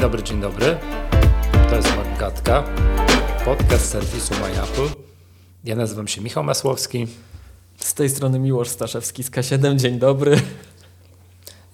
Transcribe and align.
dobry, 0.00 0.22
dzień 0.22 0.40
dobry. 0.40 0.78
To 1.70 1.76
jest 1.76 1.96
Magatka, 1.96 2.64
podcast 3.44 3.90
serwisu 3.90 4.34
MyApple. 4.34 4.88
Ja 5.64 5.76
nazywam 5.76 6.08
się 6.08 6.20
Michał 6.20 6.44
Masłowski. 6.44 7.06
Z 7.78 7.94
tej 7.94 8.08
strony 8.08 8.38
Miłosz 8.38 8.68
Staszewski 8.68 9.22
z 9.22 9.30
K7. 9.30 9.76
Dzień 9.76 9.98
dobry. 9.98 10.40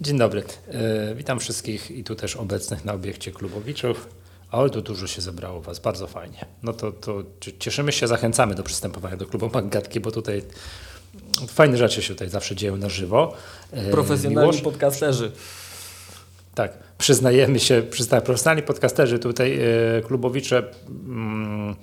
Dzień 0.00 0.18
dobry. 0.18 0.44
E, 0.68 1.14
witam 1.14 1.40
wszystkich 1.40 1.90
i 1.90 2.04
tu 2.04 2.14
też 2.14 2.36
obecnych 2.36 2.84
na 2.84 2.93
obiekcie 2.93 3.32
Klubowiczów. 3.32 4.08
Ale 4.50 4.70
tu 4.70 4.82
dużo 4.82 5.06
się 5.06 5.22
zebrało 5.22 5.61
Was, 5.61 5.79
bardzo 5.79 6.06
fajnie. 6.06 6.46
No 6.62 6.72
to, 6.72 6.93
to 6.93 7.22
cieszymy 7.58 7.93
się, 7.93 8.06
zachęcamy 8.06 8.54
do 8.54 8.62
przystępowania 8.62 9.16
do 9.16 9.27
klubu 9.27 9.50
Magatki, 9.54 10.00
bo 10.00 10.11
tutaj 10.11 10.43
fajne 11.48 11.77
rzeczy 11.77 12.02
się 12.02 12.14
tutaj 12.14 12.29
zawsze 12.29 12.56
dzieją 12.56 12.77
na 12.77 12.88
żywo. 12.88 13.34
E, 13.72 13.90
Profesjonalni 13.90 14.50
Miłosz, 14.50 14.61
podcasterzy. 14.61 15.32
Tak, 16.54 16.86
przyznajemy 16.99 17.61
się, 17.61 17.82
przyznaję, 17.91 18.23
profesjonalni 18.23 18.63
podcasterzy 18.63 19.18
tutaj, 19.18 19.59
e, 19.99 20.03
klubowicze 20.03 20.63
mm, 20.89 21.75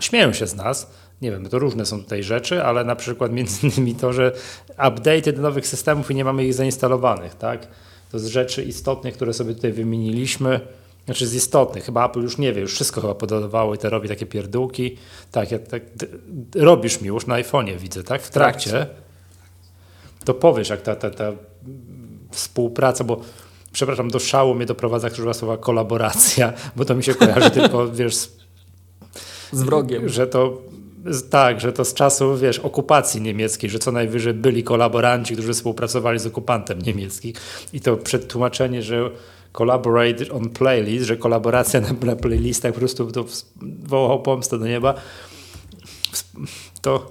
śmieją 0.00 0.32
się 0.32 0.46
z 0.46 0.54
nas. 0.54 0.90
Nie 1.22 1.30
wiem, 1.30 1.48
to 1.48 1.58
różne 1.58 1.86
są 1.86 2.02
tutaj 2.02 2.22
rzeczy, 2.22 2.64
ale 2.64 2.84
na 2.84 2.96
przykład 2.96 3.32
między 3.32 3.58
innymi 3.66 3.94
to, 3.94 4.12
że 4.12 4.32
update 4.70 5.32
do 5.32 5.42
nowych 5.42 5.66
systemów 5.66 6.10
i 6.10 6.14
nie 6.14 6.24
mamy 6.24 6.44
ich 6.44 6.54
zainstalowanych, 6.54 7.34
tak? 7.34 7.68
To 8.12 8.18
z 8.18 8.26
rzeczy 8.26 8.62
istotnych, 8.62 9.14
które 9.14 9.32
sobie 9.32 9.54
tutaj 9.54 9.72
wymieniliśmy, 9.72 10.60
znaczy 11.04 11.26
z 11.26 11.34
istotnych, 11.34 11.84
chyba 11.84 12.06
Apple 12.06 12.22
już 12.22 12.38
nie 12.38 12.52
wie, 12.52 12.60
już 12.60 12.74
wszystko 12.74 13.00
chyba 13.00 13.14
podawało 13.14 13.74
i 13.74 13.78
te 13.78 13.90
robi 13.90 14.08
takie 14.08 14.26
pierdółki. 14.26 14.96
Tak, 15.32 15.50
ja, 15.50 15.58
tak 15.58 15.82
robisz 16.54 17.00
mi 17.00 17.08
już 17.08 17.26
na 17.26 17.34
iPhone'ie, 17.34 17.78
widzę, 17.78 18.02
tak? 18.02 18.22
W 18.22 18.30
trakcie. 18.30 18.86
To 20.24 20.34
powiesz, 20.34 20.68
jak 20.68 20.82
ta, 20.82 20.96
ta, 20.96 21.10
ta 21.10 21.32
współpraca, 22.30 23.04
bo 23.04 23.20
przepraszam, 23.76 24.10
do 24.10 24.18
szału 24.18 24.54
mnie 24.54 24.66
doprowadza 24.66 25.08
używa 25.08 25.34
słowa 25.34 25.56
kolaboracja, 25.56 26.52
bo 26.76 26.84
to 26.84 26.94
mi 26.94 27.04
się 27.04 27.14
kojarzy 27.14 27.50
tylko, 27.50 27.88
wiesz, 27.92 28.14
z, 28.14 28.36
z 29.52 29.62
wrogiem. 29.62 30.08
Że 30.08 30.26
to 30.26 30.62
tak, 31.30 31.60
że 31.60 31.72
to 31.72 31.84
z 31.84 31.94
czasów, 31.94 32.40
wiesz, 32.40 32.58
okupacji 32.58 33.20
niemieckiej, 33.20 33.70
że 33.70 33.78
co 33.78 33.92
najwyżej 33.92 34.34
byli 34.34 34.64
kolaboranci, 34.64 35.34
którzy 35.34 35.52
współpracowali 35.52 36.18
z 36.18 36.26
okupantem 36.26 36.82
niemieckim 36.82 37.32
i 37.72 37.80
to 37.80 37.96
przetłumaczenie, 37.96 38.82
że 38.82 39.10
collaborate 39.52 40.32
on 40.32 40.48
playlist, 40.50 41.06
że 41.06 41.16
kolaboracja 41.16 41.80
na, 41.80 41.88
na 42.02 42.16
playlistach 42.16 42.72
po 42.72 42.78
prostu 42.78 43.12
to 43.12 43.24
wołał 43.62 44.22
pomstę 44.22 44.58
do 44.58 44.66
nieba, 44.66 44.94
to 46.82 47.10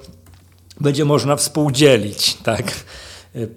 będzie 0.82 1.06
można 1.06 1.36
współdzielić, 1.36 2.34
tak, 2.34 2.72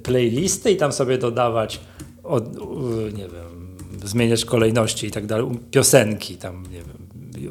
playlisty 0.02 0.70
i 0.70 0.76
tam 0.76 0.92
sobie 0.92 1.18
dodawać 1.18 1.80
od, 2.28 2.54
nie 3.12 3.28
wiem, 3.28 3.76
zmieniać 4.04 4.44
kolejności 4.44 5.06
i 5.06 5.10
tak 5.10 5.26
dalej, 5.26 5.46
piosenki 5.70 6.36
tam, 6.36 6.62
nie 6.62 6.82
wiem, 6.82 7.08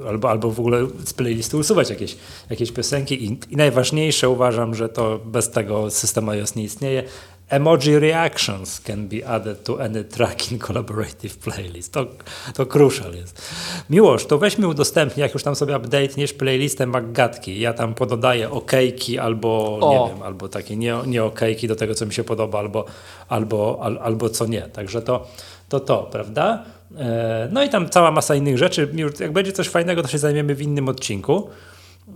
albo, 0.08 0.30
albo 0.30 0.52
w 0.52 0.59
ogóle 0.59 0.88
z 1.06 1.14
playlisty 1.14 1.58
usuwać 1.58 1.89
jakieś, 1.89 2.17
jakieś 2.50 2.72
piosenki 2.72 3.25
I, 3.25 3.39
i 3.50 3.55
najważniejsze 3.55 4.30
uważam, 4.30 4.75
że 4.75 4.89
to 4.89 5.20
bez 5.25 5.52
tego 5.52 5.89
system 5.89 6.30
iOS 6.30 6.55
nie 6.55 6.64
istnieje. 6.64 7.03
Emoji 7.50 8.00
reactions 8.00 8.81
can 8.81 9.08
be 9.08 9.28
added 9.28 9.64
to 9.64 9.84
any 9.84 10.03
tracking 10.03 10.62
collaborative 10.67 11.38
playlist. 11.38 11.94
To, 11.94 12.06
to 12.54 12.66
crucial 12.66 13.14
jest. 13.14 13.42
Miłosz, 13.89 14.26
to 14.26 14.38
weźmy 14.38 14.67
udostępnij, 14.67 15.22
jak 15.22 15.34
już 15.34 15.44
tam 15.44 15.56
sobie 15.56 15.76
update'niesz 15.76 16.34
playlistę 16.34 16.88
Maggatki. 16.88 17.59
Ja 17.59 17.73
tam 17.73 17.94
pododaję 17.94 18.52
okejki 18.52 19.20
albo 19.20 19.80
o. 19.81 19.94
nie 19.94 20.14
wiem, 20.14 20.23
albo 20.23 20.50
takie 20.50 20.78
nie, 20.78 20.95
nie 21.06 21.23
okejki 21.23 21.67
do 21.67 21.76
tego, 21.76 21.95
co 21.95 22.06
mi 22.06 22.14
się 22.14 22.23
podoba, 22.23 22.59
albo, 22.59 22.86
albo, 23.30 23.80
al, 23.82 24.00
albo 24.04 24.30
co 24.30 24.45
nie. 24.45 24.61
Także 24.61 25.02
to, 25.02 25.28
to 25.70 25.80
to, 25.80 26.04
prawda? 26.11 26.64
E, 26.98 27.50
no 27.52 27.64
i 27.64 27.70
tam 27.70 27.89
cała 27.89 28.11
masa 28.11 28.36
innych 28.36 28.58
rzeczy. 28.58 28.89
Jak 29.20 29.32
będzie 29.32 29.52
coś 29.52 29.70
fajnego, 29.70 30.02
to 30.02 30.08
się 30.08 30.17
zajmiemy 30.17 30.55
w 30.55 30.61
innym 30.61 30.89
odcinku. 30.89 31.50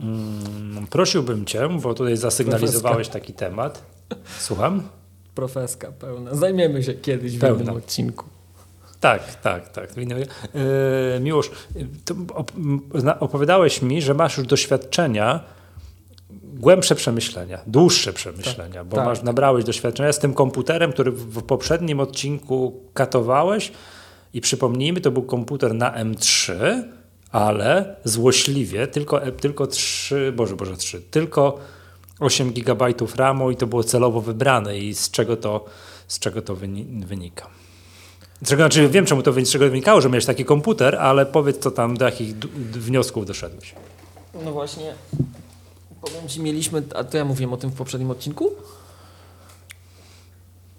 Mm, 0.01 0.87
prosiłbym 0.89 1.45
Cię, 1.45 1.69
bo 1.81 1.93
tutaj 1.93 2.17
zasygnalizowałeś 2.17 3.07
taki 3.07 3.33
temat. 3.33 3.83
Słucham? 4.39 4.83
Profeska 5.35 5.91
pełna. 5.91 6.35
Zajmiemy 6.35 6.83
się 6.83 6.93
kiedyś 6.93 7.37
pełna. 7.37 7.55
w 7.55 7.61
innym 7.61 7.75
odcinku. 7.75 8.25
Tak, 8.99 9.35
tak, 9.35 9.69
tak. 9.69 9.97
Yy, 9.97 11.19
Miłosz, 11.19 11.51
opowiadałeś 13.19 13.81
mi, 13.81 14.01
że 14.01 14.13
masz 14.13 14.37
już 14.37 14.47
doświadczenia, 14.47 15.43
głębsze 16.53 16.95
przemyślenia, 16.95 17.59
dłuższe 17.67 18.13
przemyślenia, 18.13 18.73
tak, 18.73 18.85
bo 18.85 18.95
tak. 18.95 19.05
masz, 19.05 19.23
nabrałeś 19.23 19.65
doświadczenia 19.65 20.13
z 20.13 20.19
tym 20.19 20.33
komputerem, 20.33 20.93
który 20.93 21.11
w 21.11 21.43
poprzednim 21.43 21.99
odcinku 21.99 22.81
katowałeś 22.93 23.71
i 24.33 24.41
przypomnijmy, 24.41 25.01
to 25.01 25.11
był 25.11 25.23
komputer 25.23 25.73
na 25.73 26.03
M3, 26.03 26.53
ale 27.31 27.95
złośliwie 28.03 28.87
tylko, 28.87 29.21
tylko 29.31 29.67
3, 29.67 30.33
boże, 30.35 30.55
boże 30.55 30.77
3, 30.77 31.01
tylko 31.01 31.59
8 32.21 32.53
GB 32.53 32.93
RAMu 33.15 33.51
i 33.51 33.55
to 33.55 33.67
było 33.67 33.83
celowo 33.83 34.21
wybrane 34.21 34.77
i 34.77 34.95
z 34.95 35.11
czego 35.11 35.37
to, 35.37 35.65
z 36.07 36.19
czego 36.19 36.41
to 36.41 36.55
wynika. 37.05 37.47
Czego, 38.45 38.63
znaczy 38.63 38.89
wiem, 38.89 39.05
czemu 39.05 39.23
to, 39.23 39.33
z 39.33 39.51
czego 39.51 39.69
wynikało, 39.69 40.01
że 40.01 40.09
miałeś 40.09 40.25
taki 40.25 40.45
komputer, 40.45 40.95
ale 40.95 41.25
powiedz, 41.25 41.57
co 41.59 41.71
tam, 41.71 41.97
do 41.97 42.05
jakich 42.05 42.37
wniosków 42.71 43.25
doszedłeś. 43.25 43.75
No 44.43 44.51
właśnie, 44.51 44.93
powiem 46.01 46.27
Ci, 46.27 46.41
mieliśmy, 46.41 46.83
a 46.95 47.03
to 47.03 47.17
ja 47.17 47.25
mówiłem 47.25 47.53
o 47.53 47.57
tym 47.57 47.69
w 47.69 47.75
poprzednim 47.75 48.11
odcinku? 48.11 48.49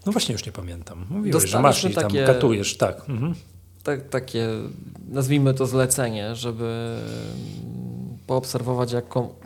No 0.06 0.12
właśnie, 0.12 0.32
już 0.32 0.46
nie 0.46 0.52
pamiętam. 0.52 1.06
Mówiłeś, 1.10 1.50
że 1.50 1.60
masz 1.60 1.84
i 1.84 1.90
tam 1.90 2.12
katujesz, 2.26 2.76
tak. 2.76 3.10
Mhm. 3.10 3.34
tak. 3.82 4.08
Takie, 4.08 4.48
nazwijmy 5.08 5.54
to 5.54 5.66
zlecenie, 5.66 6.36
żeby 6.36 6.96
poobserwować, 8.32 8.92
jak, 8.92 9.04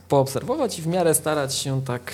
poobserwować 0.09 0.79
i 0.79 0.83
w 0.83 0.87
miarę 0.87 1.15
starać 1.15 1.55
się 1.55 1.83
tak 1.83 2.13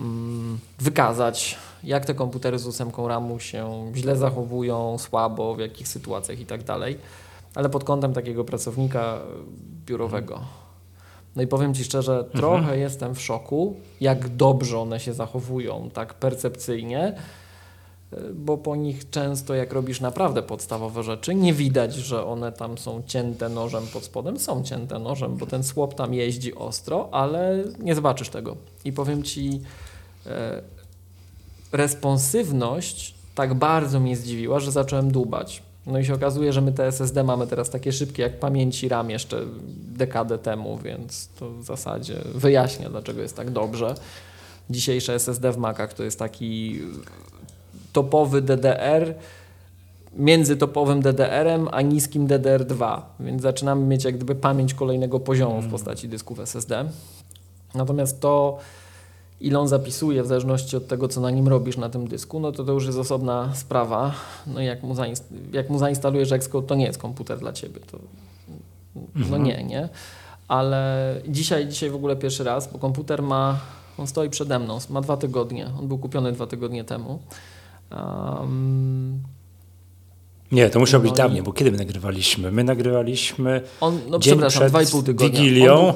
mm, 0.00 0.58
wykazać, 0.78 1.58
jak 1.84 2.04
te 2.04 2.14
komputery 2.14 2.58
z 2.58 2.66
ósemką 2.66 3.08
RAMu 3.08 3.40
się 3.40 3.92
źle 3.94 4.16
zachowują, 4.16 4.98
słabo, 4.98 5.54
w 5.54 5.58
jakich 5.58 5.88
sytuacjach 5.88 6.40
i 6.40 6.46
tak 6.46 6.62
dalej, 6.62 6.98
ale 7.54 7.68
pod 7.68 7.84
kątem 7.84 8.12
takiego 8.12 8.44
pracownika 8.44 9.18
biurowego. 9.86 10.40
No 11.36 11.42
i 11.42 11.46
powiem 11.46 11.74
Ci 11.74 11.84
szczerze, 11.84 12.12
mhm. 12.12 12.32
trochę 12.32 12.78
jestem 12.78 13.14
w 13.14 13.20
szoku, 13.20 13.76
jak 14.00 14.28
dobrze 14.28 14.78
one 14.78 15.00
się 15.00 15.12
zachowują, 15.12 15.90
tak 15.94 16.14
percepcyjnie, 16.14 17.16
bo 18.34 18.58
po 18.58 18.76
nich 18.76 19.10
często 19.10 19.54
jak 19.54 19.72
robisz 19.72 20.00
naprawdę 20.00 20.42
podstawowe 20.42 21.02
rzeczy, 21.02 21.34
nie 21.34 21.54
widać, 21.54 21.94
że 21.94 22.26
one 22.26 22.52
tam 22.52 22.78
są 22.78 23.02
cięte 23.06 23.48
nożem 23.48 23.86
pod 23.92 24.04
spodem. 24.04 24.38
Są 24.38 24.62
cięte 24.64 24.98
nożem, 24.98 25.36
bo 25.36 25.46
ten 25.46 25.64
słop 25.64 25.94
tam 25.94 26.14
jeździ 26.14 26.54
ostro, 26.54 27.08
ale 27.12 27.64
nie 27.78 27.94
zobaczysz 27.94 28.28
tego. 28.28 28.56
I 28.84 28.92
powiem 28.92 29.22
Ci, 29.22 29.60
e, 30.26 30.62
responsywność 31.72 33.14
tak 33.34 33.54
bardzo 33.54 34.00
mnie 34.00 34.16
zdziwiła, 34.16 34.60
że 34.60 34.72
zacząłem 34.72 35.10
dubać. 35.10 35.62
No 35.86 35.98
i 35.98 36.04
się 36.04 36.14
okazuje, 36.14 36.52
że 36.52 36.60
my 36.60 36.72
te 36.72 36.86
SSD 36.86 37.24
mamy 37.24 37.46
teraz 37.46 37.70
takie 37.70 37.92
szybkie 37.92 38.22
jak 38.22 38.38
pamięci 38.38 38.88
RAM 38.88 39.10
jeszcze 39.10 39.42
dekadę 39.78 40.38
temu, 40.38 40.78
więc 40.78 41.28
to 41.28 41.50
w 41.50 41.64
zasadzie 41.64 42.14
wyjaśnia, 42.34 42.90
dlaczego 42.90 43.22
jest 43.22 43.36
tak 43.36 43.50
dobrze. 43.50 43.94
Dzisiejsze 44.70 45.14
SSD 45.14 45.52
w 45.52 45.56
Macach 45.56 45.94
to 45.94 46.02
jest 46.02 46.18
taki 46.18 46.80
topowy 47.96 48.42
DDR 48.42 49.14
między 50.16 50.56
topowym 50.56 51.02
DDR-em 51.02 51.68
a 51.72 51.82
niskim 51.82 52.26
DDR2, 52.28 53.00
więc 53.20 53.42
zaczynamy 53.42 53.86
mieć 53.86 54.04
jak 54.04 54.16
gdyby 54.16 54.34
pamięć 54.34 54.74
kolejnego 54.74 55.20
poziomu 55.20 55.54
w 55.54 55.58
mm. 55.58 55.70
postaci 55.70 56.08
dysków 56.08 56.40
SSD. 56.40 56.84
Natomiast 57.74 58.20
to, 58.20 58.58
ile 59.40 59.58
on 59.58 59.68
zapisuje 59.68 60.22
w 60.22 60.26
zależności 60.26 60.76
od 60.76 60.86
tego, 60.86 61.08
co 61.08 61.20
na 61.20 61.30
nim 61.30 61.48
robisz 61.48 61.76
na 61.76 61.88
tym 61.88 62.08
dysku, 62.08 62.40
no 62.40 62.52
to 62.52 62.64
to 62.64 62.72
już 62.72 62.86
jest 62.86 62.98
osobna 62.98 63.54
sprawa. 63.54 64.14
No 64.46 64.60
jak 64.60 64.82
mu, 64.82 64.94
zainst 64.94 65.24
jak 65.52 65.70
mu 65.70 65.78
zainstalujesz 65.78 66.32
Xcode, 66.32 66.66
to 66.66 66.74
nie 66.74 66.86
jest 66.86 66.98
komputer 66.98 67.38
dla 67.38 67.52
Ciebie. 67.52 67.80
To, 67.80 67.98
no 68.94 69.02
mhm. 69.16 69.42
nie, 69.42 69.64
nie. 69.64 69.88
Ale 70.48 71.14
dzisiaj, 71.28 71.68
dzisiaj 71.68 71.90
w 71.90 71.94
ogóle 71.94 72.16
pierwszy 72.16 72.44
raz, 72.44 72.72
bo 72.72 72.78
komputer 72.78 73.22
ma, 73.22 73.60
on 73.98 74.06
stoi 74.06 74.30
przede 74.30 74.58
mną, 74.58 74.78
ma 74.90 75.00
dwa 75.00 75.16
tygodnie. 75.16 75.70
On 75.78 75.88
był 75.88 75.98
kupiony 75.98 76.32
dwa 76.32 76.46
tygodnie 76.46 76.84
temu. 76.84 77.18
Um, 77.90 79.22
nie, 80.52 80.70
to 80.70 80.78
musiało 80.78 81.02
być 81.02 81.10
no 81.10 81.16
dawniej, 81.16 81.42
bo 81.42 81.52
kiedy 81.52 81.72
my 81.72 81.78
nagrywaliśmy? 81.78 82.52
My 82.52 82.64
nagrywaliśmy 82.64 83.60
on, 83.80 84.00
no, 84.08 84.18
dzień 84.18 84.40
przed 84.48 84.68
dwa 84.68 84.82
i 84.82 84.86
pół 84.86 85.02
tygodnia. 85.02 85.40
Wigilią. 85.40 85.94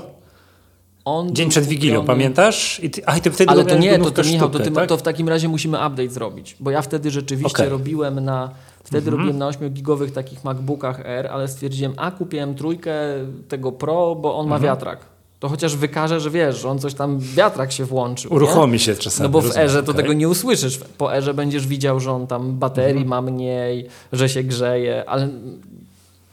On 1.05 1.35
dzień 1.35 1.49
przed 1.49 1.65
Wigilią, 1.65 2.01
kupiony... 2.01 2.07
pamiętasz? 2.07 2.81
I 2.83 2.91
ty, 2.91 3.07
a, 3.07 3.21
ty 3.21 3.31
wtedy 3.31 3.51
Ale 3.51 3.65
to 3.65 3.79
nie, 3.79 3.99
to, 3.99 4.11
to 4.11 4.23
Michał, 4.23 4.39
sztukę, 4.39 4.59
to, 4.59 4.65
ty, 4.65 4.71
tak? 4.71 4.89
to 4.89 4.97
w 4.97 5.03
takim 5.03 5.29
razie 5.29 5.49
musimy 5.49 5.77
update 5.77 6.09
zrobić, 6.09 6.57
bo 6.61 6.71
ja 6.71 6.83
wtedy 6.83 7.11
rzeczywiście 7.11 7.59
okay. 7.59 7.69
robiłem 7.69 8.21
na 8.21 8.51
Wtedy 8.85 9.11
mhm. 9.11 9.17
robiłem 9.17 9.39
na 9.39 9.47
8 9.47 9.75
takich 10.15 10.45
MacBookach 10.45 11.01
R, 11.05 11.27
ale 11.27 11.49
stwierdziłem, 11.49 11.93
a 11.97 12.11
kupiłem 12.11 12.55
trójkę 12.55 12.95
tego 13.49 13.73
Pro, 13.73 14.15
bo 14.15 14.35
on 14.37 14.47
mhm. 14.47 14.49
ma 14.49 14.67
wiatrak. 14.67 15.07
To 15.41 15.49
chociaż 15.49 15.77
wykaże, 15.77 16.21
że 16.21 16.31
wiesz, 16.31 16.61
że 16.61 16.69
on 16.69 16.79
coś 16.79 16.95
tam, 16.95 17.19
wiatrak 17.19 17.73
się 17.73 17.85
włączył. 17.85 18.33
Uruchomi 18.35 18.73
nie? 18.73 18.79
się 18.79 18.95
czasami. 18.95 19.23
No 19.23 19.29
bo 19.29 19.41
w 19.41 19.57
erze 19.57 19.83
to 19.83 19.91
okej. 19.93 20.03
tego 20.03 20.13
nie 20.15 20.29
usłyszysz. 20.29 20.79
Po 20.99 21.17
erze 21.17 21.35
będziesz 21.35 21.67
widział, 21.67 22.01
że 22.01 22.13
on 22.13 22.27
tam 22.27 22.59
baterii 22.59 23.03
Mhm. 23.03 23.09
ma 23.09 23.23
mniej, 23.31 23.87
że 24.13 24.29
się 24.29 24.43
grzeje, 24.43 25.05
ale 25.09 25.29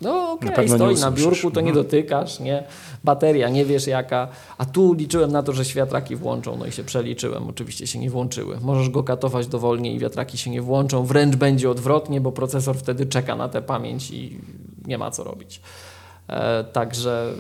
no 0.02 0.32
okej, 0.32 0.50
nie 0.70 0.76
stoi 0.76 0.96
na 0.96 1.12
biurku, 1.12 1.52
to 1.52 1.62
nie 1.62 1.70
Mhm. 1.70 1.86
dotykasz, 1.86 2.40
nie? 2.40 2.64
Bateria, 3.04 3.50
nie 3.50 3.66
wiesz 3.66 3.88
jaka. 3.88 4.28
A 4.58 4.66
tu 4.66 4.94
liczyłem 4.94 5.32
na 5.32 5.44
to, 5.44 5.54
że 5.54 5.66
się 5.66 5.76
wiatraki 5.76 6.16
włączą, 6.16 6.58
no 6.58 6.66
i 6.66 6.72
się 6.72 6.84
przeliczyłem. 6.84 7.48
Oczywiście 7.50 7.88
się 7.88 8.00
nie 8.00 8.10
włączyły. 8.10 8.58
Możesz 8.62 8.90
go 8.90 9.04
katować 9.04 9.48
dowolnie 9.48 9.94
i 9.94 10.00
wiatraki 10.00 10.38
się 10.38 10.50
nie 10.52 10.62
włączą. 10.62 11.06
Wręcz 11.06 11.36
będzie 11.36 11.70
odwrotnie, 11.70 12.22
bo 12.22 12.32
procesor 12.32 12.78
wtedy 12.78 13.06
czeka 13.06 13.36
na 13.36 13.50
tę 13.50 13.62
pamięć 13.62 14.12
i 14.12 14.40
nie 14.88 14.98
ma 14.98 15.12
co 15.12 15.24
robić. 15.24 15.62
E, 16.28 16.64
także... 16.64 17.34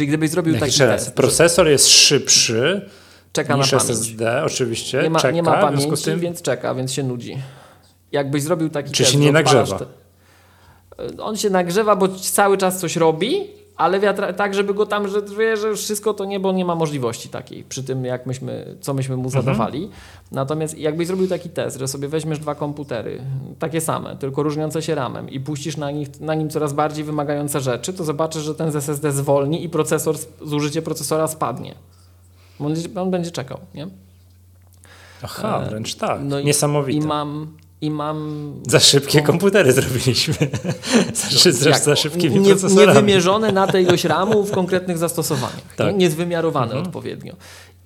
Czyli 0.00 0.08
gdybyś 0.08 0.30
zrobił 0.30 0.54
taki 0.54 0.64
Jeszcze 0.64 0.86
raz, 0.86 1.04
test, 1.04 1.16
procesor 1.16 1.68
jest 1.68 1.88
szybszy 1.88 2.88
czeka 3.32 3.56
na 3.56 3.62
niż 3.62 3.70
pamięć. 3.70 3.90
SSD, 3.90 4.42
oczywiście. 4.44 5.02
Nie 5.02 5.10
ma, 5.10 5.20
czeka, 5.20 5.30
nie 5.30 5.42
ma 5.42 5.56
pamięci, 5.56 6.04
tym 6.04 6.20
więc 6.20 6.42
czeka, 6.42 6.74
więc 6.74 6.92
się 6.92 7.02
nudzi. 7.02 7.38
Jakbyś 8.12 8.42
zrobił 8.42 8.70
taki 8.70 8.90
Czy 8.90 9.02
test, 9.02 9.12
się 9.12 9.18
nie 9.18 9.32
nagrzewa? 9.32 9.78
Te... 9.78 9.86
On 11.18 11.36
się 11.36 11.50
nagrzewa, 11.50 11.96
bo 11.96 12.08
cały 12.08 12.58
czas 12.58 12.78
coś 12.78 12.96
robi, 12.96 13.50
ale 13.80 14.00
wiatra... 14.00 14.32
tak, 14.32 14.54
żeby 14.54 14.74
go 14.74 14.86
tam, 14.86 15.08
że 15.08 15.22
wie, 15.22 15.56
że 15.56 15.68
już 15.68 15.80
wszystko 15.82 16.14
to 16.14 16.24
nie, 16.24 16.40
bo 16.40 16.52
nie 16.52 16.64
ma 16.64 16.74
możliwości 16.74 17.28
takiej 17.28 17.64
przy 17.64 17.82
tym, 17.84 18.04
jak 18.04 18.26
myśmy, 18.26 18.76
co 18.80 18.94
myśmy 18.94 19.16
mu 19.16 19.24
Mhm. 19.24 19.44
zadawali. 19.44 19.90
Natomiast 20.32 20.78
jakbyś 20.78 21.06
zrobił 21.06 21.28
taki 21.28 21.48
test, 21.50 21.78
że 21.78 21.88
sobie 21.88 22.08
weźmiesz 22.08 22.38
dwa 22.38 22.54
komputery, 22.54 23.22
takie 23.58 23.80
same, 23.80 24.16
tylko 24.16 24.42
różniące 24.42 24.82
się 24.82 24.94
ramem 24.94 25.28
i 25.30 25.40
puścisz 25.40 25.76
na, 25.76 25.90
nich, 25.90 26.20
na 26.20 26.34
nim 26.34 26.50
coraz 26.50 26.72
bardziej 26.72 27.04
wymagające 27.04 27.60
rzeczy, 27.60 27.92
to 27.92 28.04
zobaczysz, 28.04 28.42
że 28.42 28.54
ten 28.54 28.72
z 28.72 28.76
SSD 28.76 29.12
zwolni 29.12 29.64
i 29.64 29.68
procesor, 29.68 30.16
zużycie 30.42 30.82
procesora 30.82 31.28
spadnie. 31.28 31.74
On, 32.60 32.66
będzie- 32.74 33.00
on 33.00 33.10
będzie 33.10 33.30
czekał, 33.30 33.58
nie? 33.74 33.86
Aha, 35.22 35.62
E, 35.66 35.68
wręcz 35.70 35.94
tak. 35.94 36.20
No 36.24 36.38
i- 36.38 36.44
Niesamowite. 36.44 37.04
I 37.04 37.08
mam, 37.08 37.56
i 37.80 37.90
mam 37.90 38.54
Za 38.68 38.80
szybkie 38.80 39.22
komputery 39.22 39.72
zrobiliśmy. 39.72 40.34
za, 41.42 41.52
za, 41.52 41.78
za 41.78 41.96
szybkimi 41.96 42.40
nie. 42.40 42.54
Niewymierzone 42.76 43.52
na 43.52 43.66
tę 43.66 43.82
ilość 43.82 44.04
RAMu 44.04 44.44
w 44.44 44.50
konkretnych 44.50 44.98
zastosowaniach. 44.98 45.74
Tak. 45.76 45.86
Nie? 45.86 45.92
Niezwymiarowane 45.92 46.66
Mhm. 46.72 46.86
odpowiednio. 46.86 47.34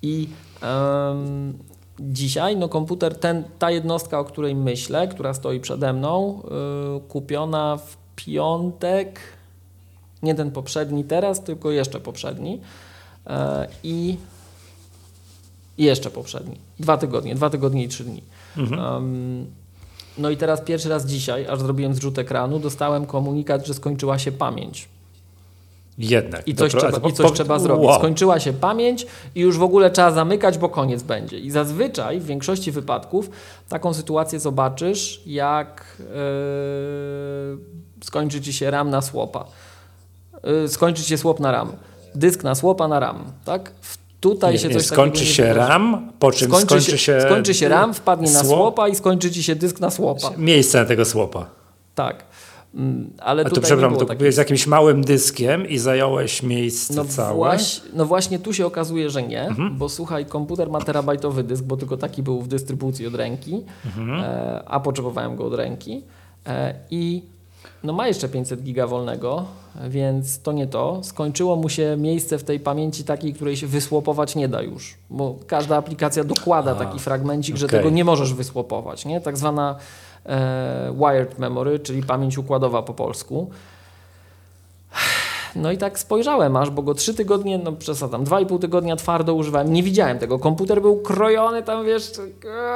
I 0.01 0.29
em, 0.61 1.53
dzisiaj 1.99 2.57
no, 2.57 2.69
komputer, 2.69 3.15
ten, 3.19 3.43
ta 3.59 3.71
jednostka, 3.71 4.19
o 4.19 4.23
której 4.25 4.55
myślę, 4.55 5.07
która 5.07 5.33
stoi 5.33 5.59
przede 5.59 5.93
mną, 5.93 6.41
y, 6.97 7.07
kupiona 7.07 7.77
w 7.77 7.97
piątek, 8.15 9.19
nie 10.23 10.35
ten 10.35 10.51
poprzedni 10.51 11.03
teraz, 11.03 11.43
tylko 11.43 11.71
jeszcze 11.71 11.99
poprzedni. 11.99 12.61
E, 13.27 13.67
I 13.83 14.17
jeszcze 15.77 16.09
poprzedni. 16.09 16.57
Dwa 16.79 16.97
tygodnie, 16.97 17.35
dwa 17.35 17.49
tygodnie 17.49 17.83
i 17.83 17.87
trzy 17.87 18.03
dni. 18.03 18.23
Mhm. 18.57 18.79
Em, 18.81 19.45
no 20.17 20.29
i 20.29 20.37
teraz 20.37 20.61
pierwszy 20.61 20.89
raz 20.89 21.05
dzisiaj, 21.05 21.47
aż 21.47 21.59
zrobiłem 21.59 21.93
zrzut 21.95 22.19
ekranu, 22.19 22.59
dostałem 22.59 23.05
komunikat, 23.05 23.65
że 23.67 23.73
skończyła 23.73 24.19
się 24.19 24.31
pamięć. 24.31 24.89
Jednak. 25.97 26.47
I 26.47 26.55
coś, 26.55 26.73
Dobra, 26.73 26.91
trzeba, 26.91 27.09
i 27.09 27.13
coś 27.13 27.31
trzeba 27.31 27.59
zrobić. 27.59 27.85
wow. 27.87 27.99
Skończyła 27.99 28.39
się 28.39 28.53
pamięć 28.53 29.07
i 29.35 29.39
już 29.39 29.57
w 29.57 29.63
ogóle 29.63 29.91
trzeba 29.91 30.11
zamykać, 30.11 30.57
bo 30.57 30.69
koniec 30.69 31.03
będzie. 31.03 31.39
I 31.39 31.51
zazwyczaj 31.51 32.19
w 32.19 32.25
większości 32.25 32.71
wypadków 32.71 33.29
taką 33.69 33.93
sytuację 33.93 34.39
zobaczysz, 34.39 35.21
jak 35.25 35.97
yy, 35.99 36.05
skończy 38.03 38.41
ci 38.41 38.53
się 38.53 38.71
RAM 38.71 38.89
na 38.89 39.01
słopa. 39.01 39.45
Yy, 40.43 40.69
skończy 40.69 41.03
ci 41.03 41.09
się 41.09 41.17
słop 41.17 41.39
na 41.39 41.51
RAM. 41.51 41.71
Dysk 42.15 42.43
na 42.43 42.55
słopa 42.55 42.87
na 42.87 42.99
RAM. 42.99 43.23
Tak? 43.45 43.71
W- 43.81 44.04
Tutaj 44.25 44.53
Nie, 44.53 44.59
się 44.59 44.67
nie, 44.67 44.73
coś 44.73 44.85
skończy 44.85 45.19
nie 45.23 45.25
się 45.29 45.43
wydarzy. 45.43 45.59
RAM, 45.69 46.11
po 46.19 46.31
czym 46.31 46.47
Skończy, 46.47 46.65
skończy, 46.67 46.97
się, 46.97 47.21
skończy 47.21 47.53
się 47.53 47.69
RAM, 47.69 47.93
wpadnie 47.93 48.31
na 48.31 48.39
słop- 48.43 48.45
słopa 48.57 48.87
i 48.87 48.95
skończy 48.95 49.31
ci 49.31 49.43
się 49.43 49.55
dysk 49.55 49.79
na 49.79 49.89
słopa. 49.89 50.31
Miejsce 50.37 50.79
na 50.79 50.85
tego 50.85 51.05
słopa. 51.05 51.45
Tak. 51.95 52.23
Mm, 52.75 53.09
Ale 53.19 53.41
A 53.45 53.49
tu 53.49 53.61
przepraszam, 53.61 53.97
to 53.97 54.05
kupiłeś 54.05 54.35
z 54.35 54.37
jakimś 54.37 54.67
małym 54.67 55.03
dyskiem 55.03 55.67
i 55.69 55.77
zająłeś 55.77 56.43
miejsce 56.43 56.93
No, 56.93 57.05
całe. 57.05 57.35
Właś, 57.35 57.81
no 57.93 58.05
właśnie 58.05 58.39
tu 58.39 58.53
się 58.53 58.65
okazuje, 58.65 59.09
że 59.09 59.23
nie, 59.23 59.41
Mhm. 59.47 59.77
bo 59.77 59.89
słuchaj, 59.89 60.25
komputer 60.25 60.69
ma 60.69 60.81
terabajtowy 60.81 61.43
dysk, 61.43 61.63
bo 61.63 61.77
tylko 61.77 61.97
taki 61.97 62.23
był 62.23 62.41
w 62.41 62.47
dystrybucji 62.47 63.07
od 63.07 63.15
ręki, 63.15 63.61
Mhm. 63.85 64.09
e, 64.23 64.63
a 64.67 64.79
potrzebowałem 64.79 65.35
go 65.35 65.45
od 65.45 65.53
ręki 65.53 66.03
e, 66.47 66.75
i 66.91 67.23
no 67.83 67.93
ma 67.93 68.07
jeszcze 68.07 68.29
500 68.29 68.63
giga 68.63 68.87
wolnego, 68.87 69.45
więc 69.87 70.41
to 70.41 70.51
nie 70.51 70.67
to. 70.67 70.99
Skończyło 71.03 71.55
mu 71.55 71.69
się 71.69 71.95
miejsce 71.97 72.37
w 72.37 72.43
tej 72.43 72.59
pamięci 72.59 73.03
takiej, 73.03 73.33
której 73.33 73.57
się 73.57 73.67
wysłopować 73.67 74.35
nie 74.35 74.47
da 74.47 74.61
już, 74.61 74.95
bo 75.09 75.35
każda 75.47 75.77
aplikacja 75.77 76.23
dokłada 76.23 76.71
A, 76.71 76.75
taki 76.75 76.99
fragmencik, 76.99 77.55
że 77.55 77.65
okej. 77.65 77.79
tego 77.79 77.89
nie 77.89 78.05
możesz 78.05 78.33
wysłopować, 78.33 79.05
nie? 79.05 79.21
Tak 79.21 79.37
zwana 79.37 79.75
e, 80.25 80.93
wired 80.97 81.39
memory, 81.39 81.79
czyli 81.79 82.03
pamięć 82.03 82.37
układowa 82.37 82.81
po 82.81 82.93
polsku. 82.93 83.49
No 85.55 85.71
i 85.71 85.77
tak 85.77 85.99
spojrzałem 85.99 86.55
aż, 86.55 86.69
bo 86.69 86.81
go 86.81 86.93
trzy 86.93 87.13
tygodnie, 87.13 87.57
no 87.57 87.71
przesadzam, 87.71 88.23
dwa 88.23 88.39
i 88.39 88.45
pół 88.45 88.59
tygodnia 88.59 88.95
twardo 88.95 89.33
używałem. 89.33 89.73
Nie 89.73 89.83
widziałem 89.83 90.19
tego. 90.19 90.39
Komputer 90.39 90.81
był 90.81 90.97
krojony, 91.01 91.63
tam 91.63 91.85
wiesz, 91.85 92.11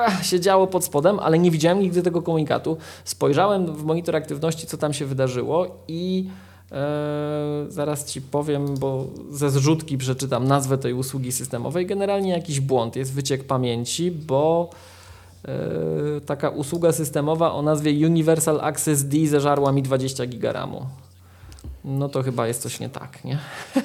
eh, 0.07 0.25
się 0.25 0.39
działo 0.39 0.67
pod 0.67 0.83
spodem, 0.83 1.19
ale 1.19 1.39
nie 1.39 1.51
widziałem 1.51 1.79
nigdy 1.79 2.01
tego 2.01 2.21
komunikatu. 2.21 2.77
Spojrzałem 3.05 3.75
w 3.75 3.83
monitor 3.83 4.15
aktywności, 4.15 4.67
co 4.67 4.77
tam 4.77 4.93
się 4.93 5.05
wydarzyło 5.05 5.67
i 5.87 6.29
e, 6.71 7.65
zaraz 7.69 8.05
ci 8.05 8.21
powiem, 8.21 8.77
bo 8.77 9.05
ze 9.31 9.49
zrzutki 9.49 9.97
przeczytam 9.97 10.47
nazwę 10.47 10.77
tej 10.77 10.93
usługi 10.93 11.31
systemowej. 11.31 11.85
Generalnie 11.85 12.31
jakiś 12.31 12.59
błąd, 12.59 12.95
jest 12.95 13.13
wyciek 13.13 13.43
pamięci, 13.43 14.11
bo 14.11 14.69
e, 15.45 15.51
taka 16.25 16.49
usługa 16.49 16.91
systemowa 16.91 17.53
o 17.53 17.61
nazwie 17.61 18.07
Universal 18.07 18.61
Access 18.61 19.03
D 19.03 19.27
zeżarła 19.27 19.71
mi 19.71 19.83
20 19.83 20.25
giga 20.25 20.51
RAMu. 20.51 20.85
No 21.85 22.09
to 22.09 22.23
chyba 22.23 22.47
jest 22.47 22.61
coś 22.61 22.79
nie 22.79 22.89
tak, 22.89 23.23
nie? 23.23 23.39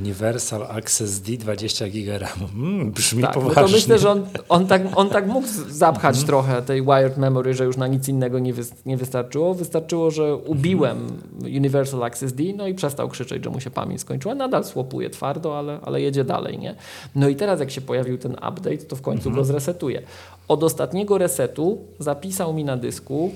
Universal 0.00 0.62
Access 0.70 1.20
D 1.20 1.36
20 1.36 1.88
GB 1.88 2.18
RAM. 2.18 2.48
Mm, 2.54 2.90
brzmi 2.90 3.22
Tak, 3.22 3.36
no 3.36 3.42
poważnie. 3.42 3.62
to 3.62 3.68
myślę, 3.68 3.98
że 3.98 4.10
on, 4.10 4.26
on, 4.48 4.66
tak, 4.66 4.82
on 4.96 5.10
tak 5.10 5.26
mógł 5.26 5.46
zapchać 5.68 6.24
trochę 6.24 6.62
tej 6.62 6.82
wired 6.82 7.16
memory, 7.16 7.54
że 7.54 7.64
już 7.64 7.76
na 7.76 7.86
nic 7.86 8.08
innego 8.08 8.38
nie, 8.38 8.54
wys, 8.54 8.72
nie 8.86 8.96
wystarczyło. 8.96 9.54
Wystarczyło, 9.54 10.10
że 10.10 10.36
ubiłem 10.36 11.18
Universal 11.42 12.02
Access 12.04 12.32
D, 12.32 12.44
no 12.56 12.66
i 12.66 12.74
przestał 12.74 13.08
krzyczeć, 13.08 13.44
że 13.44 13.50
mu 13.50 13.60
się 13.60 13.70
pamięć 13.70 14.00
skończyła. 14.00 14.34
Nadal 14.34 14.64
słopuje 14.64 15.10
twardo, 15.10 15.58
ale, 15.58 15.78
ale 15.82 16.00
jedzie 16.00 16.24
dalej, 16.24 16.58
nie? 16.58 16.74
No 17.14 17.28
i 17.28 17.36
teraz 17.36 17.60
jak 17.60 17.70
się 17.70 17.80
pojawił 17.80 18.18
ten 18.18 18.32
update, 18.32 18.78
to 18.78 18.96
w 18.96 19.02
końcu 19.02 19.30
go 19.30 19.44
zresetuje. 19.44 20.02
Od 20.48 20.64
ostatniego 20.64 21.18
resetu 21.18 21.78
zapisał 21.98 22.54
mi 22.54 22.64
na 22.64 22.76
dysku 22.76 23.32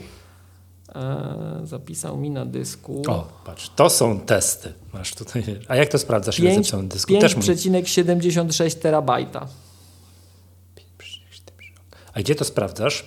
zapisał 1.64 2.16
mi 2.16 2.31
na 2.31 2.47
dysku 2.47 3.02
O, 3.09 3.28
patrz, 3.45 3.71
to 3.76 3.90
są 3.90 4.21
testy. 4.21 4.73
Masz 4.95 5.14
tutaj. 5.14 5.43
A 5.69 5.76
jak 5.76 5.88
to 5.88 5.99
sprawdzasz, 5.99 6.38
ile 6.38 6.55
zapisał 6.55 6.83
na 6.83 6.88
dysku? 6.88 7.19
Też 7.19 7.37
mój. 7.37 7.45
5,76 7.45 8.78
terabajta. 8.78 9.47
A 12.14 12.21
gdzie 12.21 12.35
to 12.35 12.45
sprawdzasz? 12.45 13.07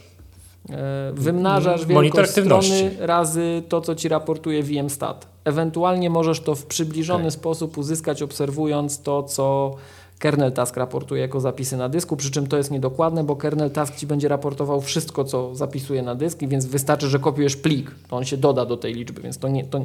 E, 0.69 1.11
Wymnażasz 1.13 1.85
wielkość 1.85 2.31
strony 2.31 2.91
razy 2.99 3.63
to, 3.69 3.81
co 3.81 3.95
ci 3.95 4.09
raportuje 4.09 4.63
VMstat. 4.63 5.27
Ewentualnie 5.45 6.09
możesz 6.09 6.39
to 6.39 6.55
w 6.55 6.65
przybliżony 6.65 7.23
Okej. 7.23 7.31
sposób 7.31 7.77
uzyskać, 7.77 8.21
obserwując 8.21 9.01
to, 9.01 9.23
co 9.23 9.75
kernel 10.19 10.51
task 10.51 10.77
raportuje 10.77 11.21
jako 11.21 11.39
zapisy 11.39 11.77
na 11.77 11.89
dysku, 11.89 12.17
przy 12.17 12.31
czym 12.31 12.47
to 12.47 12.57
jest 12.57 12.71
niedokładne, 12.71 13.23
bo 13.23 13.35
kernel 13.35 13.71
task 13.71 13.95
ci 13.95 14.07
będzie 14.07 14.27
raportował 14.27 14.81
wszystko, 14.81 15.23
co 15.23 15.55
zapisuje 15.55 16.01
na 16.01 16.15
dysk, 16.15 16.39
więc 16.41 16.65
wystarczy, 16.65 17.09
że 17.09 17.19
kopiujesz 17.19 17.55
plik, 17.55 17.91
to 18.09 18.15
on 18.15 18.25
się 18.25 18.37
doda 18.37 18.65
do 18.65 18.77
tej 18.77 18.93
liczby, 18.93 19.21
więc 19.21 19.37
to 19.37 19.47
nie, 19.47 19.65
to, 19.65 19.79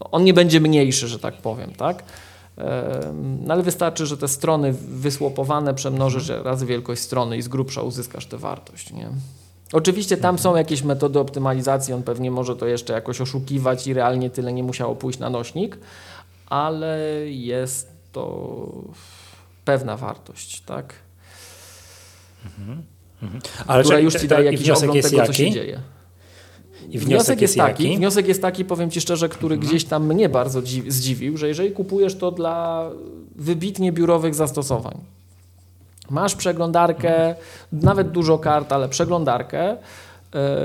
no, 0.00 0.10
on 0.10 0.24
nie 0.24 0.34
będzie 0.34 0.60
mniejszy, 0.60 1.08
że 1.08 1.18
tak 1.18 1.34
powiem, 1.34 1.72
tak? 1.72 2.04
No 3.40 3.54
ale 3.54 3.62
wystarczy, 3.62 4.06
że 4.06 4.16
te 4.16 4.28
strony 4.28 4.72
wysłopowane 4.88 5.74
przemnożysz 5.74 6.28
razy 6.28 6.66
wielkość 6.66 7.02
strony 7.02 7.36
i 7.36 7.42
z 7.42 7.48
grubsza 7.48 7.82
uzyskasz 7.82 8.26
tę 8.26 8.38
wartość, 8.38 8.92
nie? 8.92 9.08
Oczywiście 9.72 10.16
tam 10.16 10.38
są 10.38 10.56
jakieś 10.56 10.82
metody 10.82 11.18
optymalizacji, 11.18 11.94
on 11.94 12.02
pewnie 12.02 12.30
może 12.30 12.56
to 12.56 12.66
jeszcze 12.66 12.92
jakoś 12.92 13.20
oszukiwać 13.20 13.86
i 13.86 13.94
realnie 13.94 14.30
tyle 14.30 14.52
nie 14.52 14.62
musiało 14.62 14.94
pójść 14.94 15.18
na 15.18 15.30
nośnik, 15.30 15.78
ale 16.46 16.98
jest 17.26 17.88
to 18.12 18.68
pewna 19.64 19.96
wartość, 19.96 20.60
tak? 20.60 20.94
Ale 23.66 23.82
która 23.84 23.98
już 23.98 24.14
ci 24.14 24.28
daje 24.28 24.44
jakiś 24.44 24.60
wniosek 24.60 24.82
ogląd 24.82 24.96
jest 24.96 25.10
tego, 25.10 25.26
co 25.26 25.32
się 25.32 25.42
jaki? 25.44 25.54
dzieje. 25.54 25.80
I 26.90 26.98
wniosek, 26.98 27.40
jest 27.40 27.56
taki, 27.56 27.84
jaki? 27.84 27.96
wniosek 27.96 28.28
jest 28.28 28.42
taki, 28.42 28.64
powiem 28.64 28.90
Ci 28.90 29.00
szczerze, 29.00 29.28
który 29.28 29.54
Mhm. 29.54 29.70
gdzieś 29.70 29.84
tam 29.84 30.06
mnie 30.06 30.28
bardzo 30.28 30.62
dzi- 30.62 30.90
zdziwił, 30.90 31.36
że 31.36 31.48
jeżeli 31.48 31.70
kupujesz 31.70 32.14
to 32.16 32.30
dla 32.30 32.90
wybitnie 33.36 33.92
biurowych 33.92 34.34
zastosowań, 34.34 34.94
masz 36.10 36.34
przeglądarkę, 36.34 37.14
Mhm. 37.26 37.36
nawet 37.72 38.10
dużo 38.10 38.38
kart, 38.38 38.72
ale 38.72 38.88
przeglądarkę, 38.88 39.70
e, 39.70 39.76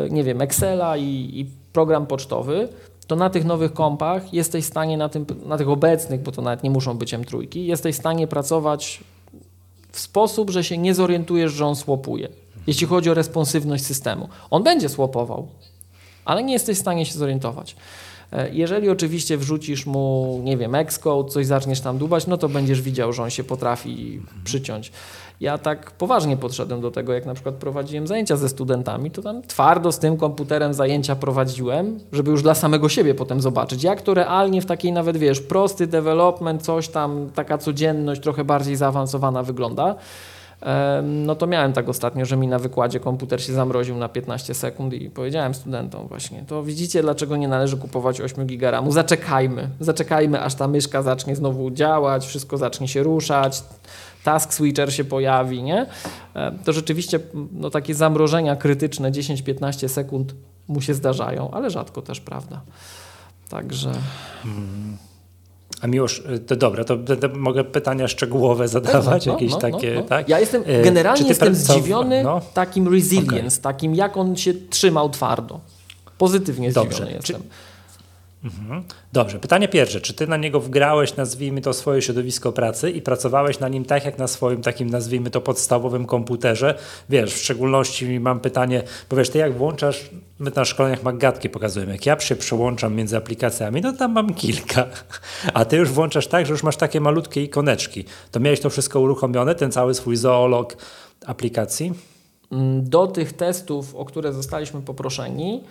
nie 0.10 0.24
wiem, 0.24 0.42
Excela 0.42 0.98
i, 0.98 1.04
i 1.34 1.46
program 1.74 2.06
pocztowy 2.08 2.70
to 3.10 3.16
na 3.16 3.30
tych 3.30 3.46
nowych 3.46 3.74
kompach 3.74 4.34
jesteś 4.34 4.66
w 4.66 4.68
stanie, 4.68 4.98
na, 4.98 5.10
tym, 5.10 5.26
na 5.46 5.58
tych 5.58 5.70
obecnych, 5.70 6.22
bo 6.22 6.32
to 6.32 6.42
nawet 6.42 6.64
nie 6.64 6.70
muszą 6.70 6.98
być 6.98 7.14
M3, 7.14 7.58
jesteś 7.58 7.96
w 7.96 8.00
stanie 8.00 8.28
pracować 8.28 9.04
w 9.92 10.00
sposób, 10.00 10.50
że 10.50 10.64
się 10.64 10.78
nie 10.78 10.96
zorientujesz, 10.96 11.52
że 11.52 11.66
on 11.66 11.76
słopuje. 11.76 12.30
Jeśli 12.68 12.88
chodzi 12.88 13.10
o 13.10 13.14
responsywność 13.14 13.86
systemu. 13.86 14.30
On 14.50 14.64
będzie 14.64 14.90
słopował, 14.90 15.48
ale 16.26 16.44
nie 16.44 16.54
jesteś 16.54 16.78
w 16.78 16.82
stanie 16.82 17.06
się 17.06 17.14
zorientować. 17.14 17.76
E, 18.32 18.50
jeżeli 18.54 18.90
oczywiście 18.90 19.38
wrzucisz 19.38 19.86
mu, 19.86 20.40
nie 20.44 20.58
wiem, 20.58 20.76
Xcode, 20.76 21.30
coś 21.30 21.46
zaczniesz 21.46 21.82
tam 21.82 21.98
dubać, 21.98 22.28
no 22.28 22.38
to 22.38 22.50
będziesz 22.50 22.82
widział, 22.82 23.14
że 23.14 23.24
on 23.24 23.30
się 23.30 23.44
potrafi 23.44 24.22
przyciąć. 24.44 24.92
Ja 25.40 25.58
tak 25.58 25.92
poważnie 25.92 26.38
podszedłem 26.38 26.82
do 26.82 26.92
tego, 26.92 27.14
jak 27.14 27.26
na 27.26 27.34
przykład 27.34 27.56
prowadziłem 27.56 28.08
zajęcia 28.08 28.38
ze 28.38 28.50
studentami, 28.50 29.12
to 29.12 29.22
tam 29.22 29.42
twardo 29.42 29.92
z 29.92 30.00
tym 30.00 30.18
komputerem 30.18 30.74
zajęcia 30.74 31.16
prowadziłem, 31.16 32.00
żeby 32.12 32.32
już 32.32 32.44
dla 32.44 32.56
samego 32.56 32.90
siebie 32.90 33.16
potem 33.16 33.42
zobaczyć, 33.42 33.84
jak 33.84 34.02
to 34.02 34.14
realnie 34.14 34.62
w 34.62 34.66
takiej 34.66 34.92
nawet, 34.92 35.18
wiesz, 35.18 35.42
prosty 35.42 35.88
development, 35.88 36.62
coś 36.62 36.88
tam, 36.88 37.30
taka 37.36 37.58
codzienność 37.58 38.22
trochę 38.22 38.44
bardziej 38.44 38.76
zaawansowana 38.76 39.44
wygląda. 39.44 39.96
No 41.04 41.36
to 41.36 41.48
miałem 41.48 41.74
tak 41.74 41.90
ostatnio, 41.90 42.26
że 42.26 42.38
mi 42.38 42.48
na 42.48 42.60
wykładzie 42.60 43.00
komputer 43.00 43.44
się 43.44 43.54
zamroził 43.54 43.98
na 43.98 44.10
15 44.10 44.54
sekund 44.54 44.94
i 44.94 45.10
powiedziałem 45.10 45.54
studentom 45.54 46.08
właśnie, 46.08 46.44
to 46.48 46.64
widzicie 46.64 47.02
dlaczego 47.02 47.38
nie 47.38 47.48
należy 47.48 47.78
kupować 47.78 48.22
8 48.22 48.48
giga 48.48 48.84
zaczekajmy, 48.90 49.70
zaczekajmy 49.80 50.42
aż 50.42 50.56
ta 50.56 50.68
myszka 50.68 51.02
zacznie 51.02 51.36
znowu 51.36 51.72
działać, 51.72 52.26
wszystko 52.26 52.58
zacznie 52.58 52.88
się 52.88 53.04
ruszać, 53.04 53.64
task 54.24 54.54
switcher 54.54 54.94
się 54.94 55.04
pojawi, 55.04 55.64
nie? 55.64 55.86
To 56.66 56.74
rzeczywiście 56.74 57.20
no, 57.54 57.70
takie 57.70 57.96
zamrożenia 57.96 58.56
krytyczne 58.56 59.12
10-15 59.12 59.88
sekund 59.88 60.36
mu 60.68 60.82
się 60.82 60.94
zdarzają, 60.94 61.52
ale 61.52 61.70
rzadko 61.70 62.02
też, 62.02 62.20
prawda? 62.20 62.62
Także... 63.50 63.92
Hmm. 64.44 64.98
A 65.82 65.88
Miłosz, 65.88 66.20
y, 66.36 66.40
to 66.40 66.56
dobra, 66.56 66.84
to, 66.84 66.98
to, 66.98 67.30
mogę 67.36 67.64
pytania 67.64 68.08
szczegółowe 68.08 68.68
zadawać, 68.68 69.26
no, 69.26 69.34
no, 69.34 69.40
jakieś 69.40 69.52
no, 69.52 69.58
takie, 69.58 69.94
no, 69.96 70.02
no. 70.02 70.08
tak? 70.08 70.30
Ja 70.30 70.40
jestem, 70.40 70.62
y, 70.62 70.82
generalnie 70.84 71.28
jestem 71.28 71.56
zdziwiony 71.56 72.24
takim 72.54 72.94
resilience, 72.94 73.60
okay. 73.60 73.74
takim 73.74 73.96
jak 73.96 74.18
on 74.18 74.36
się 74.36 74.54
trzymał 74.70 75.10
twardo. 75.10 75.60
Pozytywnie 76.18 76.72
Dobrze. 76.72 76.92
zdziwiony 76.92 77.16
jestem. 77.16 77.42
Mhm. 78.44 78.84
Dobrze, 79.14 79.40
pytanie 79.40 79.68
pierwsze. 79.68 80.02
Czy 80.02 80.14
ty 80.14 80.28
na 80.28 80.38
niego 80.38 80.60
wgrałeś, 80.60 81.16
nazwijmy 81.16 81.62
to, 81.62 81.74
swoje 81.74 82.02
środowisko 82.02 82.52
pracy 82.52 82.92
i 82.92 83.02
pracowałeś 83.02 83.60
na 83.60 83.68
nim 83.68 83.86
tak, 83.86 84.06
jak 84.06 84.18
na 84.18 84.28
swoim 84.28 84.62
takim, 84.62 84.90
nazwijmy 84.90 85.30
to, 85.30 85.42
podstawowym 85.42 86.06
komputerze? 86.06 86.76
Wiesz, 87.10 87.34
w 87.34 87.38
szczególności 87.38 88.20
mam 88.20 88.40
pytanie, 88.40 88.84
bo 89.10 89.18
wiesz, 89.18 89.30
ty 89.30 89.38
jak 89.38 89.58
włączasz, 89.58 90.10
my 90.40 90.52
na 90.56 90.66
szkoleniach 90.66 91.04
magatki 91.04 91.50
pokazujemy, 91.50 91.92
jak 91.92 92.06
ja 92.06 92.20
się 92.20 92.36
przełączam 92.36 92.96
między 92.96 93.18
aplikacjami, 93.18 93.82
no 93.82 93.94
tam 93.94 94.12
mam 94.12 94.34
kilka, 94.34 94.86
a 95.54 95.66
ty 95.66 95.78
już 95.78 95.90
włączasz 95.90 96.28
tak, 96.28 96.46
że 96.46 96.52
już 96.52 96.64
masz 96.64 96.78
takie 96.78 97.02
malutkie 97.02 97.44
ikoneczki. 97.44 98.06
To 98.32 98.40
miałeś 98.40 98.60
to 98.60 98.70
wszystko 98.70 99.00
uruchomione, 99.00 99.56
ten 99.56 99.72
cały 99.72 99.94
swój 99.94 100.16
zoolog 100.16 100.78
aplikacji? 101.26 101.94
Mm, 102.52 102.90
do 102.90 103.08
tych 103.08 103.34
testów, 103.34 103.96
o 103.96 104.06
które 104.06 104.34
zostaliśmy 104.34 104.82
poproszeni, 104.82 105.64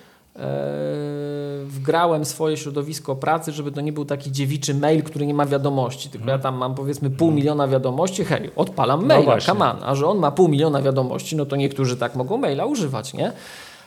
wgrałem 1.65 2.25
swoje 2.25 2.57
środowisko 2.57 3.17
pracy, 3.17 3.53
żeby 3.53 3.73
to 3.73 3.81
nie 3.81 3.93
był 3.93 4.05
taki 4.05 4.33
dziewiczy 4.33 4.75
mail, 4.75 5.03
który 5.03 5.27
nie 5.27 5.35
ma 5.35 5.47
wiadomości, 5.47 6.11
tylko 6.11 6.31
ja 6.31 6.39
tam 6.39 6.57
mam 6.57 6.75
powiedzmy 6.75 7.11
pół 7.11 7.31
miliona 7.31 7.69
wiadomości, 7.69 8.25
hej, 8.25 8.51
odpalam 8.57 9.01
no 9.01 9.07
maila, 9.07 9.35
no 9.35 9.41
come 9.41 9.71
on, 9.71 9.77
a 9.83 9.95
że 9.95 10.07
on 10.07 10.19
ma 10.19 10.31
pół 10.31 10.49
miliona 10.49 10.83
wiadomości, 10.83 11.37
no 11.37 11.47
to 11.47 11.57
niektórzy 11.57 11.97
tak 11.97 12.17
mogą 12.17 12.39
maila 12.39 12.67
używać, 12.67 13.15
nie? 13.15 13.33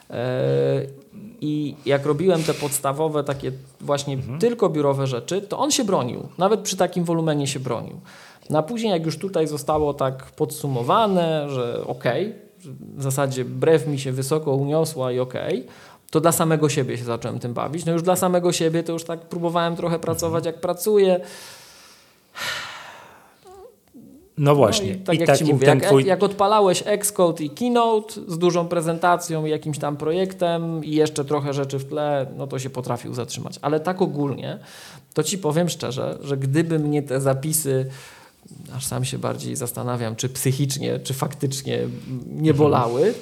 Eee, 0.10 0.88
I 1.42 1.76
jak 1.86 2.06
robiłem 2.06 2.44
te 2.44 2.54
podstawowe, 2.54 3.24
takie 3.24 3.52
właśnie 3.82 4.14
mhm. 4.14 4.40
tylko 4.40 4.70
biurowe 4.70 5.08
rzeczy, 5.08 5.42
to 5.42 5.60
on 5.60 5.72
się 5.72 5.84
bronił. 5.84 6.28
Nawet 6.38 6.60
przy 6.60 6.78
takim 6.78 7.04
wolumenie 7.04 7.48
się 7.48 7.60
bronił. 7.60 8.00
No 8.50 8.60
a 8.60 8.64
później, 8.64 8.92
jak 8.92 9.06
już 9.06 9.18
tutaj 9.18 9.48
zostało 9.48 9.94
tak 9.94 10.24
podsumowane, 10.24 11.50
że 11.50 11.84
okej, 11.88 12.28
okay, 12.28 12.52
w 12.98 13.04
zasadzie 13.04 13.46
brew 13.46 13.88
mi 13.88 14.00
się 14.00 14.12
wysoko 14.12 14.56
uniosła 14.56 15.12
i 15.12 15.20
okej, 15.20 15.60
okay, 15.60 15.74
to 16.12 16.22
dla 16.22 16.32
samego 16.32 16.70
siebie 16.70 16.98
się 16.98 17.04
zacząłem 17.04 17.40
tym 17.40 17.54
bawić. 17.54 17.86
No 17.86 17.92
już 17.92 18.02
dla 18.02 18.16
samego 18.16 18.52
siebie 18.52 18.84
to 18.84 18.94
już 18.94 19.04
tak 19.04 19.20
próbowałem 19.20 19.76
trochę 19.76 20.00
pracować 20.00 20.46
jak 20.46 20.62
pracuję. 20.62 21.20
No 24.38 24.56
właśnie. 24.56 24.98
No 25.08 25.14
i 25.14 25.18
tak 25.18 25.28
I 25.28 25.32
jak 25.32 25.38
ci 25.38 25.54
mówię, 25.54 25.68
jak, 25.68 25.86
twój... 25.86 26.06
jak, 26.06 26.24
odpalałeś 26.24 26.84
Xcode 26.86 27.44
i 27.44 27.50
Keynote 27.50 28.14
z 28.28 28.38
dużą 28.38 28.68
prezentacją 28.68 29.46
i 29.46 29.50
jakimś 29.50 29.78
tam 29.80 29.98
projektem 29.98 30.86
i 30.86 30.92
jeszcze 30.92 31.26
trochę 31.26 31.54
rzeczy 31.54 31.80
w 31.80 31.86
tle, 31.86 32.26
no 32.38 32.48
to 32.48 32.60
się 32.60 32.70
potrafił 32.70 33.14
zatrzymać. 33.14 33.60
Ale 33.62 33.80
tak 33.80 34.02
ogólnie, 34.02 34.60
to 35.14 35.24
ci 35.24 35.38
powiem 35.38 35.70
szczerze, 35.70 36.18
że 36.22 36.38
gdyby 36.38 36.80
mnie 36.80 37.04
te 37.04 37.22
zapisy, 37.22 37.90
aż 38.76 38.86
sam 38.86 39.06
się 39.06 39.18
bardziej 39.18 39.56
zastanawiam, 39.56 40.16
czy 40.16 40.30
psychicznie, 40.30 41.00
czy 41.00 41.14
faktycznie 41.14 41.80
nie 42.28 42.54
bolały, 42.54 43.04
mhm. 43.04 43.22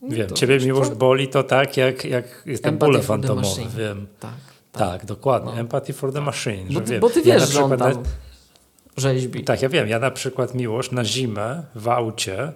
Tak? 0.00 0.12
Wiem, 0.12 0.28
to 0.28 0.34
ciebie 0.34 0.58
miłość 0.58 0.90
to... 0.90 0.96
boli 0.96 1.28
to 1.28 1.42
tak, 1.42 1.76
jak, 1.76 2.04
jak 2.04 2.42
jestem 2.46 2.78
bóle 2.78 3.02
fantomowy, 3.02 3.62
wiem. 3.76 4.06
Tak, 4.20 4.30
tak. 4.72 4.90
tak 4.90 5.06
dokładnie. 5.06 5.52
No. 5.52 5.60
Empathy 5.60 5.92
for 5.92 6.12
the 6.12 6.18
tak. 6.18 6.26
machine. 6.26 6.66
Bo 6.70 6.80
ty, 6.80 7.00
bo 7.00 7.10
ty 7.10 7.22
wiesz, 7.22 7.40
ja 7.40 7.46
że 7.46 7.64
on 7.64 7.78
tam 7.78 8.02
rzeźbi. 8.96 9.44
Tak, 9.44 9.62
ja 9.62 9.68
wiem. 9.68 9.88
Ja 9.88 9.98
na 9.98 10.10
przykład 10.10 10.54
miłość 10.54 10.90
na 10.90 11.04
zimę 11.04 11.62
w 11.74 11.88
aucie 11.88 12.52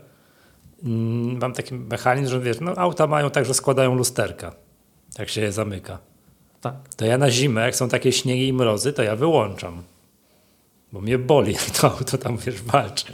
mm, 0.84 1.38
mam 1.38 1.52
taki 1.52 1.74
mechanizm, 1.74 2.30
że 2.30 2.40
wiesz, 2.40 2.60
no 2.60 2.72
auta 2.76 3.06
mają 3.06 3.30
tak, 3.30 3.44
że 3.44 3.54
składają 3.54 3.94
lusterka, 3.94 4.52
jak 5.18 5.28
się 5.28 5.40
je 5.40 5.52
zamyka. 5.52 5.98
Tak. 6.60 6.74
To 6.96 7.04
ja 7.04 7.18
na 7.18 7.30
zimę, 7.30 7.60
jak 7.60 7.76
są 7.76 7.88
takie 7.88 8.12
śniegi 8.12 8.48
i 8.48 8.52
mrozy, 8.52 8.92
to 8.92 9.02
ja 9.02 9.16
wyłączam 9.16 9.82
bo 10.94 11.00
mnie 11.00 11.18
boli, 11.18 11.54
to 11.80 11.92
auto 11.92 12.18
tam, 12.18 12.36
wiesz, 12.36 12.62
walczy, 12.62 13.06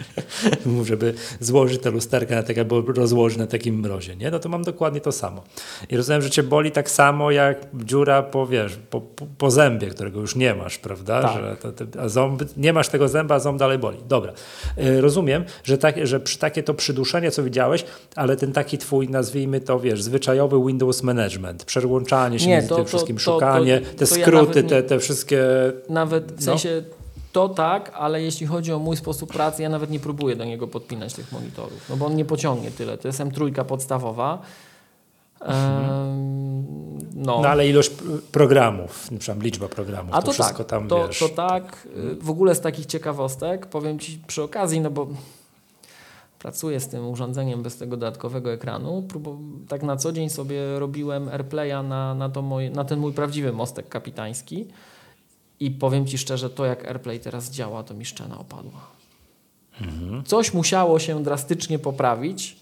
żeby 0.88 1.14
złożyć 1.40 1.82
tę 1.82 1.90
lusterkę 1.90 2.34
na 2.37 2.42
tak, 2.42 2.58
albo 2.58 2.80
rozłożyć 2.80 3.38
na 3.38 3.46
takim 3.46 3.80
mrozie, 3.80 4.16
nie? 4.16 4.30
No 4.30 4.38
to 4.38 4.49
mam 4.49 4.62
dokładnie 4.62 5.00
to 5.00 5.12
samo. 5.12 5.42
I 5.90 5.96
rozumiem, 5.96 6.22
że 6.22 6.30
cię 6.30 6.42
boli 6.42 6.70
tak 6.70 6.90
samo, 6.90 7.30
jak 7.30 7.66
dziura 7.75 8.22
po, 8.22 8.46
wiesz, 8.46 8.78
po, 8.90 9.00
po, 9.38 9.50
zębie, 9.50 9.87
którego 9.87 10.20
już 10.20 10.37
nie 10.37 10.54
masz, 10.54 10.78
prawda? 10.78 11.22
Tak. 11.22 11.32
Że 11.32 11.56
to, 11.56 11.87
to, 11.87 12.00
a 12.00 12.08
ząb, 12.08 12.42
nie 12.56 12.72
masz 12.72 12.88
tego 12.88 13.08
zęba, 13.08 13.34
a 13.34 13.38
ząb 13.38 13.58
dalej 13.58 13.78
boli. 13.78 13.99
Dobra. 14.08 14.32
Y, 14.78 15.00
rozumiem, 15.00 15.44
że, 15.64 15.78
tak, 15.78 16.06
że 16.06 16.20
przy 16.20 16.38
takie 16.38 16.62
to 16.62 16.75
przyduszenie, 16.75 17.30
co 17.30 17.42
widziałeś, 17.42 17.84
ale 18.16 18.37
ten 18.37 18.52
taki 18.52 18.78
twój, 18.78 19.08
nazwijmy 19.08 19.60
to, 19.60 19.80
wiesz, 19.80 20.02
zwyczajowy 20.02 20.66
Windows 20.66 21.02
Management, 21.02 21.64
przełączanie 21.64 22.38
się 22.38 22.46
nie, 22.46 22.52
między 22.52 22.68
to, 22.68 22.76
tym 22.76 22.87
wszystkim, 22.87 23.18
szukanie, 23.18 23.80
te 23.80 24.06
skróty, 24.06 24.60
ja 24.60 24.68
te, 24.68 24.82
te 24.82 24.99
wszystkie... 24.99 25.42
Nawet 25.88 26.32
w 26.32 26.44
sensie... 26.44 26.82
No 26.90 27.00
to 27.32 27.49
tak, 27.49 27.92
ale 27.94 28.22
jeśli 28.22 28.46
chodzi 28.46 28.72
o 28.72 28.78
mój 28.78 28.96
sposób 28.96 29.32
pracy, 29.32 29.62
ja 29.62 29.68
nawet 29.68 29.90
nie 29.90 30.00
próbuję 30.00 30.37
do 30.37 30.44
niego 30.44 30.68
podpinać 30.68 31.14
tych 31.14 31.32
monitorów, 31.32 31.88
no 31.88 31.96
bo 31.96 32.06
on 32.06 32.16
nie 32.16 32.25
pociągnie 32.25 32.70
tyle. 32.70 32.99
To 32.99 33.08
jest 33.08 33.20
M3 33.20 33.64
podstawowa. 33.64 34.38
no. 37.14 37.40
no. 37.42 37.49
ale 37.49 37.68
ilość 37.68 37.90
programów, 38.32 39.08
przykład 39.18 39.42
liczba 39.42 39.68
programów, 39.68 40.14
A 40.14 40.22
to, 40.22 40.26
to 40.26 40.32
wszystko 40.32 40.58
tak, 40.58 40.66
tam 40.66 40.88
to, 40.88 41.06
wiesz. 41.06 41.18
To 41.18 41.28
tak, 41.28 41.88
w 42.20 42.30
ogóle 42.30 42.54
z 42.54 42.60
takich 42.60 42.87
ciekawostek 42.87 43.66
powiem 43.66 43.99
Ci 43.99 44.20
przy 44.26 44.42
okazji, 44.42 44.80
no 44.80 44.90
bo 44.90 45.06
pracuję 46.38 46.80
z 46.80 46.88
tym 46.88 47.08
urządzeniem 47.08 47.62
bez 47.62 47.76
tego 47.76 47.96
dodatkowego 47.96 48.52
ekranu. 48.52 49.06
tak 49.68 49.82
na 49.82 49.96
co 49.96 50.12
dzień 50.12 50.30
sobie 50.30 50.78
robiłem 50.78 51.28
AirPlaya 51.28 51.82
na, 51.88 52.14
na, 52.14 52.42
moje, 52.42 52.70
na 52.70 52.84
ten 52.84 52.99
mój 52.99 53.12
prawdziwy 53.12 53.52
mostek 53.52 53.88
kapitański. 53.88 54.66
I 55.61 55.71
powiem 55.71 56.07
Ci 56.07 56.19
szczerze, 56.19 56.50
to 56.50 56.64
jak 56.64 56.85
AirPlay 56.88 57.21
teraz 57.21 57.50
działa, 57.50 57.83
to 57.83 57.95
mi 57.95 58.05
szczena 58.05 58.38
opadła. 58.38 58.81
Mhm. 59.81 60.25
Coś 60.25 60.55
musiało 60.55 60.99
się 60.99 61.23
drastycznie 61.23 61.79
poprawić, 61.79 62.57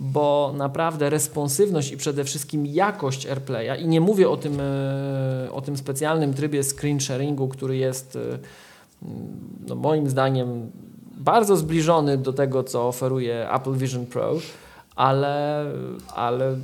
bo 0.00 0.54
naprawdę 0.56 1.10
responsywność 1.10 1.92
i 1.92 1.96
przede 1.96 2.24
wszystkim 2.24 2.66
jakość 2.66 3.26
AirPlaya, 3.26 3.82
i 3.82 3.88
nie 3.88 4.00
mówię 4.00 4.28
o 4.30 4.36
tym, 4.36 4.60
e, 4.60 5.48
o 5.52 5.60
tym 5.60 5.76
specjalnym 5.76 6.34
trybie 6.34 6.62
screen 6.64 7.00
sharingu, 7.00 7.48
który 7.48 7.76
jest 7.76 8.16
e, 8.16 8.38
no 9.68 9.74
moim 9.74 10.08
zdaniem 10.08 10.70
bardzo 11.16 11.56
zbliżony 11.56 12.18
do 12.18 12.32
tego, 12.32 12.64
co 12.64 12.88
oferuje 12.88 13.50
Apple 13.50 13.74
Vision 13.74 14.06
Pro, 14.06 14.34
ale, 14.96 15.64
ale 16.14 16.56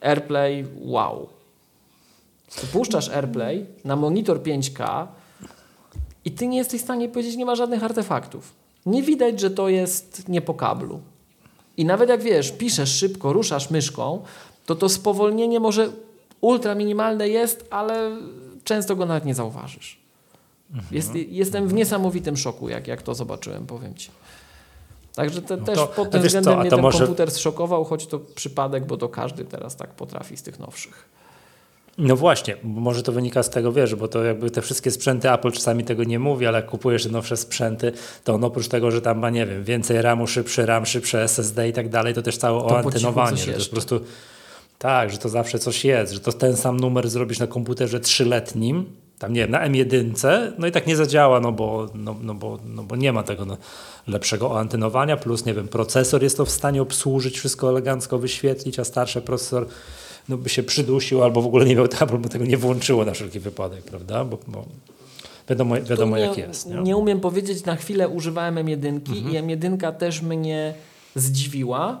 AirPlay 0.00 0.66
wow. 0.80 1.28
Puszczasz 2.72 3.08
AirPlay 3.08 3.66
na 3.84 3.96
monitor 3.96 4.42
5K, 4.42 5.06
i 6.24 6.30
ty 6.30 6.46
nie 6.46 6.58
jesteś 6.58 6.80
w 6.80 6.84
stanie 6.84 7.08
powiedzieć, 7.08 7.36
nie 7.36 7.46
ma 7.46 7.54
żadnych 7.54 7.84
artefaktów. 7.84 8.52
Nie 8.86 9.02
widać, 9.02 9.40
że 9.40 9.50
to 9.50 9.68
jest 9.68 10.28
nie 10.28 10.40
po 10.40 10.54
kablu. 10.54 11.00
I 11.76 11.84
nawet 11.84 12.08
jak 12.08 12.22
wiesz, 12.22 12.52
piszesz 12.52 12.94
szybko, 12.94 13.32
ruszasz 13.32 13.70
myszką, 13.70 14.22
to 14.66 14.74
to 14.74 14.88
spowolnienie 14.88 15.60
może 15.60 15.92
ultra 16.40 16.74
minimalne 16.74 17.28
jest, 17.28 17.66
ale 17.70 18.16
często 18.64 18.96
go 18.96 19.06
nawet 19.06 19.24
nie 19.24 19.34
zauważysz. 19.34 20.00
Mhm. 20.70 20.94
Jest, 20.94 21.14
jestem 21.14 21.68
w 21.68 21.72
niesamowitym 21.72 22.36
szoku, 22.36 22.68
jak, 22.68 22.88
jak 22.88 23.02
to 23.02 23.14
zobaczyłem, 23.14 23.66
powiem 23.66 23.94
Ci. 23.94 24.10
Także 25.14 25.42
te, 25.42 25.56
no 25.56 25.64
też 25.64 25.78
pod 25.96 26.10
tym 26.10 26.22
względem 26.22 26.54
co, 26.54 26.60
mnie 26.60 26.70
ten 26.70 26.80
może... 26.80 26.98
komputer 26.98 27.30
zszokował, 27.30 27.84
choć 27.84 28.06
to 28.06 28.18
przypadek, 28.18 28.86
bo 28.86 28.96
to 28.96 29.08
każdy 29.08 29.44
teraz 29.44 29.76
tak 29.76 29.90
potrafi 29.90 30.36
z 30.36 30.42
tych 30.42 30.58
nowszych. 30.58 31.04
No 31.98 32.16
właśnie, 32.16 32.56
może 32.62 33.02
to 33.02 33.12
wynika 33.12 33.42
z 33.42 33.50
tego, 33.50 33.72
wiesz, 33.72 33.94
bo 33.94 34.08
to 34.08 34.24
jakby 34.24 34.50
te 34.50 34.62
wszystkie 34.62 34.90
sprzęty 34.90 35.32
Apple 35.32 35.52
czasami 35.52 35.84
tego 35.84 36.04
nie 36.04 36.18
mówi, 36.18 36.46
ale 36.46 36.58
jak 36.58 36.66
kupujesz 36.66 37.04
te 37.04 37.08
nowsze 37.10 37.36
sprzęty, 37.36 37.92
to 38.24 38.34
on 38.34 38.44
oprócz 38.44 38.68
tego, 38.68 38.90
że 38.90 39.00
tam 39.00 39.18
ma, 39.18 39.30
nie 39.30 39.46
wiem, 39.46 39.64
więcej 39.64 40.02
RAMu, 40.02 40.26
szybszy 40.26 40.66
RAM, 40.66 40.86
szybsze 40.86 41.22
SSD 41.22 41.68
i 41.68 41.72
tak 41.72 41.88
dalej, 41.88 42.14
to 42.14 42.22
też 42.22 42.36
całe 42.36 42.60
To 42.60 42.66
oantynowanie. 42.66 43.30
po 43.30 43.36
cichu 43.36 43.50
To 43.50 43.58
jest 43.58 43.70
po 43.70 43.76
prostu 43.76 44.00
tak, 44.78 45.10
że 45.10 45.18
to 45.18 45.28
zawsze 45.28 45.58
coś 45.58 45.84
jest, 45.84 46.12
że 46.12 46.20
to 46.20 46.32
ten 46.32 46.56
sam 46.56 46.80
numer 46.80 47.10
zrobisz 47.10 47.38
na 47.38 47.46
komputerze 47.46 48.00
trzyletnim, 48.00 48.84
tam 49.18 49.32
nie 49.32 49.40
wiem, 49.40 49.50
na 49.50 49.68
M1, 49.68 50.52
no 50.58 50.66
i 50.66 50.72
tak 50.72 50.86
nie 50.86 50.96
zadziała, 50.96 51.40
no 51.40 51.52
bo, 51.52 51.88
no, 51.94 52.16
no 52.22 52.34
bo, 52.34 52.58
no 52.64 52.82
bo 52.82 52.96
nie 52.96 53.12
ma 53.12 53.22
tego 53.22 53.44
no, 53.44 53.56
lepszego 54.06 54.50
oantynowania, 54.50 55.16
plus 55.16 55.44
nie 55.44 55.54
wiem, 55.54 55.68
procesor 55.68 56.22
jest 56.22 56.36
to 56.36 56.44
w 56.44 56.50
stanie 56.50 56.82
obsłużyć, 56.82 57.38
wszystko 57.38 57.68
elegancko 57.68 58.18
wyświetlić, 58.18 58.78
a 58.78 58.84
starszy 58.84 59.20
procesor 59.22 59.66
no, 60.30 60.36
by 60.36 60.48
się 60.48 60.62
przydusił 60.62 61.22
albo 61.22 61.42
w 61.42 61.46
ogóle 61.46 61.64
nie 61.66 61.76
miał 61.76 61.88
tablu, 61.88 62.18
bo 62.18 62.28
tego 62.28 62.44
nie 62.44 62.56
włączyło 62.56 63.04
na 63.04 63.12
wszelki 63.12 63.40
wypadek, 63.40 63.82
prawda? 63.84 64.24
Bo, 64.24 64.38
bo 64.46 64.64
wiadomo, 65.48 65.74
wiadomo 65.82 66.16
nie, 66.16 66.22
jak 66.22 66.38
jest. 66.38 66.66
Nie? 66.66 66.74
nie 66.82 66.96
umiem 66.96 67.20
powiedzieć, 67.20 67.64
na 67.64 67.76
chwilę 67.76 68.08
używałem 68.08 68.54
M1 68.54 68.86
Mhm. 68.86 69.48
i 69.50 69.56
M1 69.56 69.92
też 69.92 70.22
mnie 70.22 70.74
zdziwiła, 71.14 72.00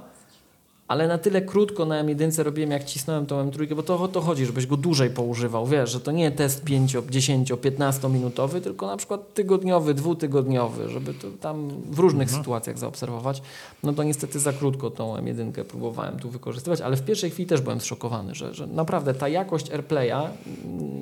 ale 0.90 1.08
na 1.08 1.18
tyle 1.18 1.42
krótko 1.42 1.86
na 1.86 2.04
M1 2.04 2.42
robiłem, 2.42 2.70
jak 2.70 2.84
cisnąłem 2.84 3.26
tą 3.26 3.50
M3, 3.50 3.74
bo 3.74 3.82
to 3.82 4.02
o 4.02 4.08
to 4.08 4.20
chodzi, 4.20 4.46
żebyś 4.46 4.66
go 4.66 4.76
dłużej 4.76 5.10
poużywał. 5.10 5.66
Wiesz, 5.66 5.90
że 5.90 6.00
to 6.00 6.10
nie 6.12 6.30
test 6.30 6.64
5, 6.64 6.96
10, 7.10 7.52
15 7.62 8.08
minutowy, 8.08 8.60
tylko 8.60 8.86
na 8.86 8.96
przykład 8.96 9.34
tygodniowy, 9.34 9.94
dwutygodniowy, 9.94 10.88
żeby 10.88 11.14
to 11.14 11.26
tam 11.40 11.68
w 11.90 11.98
różnych 11.98 12.28
Mhm. 12.28 12.42
sytuacjach 12.42 12.78
zaobserwować. 12.78 13.42
No 13.82 13.92
to 13.92 14.02
niestety 14.02 14.38
za 14.40 14.52
krótko 14.52 14.90
tą 14.90 15.16
M1 15.16 15.64
próbowałem 15.64 16.18
tu 16.18 16.30
wykorzystywać, 16.30 16.80
ale 16.80 16.96
w 16.96 17.02
pierwszej 17.02 17.30
chwili 17.30 17.48
też 17.48 17.60
byłem 17.60 17.80
zszokowany, 17.80 18.34
że, 18.34 18.54
że 18.54 18.66
naprawdę 18.66 19.14
ta 19.14 19.28
jakość 19.28 19.70
AirPlaya, 19.70 20.28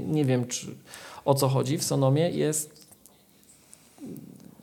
nie 0.09 0.25
wiem 0.25 0.47
czy 0.47 0.67
o 1.25 1.35
co 1.35 1.49
chodzi 1.49 1.79
w 1.79 1.85
Sonomie, 1.85 2.31
jest 2.31 2.87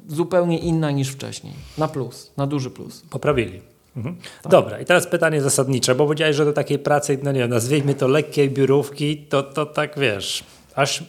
zupełnie 0.09 0.59
inna 0.59 0.91
niż 0.91 1.09
wcześniej. 1.09 1.53
Na 1.77 1.87
plus, 1.87 2.31
na 2.37 2.47
duży 2.47 2.69
plus. 2.69 3.01
Poprawili. 3.09 3.74
Mhm. 3.97 4.15
Tak. 4.41 4.51
Dobra, 4.51 4.79
i 4.79 4.85
teraz 4.85 5.07
pytanie 5.07 5.41
zasadnicze, 5.41 5.95
bo 5.95 6.03
powiedziałeś, 6.03 6.35
że 6.35 6.45
do 6.45 6.53
takiej 6.53 6.79
pracy, 6.79 7.19
no 7.23 7.31
nie 7.31 7.39
wiem, 7.39 7.49
nazwijmy 7.49 7.95
to 7.95 8.07
lekkiej 8.07 8.49
biurówki, 8.49 9.17
to, 9.17 9.43
to 9.43 9.65
tak 9.65 9.99
wiesz, 9.99 10.43
aż 10.75 11.03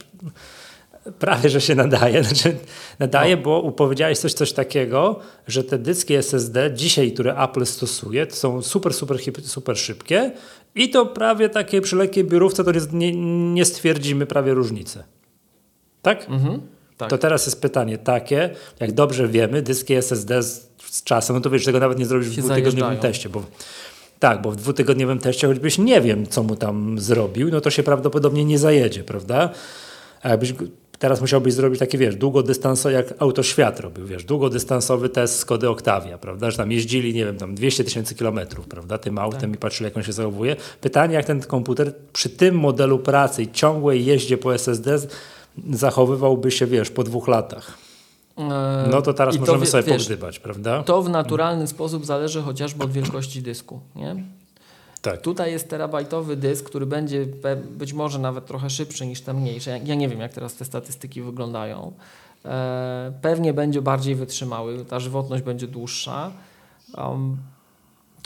prawie, 1.19 1.51
że 1.51 1.61
się 1.61 1.75
nadaje. 1.75 2.25
Znaczy, 2.25 2.57
nadaje, 2.99 3.37
No. 3.37 3.43
bo 3.43 3.73
powiedziałeś 3.73 4.19
coś, 4.19 4.33
coś 4.33 4.53
takiego, 4.53 5.21
że 5.47 5.65
te 5.65 5.79
dyski 5.79 6.15
SSD 6.15 6.71
dzisiaj, 6.75 7.13
które 7.13 7.37
Apple 7.37 7.67
stosuje, 7.67 8.27
to 8.27 8.37
są 8.37 8.63
super, 8.63 8.95
super, 8.95 9.19
super 9.43 9.79
szybkie 9.79 10.33
i 10.75 10.91
to 10.91 11.07
prawie 11.07 11.49
takie 11.49 11.81
przy 11.81 11.97
lekkiej 11.97 12.25
biurówce 12.25 12.65
to 12.65 12.73
nie, 12.93 13.13
nie 13.53 13.65
stwierdzimy 13.65 14.27
prawie 14.27 14.55
różnicy. 14.55 15.03
Tak? 16.03 16.31
Mhm. 16.31 16.61
Tak. 16.97 17.11
To 17.11 17.19
teraz 17.19 17.47
jest 17.47 17.63
pytanie 17.63 17.99
takie, 17.99 18.51
jak 18.81 18.93
dobrze 18.93 19.29
wiemy, 19.29 19.63
dyski 19.63 19.95
SSD 19.95 20.43
z, 20.43 20.66
z 20.97 21.03
czasem, 21.03 21.37
no 21.37 21.43
to 21.43 21.51
wiesz, 21.51 21.65
tego 21.65 21.81
nawet 21.81 21.99
nie 21.99 22.07
zrobisz 22.07 22.29
w 22.29 22.37
dwutygodniowym 22.37 22.99
teście, 22.99 23.29
bo 23.29 23.43
tak, 24.19 24.43
bo 24.43 24.51
w 24.51 24.57
dwutygodniowym 24.57 25.19
teście, 25.19 25.47
choćbyś 25.47 25.79
nie 25.79 26.01
wiem, 26.01 26.27
co 26.27 26.43
mu 26.43 26.57
tam 26.57 26.99
zrobił, 26.99 27.49
no 27.51 27.61
to 27.61 27.71
się 27.71 27.83
prawdopodobnie 27.83 28.45
nie 28.45 28.59
zajedzie, 28.59 29.05
prawda? 29.05 29.51
A 30.23 30.29
jakbyś 30.29 30.55
teraz 30.99 31.21
musiałbyś 31.21 31.55
zrobić 31.55 31.81
taki, 31.81 31.99
wiesz, 31.99 32.17
długodystansowy, 32.17 32.95
jak 32.95 33.15
Autoświat 33.19 33.81
robił, 33.81 34.07
wiesz, 34.07 34.25
długodystansowy 34.25 35.09
test 35.09 35.39
Skody 35.39 35.71
Octavia, 35.71 36.19
prawda, 36.19 36.51
że 36.51 36.57
tam 36.57 36.73
jeździli, 36.73 37.15
nie 37.15 37.25
wiem, 37.25 37.37
tam 37.37 37.55
200 37.55 37.85
tysięcy 37.85 38.15
kilometrów, 38.15 38.67
prawda, 38.67 38.99
tym 38.99 39.19
autem 39.19 39.55
i 39.55 39.57
patrzyli, 39.57 39.85
jak 39.85 39.97
on 39.97 40.03
się 40.03 40.13
zachowuje. 40.13 40.57
Pytanie, 40.81 41.15
jak 41.15 41.25
ten 41.25 41.41
komputer 41.41 41.93
przy 42.13 42.29
tym 42.29 42.59
modelu 42.59 42.99
pracy 42.99 43.43
i 43.43 43.53
ciągłej 43.53 44.05
jeździe 44.05 44.39
po 44.39 44.55
SSD 44.55 44.99
zachowywałby 45.71 46.51
się, 46.51 46.67
wiesz, 46.67 46.91
po 46.91 47.05
dwóch 47.05 47.29
latach. 47.29 47.86
E, 48.39 48.89
No 48.91 49.03
to 49.03 49.15
teraz 49.15 49.37
i 49.37 49.41
możemy 49.41 49.67
sobie 49.67 49.83
wiesz, 49.83 50.03
pogdybać, 50.03 50.39
prawda? 50.39 50.83
To 50.83 51.03
w 51.03 51.09
naturalny 51.09 51.67
sposób 51.67 52.07
zależy 52.07 52.43
chociażby 52.43 52.85
od 52.85 52.93
wielkości 52.93 53.43
dysku. 53.43 53.81
Nie? 53.97 54.17
Tak. 55.03 55.21
Tutaj 55.21 55.51
jest 55.53 55.69
terabajtowy 55.71 56.37
dysk, 56.37 56.65
który 56.65 56.87
będzie 56.87 57.27
być 57.71 57.93
może 57.93 58.19
nawet 58.19 58.47
trochę 58.47 58.71
szybszy 58.71 59.07
niż 59.07 59.21
te 59.21 59.35
mniejsze. 59.35 59.71
Ja- 59.71 59.77
Ja 59.85 59.95
nie 59.95 60.09
wiem, 60.09 60.21
jak 60.21 60.33
teraz 60.33 60.55
te 60.55 60.65
statystyki 60.65 61.23
wyglądają. 61.23 61.93
E, 62.45 63.13
pewnie 63.23 63.53
będzie 63.55 63.83
bardziej 63.83 64.15
wytrzymały, 64.15 64.85
ta 64.85 65.01
żywotność 65.01 65.43
będzie 65.43 65.67
dłuższa. 65.67 66.31
Um, 66.99 67.37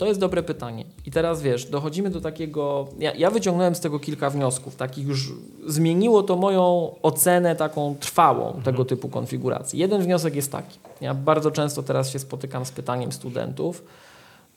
to 0.01 0.05
jest 0.05 0.19
dobre 0.19 0.43
pytanie. 0.43 0.85
I 1.05 1.11
teraz 1.11 1.41
wiesz, 1.41 1.65
dochodzimy 1.65 2.09
do 2.09 2.21
takiego. 2.21 2.87
Ja, 2.99 3.13
ja 3.13 3.31
wyciągnąłem 3.31 3.75
z 3.75 3.79
tego 3.79 3.99
kilka 3.99 4.29
wniosków, 4.29 4.75
takich 4.75 5.07
już 5.07 5.33
zmieniło 5.67 6.23
to 6.23 6.35
moją 6.35 6.95
ocenę 7.01 7.55
taką 7.55 7.95
trwałą 7.99 8.61
tego 8.63 8.85
typu 8.85 9.09
konfiguracji. 9.09 9.79
Jeden 9.79 10.01
wniosek 10.01 10.35
jest 10.35 10.51
taki. 10.51 10.79
Ja 11.01 11.13
bardzo 11.13 11.51
często 11.51 11.83
teraz 11.83 12.09
się 12.09 12.19
spotykam 12.19 12.65
z 12.65 12.71
pytaniem 12.71 13.11
studentów, 13.11 13.83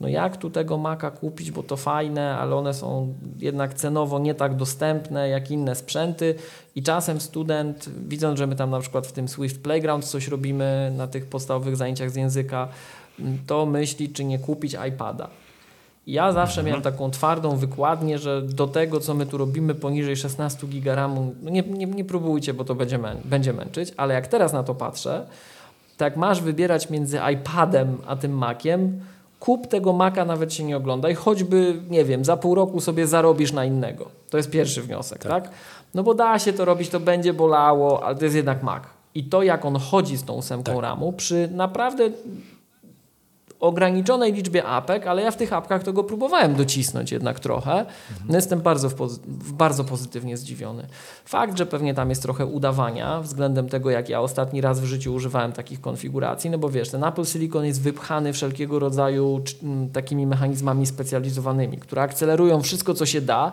no 0.01 0.09
jak 0.09 0.37
tu 0.37 0.51
tego 0.51 0.79
Maca 0.79 1.11
kupić, 1.11 1.51
bo 1.51 1.63
to 1.63 1.77
fajne, 1.77 2.39
ale 2.39 2.57
one 2.57 2.75
są 2.75 3.15
jednak 3.39 3.75
cenowo 3.75 4.19
nie 4.19 4.35
tak 4.35 4.57
dostępne 4.57 5.29
jak 5.29 5.51
inne 5.51 5.75
sprzęty 5.75 6.35
i 6.75 6.83
czasem 6.83 7.21
student, 7.21 7.89
widząc, 8.09 8.39
że 8.39 8.47
my 8.47 8.57
tam 8.57 8.71
na 8.71 8.81
przykład 8.81 9.07
w 9.07 9.13
tym 9.13 9.29
Swift 9.29 9.63
Playground 9.63 10.05
coś 10.05 10.29
robimy 10.29 10.93
na 10.97 11.07
tych 11.07 11.27
podstawowych 11.27 11.77
zajęciach 11.77 12.11
z 12.11 12.17
języka, 12.17 12.69
to 13.47 13.67
myśli, 13.67 14.09
czy 14.09 14.25
nie 14.25 14.39
kupić 14.39 14.77
iPada. 14.89 15.29
Ja 16.07 16.33
zawsze 16.33 16.63
miałem 16.63 16.83
taką 16.83 17.11
twardą 17.11 17.57
wykładnię, 17.57 18.19
że 18.19 18.43
do 18.43 18.67
tego, 18.67 19.01
co 19.01 19.15
my 19.15 19.27
tu 19.27 19.39
robimy 19.39 19.75
poniżej 19.75 20.17
16 20.17 20.67
giga 20.67 20.95
RAMu, 20.95 21.35
no 21.43 21.51
nie, 21.51 21.63
nie, 21.63 21.87
nie 21.87 22.05
próbujcie, 22.05 22.55
bo 22.55 22.65
to 22.65 22.75
będzie, 22.75 22.99
mę 22.99 23.17
będzie 23.25 23.53
męczyć, 23.53 23.95
ale 23.97 24.15
jak 24.15 24.27
teraz 24.27 24.53
na 24.53 24.63
to 24.63 24.75
patrzę, 24.75 25.27
to 25.97 26.05
jak 26.05 26.17
masz 26.17 26.41
wybierać 26.41 26.91
między 26.91 27.21
iPadem 27.33 27.97
a 28.07 28.17
tym 28.17 28.33
Maciem, 28.33 29.01
kup 29.41 29.67
tego 29.67 29.93
Maca, 29.93 30.25
nawet 30.25 30.55
się 30.55 30.65
nie 30.65 30.77
oglądaj, 30.77 31.15
choćby, 31.15 31.83
nie 31.91 32.05
wiem, 32.05 32.25
za 32.25 32.37
pół 32.37 32.55
roku 32.55 32.81
sobie 32.81 33.07
zarobisz 33.07 33.53
na 33.53 33.65
innego. 33.65 34.09
To 34.31 34.37
jest 34.37 34.51
pierwszy 34.51 34.83
wniosek, 34.83 35.23
tak? 35.23 35.51
No 35.95 36.03
bo 36.03 36.15
da 36.15 36.39
się 36.39 36.53
to 36.53 36.65
robić, 36.65 36.89
to 36.89 37.01
będzie 37.01 37.33
bolało, 37.33 38.05
ale 38.05 38.17
to 38.17 38.25
jest 38.25 38.37
jednak 38.37 38.63
Mac. 38.63 38.83
I 39.15 39.25
to, 39.25 39.43
jak 39.43 39.65
on 39.65 39.77
chodzi 39.77 40.17
z 40.17 40.25
tą 40.25 40.33
ósemką 40.33 40.73
Tak. 40.73 40.83
RAMu, 40.83 41.13
przy 41.13 41.49
naprawdę 41.53 42.11
ograniczonej 43.65 44.33
liczbie 44.33 44.65
apek, 44.65 45.07
ale 45.07 45.23
ja 45.23 45.31
w 45.31 45.37
tych 45.37 45.53
apkach 45.53 45.83
to 45.83 45.93
go 45.93 46.05
próbowałem 46.05 46.55
docisnąć 46.55 47.13
jednak 47.13 47.41
trochę. 47.41 47.87
No 48.29 48.37
jestem 48.37 48.61
bardzo, 48.61 48.89
pozy- 48.89 49.19
bardzo 49.53 49.85
pozytywnie 49.85 50.37
zdziwiony. 50.37 50.87
Fakt, 51.25 51.59
że 51.59 51.67
pewnie 51.67 51.95
tam 51.95 52.11
jest 52.11 52.23
trochę 52.23 52.47
udawania 52.47 53.21
względem 53.21 53.69
tego, 53.69 53.91
jak 53.91 54.09
ja 54.09 54.21
ostatni 54.21 54.61
raz 54.61 54.81
w 54.81 54.85
życiu 54.85 55.15
używałem 55.15 55.53
takich 55.53 55.81
konfiguracji, 55.81 56.51
no 56.51 56.59
bo 56.59 56.69
wiesz, 56.69 56.91
ten 56.91 57.05
Apple 57.05 57.25
Silicon 57.25 57.65
jest 57.65 57.83
wypchany 57.83 58.33
wszelkiego 58.33 58.79
rodzaju 58.79 59.41
takimi 59.93 60.27
mechanizmami 60.27 60.87
specjalizowanymi, 60.87 61.79
które 61.79 62.03
akcelerują 62.03 62.63
wszystko, 62.63 62.95
co 62.95 63.07
się 63.07 63.21
da 63.21 63.53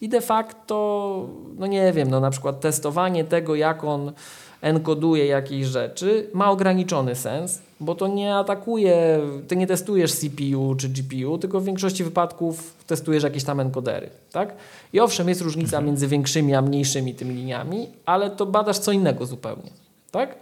i 0.00 0.08
de 0.08 0.20
facto, 0.20 1.28
no 1.58 1.66
nie 1.66 1.92
wiem, 1.92 2.10
no 2.10 2.20
na 2.20 2.30
przykład 2.30 2.60
testowanie 2.60 3.24
tego, 3.24 3.54
jak 3.54 3.84
on 3.84 4.12
enkoduje 4.60 5.26
jakieś 5.26 5.66
rzeczy, 5.66 6.30
ma 6.34 6.50
ograniczony 6.50 7.14
sens, 7.14 7.62
bo 7.80 7.94
to 7.94 8.06
nie 8.06 8.34
atakuje, 8.34 9.20
ty 9.48 9.56
nie 9.56 9.66
testujesz 9.66 10.12
CPU 10.12 10.74
czy 10.74 10.88
GPU, 10.88 11.38
tylko 11.38 11.60
w 11.60 11.64
większości 11.64 12.04
wypadków 12.04 12.74
testujesz 12.86 13.22
jakieś 13.22 13.44
tam 13.44 13.60
enkodery, 13.60 14.10
tak? 14.32 14.54
I 14.92 15.00
owszem, 15.00 15.28
jest 15.28 15.40
różnica 15.40 15.80
między 15.80 16.08
większymi 16.08 16.54
a 16.54 16.62
mniejszymi 16.62 17.14
tymi 17.14 17.34
liniami, 17.34 17.88
ale 18.06 18.30
to 18.30 18.46
badasz 18.46 18.78
co 18.78 18.92
innego 18.92 19.26
zupełnie, 19.26 19.70
tak? 20.10 20.34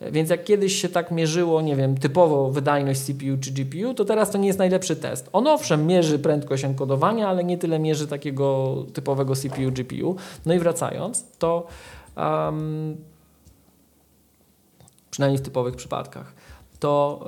Więc 0.00 0.30
jak 0.30 0.44
kiedyś 0.44 0.82
się 0.82 0.88
tak 0.88 1.10
mierzyło, 1.10 1.60
nie 1.60 1.76
wiem, 1.76 1.98
typowo 1.98 2.50
wydajność 2.50 3.00
CPU 3.00 3.36
czy 3.40 3.50
GPU, 3.52 3.94
to 3.94 4.04
teraz 4.04 4.30
to 4.30 4.38
nie 4.38 4.46
jest 4.46 4.58
najlepszy 4.58 4.96
test. 4.96 5.28
On 5.32 5.46
owszem 5.46 5.86
mierzy 5.86 6.18
prędkość 6.18 6.64
enkodowania, 6.64 7.28
ale 7.28 7.44
nie 7.44 7.58
tyle 7.58 7.78
mierzy 7.78 8.06
takiego 8.06 8.76
typowego 8.92 9.36
CPU, 9.36 9.72
GPU. 9.72 10.16
No 10.46 10.54
i 10.54 10.58
wracając, 10.58 11.24
to 11.38 11.66
um, 12.16 12.96
przynajmniej 15.18 15.38
w 15.38 15.42
typowych 15.42 15.76
przypadkach, 15.76 16.32
to 16.80 17.24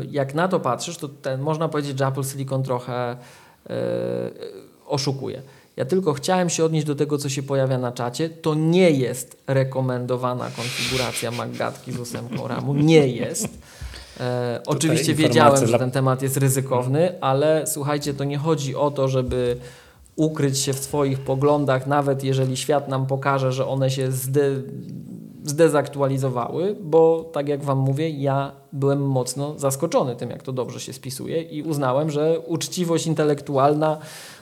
yy, 0.00 0.08
jak 0.10 0.34
na 0.34 0.48
to 0.48 0.60
patrzysz, 0.60 0.96
to 0.96 1.08
ten, 1.08 1.40
można 1.40 1.68
powiedzieć, 1.68 1.98
że 1.98 2.06
Apple 2.06 2.24
Silicon 2.24 2.62
trochę 2.62 3.16
yy, 3.68 3.74
oszukuje. 4.86 5.42
Ja 5.76 5.84
tylko 5.84 6.12
chciałem 6.12 6.50
się 6.50 6.64
odnieść 6.64 6.86
do 6.86 6.94
tego, 6.94 7.18
co 7.18 7.28
się 7.28 7.42
pojawia 7.42 7.78
na 7.78 7.92
czacie. 7.92 8.30
To 8.30 8.54
nie 8.54 8.90
jest 8.90 9.36
rekomendowana 9.46 10.50
konfiguracja 10.56 11.30
MacGatki 11.30 11.92
z 11.92 11.98
ósemką 11.98 12.48
RAMu. 12.48 12.74
Nie 12.74 13.08
jest. 13.08 13.48
E, 14.20 14.60
oczywiście 14.66 15.14
wiedziałem, 15.14 15.66
że 15.66 15.78
ten 15.78 15.90
temat 15.90 16.22
jest 16.22 16.36
ryzykowny, 16.36 17.20
ale 17.20 17.66
słuchajcie, 17.66 18.14
to 18.14 18.24
nie 18.24 18.38
chodzi 18.38 18.76
o 18.76 18.90
to, 18.90 19.08
żeby 19.08 19.56
ukryć 20.16 20.58
się 20.58 20.72
w 20.72 20.78
swoich 20.78 21.20
poglądach, 21.20 21.86
nawet 21.86 22.24
jeżeli 22.24 22.56
świat 22.56 22.88
nam 22.88 23.06
pokaże, 23.06 23.52
że 23.52 23.66
one 23.66 23.90
się 23.90 24.12
zde, 24.12 24.42
zdezaktualizowały, 25.44 26.76
bo 26.80 27.30
tak 27.32 27.48
jak 27.48 27.64
Wam 27.64 27.78
mówię, 27.78 28.10
ja 28.10 28.52
byłem 28.72 29.06
mocno 29.06 29.58
zaskoczony 29.58 30.16
tym, 30.16 30.30
jak 30.30 30.42
to 30.42 30.52
dobrze 30.52 30.80
się 30.80 30.92
spisuje 30.92 31.42
i 31.42 31.62
uznałem, 31.62 32.10
że 32.10 32.40
uczciwość 32.40 33.06
intelektualna 33.06 33.98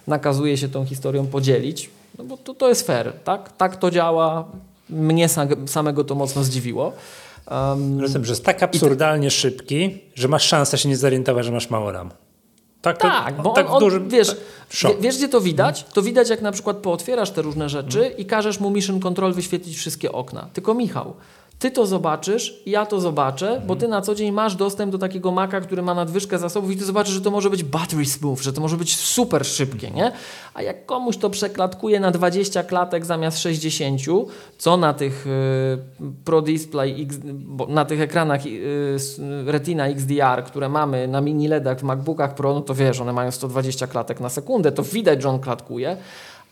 nakazuje 0.07 0.57
się 0.57 0.69
tą 0.69 0.85
historią 0.85 1.27
podzielić. 1.27 1.91
No 2.19 2.25
bo 2.25 2.37
to, 2.37 2.55
to 2.55 2.69
jest 2.69 2.87
fair, 2.87 3.13
tak? 3.25 3.53
Tak 3.57 3.77
to 3.77 3.91
działa. 3.91 4.45
Mnie 4.91 5.29
sam, 5.29 5.69
samego 5.69 6.05
to 6.05 6.15
mocno 6.15 6.45
zdziwiło. 6.45 6.93
Um, 7.51 8.01
Rozumiem, 8.01 8.25
że 8.25 8.33
jest 8.33 8.45
tak 8.45 8.63
absurdalnie 8.63 9.31
szybki, 9.31 9.99
że 10.15 10.29
masz 10.29 10.45
szansę 10.45 10.79
się 10.79 10.89
nie 10.89 10.97
zorientować, 10.97 11.47
że 11.47 11.53
masz 11.53 11.71
mało 11.71 11.93
RAM. 11.93 12.11
Tak, 12.83 12.99
tak 12.99 13.43
bo 13.43 13.51
tak 13.51 13.71
on, 13.71 13.85
on, 13.85 14.09
wiesz, 14.09 14.37
wiesz, 15.01 15.17
gdzie 15.17 15.29
to 15.29 15.41
widać? 15.41 15.85
To 15.93 16.03
widać, 16.03 16.31
jak 16.31 16.43
na 16.43 16.53
przykład 16.53 16.77
pootwierasz 16.77 17.31
te 17.31 17.43
różne 17.43 17.69
rzeczy 17.69 17.99
hmm. 17.99 18.17
i 18.17 18.25
każesz 18.25 18.61
mu 18.61 18.71
Mission 18.71 19.01
Control 19.01 19.33
wyświetlić 19.33 19.77
wszystkie 19.77 20.13
okna. 20.13 20.49
Tylko 20.53 20.75
Michał, 20.75 21.15
ty 21.61 21.71
to 21.71 21.87
zobaczysz, 21.87 22.63
ja 22.67 22.87
to 22.87 23.01
zobaczę, 23.01 23.63
bo 23.67 23.77
ty 23.77 23.89
na 23.89 24.01
co 24.01 24.15
dzień 24.15 24.33
masz 24.33 24.57
dostęp 24.57 24.93
do 24.93 24.99
takiego 24.99 25.33
maka, 25.33 25.61
który 25.61 25.83
ma 25.83 25.95
nadwyżkę 25.95 26.39
zasobów 26.39 26.71
i 26.71 26.77
ty 26.77 26.85
zobaczysz, 26.85 27.15
że 27.15 27.21
to 27.21 27.31
może 27.31 27.51
być 27.51 27.65
battery 27.65 28.07
smooth, 28.07 28.39
że 28.41 28.53
to 28.53 28.61
może 28.61 28.77
być 28.77 28.97
super 28.97 29.47
szybkie, 29.47 29.91
nie? 29.91 30.13
A 30.55 30.63
jak 30.63 30.87
komuś 30.87 31.17
to 31.17 31.31
przeklatkuje 31.31 32.01
na 32.01 32.11
20 32.11 32.63
klatek 32.63 33.05
zamiast 33.05 33.39
60, 33.39 34.01
co 34.59 34.77
na 34.77 34.95
tych 34.95 35.27
y, 35.27 36.11
Pro 36.25 36.43
Display, 36.43 37.03
X, 37.03 37.17
na 37.69 37.85
tych 37.85 38.01
ekranach 38.01 38.47
y, 38.47 38.97
Retina 39.47 39.87
XDR, 39.87 40.45
które 40.47 40.69
mamy 40.69 41.09
na 41.09 41.21
mini 41.21 41.49
LEDach 41.49 41.79
w 41.79 41.83
MacBookach 41.83 42.35
Pro, 42.35 42.55
no 42.55 42.61
to 42.61 42.75
wiesz, 42.75 43.01
one 43.01 43.13
mają 43.13 43.31
120 43.31 43.87
klatek 43.87 44.21
na 44.21 44.29
sekundę, 44.29 44.73
to 44.73 44.83
widać, 44.83 45.23
że 45.23 45.29
on 45.29 45.41
klatkuje 45.41 45.97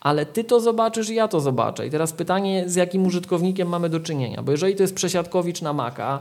ale 0.00 0.26
ty 0.26 0.44
to 0.44 0.60
zobaczysz 0.60 1.10
i 1.10 1.14
ja 1.14 1.28
to 1.28 1.40
zobaczę. 1.40 1.86
I 1.86 1.90
teraz 1.90 2.12
pytanie, 2.12 2.64
z 2.66 2.74
jakim 2.74 3.06
użytkownikiem 3.06 3.68
mamy 3.68 3.88
do 3.88 4.00
czynienia, 4.00 4.42
bo 4.42 4.52
jeżeli 4.52 4.76
to 4.76 4.82
jest 4.82 4.94
przesiadkowicz 4.94 5.62
na 5.62 5.72
Maca, 5.72 6.20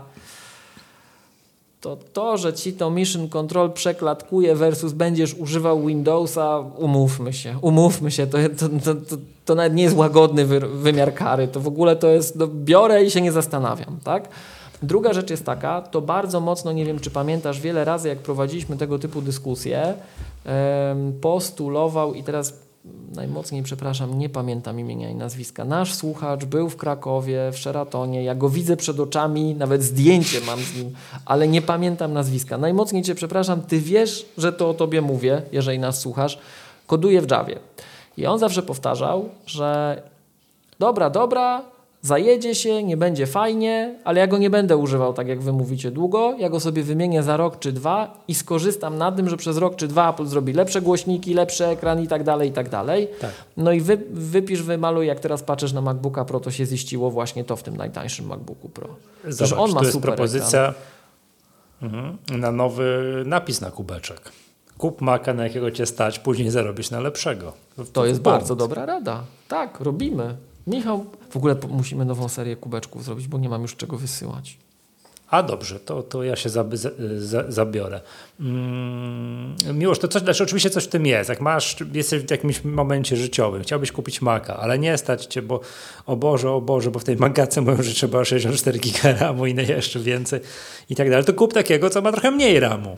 to 1.81 1.97
to, 2.13 2.37
że 2.37 2.53
ci 2.53 2.73
to 2.73 2.89
Mission 2.91 3.29
Control 3.29 3.71
przeklatkuje 3.71 4.55
versus 4.55 4.93
będziesz 4.93 5.33
używał 5.33 5.85
Windowsa, 5.85 6.59
umówmy 6.59 7.33
się, 7.33 7.55
umówmy 7.61 8.11
się, 8.11 8.27
to, 8.27 8.37
to, 8.57 8.69
to, 8.95 9.17
to, 9.45 9.55
nawet 9.55 9.73
nie 9.73 9.83
jest 9.83 9.95
łagodny 9.95 10.45
wymiar 10.59 11.13
kary, 11.13 11.47
to 11.47 11.59
w 11.59 11.67
ogóle 11.67 11.95
to 11.95 12.07
jest, 12.07 12.35
no, 12.35 12.47
biorę 12.47 13.03
i 13.03 13.11
się 13.11 13.21
nie 13.21 13.31
zastanawiam, 13.31 13.99
tak? 14.03 14.29
Druga 14.83 15.13
rzecz 15.13 15.29
jest 15.29 15.45
taka, 15.45 15.81
to 15.81 16.01
bardzo 16.01 16.39
mocno, 16.39 16.71
nie 16.71 16.85
wiem 16.85 16.99
czy 16.99 17.11
pamiętasz, 17.11 17.59
wiele 17.59 17.85
razy 17.85 18.07
jak 18.07 18.17
prowadziliśmy 18.17 18.77
tego 18.77 18.99
typu 18.99 19.21
dyskusje, 19.21 19.93
postulował 21.21 22.13
i 22.13 22.23
teraz 22.23 22.66
najmocniej 23.15 23.63
przepraszam, 23.63 24.19
nie 24.19 24.29
pamiętam 24.29 24.79
imienia 24.79 25.09
i 25.09 25.15
nazwiska. 25.15 25.65
Nasz 25.65 25.93
słuchacz 25.93 26.45
był 26.45 26.69
w 26.69 26.77
Krakowie, 26.77 27.51
w 27.51 27.57
Sheratonie. 27.57 28.23
Ja 28.23 28.35
go 28.35 28.49
widzę 28.49 28.77
przed 28.77 28.99
oczami, 28.99 29.55
nawet 29.55 29.83
zdjęcie 29.83 30.41
mam 30.41 30.59
z 30.59 30.75
nim, 30.75 30.95
ale 31.25 31.47
nie 31.47 31.61
pamiętam 31.61 32.13
nazwiska. 32.13 32.57
Najmocniej 32.57 33.03
Cię 33.03 33.15
przepraszam, 33.15 33.61
Ty 33.61 33.79
wiesz, 33.79 34.25
że 34.37 34.53
to 34.53 34.69
o 34.69 34.73
Tobie 34.73 35.01
mówię, 35.01 35.41
jeżeli 35.51 35.79
nas 35.79 35.99
słuchasz. 35.99 36.39
Koduję 36.87 37.21
w 37.21 37.31
Javie. 37.31 37.59
I 38.17 38.25
on 38.25 38.39
zawsze 38.39 38.63
powtarzał, 38.63 39.29
że 39.45 40.01
dobra, 40.79 41.09
dobra, 41.09 41.61
zajedzie 42.01 42.55
się, 42.55 42.83
nie 42.83 42.97
będzie 42.97 43.27
fajnie, 43.27 43.95
ale 44.03 44.19
ja 44.19 44.27
go 44.27 44.37
nie 44.37 44.49
będę 44.49 44.77
używał 44.77 45.13
tak 45.13 45.27
jak 45.27 45.41
wy 45.41 45.53
mówicie 45.53 45.91
długo, 45.91 46.35
ja 46.39 46.49
go 46.49 46.59
sobie 46.59 46.83
wymienię 46.83 47.23
za 47.23 47.37
rok 47.37 47.59
czy 47.59 47.71
dwa 47.71 48.23
i 48.27 48.35
skorzystam 48.35 48.97
na 48.97 49.11
tym, 49.11 49.29
że 49.29 49.37
przez 49.37 49.57
rok 49.57 49.75
czy 49.75 49.87
dwa 49.87 50.09
Apple 50.09 50.25
zrobi 50.25 50.53
lepsze 50.53 50.81
głośniki, 50.81 51.33
lepszy 51.33 51.65
ekran 51.65 52.03
i 52.03 52.07
tak 52.07 52.23
dalej, 52.23 52.49
i 52.49 52.51
tak 52.51 52.69
dalej. 52.69 53.07
Tak. 53.21 53.31
No 53.57 53.71
i 53.71 53.81
wy, 53.81 53.97
wypisz, 54.11 54.61
wymaluj, 54.61 55.07
jak 55.07 55.19
teraz 55.19 55.43
patrzysz 55.43 55.73
na 55.73 55.81
MacBooka 55.81 56.25
Pro, 56.25 56.39
to 56.39 56.51
się 56.51 56.65
ziściło 56.65 57.11
właśnie 57.11 57.43
to 57.43 57.55
w 57.55 57.63
tym 57.63 57.77
najtańszym 57.77 58.27
MacBooku 58.27 58.69
Pro. 58.69 58.87
Zobacz, 59.27 59.59
on 59.59 59.71
ma 59.71 59.79
to 59.79 59.85
jest 59.85 59.99
propozycja 59.99 60.73
mhm, 61.81 62.17
na 62.29 62.51
nowy 62.51 63.23
napis 63.25 63.61
na 63.61 63.71
kubeczek. 63.71 64.31
Kup 64.77 65.01
Maca, 65.01 65.33
na 65.33 65.43
jakiego 65.43 65.71
cię 65.71 65.85
stać, 65.85 66.19
później 66.19 66.49
zarobisz 66.49 66.91
na 66.91 66.99
lepszego. 66.99 67.53
To, 67.75 67.85
to 67.85 68.05
jest 68.05 68.21
bardzo 68.21 68.55
dobra 68.55 68.85
rada. 68.85 69.23
Tak, 69.47 69.79
robimy. 69.79 70.35
Michał, 70.67 71.05
w 71.29 71.37
ogóle 71.37 71.55
musimy 71.69 72.05
nową 72.05 72.29
serię 72.29 72.55
kubeczków 72.55 73.03
zrobić, 73.03 73.27
bo 73.27 73.37
nie 73.37 73.49
mam 73.49 73.61
już 73.61 73.75
czego 73.75 73.97
wysyłać. 73.97 74.57
A 75.29 75.43
dobrze, 75.43 75.79
to, 75.79 76.03
to 76.03 76.23
ja 76.23 76.35
się 76.35 76.49
zab, 76.49 76.75
za, 77.17 77.51
zabiorę. 77.51 78.01
Mm, 78.39 79.55
to 80.01 80.07
coś, 80.07 80.21
znaczy 80.21 80.43
oczywiście 80.43 80.69
coś 80.69 80.83
w 80.83 80.87
tym 80.87 81.05
jest. 81.05 81.29
Jak 81.29 81.41
masz, 81.41 81.75
jesteś 81.93 82.23
w 82.23 82.31
jakimś 82.31 82.63
momencie 82.63 83.17
życiowym, 83.17 83.63
chciałbyś 83.63 83.91
kupić 83.91 84.21
Maca, 84.21 84.57
ale 84.57 84.79
nie 84.79 84.97
stać 84.97 85.25
cię, 85.25 85.41
bo 85.41 85.59
o 86.05 86.15
Boże, 86.15 86.51
o 86.51 86.61
Boże, 86.61 86.91
bo 86.91 86.99
w 86.99 87.03
tej 87.03 87.17
magace 87.17 87.61
mówią, 87.61 87.83
że 87.83 87.93
trzeba 87.93 88.25
64 88.25 88.79
GB 88.79 89.13
RAMu 89.13 89.45
i 89.45 89.55
jeszcze 89.55 89.99
więcej 89.99 90.39
i 90.89 90.95
tak 90.95 91.09
dalej, 91.09 91.25
to 91.25 91.33
kup 91.33 91.53
takiego, 91.53 91.89
co 91.89 92.01
ma 92.01 92.11
trochę 92.11 92.31
mniej 92.31 92.59
RAMu. 92.59 92.97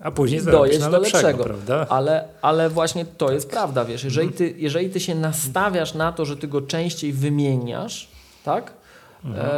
A 0.00 0.10
później 0.10 0.42
dojeść 0.42 0.78
do 0.78 0.88
lepszego, 0.88 1.16
lepszego, 1.16 1.44
prawda? 1.44 1.86
Ale, 1.88 2.24
ale 2.42 2.70
właśnie 2.70 3.04
to 3.04 3.32
jest 3.32 3.50
prawda, 3.50 3.84
wiesz, 3.84 4.04
jeżeli 4.04 4.28
ty, 4.28 4.54
jeżeli 4.56 4.90
ty 4.90 5.00
się 5.00 5.14
nastawiasz 5.14 5.94
na 5.94 6.12
to, 6.12 6.24
że 6.24 6.36
ty 6.36 6.48
go 6.48 6.62
częściej 6.62 7.12
wymieniasz, 7.12 8.08
tak? 8.44 8.72
Mhm. 9.24 9.46
E, 9.46 9.50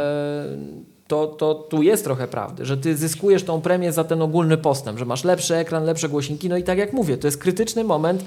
to, 1.07 1.27
to 1.27 1.55
tu 1.55 1.83
jest 1.83 2.03
trochę 2.03 2.27
prawdy, 2.27 2.65
że 2.65 2.77
ty 2.77 2.97
zyskujesz 2.97 3.43
tą 3.43 3.61
premię 3.61 3.91
za 3.91 4.03
ten 4.03 4.21
ogólny 4.21 4.57
postęp, 4.57 4.99
że 4.99 5.05
masz 5.05 5.23
lepszy 5.23 5.55
ekran, 5.55 5.83
lepsze 5.83 6.09
głośniki, 6.09 6.49
no 6.49 6.57
i 6.57 6.63
tak 6.63 6.77
jak 6.77 6.93
mówię, 6.93 7.17
to 7.17 7.27
jest 7.27 7.37
krytyczny 7.37 7.83
moment. 7.83 8.25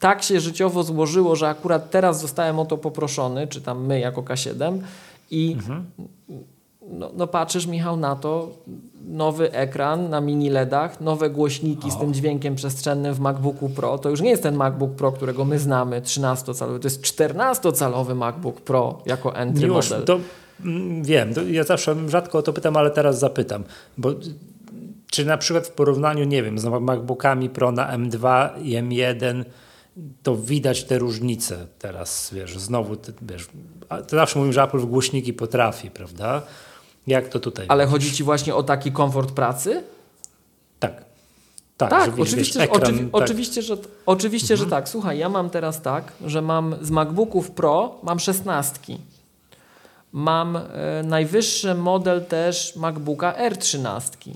Tak 0.00 0.22
się 0.22 0.40
życiowo 0.40 0.82
złożyło, 0.82 1.36
że 1.36 1.48
akurat 1.48 1.90
teraz 1.90 2.20
zostałem 2.20 2.58
o 2.58 2.64
to 2.64 2.78
poproszony, 2.78 3.46
czy 3.46 3.60
tam 3.60 3.86
my 3.86 4.00
jako 4.00 4.22
K7 4.22 4.78
i 5.30 5.52
mhm. 5.52 5.84
No, 6.90 7.10
no 7.16 7.26
patrzysz 7.26 7.66
Michał 7.66 7.96
na 7.96 8.16
to, 8.16 8.50
nowy 9.08 9.52
ekran 9.52 10.10
na 10.10 10.20
mini 10.20 10.50
LEDach, 10.50 11.00
nowe 11.00 11.30
głośniki 11.30 11.88
o. 11.88 11.90
z 11.90 11.98
tym 11.98 12.14
dźwiękiem 12.14 12.54
przestrzennym 12.54 13.14
w 13.14 13.20
MacBooku 13.20 13.68
Pro. 13.68 13.98
To 13.98 14.10
już 14.10 14.20
nie 14.20 14.30
jest 14.30 14.42
ten 14.42 14.56
MacBook 14.56 14.94
Pro, 14.94 15.12
którego 15.12 15.44
my 15.44 15.58
znamy, 15.58 16.00
13-calowy, 16.00 16.78
to 16.78 16.86
jest 16.86 17.02
14-calowy 17.02 18.14
MacBook 18.14 18.60
Pro 18.60 19.02
jako 19.06 19.36
entry 19.36 19.66
Już, 19.66 19.90
model. 19.90 20.04
To, 20.04 20.20
mm, 20.64 21.02
wiem, 21.02 21.34
to 21.34 21.42
ja 21.42 21.64
zawsze 21.64 22.08
rzadko 22.08 22.38
o 22.38 22.42
to 22.42 22.52
pytam, 22.52 22.76
ale 22.76 22.90
teraz 22.90 23.18
zapytam, 23.18 23.64
bo 23.98 24.14
czy 25.10 25.24
na 25.24 25.38
przykład 25.38 25.66
w 25.66 25.70
porównaniu, 25.70 26.24
nie 26.24 26.42
wiem, 26.42 26.58
z 26.58 26.64
MacBookami 26.64 27.50
Pro 27.50 27.72
na 27.72 27.98
M2 27.98 28.48
i 28.62 28.76
M1 28.76 29.44
to 30.22 30.36
widać 30.36 30.84
te 30.84 30.98
różnice 30.98 31.66
teraz, 31.78 32.30
wiesz, 32.34 32.58
znowu, 32.58 32.96
wiesz, 33.22 33.48
to 33.88 34.16
zawsze 34.16 34.38
mówimy, 34.38 34.52
że 34.52 34.62
Apple 34.62 34.78
w 34.78 34.86
głośniki 34.86 35.32
potrafi, 35.32 35.90
prawda? 35.90 36.42
Jak 37.08 37.28
to 37.28 37.40
tutaj? 37.40 37.66
Ale 37.68 37.86
chodzi 37.86 38.12
ci 38.12 38.24
właśnie 38.24 38.54
o 38.54 38.62
taki 38.62 38.92
komfort 38.92 39.32
pracy? 39.32 39.82
Tak. 40.78 41.04
Tak, 41.76 41.90
tak 41.90 42.18
oczywiście, 42.18 42.58
wiesz, 42.58 42.68
ekran, 42.68 42.82
oczywi 42.82 43.10
tak. 43.10 43.22
oczywiście, 43.22 43.62
że, 43.62 43.76
oczywiście 44.06 44.54
mhm. 44.54 44.66
że 44.66 44.70
tak. 44.70 44.88
Słuchaj, 44.88 45.18
ja 45.18 45.28
mam 45.28 45.50
teraz 45.50 45.82
tak, 45.82 46.12
że 46.26 46.42
mam 46.42 46.74
z 46.82 46.90
MacBooków 46.90 47.50
Pro 47.50 47.98
mam 48.02 48.20
szesnastki. 48.20 48.98
Mam 50.12 50.56
e, 50.56 50.62
najwyższy 51.04 51.74
model 51.74 52.24
też 52.24 52.76
MacBooka 52.76 53.34
R13. 53.50 54.30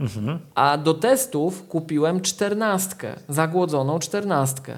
Mhm. 0.00 0.38
A 0.54 0.78
do 0.78 0.94
testów 0.94 1.68
kupiłem 1.68 2.20
czternastkę, 2.20 3.14
zagłodzoną 3.28 3.98
czternastkę. 3.98 4.76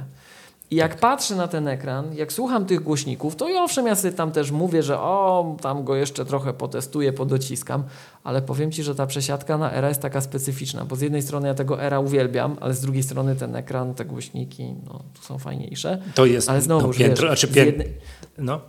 I 0.70 0.76
jak 0.76 0.96
patrzę 0.96 1.36
na 1.36 1.48
ten 1.48 1.68
ekran, 1.68 2.14
jak 2.14 2.32
słucham 2.32 2.66
tych 2.66 2.80
głośników, 2.80 3.36
to 3.36 3.48
i 3.48 3.56
owszem, 3.56 3.86
ja 3.86 3.94
sobie 3.94 4.12
tam 4.14 4.32
też 4.32 4.50
mówię, 4.50 4.82
że 4.82 4.98
o, 4.98 5.56
tam 5.60 5.84
go 5.84 5.96
jeszcze 5.96 6.24
trochę 6.24 6.52
potestuję, 6.52 7.12
podociskam, 7.12 7.84
ale 8.24 8.42
powiem 8.42 8.72
Ci, 8.72 8.82
że 8.82 8.94
ta 8.94 9.06
przesiadka 9.06 9.58
na 9.58 9.72
era 9.72 9.88
jest 9.88 10.00
taka 10.00 10.20
specyficzna, 10.20 10.84
bo 10.84 10.96
z 10.96 11.00
jednej 11.00 11.22
strony 11.22 11.48
ja 11.48 11.54
tego 11.54 11.82
era 11.82 12.00
uwielbiam, 12.00 12.56
ale 12.60 12.74
z 12.74 12.80
drugiej 12.80 13.02
strony 13.02 13.36
ten 13.36 13.56
ekran, 13.56 13.94
te 13.94 14.04
głośniki, 14.04 14.74
no, 14.86 15.02
tu 15.14 15.22
są 15.22 15.38
fajniejsze. 15.38 16.02
To 16.14 16.26
jest 16.26 16.50
ale 16.50 16.62
znowu, 16.62 16.86
no, 16.86 16.94
piętro, 16.94 17.28
wiesz, 17.28 17.40
znaczy 17.40 17.54
pię... 17.54 17.64
jednej... 17.64 17.92
no. 18.38 18.60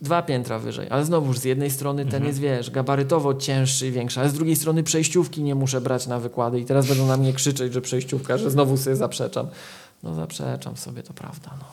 Dwa 0.00 0.22
piętra 0.22 0.58
wyżej, 0.58 0.86
ale 0.90 1.04
znowuż 1.04 1.38
z 1.38 1.44
jednej 1.44 1.70
strony 1.70 2.04
ten 2.04 2.14
mhm. 2.14 2.26
jest, 2.26 2.38
wiesz, 2.38 2.70
gabarytowo 2.70 3.34
cięższy 3.34 3.86
i 3.86 3.90
większy, 3.90 4.20
ale 4.20 4.28
z 4.28 4.32
drugiej 4.32 4.56
strony 4.56 4.82
przejściówki 4.82 5.42
nie 5.42 5.54
muszę 5.54 5.80
brać 5.80 6.06
na 6.06 6.18
wykłady 6.18 6.60
i 6.60 6.64
teraz 6.64 6.86
będą 6.86 7.06
na 7.06 7.16
mnie 7.16 7.32
krzyczeć, 7.32 7.72
że 7.72 7.80
przejściówka, 7.80 8.38
że 8.38 8.50
znowu 8.50 8.76
sobie 8.76 8.96
zaprzeczam. 8.96 9.46
No 10.02 10.14
zaprzeczam 10.14 10.76
sobie, 10.76 11.02
to 11.02 11.14
prawda. 11.14 11.50
No. 11.58 11.64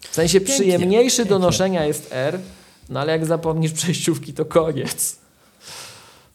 W 0.00 0.14
sensie 0.14 0.40
pięknie, 0.40 0.54
przyjemniejszy 0.54 1.16
pięknie. 1.16 1.30
do 1.30 1.38
noszenia 1.38 1.84
jest 1.84 2.08
R, 2.12 2.40
no 2.88 3.00
ale 3.00 3.12
jak 3.12 3.26
zapomnisz 3.26 3.72
przejściówki, 3.72 4.34
to 4.34 4.44
koniec. 4.44 5.18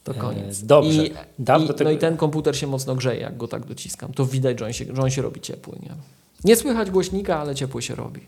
To 0.03 0.11
e, 0.11 0.15
koniec. 0.15 0.63
Dobrze. 0.63 1.05
I, 1.05 1.11
i, 1.39 1.47
tego... 1.67 1.83
No 1.83 1.91
i 1.91 1.97
ten 1.97 2.17
komputer 2.17 2.57
się 2.57 2.67
mocno 2.67 2.95
grzeje, 2.95 3.21
jak 3.21 3.37
go 3.37 3.47
tak 3.47 3.65
dociskam. 3.65 4.13
To 4.13 4.25
widać, 4.25 4.59
że 4.59 4.65
on 4.65 4.73
się, 4.73 4.85
że 4.93 5.01
on 5.01 5.09
się 5.09 5.21
robi 5.21 5.41
ciepły. 5.41 5.77
Nie? 5.83 5.95
nie 6.43 6.55
słychać 6.55 6.91
głośnika, 6.91 7.39
ale 7.39 7.55
ciepły 7.55 7.81
się 7.81 7.95
robi. 7.95 8.21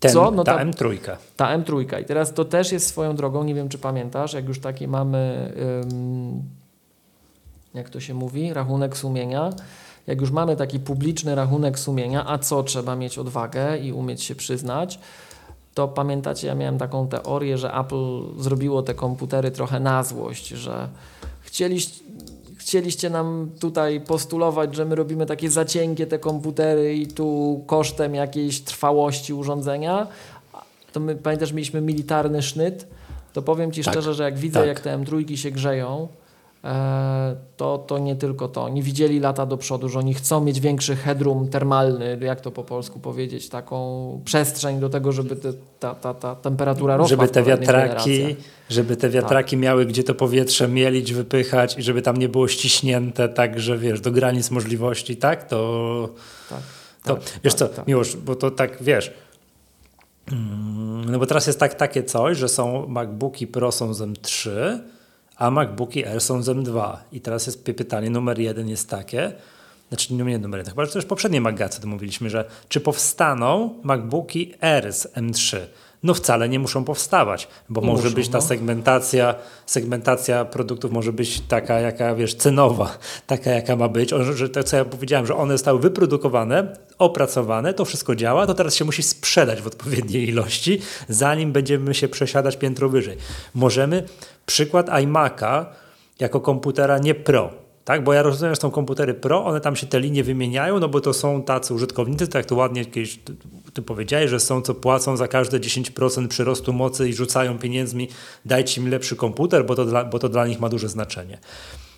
Ten, 0.00 0.12
Co? 0.12 0.30
No 0.30 0.44
ta, 0.44 0.56
ta 0.56 0.64
M3. 0.64 1.16
Ta 1.36 1.58
M3. 1.58 2.00
I 2.00 2.04
teraz 2.04 2.34
to 2.34 2.44
też 2.44 2.72
jest 2.72 2.86
swoją 2.86 3.16
drogą, 3.16 3.44
nie 3.44 3.54
wiem 3.54 3.68
czy 3.68 3.78
pamiętasz, 3.78 4.32
jak 4.32 4.48
już 4.48 4.60
takie 4.60 4.88
mamy, 4.88 5.52
ym, 5.84 6.42
jak 7.74 7.90
to 7.90 8.00
się 8.00 8.14
mówi, 8.14 8.52
rachunek 8.52 8.96
sumienia, 8.96 9.50
jak 10.08 10.20
już 10.20 10.30
mamy 10.30 10.56
taki 10.56 10.80
publiczny 10.80 11.34
rachunek 11.34 11.78
sumienia, 11.78 12.24
a 12.26 12.38
co 12.38 12.62
trzeba 12.62 12.96
mieć 12.96 13.18
odwagę 13.18 13.78
i 13.78 13.92
umieć 13.92 14.22
się 14.22 14.34
przyznać, 14.34 14.98
to 15.74 15.88
pamiętacie, 15.88 16.46
ja 16.46 16.54
miałem 16.54 16.78
taką 16.78 17.08
teorię, 17.08 17.58
że 17.58 17.74
Apple 17.74 18.22
zrobiło 18.38 18.82
te 18.82 18.94
komputery 18.94 19.50
trochę 19.50 19.80
na 19.80 20.02
złość, 20.02 20.48
że 20.48 20.88
chcieli, 21.40 21.78
chcieliście 22.56 23.10
nam 23.10 23.50
tutaj 23.60 24.00
postulować, 24.00 24.74
że 24.74 24.84
my 24.84 24.94
robimy 24.94 25.26
takie 25.26 25.50
za 25.50 25.64
cienkie 25.64 26.06
te 26.06 26.18
komputery 26.18 26.94
i 26.94 27.06
tu 27.06 27.60
kosztem 27.66 28.14
jakiejś 28.14 28.60
trwałości 28.60 29.34
urządzenia, 29.34 30.06
to 30.92 31.00
my 31.00 31.16
pamiętasz, 31.16 31.52
mieliśmy 31.52 31.80
militarny 31.80 32.42
sznyt, 32.42 32.86
to 33.32 33.42
powiem 33.42 33.72
Ci 33.72 33.84
Tak, 33.84 33.94
szczerze, 33.94 34.14
że 34.14 34.22
jak 34.22 34.38
widzę, 34.38 34.58
tak. 34.58 34.68
jak 34.68 34.80
te 34.80 34.98
M3 34.98 35.36
się 35.36 35.50
grzeją, 35.50 36.08
to, 37.56 37.78
to 37.78 37.98
nie 37.98 38.16
tylko 38.16 38.48
to. 38.48 38.64
Oni 38.64 38.82
widzieli 38.82 39.20
lata 39.20 39.46
do 39.46 39.56
przodu, 39.56 39.88
że 39.88 39.98
oni 39.98 40.14
chcą 40.14 40.44
mieć 40.44 40.60
większy 40.60 40.96
headroom 40.96 41.48
termalny, 41.48 42.18
jak 42.20 42.40
to 42.40 42.50
po 42.50 42.64
polsku 42.64 43.00
powiedzieć, 43.00 43.48
taką 43.48 44.20
przestrzeń 44.24 44.80
do 44.80 44.88
tego, 44.88 45.12
żeby 45.12 45.36
te, 45.36 45.52
ta, 45.80 45.94
ta, 45.94 46.14
ta 46.14 46.34
temperatura 46.34 46.96
rosła 46.96 47.08
żeby 47.16 47.28
te 47.28 47.42
wiatraki, 47.42 48.36
żeby 48.68 48.96
te 48.96 49.08
wiatraki 49.08 49.56
miały 49.56 49.86
gdzie 49.86 50.04
to 50.04 50.14
powietrze 50.14 50.68
mielić, 50.68 51.12
wypychać 51.12 51.78
i 51.78 51.82
żeby 51.82 52.02
tam 52.02 52.16
nie 52.16 52.28
było 52.28 52.48
ściśnięte 52.48 53.28
tak, 53.28 53.60
że 53.60 53.78
wiesz, 53.78 54.00
do 54.00 54.10
granic 54.10 54.50
możliwości, 54.50 55.16
tak? 55.16 55.48
To, 55.48 56.08
Tak, 56.50 56.60
to 57.04 57.14
tak, 57.14 57.40
wiesz 57.44 57.54
tak, 57.54 57.70
co, 57.70 57.76
tak. 57.76 57.86
Miłosz, 57.86 58.16
bo 58.16 58.36
to 58.36 58.50
tak, 58.50 58.82
wiesz, 58.82 59.12
mm, 60.32 61.10
no 61.10 61.18
bo 61.18 61.26
teraz 61.26 61.46
jest 61.46 61.60
tak, 61.60 61.74
takie 61.74 62.02
coś, 62.02 62.38
że 62.38 62.48
są 62.48 62.86
MacBooki 62.86 63.46
Pro 63.46 63.72
są 63.72 63.94
z 63.94 64.00
M3, 64.00 64.50
a 65.38 65.50
MacBooki 65.50 66.04
Air 66.06 66.20
są 66.20 66.42
z 66.42 66.48
M2 66.48 66.96
i 67.12 67.20
teraz 67.20 67.46
jest 67.46 67.64
py- 67.64 67.74
pytanie 67.74 68.10
numer 68.10 68.38
jeden 68.38 68.68
jest 68.68 68.90
takie, 68.90 69.32
znaczy 69.88 70.14
nie 70.14 70.18
numer 70.38 70.58
jeden, 70.58 70.64
chyba 70.64 70.84
że 70.84 70.92
też 70.92 71.04
poprzedniej 71.04 71.40
magacy 71.40 71.80
to 71.80 71.86
mówiliśmy, 71.86 72.30
że 72.30 72.44
czy 72.68 72.80
powstaną 72.80 73.74
MacBooki 73.82 74.54
Air 74.60 74.92
z 74.92 75.06
M3? 75.14 75.56
No 76.02 76.14
wcale 76.14 76.48
nie 76.48 76.58
muszą 76.58 76.84
powstawać, 76.84 77.48
bo 77.68 77.80
Nie 77.80 77.86
może 77.86 78.02
muszą, 78.02 78.14
być 78.14 78.28
ta 78.28 78.38
no. 78.38 78.42
segmentacja, 78.42 79.34
segmentacja 79.66 80.44
produktów 80.44 80.92
może 80.92 81.12
być 81.12 81.40
taka, 81.40 81.80
jaka 81.80 82.14
wiesz, 82.14 82.34
cenowa, 82.34 82.98
taka 83.26 83.50
jaka 83.50 83.76
ma 83.76 83.88
być, 83.88 84.12
O, 84.12 84.24
że 84.24 84.48
to 84.48 84.64
co 84.64 84.76
ja 84.76 84.84
powiedziałem, 84.84 85.26
że 85.26 85.34
one 85.36 85.54
zostały 85.54 85.80
wyprodukowane, 85.80 86.76
opracowane, 86.98 87.74
to 87.74 87.84
wszystko 87.84 88.14
działa, 88.14 88.46
to 88.46 88.54
teraz 88.54 88.74
się 88.74 88.84
musi 88.84 89.02
sprzedać 89.02 89.62
w 89.62 89.66
odpowiedniej 89.66 90.28
ilości, 90.28 90.80
zanim 91.08 91.52
będziemy 91.52 91.94
się 91.94 92.08
przesiadać 92.08 92.56
piętro 92.56 92.88
wyżej. 92.88 93.16
Możemy 93.54 94.02
przykład 94.48 94.86
iMac'a 94.86 95.64
jako 96.20 96.40
komputera 96.40 96.98
nie 96.98 97.14
Pro, 97.14 97.50
tak? 97.84 98.04
Bo 98.04 98.12
ja 98.12 98.22
rozumiem, 98.22 98.54
że 98.54 98.60
są 98.60 98.70
komputery 98.70 99.14
Pro, 99.14 99.44
one 99.44 99.60
tam 99.60 99.76
się 99.76 99.86
te 99.86 100.00
linie 100.00 100.24
wymieniają, 100.24 100.80
no 100.80 100.88
bo 100.88 101.00
to 101.00 101.12
są 101.12 101.42
tacy 101.42 101.74
użytkownicy, 101.74 102.28
tak 102.28 102.46
to 102.46 102.54
ładnie 102.54 102.84
kiedyś 102.84 103.18
ty, 103.74 103.82
powiedziałeś, 103.82 104.30
że 104.30 104.40
są 104.40 104.62
co 104.62 104.74
płacą 104.74 105.16
za 105.16 105.28
każde 105.28 105.60
10% 105.60 106.28
przyrostu 106.28 106.72
mocy 106.72 107.08
i 107.08 107.12
rzucają 107.12 107.58
pieniędzmi, 107.58 108.08
dajcie 108.44 108.80
mi 108.80 108.90
lepszy 108.90 109.16
komputer, 109.16 109.66
bo 109.66 109.74
to 109.74 109.84
dla, 109.84 110.04
bo 110.04 110.18
to 110.18 110.28
dla 110.28 110.46
nich 110.46 110.60
ma 110.60 110.68
duże 110.68 110.88
znaczenie. 110.88 111.38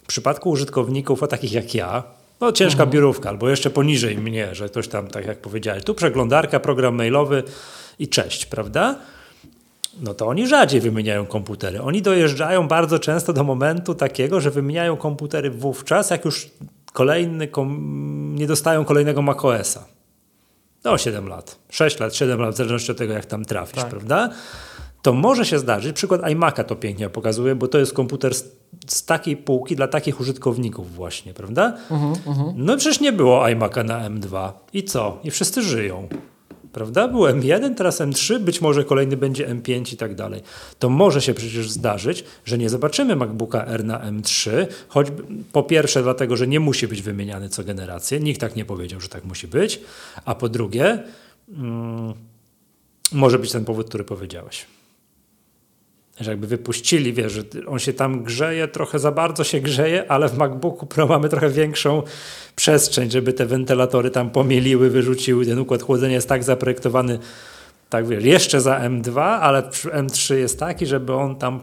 W 0.02 0.06
przypadku 0.06 0.50
użytkowników, 0.50 1.22
o 1.22 1.26
takich 1.26 1.52
jak 1.52 1.74
ja, 1.74 2.02
no 2.40 2.52
ciężka 2.52 2.86
biurówka, 2.86 3.28
albo 3.28 3.50
jeszcze 3.50 3.70
poniżej 3.70 4.18
mnie, 4.18 4.54
że 4.54 4.68
ktoś 4.68 4.88
tam, 4.88 5.08
tak 5.08 5.26
jak 5.26 5.38
powiedziałeś, 5.38 5.84
tu 5.84 5.94
przeglądarka, 5.94 6.60
program 6.60 6.94
mailowy 6.94 7.42
i 7.98 8.08
cześć, 8.08 8.46
prawda? 8.46 8.98
No 10.02 10.14
to 10.14 10.26
oni 10.26 10.46
rzadziej 10.46 10.80
wymieniają 10.80 11.26
komputery. 11.26 11.82
Oni 11.82 12.02
dojeżdżają 12.02 12.68
bardzo 12.68 12.98
często 12.98 13.32
do 13.32 13.44
momentu 13.44 13.94
takiego, 13.94 14.40
że 14.40 14.50
wymieniają 14.50 14.96
komputery 14.96 15.50
wówczas, 15.50 16.10
jak 16.10 16.24
już 16.24 16.50
kolejny 16.92 17.48
kom... 17.48 18.34
nie 18.38 18.46
dostają 18.46 18.84
kolejnego 18.84 19.22
macOSa. 19.22 19.84
No 20.84 20.98
7 20.98 21.28
lat, 21.28 21.58
6 21.70 22.00
lat, 22.00 22.14
7 22.14 22.40
lat, 22.40 22.54
w 22.54 22.56
zależności 22.56 22.92
od 22.92 22.98
tego, 22.98 23.12
jak 23.12 23.26
tam 23.26 23.44
trafisz, 23.44 23.80
Tak. 23.82 23.90
prawda? 23.90 24.30
To 25.02 25.12
może 25.12 25.46
się 25.46 25.58
zdarzyć, 25.58 25.96
przykład 25.96 26.20
iMac'a 26.20 26.64
to 26.64 26.76
pięknie 26.76 27.08
pokazuje, 27.08 27.54
bo 27.54 27.68
to 27.68 27.78
jest 27.78 27.92
komputer 27.92 28.34
z, 28.34 28.44
z 28.86 29.04
takiej 29.04 29.36
półki 29.36 29.76
dla 29.76 29.88
takich 29.88 30.20
użytkowników 30.20 30.94
właśnie, 30.94 31.34
prawda? 31.34 31.76
No 32.56 32.76
przecież 32.76 33.00
nie 33.00 33.12
było 33.12 33.42
iMac'a 33.42 33.84
na 33.84 34.10
M2. 34.10 34.52
I 34.72 34.84
co? 34.84 35.18
I 35.24 35.30
wszyscy 35.30 35.62
żyją. 35.62 36.08
Prawda? 36.72 37.08
Był 37.08 37.20
M1, 37.20 37.74
teraz 37.74 38.00
M3, 38.00 38.38
być 38.38 38.60
może 38.60 38.84
kolejny 38.84 39.16
będzie 39.16 39.48
M5 39.48 39.94
i 39.94 39.96
tak 39.96 40.14
dalej. 40.14 40.42
To 40.78 40.88
może 40.88 41.22
się 41.22 41.34
przecież 41.34 41.70
zdarzyć, 41.70 42.24
że 42.44 42.58
nie 42.58 42.70
zobaczymy 42.70 43.16
MacBooka 43.16 43.66
R 43.66 43.84
na 43.84 43.98
M3, 43.98 44.66
choćby 44.88 45.22
po 45.52 45.62
pierwsze 45.62 46.02
dlatego, 46.02 46.36
że 46.36 46.46
nie 46.46 46.60
musi 46.60 46.88
być 46.88 47.02
wymieniany 47.02 47.48
co 47.48 47.64
generację, 47.64 48.20
nikt 48.20 48.40
tak 48.40 48.56
nie 48.56 48.64
powiedział, 48.64 49.00
że 49.00 49.08
tak 49.08 49.24
musi 49.24 49.48
być, 49.48 49.80
a 50.24 50.34
po 50.34 50.48
drugie 50.48 51.02
mm, 51.48 52.14
może 53.12 53.38
być 53.38 53.52
ten 53.52 53.64
powód, 53.64 53.88
który 53.88 54.04
powiedziałeś. 54.04 54.66
Że 56.20 56.30
jakby 56.30 56.46
wypuścili, 56.46 57.12
wiesz, 57.12 57.32
że 57.32 57.42
on 57.66 57.78
się 57.78 57.92
tam 57.92 58.22
grzeje, 58.22 58.68
trochę 58.68 58.98
za 58.98 59.12
bardzo 59.12 59.44
się 59.44 59.60
grzeje, 59.60 60.10
ale 60.10 60.28
w 60.28 60.38
MacBooku 60.38 60.86
Pro 60.86 61.06
mamy 61.06 61.28
trochę 61.28 61.50
większą 61.50 62.02
przestrzeń, 62.56 63.10
żeby 63.10 63.32
te 63.32 63.46
wentylatory 63.46 64.10
tam 64.10 64.30
pomieliły, 64.30 64.90
wyrzuciły. 64.90 65.46
Ten 65.46 65.58
układ 65.58 65.82
chłodzenia 65.82 66.14
jest 66.14 66.28
tak 66.28 66.44
zaprojektowany, 66.44 67.18
tak 67.90 68.06
wiesz, 68.06 68.24
jeszcze 68.24 68.60
za 68.60 68.78
M2, 68.80 69.20
ale 69.20 69.62
przy 69.62 69.88
M3 69.88 70.34
jest 70.34 70.58
taki, 70.58 70.86
żeby 70.86 71.14
on 71.14 71.36
tam 71.36 71.60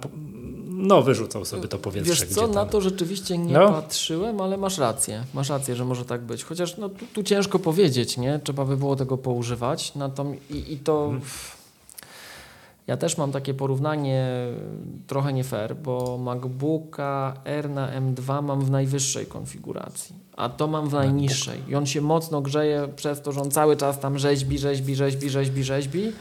no 0.80 1.02
wyrzucał 1.02 1.46
sobie 1.46 1.68
to 1.68 1.78
powietrze 1.78 2.10
Wiesz 2.26 2.26
co, 2.36 2.42
tam. 2.42 2.52
na 2.52 2.66
to 2.66 2.82
rzeczywiście 2.82 3.38
nie 3.38 3.54
No. 3.54 3.72
patrzyłem, 3.72 4.42
ale 4.42 4.58
masz 4.58 4.78
rację. 4.78 5.24
Masz 5.34 5.50
rację, 5.50 5.76
że 5.76 5.86
może 5.86 6.06
tak 6.06 6.22
być. 6.22 6.44
Chociaż 6.44 6.78
no, 6.78 6.90
tu, 6.90 7.06
tu 7.14 7.24
ciężko 7.24 7.60
powiedzieć, 7.60 8.18
nie? 8.18 8.40
Trzeba 8.44 8.66
by 8.66 8.78
było 8.78 8.96
tego 8.96 9.18
poużywać. 9.18 9.94
Natom- 9.96 10.36
i, 10.50 10.74
I 10.74 10.78
to... 10.78 11.04
Mhm. 11.06 11.22
Ja 12.88 12.98
też 12.98 13.18
mam 13.18 13.32
takie 13.32 13.54
porównanie 13.54 14.28
trochę 15.08 15.34
nie 15.34 15.44
fair, 15.44 15.76
bo 15.76 16.18
MacBooka 16.18 17.34
R 17.46 17.70
na 17.70 18.02
M2 18.02 18.44
mam 18.44 18.62
w 18.62 18.72
najwyższej 18.72 19.26
konfiguracji, 19.26 20.16
a 20.36 20.50
to 20.50 20.68
mam 20.68 20.90
w 20.90 20.94
najniższej. 20.94 21.60
I 21.68 21.76
on 21.76 21.86
się 21.86 22.02
mocno 22.02 22.42
grzeje 22.42 22.88
przez 22.96 23.22
to, 23.22 23.32
że 23.32 23.42
on 23.42 23.52
cały 23.52 23.76
czas 23.78 24.00
tam 24.00 24.20
rzeźbi, 24.20 24.60
rzeźbi, 24.60 24.96
rzeźbi, 24.96 25.30
rzeźbi, 25.30 25.64
rzeźbi. 25.64 26.12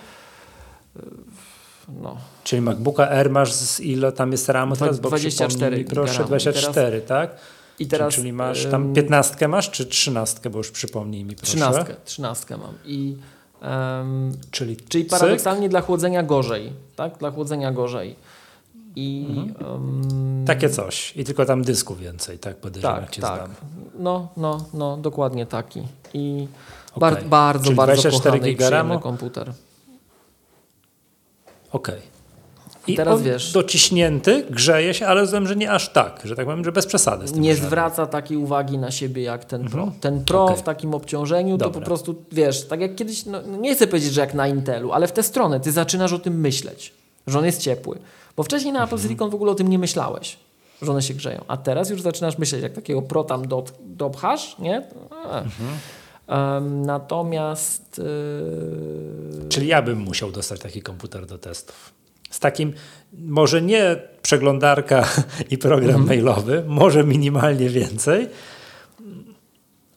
No, 2.02 2.16
Czyli 2.44 2.62
MacBooka 2.62 3.08
R 3.08 3.30
masz 3.30 3.52
z 3.52 3.80
ile 3.80 4.12
tam 4.12 4.32
jest 4.32 4.48
RAM 4.48 4.72
Dwa- 4.72 4.78
teraz? 4.78 5.00
Bo 5.00 5.08
24 5.08 5.48
przypomnij 5.48 5.78
mi, 5.78 5.84
proszę, 5.84 6.12
giga 6.12 6.18
ramu. 6.18 6.28
24, 6.28 7.00
tak? 7.00 7.36
i 7.78 7.86
teraz... 7.86 8.14
czyli 8.14 8.32
masz 8.32 8.66
tam 8.66 8.82
ym, 8.82 8.94
15 8.94 9.48
masz, 9.48 9.70
czy 9.70 9.86
13, 9.86 10.50
bo 10.50 10.58
już 10.58 10.70
przypomnij 10.70 11.24
mi 11.24 11.36
proszę. 11.36 11.52
Trzynastkę, 11.52 11.94
trzynastkę 12.04 12.56
mam. 12.56 12.74
I, 12.84 13.16
em, 13.60 14.32
Czyli, 14.50 14.76
czyli 14.76 15.04
cyk. 15.04 15.10
paradoksalnie 15.10 15.68
dla 15.68 15.80
chłodzenia 15.80 16.22
gorzej, 16.22 16.72
tak? 16.96 17.18
Dla 17.18 17.30
chłodzenia 17.30 17.72
gorzej. 17.72 18.16
I 18.96 19.26
em, 19.60 20.44
Takie 20.46 20.70
coś. 20.70 21.16
I 21.16 21.24
tylko 21.24 21.46
tam 21.46 21.62
dysku 21.62 21.94
więcej, 21.94 22.38
tak 22.38 22.56
podejrzewam, 22.56 22.96
tak, 22.96 23.04
jak 23.04 23.10
cię 23.10 23.22
tak. 23.22 23.36
znam. 23.36 23.50
No, 23.98 24.28
no, 24.36 24.64
no, 24.74 24.96
dokładnie 24.96 25.46
taki. 25.46 25.82
I 26.14 26.48
Okej. 26.94 27.00
bar, 27.00 27.24
bardzo, 27.24 27.64
Czyli 27.64 27.76
bardzo 27.76 28.02
24 28.02 28.38
kochany 28.38 28.52
giga 28.54 28.98
komputer. 28.98 29.52
Okej. 31.72 31.98
I 31.98 32.15
I 32.86 32.96
teraz 32.96 33.22
wiesz- 33.22 33.52
dociśnięty, 33.52 34.44
grzeje 34.50 34.94
się, 34.94 35.06
ale 35.06 35.20
rozumiem, 35.20 35.46
że 35.46 35.56
nie 35.56 35.70
aż 35.72 35.88
tak, 35.92 36.20
że 36.24 36.36
tak 36.36 36.46
powiem, 36.46 36.64
że 36.64 36.72
bez 36.72 36.86
przesady. 36.86 37.32
Nie 37.40 37.54
żarem. 37.54 37.66
zwraca 37.68 38.06
takiej 38.06 38.36
uwagi 38.36 38.78
na 38.78 38.90
siebie 38.90 39.22
jak 39.22 39.44
ten 39.44 39.68
Pro. 39.68 39.82
Mhm. 39.82 40.00
Ten 40.00 40.24
Pro 40.24 40.44
Okej. 40.44 40.56
w 40.56 40.62
takim 40.62 40.94
obciążeniu 40.94 41.58
to 41.58 41.70
po 41.70 41.80
prostu, 41.80 42.14
wiesz, 42.32 42.64
tak 42.66 42.80
jak 42.80 42.94
kiedyś, 42.94 43.24
no, 43.26 43.42
nie 43.42 43.74
chcę 43.74 43.86
powiedzieć, 43.86 44.12
że 44.12 44.20
jak 44.20 44.34
na 44.34 44.48
Intelu, 44.48 44.92
ale 44.92 45.06
w 45.06 45.12
tę 45.12 45.22
stronę 45.22 45.60
ty 45.60 45.72
zaczynasz 45.72 46.12
o 46.12 46.18
tym 46.18 46.40
myśleć, 46.40 46.92
że 47.26 47.38
on 47.38 47.44
jest 47.44 47.60
ciepły. 47.60 47.98
Bo 48.36 48.42
wcześniej 48.42 48.72
na 48.72 48.80
Mhm. 48.82 48.94
Apple 48.98 49.02
Silicon 49.08 49.30
w 49.30 49.34
ogóle 49.34 49.52
o 49.52 49.54
tym 49.54 49.68
nie 49.68 49.78
myślałeś, 49.78 50.36
że 50.82 50.90
one 50.92 51.02
się 51.02 51.14
grzeją. 51.14 51.44
A 51.48 51.56
teraz 51.56 51.90
już 51.90 52.02
zaczynasz 52.02 52.38
myśleć, 52.38 52.62
jak 52.62 52.72
takiego 52.72 53.02
Pro 53.02 53.24
tam 53.24 53.48
do, 53.48 53.64
dopchasz, 53.80 54.58
nie? 54.58 54.82
A. 55.24 55.38
Mhm. 55.42 55.70
Natomiast 56.86 57.98
yy, 57.98 59.48
Czyli 59.48 59.66
ja 59.66 59.82
bym 59.82 59.98
musiał 59.98 60.32
dostać 60.32 60.60
taki 60.60 60.82
komputer 60.82 61.26
do 61.26 61.38
testów. 61.38 61.92
Z 62.30 62.40
takim, 62.40 62.72
może 63.12 63.62
nie 63.62 63.96
przeglądarka 64.22 65.08
i 65.50 65.58
program 65.58 65.90
Mhm. 65.90 66.06
mailowy, 66.06 66.64
może 66.66 67.04
minimalnie 67.04 67.68
więcej, 67.68 68.28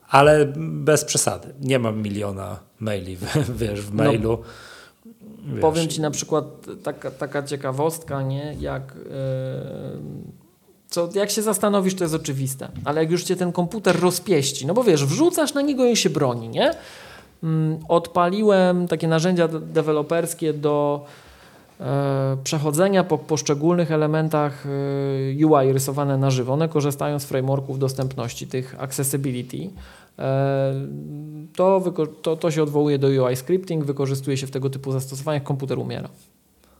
ale 0.09 0.45
bez 0.57 1.05
przesady. 1.05 1.47
Nie 1.61 1.79
mam 1.79 2.01
miliona 2.01 2.59
maili, 2.79 3.17
wiesz, 3.59 3.81
w 3.81 3.93
No, 3.95 4.03
mailu. 4.03 4.37
Wiesz, 5.47 5.61
Powiem 5.61 5.87
Ci 5.87 6.01
na 6.01 6.11
przykład 6.11 6.45
taka, 6.83 7.11
taka 7.11 7.43
ciekawostka, 7.43 8.21
nie? 8.21 8.55
Jak, 8.59 8.95
yy, 8.95 9.11
co, 10.89 11.09
jak 11.15 11.29
się 11.31 11.41
zastanowisz, 11.41 11.95
to 11.95 12.03
jest 12.03 12.13
oczywiste, 12.15 12.69
ale 12.85 13.01
jak 13.01 13.11
już 13.11 13.23
Cię 13.23 13.35
ten 13.35 13.51
komputer 13.51 13.99
rozpieści, 13.99 14.65
no 14.67 14.73
bo 14.73 14.83
wiesz, 14.83 15.05
wrzucasz 15.05 15.53
na 15.53 15.61
niego 15.61 15.85
i 15.85 15.95
się 15.97 16.09
broni, 16.09 16.49
nie? 16.49 16.71
Mm, 17.43 17.79
Odpaliłem 17.87 18.87
takie 18.87 19.07
narzędzia 19.07 19.47
de- 19.47 19.59
deweloperskie 19.59 20.53
do 20.53 21.05
przechodzenia 22.43 23.03
po 23.03 23.17
poszczególnych 23.17 23.91
elementach 23.91 24.65
e, 24.65 25.45
UI 25.45 25.73
rysowane 25.73 26.17
na 26.17 26.31
żywo. 26.31 26.53
One 26.53 26.69
korzystają 26.69 27.19
z 27.19 27.25
frameworków 27.25 27.79
dostępności, 27.79 28.47
tych 28.47 28.75
accessibility. 28.81 29.69
E, 30.19 30.73
To, 31.55 31.93
to, 32.21 32.35
to 32.35 32.51
się 32.51 32.63
odwołuje 32.63 32.99
do 32.99 33.07
UI 33.07 33.35
scripting, 33.35 33.85
wykorzystuje 33.85 34.37
się 34.37 34.47
w 34.47 34.51
tego 34.51 34.69
typu 34.69 34.91
zastosowaniach, 34.91 35.43
komputer 35.43 35.79
umiera. 35.79 36.09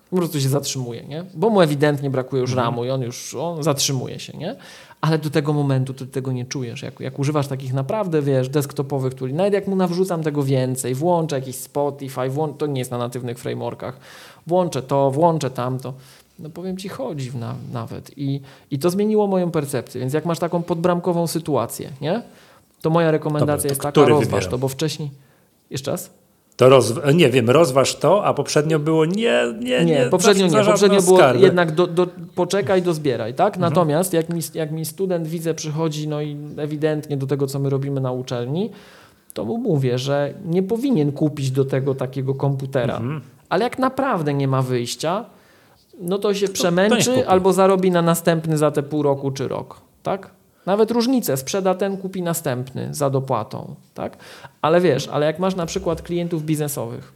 Po 0.10 0.18
prostu 0.18 0.40
się 0.40 0.50
zatrzymuje, 0.50 1.04
nie? 1.04 1.24
Bo 1.34 1.50
mu 1.50 1.62
ewidentnie 1.62 2.10
brakuje 2.10 2.42
już 2.42 2.52
Mhm. 2.52 2.66
ramu 2.68 2.86
i 2.86 2.90
on 2.90 3.02
już 3.02 3.36
on 3.36 3.64
zatrzymuje 3.64 4.20
się, 4.20 4.38
nie? 4.38 4.56
Ale 5.02 5.18
do 5.18 5.30
tego 5.30 5.54
momentu 5.54 5.94
ty 5.94 6.08
tego 6.08 6.32
nie 6.32 6.46
czujesz. 6.46 6.82
Jak, 6.82 7.00
jak 7.00 7.20
używasz 7.20 7.48
takich 7.48 7.74
naprawdę, 7.74 8.22
wiesz, 8.22 8.50
desktopowych, 8.50 9.16
który 9.16 9.34
nawet 9.34 9.54
jak 9.54 9.68
mu 9.68 9.76
nawrzucam 9.76 10.24
tego 10.24 10.44
więcej, 10.44 10.96
włączę 10.96 11.36
jakiś 11.36 11.56
Spotify, 11.56 12.30
włą... 12.30 12.54
to 12.54 12.66
nie 12.66 12.80
jest 12.82 12.92
na 12.92 12.98
natywnych 12.98 13.40
frameworkach, 13.40 14.00
włączę 14.48 14.82
to, 14.82 15.12
włączę 15.12 15.50
tamto, 15.50 15.94
no 16.40 16.50
powiem 16.50 16.78
ci, 16.78 16.90
chodzi 16.90 17.38
na, 17.38 17.56
nawet. 17.74 18.18
I, 18.18 18.42
I 18.72 18.80
to 18.80 18.90
zmieniło 18.90 19.28
moją 19.28 19.52
percepcję. 19.52 20.02
Więc 20.02 20.14
jak 20.14 20.26
masz 20.26 20.40
taką 20.40 20.64
podbramkową 20.64 21.28
sytuację, 21.28 21.90
nie? 22.02 22.22
To 22.82 22.90
moja 22.90 23.12
rekomendacja 23.12 23.56
Dobra, 23.56 23.62
to 23.62 23.68
jest 23.68 23.82
taka, 23.82 24.10
rozważ 24.10 24.26
wybieram? 24.28 24.52
to, 24.52 24.58
bo 24.58 24.68
wcześniej... 24.68 25.12
Jeszcze 25.70 25.92
raz? 25.92 26.10
To 26.60 26.70
roz... 26.70 26.94
nie 27.14 27.30
wiem, 27.30 27.50
rozważ 27.50 27.96
to, 27.96 28.26
a 28.26 28.34
poprzednio 28.34 28.80
było 28.80 29.06
nie, 29.06 29.42
nie, 29.60 29.86
nie. 29.86 29.86
Nie, 29.86 30.06
poprzednio 30.06 30.48
nie. 30.48 30.64
Poprzednio 30.64 31.02
było 31.02 31.18
skarbę. 31.18 31.42
jednak 31.42 31.72
do, 31.72 31.88
do, 31.88 32.08
poczekaj, 32.36 32.82
dozbieraj, 32.82 33.34
tak? 33.34 33.56
Mhm. 33.56 33.70
Natomiast 33.74 34.14
jak 34.14 34.30
mi, 34.30 34.42
jak 34.54 34.72
mi 34.72 34.86
student 34.86 35.28
widzę 35.28 35.54
przychodzi, 35.54 36.08
no 36.08 36.22
i 36.22 36.38
ewidentnie 36.58 37.18
do 37.18 37.28
tego, 37.28 37.48
co 37.48 37.60
my 37.60 37.70
robimy 37.70 38.02
na 38.02 38.12
uczelni, 38.12 38.70
to 39.34 39.46
mu 39.46 39.58
mówię, 39.58 39.98
że 39.98 40.34
nie 40.46 40.64
powinien 40.64 41.12
kupić 41.12 41.52
do 41.52 41.66
tego 41.66 41.96
takiego 41.96 42.36
komputera. 42.36 42.98
Mhm. 42.98 43.22
Ale 43.50 43.64
jak 43.64 43.80
naprawdę 43.80 44.34
nie 44.34 44.48
ma 44.48 44.62
wyjścia, 44.62 45.26
no 46.02 46.18
to 46.18 46.34
się 46.34 46.48
to 46.48 46.54
przemęczy 46.54 47.14
kupi. 47.14 47.24
albo 47.24 47.54
zarobi 47.54 47.92
na 47.92 48.02
następny 48.02 48.58
za 48.58 48.72
te 48.72 48.84
pół 48.84 49.04
roku 49.04 49.32
czy 49.32 49.48
rok, 49.48 49.82
tak? 50.04 50.32
Nawet 50.66 50.92
różnicę, 50.92 51.38
sprzeda 51.38 51.76
ten, 51.76 51.98
kupi 51.98 52.22
następny 52.22 52.94
za 52.94 53.10
dopłatą, 53.10 53.76
tak? 53.94 54.18
Ale 54.62 54.82
wiesz, 54.82 55.08
ale 55.08 55.26
jak 55.26 55.40
masz 55.40 55.56
na 55.56 55.66
przykład 55.66 56.02
klientów 56.02 56.44
biznesowych, 56.44 57.14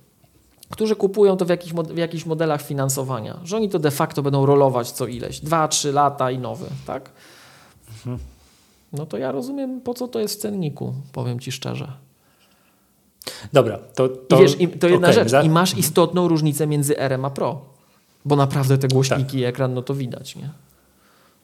którzy 0.69 0.95
kupują 0.95 1.37
to 1.37 1.45
w, 1.45 1.49
jakich, 1.49 1.73
w 1.73 1.97
jakichś 1.97 2.25
modelach 2.25 2.61
finansowania, 2.61 3.39
że 3.43 3.55
oni 3.57 3.69
to 3.69 3.79
de 3.79 3.91
facto 3.91 4.21
będą 4.21 4.45
rolować 4.45 4.91
co 4.91 5.07
ileś, 5.07 5.41
2-3 5.41 5.93
lata 5.93 6.31
i 6.31 6.39
nowy, 6.39 6.65
tak? 6.85 7.09
No 8.93 9.05
to 9.05 9.17
ja 9.17 9.31
rozumiem, 9.31 9.81
po 9.81 9.93
co 9.93 10.07
to 10.07 10.19
jest 10.19 10.35
w 10.35 10.41
cenniku, 10.41 10.93
powiem 11.11 11.39
Ci 11.39 11.51
szczerze. 11.51 11.91
Dobra, 13.53 13.79
to. 13.95 14.09
to 14.09 14.37
I 14.37 14.41
wiesz, 14.41 14.61
i 14.61 14.67
to 14.67 14.87
jedna 14.87 15.07
okej, 15.07 15.15
rzecz, 15.15 15.29
za- 15.29 15.41
i 15.41 15.49
masz 15.49 15.77
istotną 15.77 16.27
różnicę 16.27 16.67
między 16.67 16.97
RM 16.99 17.25
a 17.25 17.29
Pro, 17.29 17.61
bo 18.25 18.35
naprawdę 18.35 18.77
te 18.77 18.87
głośniki 18.87 19.37
i 19.37 19.43
ekran, 19.43 19.73
no 19.73 19.81
to 19.81 19.93
widać, 19.93 20.35
nie? 20.35 20.49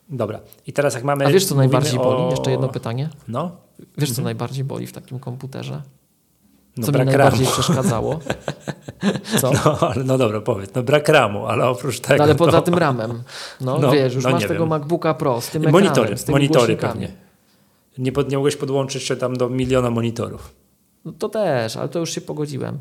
Dobra. 0.09 0.39
I 0.67 0.73
teraz 0.73 0.93
jak 0.93 1.03
mamy. 1.03 1.25
A 1.25 1.29
wiesz, 1.29 1.45
co 1.45 1.55
najbardziej 1.55 1.99
boli? 1.99 2.21
o- 2.23 2.29
Jeszcze 2.31 2.51
jedno 2.51 2.67
pytanie. 2.69 3.09
No, 3.27 3.51
Wiesz, 3.97 4.11
co 4.11 4.21
najbardziej 4.21 4.63
boli 4.63 4.87
w 4.87 4.93
takim 4.93 5.19
komputerze? 5.19 5.81
no 6.77 6.85
Co 6.85 6.91
mi 6.91 6.97
najbardziej 6.97 7.45
ramu. 7.45 7.53
przeszkadzało? 7.61 8.19
Co? 9.41 9.51
No, 9.51 9.77
ale, 9.79 10.03
no 10.03 10.17
dobra, 10.17 10.41
powiedz. 10.41 10.73
No 10.75 10.83
brak 10.83 11.09
ramu, 11.09 11.45
ale 11.45 11.65
oprócz 11.69 11.99
tego. 11.99 12.17
No, 12.17 12.23
ale 12.23 12.35
poza 12.35 12.51
to... 12.51 12.61
tym 12.61 12.73
ramem. 12.73 13.23
No, 13.61 13.77
No, 13.79 13.91
wiesz, 13.91 14.15
już 14.15 14.23
no 14.23 14.31
masz 14.31 14.41
tego 14.43 14.53
wiem. 14.59 14.69
MacBooka 14.69 15.13
Pro 15.13 15.41
z 15.41 15.47
tym 15.49 15.61
Monitory, 15.71 15.89
ekranem, 15.91 16.17
z 16.17 16.23
tymi 16.23 16.33
monitory 16.35 16.59
głośnikami. 16.75 16.93
pewnie. 16.93 17.11
Nie, 17.97 18.11
pod, 18.11 18.29
nie 18.31 18.37
mogłeś 18.37 18.55
podłączyć 18.55 19.03
się 19.03 19.15
tam 19.15 19.37
do 19.37 19.49
miliona 19.49 19.89
monitorów. 19.91 20.53
No 21.05 21.11
to 21.11 21.29
też, 21.29 21.77
ale 21.77 21.89
to 21.89 21.99
już 21.99 22.11
się 22.11 22.21
pogodziłem. 22.21 22.79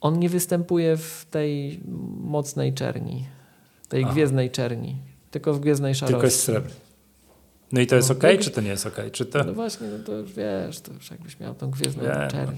On 0.00 0.18
nie 0.18 0.28
występuje 0.28 0.96
w 0.96 1.26
tej 1.30 1.80
mocnej 2.20 2.74
czerni, 2.74 3.24
tej 3.88 4.04
Aha. 4.04 4.12
gwiezdnej 4.12 4.50
czerni, 4.50 4.96
tylko 5.30 5.54
w 5.54 5.60
gwiezdnej 5.60 5.94
szarości. 5.94 6.12
Tylko 6.12 6.26
jest 6.26 6.42
srebrny. 6.42 6.74
No 7.72 7.80
i 7.80 7.86
to 7.86 7.96
jest 7.96 8.08
No, 8.08 8.14
ok, 8.16 8.22
jak- 8.22 8.40
czy 8.40 8.50
to 8.50 8.60
nie 8.60 8.68
jest 8.68 8.86
ok? 8.86 8.96
Czy 9.12 9.26
to... 9.26 9.44
No 9.44 9.52
właśnie, 9.52 9.86
no 9.86 10.04
to 10.04 10.12
już 10.12 10.32
wiesz, 10.32 10.80
to 10.80 10.92
już 10.92 11.10
jakbyś 11.10 11.40
miał 11.40 11.54
tą 11.54 11.70
gwiezdną 11.70 12.02
Wiem. 12.04 12.30
czerń. 12.30 12.56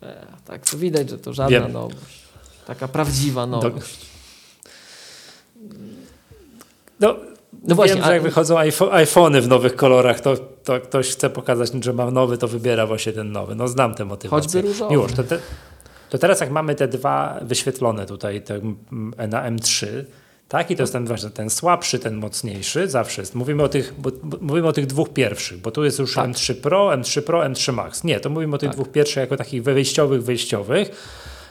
To, 0.00 0.06
e, 0.06 0.26
tak, 0.44 0.70
to 0.70 0.76
widać, 0.78 1.10
że 1.10 1.18
to 1.18 1.32
żadna 1.32 1.60
Wiem. 1.60 1.72
nowość. 1.72 2.24
Taka 2.66 2.88
prawdziwa 2.88 3.46
nowość. 3.46 4.06
No, 7.00 7.16
No 7.68 7.74
właśnie, 7.74 7.94
wiem, 7.96 8.04
a- 8.04 8.06
że 8.06 8.12
jak 8.14 8.22
wychodzą 8.22 8.54
iPho- 8.56 8.92
iPhony 8.92 9.40
w 9.40 9.48
nowych 9.48 9.76
kolorach, 9.76 10.20
to, 10.20 10.36
to 10.64 10.80
ktoś 10.80 11.08
chce 11.10 11.30
pokazać, 11.30 11.84
że 11.84 11.92
ma 11.92 12.10
nowy, 12.10 12.38
to 12.38 12.48
wybiera 12.48 12.86
właśnie 12.86 13.12
ten 13.12 13.32
nowy. 13.32 13.54
No 13.54 13.68
znam 13.68 13.94
tę 13.94 14.04
motywację. 14.04 14.42
Choćby 14.60 14.62
różowy. 14.68 14.90
Miłosz, 14.90 15.12
to, 15.12 15.24
te, 15.24 15.38
to 16.10 16.18
teraz 16.18 16.40
jak 16.40 16.50
mamy 16.50 16.74
te 16.74 16.88
dwa 16.88 17.40
wyświetlone 17.42 18.06
tutaj 18.06 18.42
te, 18.42 18.54
mm, 18.54 19.14
na 19.28 19.50
M3, 19.50 19.86
tak? 20.54 20.70
I 20.70 20.76
to 20.76 20.82
jest 20.82 20.92
ten 20.92 21.06
właśnie 21.06 21.30
ten 21.30 21.50
słabszy, 21.50 21.98
ten 21.98 22.14
mocniejszy, 22.14 22.88
zawsze 22.88 23.22
jest. 23.22 23.34
Mówimy 23.34 23.62
o 23.62 23.68
tych, 23.68 23.94
bo, 23.98 24.10
bo, 24.22 24.36
mówimy 24.40 24.68
o 24.68 24.72
tych 24.72 24.86
dwóch 24.86 25.12
pierwszych, 25.12 25.58
bo 25.58 25.70
tu 25.70 25.84
jest 25.84 25.98
już 25.98 26.14
Tak. 26.14 26.30
M3 26.30 26.54
Pro, 26.54 26.88
M3 26.88 27.22
Pro, 27.22 27.40
M3 27.40 27.72
Max. 27.72 28.04
Nie, 28.04 28.20
to 28.20 28.30
mówimy 28.30 28.54
o 28.54 28.58
tych 28.58 28.68
Tak. 28.68 28.76
dwóch 28.76 28.88
pierwszych 28.88 29.16
jako 29.16 29.36
takich 29.36 29.62
wyjściowych, 29.62 30.24
wyjściowych. 30.24 30.90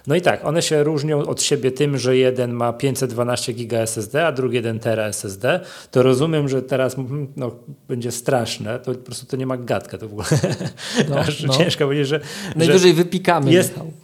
No 0.08 0.16
i 0.16 0.22
tak, 0.22 0.46
one 0.46 0.62
się 0.62 0.84
różnią 0.84 1.26
od 1.26 1.42
siebie 1.42 1.72
tym, 1.72 1.98
że 1.98 2.18
jeden 2.18 2.54
ma 2.54 2.74
512 2.74 3.54
giga 3.54 3.80
SSD, 3.80 4.28
a 4.28 4.32
drugi 4.32 4.56
1 4.56 4.80
tera 4.80 5.04
SSD. 5.04 5.60
To 5.92 6.04
rozumiem, 6.04 6.50
że 6.50 6.62
teraz 6.62 6.96
no, 7.36 7.52
będzie 7.88 8.12
straszne, 8.12 8.80
to 8.80 8.92
po 8.92 8.98
prostu 8.98 9.26
to 9.26 9.38
nie 9.38 9.46
ma 9.46 9.58
gadka 9.58 9.98
to 9.98 10.08
w 10.08 10.12
ogóle. 10.12 10.28
No, 11.10 11.16
no. 11.48 11.54
ciężko 11.58 11.86
powiedzieć, 11.86 12.08
że, 12.08 12.20
że 12.20 12.56
Najwyżej 12.56 12.94
wypikamy, 12.94 13.52
jest- 13.52 13.70
Michał. 13.72 14.03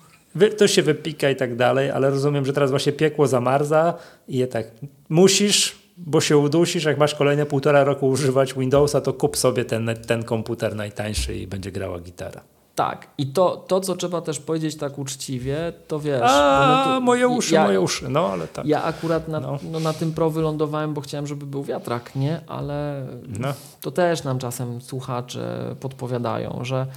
To 0.58 0.68
się 0.68 0.82
wypika 0.84 1.30
i 1.30 1.36
tak 1.36 1.56
dalej, 1.56 1.92
ale 1.92 2.10
rozumiem, 2.10 2.46
że 2.46 2.54
teraz 2.54 2.70
właśnie 2.70 2.92
piekło 2.92 3.28
zamarza 3.28 3.94
i 4.28 4.38
je 4.38 4.48
tak 4.48 4.68
musisz, 5.10 5.76
bo 5.98 6.22
się 6.22 6.38
udusisz, 6.38 6.84
jak 6.84 6.98
masz 6.98 7.15
kolejne 7.15 7.46
półtora 7.46 7.84
roku 7.84 8.08
używać 8.08 8.54
Windowsa, 8.54 9.02
to 9.02 9.13
kup 9.13 9.38
sobie 9.38 9.65
ten, 9.65 9.89
ten 10.08 10.24
komputer 10.24 10.76
najtańszy 10.76 11.36
i 11.36 11.48
będzie 11.48 11.72
grała 11.72 12.00
gitara. 12.00 12.42
Tak, 12.76 13.08
i 13.18 13.28
to, 13.28 13.58
to, 13.68 13.80
co 13.82 13.96
trzeba 13.96 14.22
też 14.22 14.39
powiedzieć 14.39 14.76
tak 14.76 15.00
uczciwie, 15.00 15.74
to 15.88 16.00
wiesz... 16.00 16.22
A, 16.24 16.84
tu- 16.98 17.02
moje 17.02 17.28
uszy, 17.28 17.54
ja, 17.54 17.63
moje 17.63 17.82
uszy, 17.82 18.10
no 18.10 18.28
ale 18.28 18.48
tak. 18.48 18.65
Ja 18.65 18.84
akurat 18.84 19.28
na, 19.28 19.39
No. 19.39 19.60
no. 19.72 19.80
na 19.80 19.94
tym 19.94 20.12
pro 20.13 20.30
wylądowałem, 20.30 20.94
bo 20.94 21.02
chciałem, 21.02 21.28
żeby 21.28 21.46
był 21.46 21.63
wiatrak, 21.63 22.15
nie? 22.15 22.42
Ale 22.48 23.06
No. 23.39 23.54
to 23.82 23.92
też 23.92 24.24
nam 24.24 24.39
czasem 24.39 24.82
słuchacze 24.82 25.76
podpowiadają, 25.80 26.60
że 26.63 26.88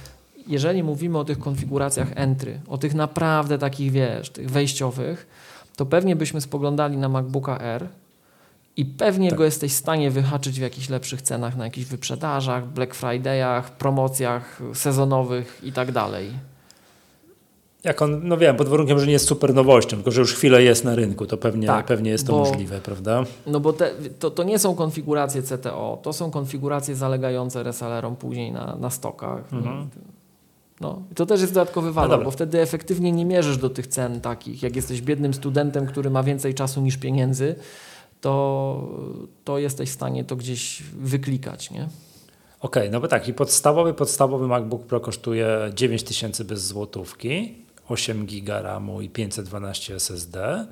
jeżeli 0.47 0.83
mówimy 0.83 1.17
o 1.17 1.23
tych 1.25 1.39
konfiguracjach 1.39 2.07
entry, 2.15 2.59
o 2.67 2.77
tych 2.77 2.93
naprawdę 2.93 3.57
takich, 3.57 3.91
wiesz, 3.91 4.29
tych 4.29 4.49
wejściowych, 4.49 5.27
to 5.75 5.85
pewnie 5.85 6.15
byśmy 6.15 6.41
spoglądali 6.41 6.97
na 6.97 7.09
MacBooka 7.09 7.59
R 7.59 7.87
i 8.77 8.85
pewnie 8.85 9.29
Tak. 9.29 9.37
go 9.37 9.45
jesteś 9.45 9.71
w 9.73 9.75
stanie 9.77 10.11
wyhaczyć 10.11 10.59
w 10.59 10.61
jakichś 10.61 10.89
lepszych 10.89 11.21
cenach, 11.21 11.57
na 11.57 11.63
jakichś 11.65 11.87
wyprzedażach, 11.87 12.67
Black 12.67 12.93
Fridayach, 12.95 13.71
promocjach 13.71 14.59
sezonowych 14.73 15.59
i 15.63 15.71
tak 15.71 15.91
dalej. 15.91 16.29
Jak 17.83 18.01
on, 18.01 18.27
no 18.27 18.37
wiem, 18.37 18.55
pod 18.55 18.67
warunkiem, 18.69 18.99
że 18.99 19.05
nie 19.07 19.11
jest 19.13 19.27
super 19.27 19.53
nowością, 19.53 19.97
tylko 19.97 20.11
że 20.11 20.21
już 20.21 20.33
chwilę 20.33 20.63
jest 20.63 20.83
na 20.85 20.95
rynku, 20.95 21.25
to 21.25 21.37
pewnie, 21.37 21.67
Tak, 21.67 21.85
pewnie 21.85 22.11
jest 22.11 22.27
to 22.27 22.33
bo- 22.33 22.39
możliwe, 22.39 22.79
prawda? 22.81 23.23
No 23.47 23.59
bo 23.59 23.73
te, 23.73 23.91
to, 24.19 24.31
to 24.31 24.43
nie 24.43 24.59
są 24.59 24.75
konfiguracje 24.75 25.41
CTO, 25.41 25.99
to 26.03 26.13
są 26.13 26.31
konfiguracje 26.31 26.95
zalegające 26.95 27.63
resellerom 27.63 28.15
później 28.15 28.51
na, 28.51 28.75
na 28.75 28.89
stokach. 28.89 29.53
Mhm. 29.53 29.89
No, 30.81 31.01
to 31.15 31.25
też 31.25 31.41
jest 31.41 31.53
dodatkowy 31.53 31.93
walor, 31.93 32.09
dobra. 32.09 32.25
bo 32.25 32.31
wtedy 32.31 32.61
efektywnie 32.61 33.11
nie 33.11 33.25
mierzysz 33.25 33.57
do 33.57 33.69
tych 33.69 33.87
cen 33.87 34.21
takich. 34.21 34.63
Jak 34.63 34.75
jesteś 34.75 35.01
biednym 35.01 35.33
studentem, 35.33 35.85
który 35.85 36.09
ma 36.09 36.23
więcej 36.23 36.53
czasu 36.53 36.81
niż 36.81 36.97
pieniędzy, 36.97 37.55
to, 38.21 38.89
to 39.43 39.59
jesteś 39.59 39.89
w 39.89 39.93
stanie 39.93 40.23
to 40.23 40.35
gdzieś 40.35 40.83
wyklikać, 40.83 41.71
nie? 41.71 41.87
Okej, 42.59 42.91
no 42.91 42.99
bo 42.99 43.07
tak, 43.07 43.27
i 43.27 43.33
podstawowy, 43.33 43.93
podstawowy 43.93 44.47
MacBook 44.47 44.85
Pro 44.85 44.99
kosztuje 44.99 45.71
9000 45.73 46.45
bez 46.45 46.65
złotówki, 46.65 47.55
8 47.89 48.25
giga 48.25 48.61
RAMu 48.61 49.01
i 49.01 49.09
512 49.09 49.95
SSD. 49.95 50.67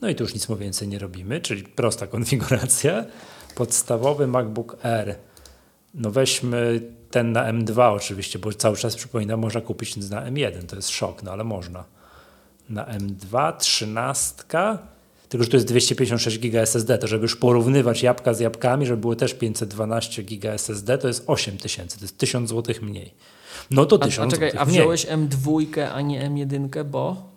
No 0.00 0.08
i 0.08 0.14
tu 0.14 0.24
już 0.24 0.34
nic 0.34 0.48
mu 0.48 0.56
więcej 0.56 0.88
nie 0.88 0.98
robimy, 0.98 1.40
czyli 1.40 1.62
prosta 1.62 2.06
konfiguracja. 2.16 3.04
Podstawowy 3.54 4.26
MacBook 4.26 4.76
Air. 4.82 5.16
No 5.94 6.10
weźmy 6.10 6.80
ten 7.14 7.32
na 7.32 7.52
M2 7.52 7.94
oczywiście, 7.94 8.38
bo 8.38 8.52
cały 8.52 8.76
czas 8.76 8.96
przypominam, 8.96 9.40
można 9.40 9.60
kupić 9.60 9.96
na 9.96 10.30
M1, 10.30 10.66
to 10.66 10.76
jest 10.76 10.90
szok, 10.90 11.22
no 11.22 11.32
ale 11.32 11.44
można. 11.44 11.84
Na 12.68 12.84
M2 12.84 13.56
13, 13.56 14.34
tylko 15.28 15.44
że 15.44 15.50
to 15.50 15.56
jest 15.56 15.66
256 15.66 16.38
giga 16.38 16.60
SSD, 16.60 16.98
to 16.98 17.06
żeby 17.06 17.22
już 17.22 17.36
porównywać 17.36 18.02
jabłka 18.02 18.34
z 18.34 18.40
jabłkami, 18.40 18.86
żeby 18.86 19.00
było 19.00 19.16
też 19.16 19.34
512 19.34 20.22
giga 20.22 20.52
SSD, 20.52 20.98
to 20.98 21.08
jest 21.08 21.24
8000, 21.26 21.98
to 21.98 22.04
jest 22.04 22.18
1000 22.18 22.50
zł 22.50 22.74
mniej. 22.82 23.14
No 23.70 23.86
to 23.86 23.96
A, 23.96 24.04
1000 24.04 24.34
a 24.34 24.36
czekaj, 24.36 24.52
a 24.58 24.64
mniej. 24.64 24.76
wziąłeś 24.76 25.06
M2, 25.06 25.80
a 25.92 26.00
nie 26.00 26.30
M1, 26.30 26.84
bo? 26.84 27.30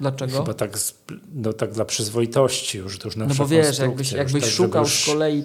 Dlaczego? 0.00 0.38
Chyba 0.38 0.54
tak, 0.54 0.78
z, 0.78 0.94
no 1.34 1.52
tak 1.52 1.72
dla 1.72 1.84
przyzwoitości 1.84 2.78
już, 2.78 2.98
to 2.98 3.08
już 3.08 3.16
No 3.16 3.26
bo 3.38 3.46
wiesz, 3.46 3.78
jakbyś, 3.78 4.12
jakbyś 4.12 4.42
tak, 4.42 4.52
szukał 4.52 4.82
już 4.82 5.02
z 5.02 5.06
kolei 5.06 5.44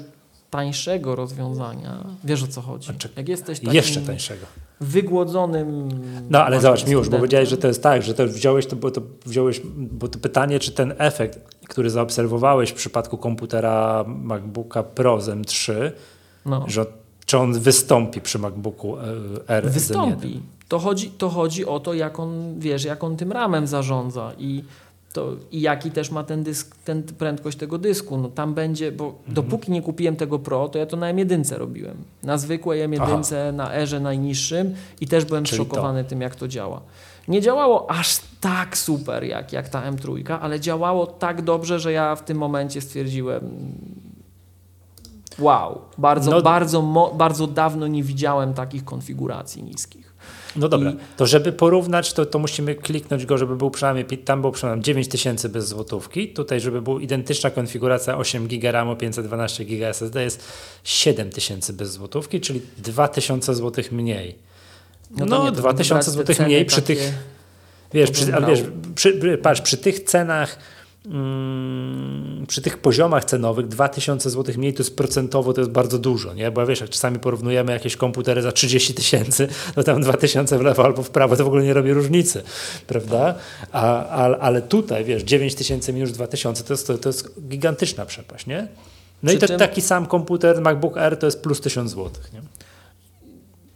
tańszego 0.52 1.16
rozwiązania, 1.16 2.04
wiesz 2.24 2.44
o 2.44 2.48
co 2.48 2.62
chodzi. 2.62 2.90
A 2.90 2.94
czy- 2.94 3.10
Jak 3.16 3.30
jesteś 3.30 3.60
takim 3.60 3.74
Jeszcze 3.74 4.02
tańszego. 4.02 4.46
wygłodzonym... 4.82 5.90
No 6.30 6.44
ale 6.46 6.62
zobacz, 6.62 6.88
Miłosz, 6.88 7.10
bo 7.10 7.18
powiedziałeś, 7.18 7.50
że 7.50 7.58
to 7.58 7.68
jest 7.68 7.84
tak, 7.84 8.04
że 8.04 8.14
to 8.14 8.28
wziąłeś, 8.28 8.66
to, 8.68 8.76
bo 8.76 8.92
to 8.92 9.02
wziąłeś, 9.26 9.62
bo 9.76 10.08
to 10.08 10.20
pytanie, 10.20 10.60
czy 10.60 10.72
ten 10.72 10.94
efekt, 10.98 11.40
który 11.68 11.90
zaobserwowałeś 11.90 12.70
w 12.70 12.74
przypadku 12.74 13.18
komputera 13.18 14.06
MacBooka 14.08 14.84
Pro 14.84 15.22
z 15.22 15.30
M3, 15.30 15.92
No. 16.46 16.66
że 16.68 16.86
czy 17.26 17.38
on 17.38 17.54
wystąpi 17.60 18.22
przy 18.22 18.40
MacBooku 18.40 18.98
e, 18.98 19.04
R 19.48 19.64
z 19.66 19.68
M1? 19.70 19.74
Wystąpi. 19.74 20.42
To 20.68 20.80
chodzi, 20.80 21.10
to 21.12 21.30
chodzi 21.30 21.66
o 21.66 21.80
to, 21.80 21.94
jak 21.94 22.20
on, 22.20 22.60
wiesz, 22.60 22.84
jak 22.84 23.04
on 23.04 23.18
tym 23.18 23.32
ramem 23.32 23.68
zarządza 23.68 24.32
i 24.38 24.64
To 25.14 25.32
I 25.52 25.62
jaki 25.62 25.92
też 25.92 26.12
ma 26.12 26.24
ten 26.24 26.44
dysk, 26.44 26.76
ten 26.86 27.04
prędkość 27.04 27.58
tego 27.58 27.78
dysku. 27.78 28.18
No 28.18 28.30
tam 28.30 28.54
będzie, 28.54 28.92
bo 28.92 29.06
Mhm. 29.06 29.34
dopóki 29.34 29.72
nie 29.72 29.82
kupiłem 29.82 30.16
tego 30.16 30.40
Pro, 30.40 30.70
to 30.70 30.80
ja 30.80 30.86
to 30.86 30.98
na 30.98 31.14
M1 31.14 31.58
robiłem. 31.58 31.98
Na 32.24 32.38
zwykłej 32.38 32.90
M1, 32.90 33.54
na 33.54 33.76
Erze 33.76 34.00
najniższym 34.00 34.76
i 35.02 35.08
też 35.08 35.26
byłem 35.26 35.44
Czyli 35.44 35.56
zszokowany 35.58 36.04
tym, 36.04 36.22
jak 36.22 36.36
to 36.36 36.48
działa. 36.48 36.82
Nie 37.28 37.42
działało 37.42 37.92
aż 37.92 38.20
tak 38.42 38.78
super 38.78 39.24
jak, 39.24 39.54
jak 39.54 39.70
ta 39.70 39.92
M3, 39.92 40.34
ale 40.42 40.60
działało 40.60 41.08
tak 41.08 41.42
dobrze, 41.42 41.80
że 41.80 41.92
ja 41.92 42.16
w 42.16 42.24
tym 42.26 42.38
momencie 42.38 42.82
stwierdziłem 42.82 43.52
wow, 45.40 45.82
bardzo, 45.98 46.32
No- 46.32 46.42
bardzo, 46.42 47.12
bardzo 47.18 47.48
dawno 47.48 47.88
nie 47.88 48.04
widziałem 48.04 48.54
takich 48.54 48.86
konfiguracji 48.86 49.64
niskich. 49.64 50.11
No 50.56 50.70
dobra, 50.70 50.92
I- 50.92 50.96
to 51.18 51.26
żeby 51.26 51.52
porównać, 51.52 52.14
to, 52.14 52.26
to 52.26 52.40
musimy 52.40 52.76
kliknąć 52.76 53.26
go, 53.26 53.38
żeby 53.38 53.56
był 53.56 53.72
przynajmniej, 53.72 54.06
tam 54.06 54.42
był 54.42 54.52
przynajmniej 54.52 54.84
9000 54.84 55.50
bez 55.50 55.68
złotówki, 55.68 56.28
tutaj 56.28 56.60
żeby 56.60 56.82
była 56.82 57.02
identyczna 57.02 57.50
konfiguracja 57.50 58.18
8 58.18 58.48
GB 58.48 58.72
RAMu, 58.72 58.96
512 58.96 59.66
GB 59.66 59.90
SSD 59.90 60.24
jest 60.24 60.44
7000 60.84 61.74
bez 61.74 61.92
złotówki, 61.92 62.42
czyli 62.42 62.62
2000 62.78 63.56
zł 63.56 63.84
mniej. 63.92 64.36
No, 65.12 65.44
nie, 65.44 65.52
to 65.52 65.52
2000 65.52 65.94
brać 65.94 66.28
te 66.28 66.34
zł 66.34 66.46
mniej 66.46 66.66
przy 66.66 66.82
tych, 66.82 67.14
wiesz, 67.94 68.12
przy, 68.12 68.26
wiesz 68.48 68.64
przy, 68.96 69.38
patrz, 69.38 69.62
przy 69.62 69.78
tych 69.78 70.00
cenach 70.00 70.58
przy 72.48 72.62
tych 72.62 72.78
poziomach 72.78 73.26
cenowych 73.26 73.68
2000 73.68 74.30
zł 74.30 74.56
mniej 74.58 74.74
to 74.74 74.84
jest 74.84 74.96
procentowo 74.98 75.54
to 75.54 75.62
jest 75.62 75.72
bardzo 75.72 76.00
dużo, 76.00 76.34
nie? 76.34 76.52
Bo 76.52 76.66
wiesz, 76.66 76.82
jak 76.82 76.90
czasami 76.90 77.20
porównujemy 77.20 77.72
jakieś 77.72 77.96
komputery 77.98 78.42
za 78.42 78.52
30 78.52 78.94
tysięcy, 78.94 79.48
to 79.76 79.84
tam 79.84 80.02
2000 80.02 80.58
w 80.58 80.62
lewo 80.62 80.86
albo 80.86 81.04
w 81.04 81.10
prawo 81.10 81.36
to 81.36 81.44
w 81.44 81.48
ogóle 81.48 81.64
nie 81.64 81.74
robi 81.74 81.94
różnicy, 81.94 82.44
prawda? 82.88 83.36
A, 83.72 84.06
a, 84.06 84.38
ale 84.38 84.62
tutaj, 84.62 85.06
wiesz, 85.06 85.24
9000 85.24 85.94
minus 85.94 86.12
2000 86.12 86.64
to 86.64 86.74
jest, 86.74 86.88
to, 86.88 86.98
to 86.98 87.10
jest 87.10 87.42
gigantyczna 87.48 88.06
przepaść, 88.06 88.46
nie? 88.46 88.68
No 89.24 89.28
Przy 89.28 89.38
i 89.38 89.40
to, 89.40 89.48
czym- 89.48 89.60
taki 89.60 89.82
sam 89.82 90.06
komputer 90.06 90.62
MacBook 90.62 90.98
Air 90.98 91.18
to 91.18 91.26
jest 91.28 91.42
plus 91.42 91.62
1000 91.62 91.92
zł, 91.92 92.12
nie? 92.34 92.42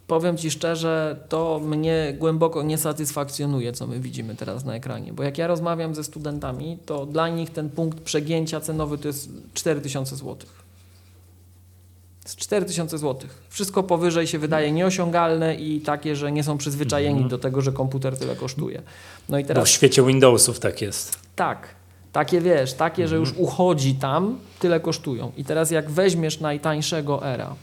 Powiem 0.06 0.36
Ci 0.36 0.50
szczerze, 0.50 1.16
to 1.28 1.60
mnie 1.64 2.14
głęboko 2.18 2.62
nie 2.62 2.78
satysfakcjonuje, 2.78 3.72
co 3.72 3.86
my 3.86 4.00
widzimy 4.00 4.34
teraz 4.34 4.64
na 4.64 4.74
ekranie. 4.74 5.12
Bo 5.12 5.22
jak 5.22 5.38
ja 5.38 5.46
rozmawiam 5.46 5.94
ze 5.94 6.04
studentami, 6.04 6.78
to 6.86 7.06
dla 7.06 7.28
nich 7.28 7.50
ten 7.50 7.70
punkt 7.70 8.00
przegięcia 8.00 8.60
cenowy 8.60 8.98
to 8.98 9.08
jest 9.08 9.28
4000 9.54 10.16
zł. 10.16 10.36
To 10.36 12.28
jest 12.28 12.36
4000 12.36 12.98
zł. 12.98 13.28
Wszystko 13.48 13.82
powyżej 13.82 14.26
się 14.26 14.38
wydaje 14.38 14.72
nieosiągalne 14.72 15.54
i 15.54 15.80
takie, 15.80 16.16
że 16.16 16.32
nie 16.32 16.44
są 16.44 16.58
przyzwyczajeni 16.58 17.24
do 17.28 17.38
tego, 17.38 17.60
że 17.60 17.72
komputer 17.72 18.18
tyle 18.18 18.36
kosztuje. 18.36 18.82
No 19.28 19.38
i 19.38 19.42
Bo 19.42 19.48
teraz 19.48 19.68
w 19.68 19.70
świecie 19.70 20.02
Windowsów 20.02 20.60
tak 20.60 20.82
jest. 20.82 21.18
tak. 21.36 21.68
Takie 22.12 22.40
wiesz, 22.40 22.72
takie, 22.72 23.08
że 23.08 23.16
już 23.16 23.32
uchodzi 23.32 23.94
tam, 23.94 24.38
tyle 24.58 24.80
kosztują. 24.80 25.32
I 25.36 25.44
teraz 25.44 25.70
jak 25.70 25.90
weźmiesz 25.90 26.40
najtańszego 26.40 27.26
era 27.26 27.54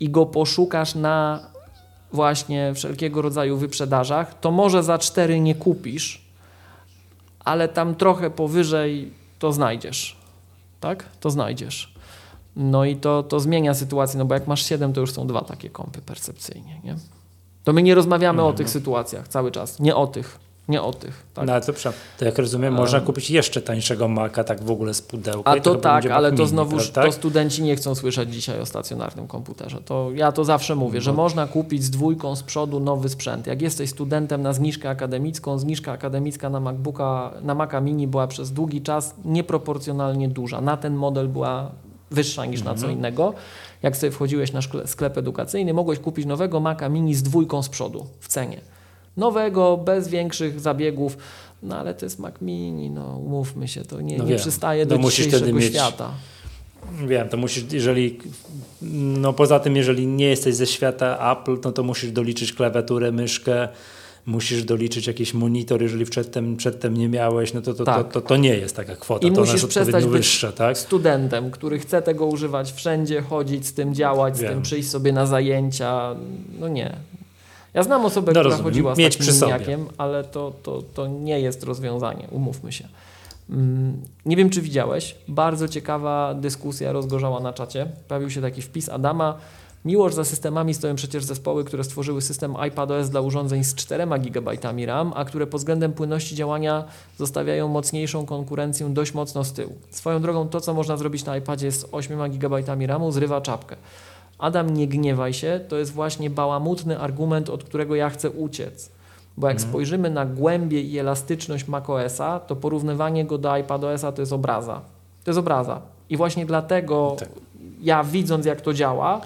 i 0.00 0.10
go 0.10 0.26
poszukasz 0.26 0.94
na 0.94 1.46
właśnie 2.12 2.74
wszelkiego 2.74 3.22
rodzaju 3.22 3.56
wyprzedażach, 3.56 4.40
to 4.40 4.50
może 4.50 4.82
za 4.82 4.98
cztery 4.98 5.40
nie 5.40 5.54
kupisz, 5.54 6.24
ale 7.44 7.68
tam 7.68 7.94
trochę 7.94 8.30
powyżej 8.30 9.12
to 9.38 9.52
znajdziesz. 9.52 10.16
Tak? 10.80 11.04
To 11.20 11.30
znajdziesz. 11.30 11.94
No 12.56 12.84
i 12.84 12.96
to, 12.96 13.22
to 13.22 13.40
zmienia 13.40 13.74
sytuację, 13.74 14.18
no 14.18 14.24
bo 14.24 14.34
jak 14.34 14.46
masz 14.46 14.66
7, 14.66 14.92
to 14.92 15.00
już 15.00 15.12
są 15.12 15.26
dwa 15.26 15.40
takie 15.40 15.70
kąpy 15.70 16.02
percepcyjnie, 16.02 16.80
nie? 16.84 16.96
To 17.64 17.72
my 17.72 17.82
nie 17.82 17.94
rozmawiamy 17.94 18.42
o 18.42 18.52
tych 18.52 18.70
sytuacjach 18.70 19.28
cały 19.28 19.52
czas. 19.52 19.80
Nie 19.80 19.96
o 19.96 20.06
tych. 20.06 20.38
Nie 20.68 20.82
o 20.82 20.92
tych. 20.92 21.26
Tak? 21.34 21.46
No 21.46 21.52
ale 21.52 21.62
to, 21.62 21.72
to 22.18 22.24
jak 22.24 22.38
rozumiem, 22.38 22.74
można 22.74 23.00
kupić 23.00 23.30
jeszcze 23.30 23.62
tańszego 23.62 24.08
Maca 24.08 24.44
tak 24.44 24.62
w 24.62 24.70
ogóle 24.70 24.94
z 24.94 25.02
pudełka. 25.02 25.50
A 25.50 25.60
to 25.60 25.74
tak, 25.74 26.06
ale 26.06 26.32
to 26.32 26.46
znowuż 26.46 26.88
prawda? 26.88 27.10
to 27.10 27.18
studenci 27.18 27.62
nie 27.62 27.76
chcą 27.76 27.94
słyszeć 27.94 28.34
dzisiaj 28.34 28.60
o 28.60 28.66
stacjonarnym 28.66 29.26
komputerze. 29.26 29.78
To 29.84 30.10
ja 30.14 30.32
to 30.32 30.44
zawsze 30.44 30.74
mówię, 30.74 31.00
że 31.00 31.12
można 31.12 31.46
kupić 31.46 31.84
z 31.84 31.90
dwójką 31.90 32.36
z 32.36 32.42
przodu 32.42 32.80
nowy 32.80 33.08
sprzęt. 33.08 33.46
Jak 33.46 33.62
jesteś 33.62 33.90
studentem 33.90 34.42
na 34.42 34.52
zniżkę 34.52 34.90
akademicką, 34.90 35.58
zniżka 35.58 35.92
akademicka 35.92 36.50
na 36.50 36.60
MacBooka, 36.60 37.32
na 37.42 37.54
Maca 37.54 37.80
Mini 37.80 38.08
była 38.08 38.26
przez 38.26 38.52
długi 38.52 38.82
czas 38.82 39.14
nieproporcjonalnie 39.24 40.28
duża. 40.28 40.60
Na 40.60 40.76
ten 40.76 40.94
model 40.94 41.28
była 41.28 41.70
wyższa 42.10 42.44
niż 42.46 42.62
na 42.62 42.74
co 42.74 42.88
innego. 42.88 43.34
Jak 43.82 43.96
sobie 43.96 44.10
wchodziłeś 44.10 44.52
na 44.52 44.60
sklep 44.86 45.18
edukacyjny, 45.18 45.74
mogłeś 45.74 45.98
kupić 45.98 46.26
nowego 46.26 46.60
Maca 46.60 46.88
Mini 46.88 47.14
z 47.14 47.22
dwójką 47.22 47.62
z 47.62 47.68
przodu 47.68 48.06
w 48.20 48.28
cenie. 48.28 48.60
Nowego, 49.20 49.76
bez 49.76 50.08
większych 50.08 50.60
zabiegów, 50.60 51.16
no 51.62 51.78
ale 51.78 51.94
to 51.94 52.06
jest 52.06 52.18
Mac 52.18 52.34
Mini, 52.40 52.90
no 52.90 53.16
umówmy 53.16 53.68
się, 53.68 53.82
to 53.84 54.00
nie, 54.00 54.16
No 54.18 54.24
nie 54.24 54.30
wiem. 54.30 54.38
przystaje 54.38 54.84
No 54.84 54.88
do 54.90 54.98
musisz 54.98 55.26
dzisiejszego 55.26 55.58
mieć- 55.58 55.72
świata. 55.74 56.10
Wiem, 57.08 57.28
to 57.28 57.36
musisz, 57.36 57.64
jeżeli, 57.72 58.18
no 59.22 59.32
poza 59.32 59.60
tym, 59.60 59.76
jeżeli 59.76 60.06
nie 60.06 60.24
jesteś 60.26 60.54
ze 60.54 60.66
świata 60.66 61.32
Apple, 61.32 61.56
no 61.64 61.72
to 61.72 61.82
musisz 61.82 62.10
doliczyć 62.12 62.52
klawiaturę, 62.52 63.12
myszkę, 63.12 63.68
musisz 64.26 64.64
doliczyć 64.64 65.06
jakiś 65.06 65.34
monitor, 65.34 65.82
jeżeli 65.82 66.04
przedtem, 66.04 66.56
przedtem 66.56 66.96
nie 66.96 67.08
miałeś, 67.08 67.54
no 67.54 67.62
to 67.62 67.74
to, 67.74 67.84
Tak. 67.84 68.12
to, 68.12 68.20
to, 68.20 68.28
to 68.28 68.36
nie 68.36 68.54
jest 68.56 68.76
taka 68.76 68.96
kwota, 68.96 69.28
I 69.28 69.32
to 69.32 69.40
musisz 69.40 69.66
przestać 69.66 70.04
być 70.04 70.12
wyższa, 70.12 70.52
tak? 70.52 70.78
studentem, 70.78 71.50
który 71.50 71.78
chce 71.78 72.02
tego 72.02 72.26
używać 72.26 72.72
wszędzie, 72.72 73.22
chodzić 73.22 73.66
z 73.66 73.72
tym, 73.72 73.94
działać 73.94 74.36
z 74.36 74.40
Wiem. 74.40 74.52
tym, 74.52 74.62
przyjść 74.62 74.88
sobie 74.90 75.12
na 75.12 75.26
zajęcia. 75.26 76.14
No 76.60 76.68
nie. 76.68 76.96
Ja 77.74 77.82
znam 77.82 78.04
osobę, 78.04 78.26
No 78.26 78.32
która 78.32 78.42
rozumiem. 78.42 78.64
chodziła 78.64 78.94
z 78.94 78.98
Mieć 78.98 79.16
takim 79.16 79.34
miniakiem, 79.34 79.86
ale 79.98 80.24
to, 80.24 80.52
to, 80.62 80.82
to 80.94 81.06
nie 81.06 81.40
jest 81.40 81.62
rozwiązanie, 81.62 82.28
umówmy 82.30 82.72
się. 82.72 82.88
Mm, 83.50 83.96
Nie 84.26 84.36
wiem, 84.36 84.50
czy 84.50 84.62
widziałeś, 84.62 85.14
bardzo 85.28 85.68
ciekawa 85.68 86.34
dyskusja 86.34 86.92
rozgorzała 86.92 87.40
na 87.40 87.52
czacie. 87.52 87.86
Pojawił 88.08 88.30
się 88.30 88.40
taki 88.42 88.62
wpis 88.62 88.88
Adama. 88.88 89.38
Miłość 89.84 90.14
za 90.16 90.24
systemami 90.24 90.74
stoją 90.74 90.94
przecież 90.94 91.24
zespoły, 91.24 91.64
które 91.64 91.84
stworzyły 91.84 92.22
system 92.22 92.56
iPadOS 92.56 93.08
dla 93.08 93.20
urządzeń 93.20 93.64
z 93.64 93.74
4 93.74 94.06
GB 94.20 94.52
RAM, 94.86 95.12
a 95.16 95.24
które 95.24 95.46
pod 95.46 95.60
względem 95.60 95.92
płynności 95.92 96.34
działania 96.36 96.84
zostawiają 97.18 97.68
mocniejszą 97.68 98.26
konkurencję 98.26 98.88
dość 98.88 99.14
mocno 99.14 99.44
z 99.44 99.52
tyłu. 99.52 99.72
Swoją 99.90 100.22
drogą 100.22 100.48
to, 100.48 100.60
co 100.60 100.74
można 100.74 100.96
zrobić 100.96 101.24
na 101.24 101.36
iPadzie 101.36 101.72
z 101.72 101.86
8 101.92 102.30
GB 102.30 102.62
RAMu, 102.86 103.12
zrywa 103.12 103.40
czapkę. 103.40 103.76
Adam, 104.40 104.70
nie 104.70 104.88
gniewaj 104.88 105.32
się, 105.32 105.60
to 105.68 105.76
jest 105.76 105.92
właśnie 105.92 106.30
bałamutny 106.30 106.98
argument, 106.98 107.50
od 107.50 107.64
którego 107.64 107.94
ja 107.94 108.10
chcę 108.10 108.30
uciec. 108.30 108.90
Bo 109.36 109.48
jak 109.48 109.60
spojrzymy 109.60 110.10
na 110.10 110.26
głębię 110.26 110.80
i 110.80 110.98
elastyczność 110.98 111.68
macOSa, 111.68 112.40
to 112.40 112.56
porównywanie 112.56 113.24
go 113.24 113.38
do 113.38 113.56
iPadOSa 113.56 114.12
to 114.12 114.22
jest 114.22 114.32
obraza. 114.32 114.80
To 115.24 115.30
jest 115.30 115.38
obraza. 115.38 115.80
I 116.10 116.16
właśnie 116.16 116.46
dlatego 116.46 117.16
Tak. 117.18 117.28
ja 117.82 118.04
widząc 118.04 118.46
jak 118.46 118.60
to 118.60 118.74
działa, 118.74 119.20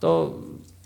to, 0.00 0.32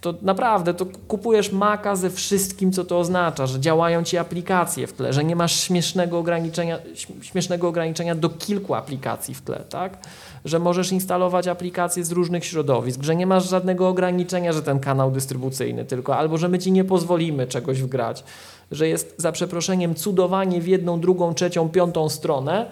to 0.01 0.15
naprawdę 0.23 0.75
to 0.75 0.87
kupujesz 1.09 1.53
Maca 1.53 1.97
ze 1.97 2.11
wszystkim, 2.11 2.73
co 2.73 2.85
to 2.85 2.99
oznacza, 2.99 3.47
że 3.47 3.61
działają 3.61 4.05
ci 4.05 4.19
aplikacje 4.19 4.87
w 4.87 4.93
tle, 4.93 5.13
że 5.13 5.25
nie 5.25 5.37
masz 5.37 5.61
śmiesznego 5.61 6.19
ograniczenia, 6.19 6.79
śm- 6.79 7.23
śmiesznego 7.23 7.69
ograniczenia 7.69 8.15
do 8.15 8.29
kilku 8.29 8.75
aplikacji 8.75 9.35
w 9.35 9.43
tle, 9.43 9.61
tak? 9.69 9.99
Że 10.45 10.59
możesz 10.59 10.93
instalować 10.93 11.49
aplikacje 11.49 12.05
z 12.05 12.13
różnych 12.13 12.45
środowisk, 12.45 13.03
że 13.03 13.17
nie 13.17 13.27
masz 13.27 13.49
żadnego 13.49 13.89
ograniczenia, 13.89 14.53
że 14.53 14.63
ten 14.63 14.81
kanał 14.81 15.11
dystrybucyjny 15.11 15.85
tylko, 15.85 16.17
albo 16.17 16.39
że 16.39 16.49
my 16.49 16.59
ci 16.59 16.73
nie 16.73 16.85
pozwolimy 16.85 17.47
czegoś 17.47 17.83
wgrać, 17.83 18.25
że 18.71 18.89
jest 18.89 19.15
za 19.17 19.33
przeproszeniem 19.33 19.95
cudowanie 19.95 20.61
w 20.61 20.69
jedną, 20.69 21.01
drugą, 21.01 21.35
trzecią, 21.35 21.69
piątą 21.69 22.09
stronę, 22.09 22.67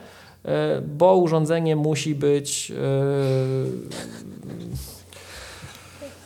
e, 0.45 0.81
bo 0.81 1.17
urządzenie 1.17 1.77
musi 1.77 2.15
być 2.15 2.71
e, 2.71 2.77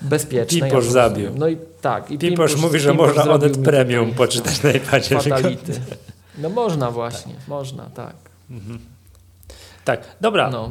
bezpieczne. 0.03 0.61
Piposz 0.61 0.85
to 0.87 0.91
zabił. 0.91 1.31
No 1.37 1.49
i 1.49 1.57
tak. 1.81 2.11
I 2.11 2.19
Piposz 2.19 2.57
mówi, 2.57 2.79
że 2.81 2.95
można 2.95 3.23
Onet 3.23 3.57
mi 3.57 3.65
Premium 3.65 4.13
poczytać 4.13 4.63
na 4.63 4.71
iPadzie. 4.71 5.21
Fatality. 5.21 5.81
No 6.39 6.49
można 6.49 6.91
właśnie, 6.91 7.35
można, 7.49 7.85
tak. 7.95 8.15
Tak, 9.85 10.01
dobra. 10.21 10.51
No. 10.51 10.71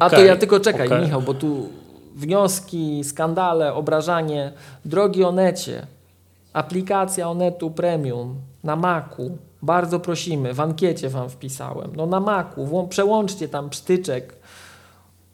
A 0.00 0.06
okej, 0.06 0.18
to 0.18 0.24
ja 0.24 0.36
tylko 0.36 0.60
czekaj, 0.60 0.86
okej. 0.86 1.02
Michał, 1.02 1.22
bo 1.22 1.34
tu 1.34 1.68
wnioski, 2.16 3.04
skandale, 3.04 3.74
obrażanie. 3.74 4.52
Drogi 4.84 5.24
Onecie, 5.24 5.86
aplikacja 6.52 7.28
Onetu 7.30 7.70
Premium 7.70 8.34
na 8.64 8.76
Macu. 8.76 9.38
Bardzo 9.62 10.00
prosimy, 10.00 10.54
w 10.54 10.60
ankiecie 10.60 11.08
wam 11.08 11.30
wpisałem. 11.30 11.90
No 11.96 12.06
na 12.06 12.20
Macu, 12.20 12.86
przełączcie 12.88 13.48
tam 13.48 13.70
psztyczek 13.70 14.39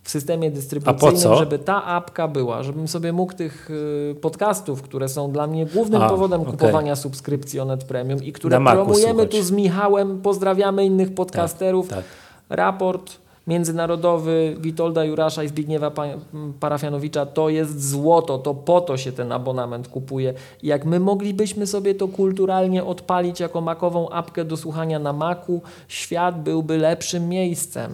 w 0.07 0.11
systemie 0.11 0.51
dystrybucyjnym, 0.51 1.37
żeby 1.39 1.59
ta 1.59 1.85
apka 1.85 2.29
była, 2.29 2.63
żebym 2.63 2.89
sobie 2.89 3.13
mógł 3.13 3.33
tych 3.33 3.71
y, 3.71 4.15
podcastów, 4.21 4.83
które 4.83 5.09
są 5.09 5.33
dla 5.33 5.47
mnie 5.47 5.67
głównym 5.67 6.03
A, 6.03 6.09
powodem 6.09 6.41
okej. 6.41 6.53
kupowania 6.53 6.97
subskrypcji 6.97 7.61
Onet 7.61 7.85
Premium 7.85 8.25
i 8.25 8.33
które 8.33 8.61
Macu 8.61 8.77
promujemy 8.77 9.13
słuchać. 9.13 9.31
tu 9.31 9.43
z 9.43 9.51
Michałem, 9.51 10.21
pozdrawiamy 10.23 10.85
innych 10.85 11.15
podcasterów, 11.15 11.89
Tak. 11.89 12.05
raport 12.49 13.13
międzynarodowy 13.47 14.57
Witolda 14.61 15.05
Jurasza 15.05 15.43
i 15.45 15.49
Zbigniewa 15.49 15.91
Pa- 15.91 16.07
Parafianowicza 16.61 17.27
to 17.27 17.49
jest 17.49 17.89
złoto, 17.91 18.39
to 18.39 18.55
po 18.55 18.81
to 18.81 18.97
się 18.97 19.13
ten 19.13 19.33
abonament 19.33 19.89
kupuje. 19.89 20.35
Jak 20.63 20.85
my 20.85 21.01
moglibyśmy 21.01 21.67
sobie 21.67 21.95
to 21.95 22.09
kulturalnie 22.09 22.85
odpalić 22.85 23.41
jako 23.41 23.61
makową 23.61 24.09
apkę 24.11 24.45
do 24.45 24.57
słuchania 24.57 24.99
na 24.99 25.13
maku, 25.13 25.61
świat 25.89 26.43
byłby 26.43 26.79
lepszym 26.79 27.29
miejscem. 27.29 27.91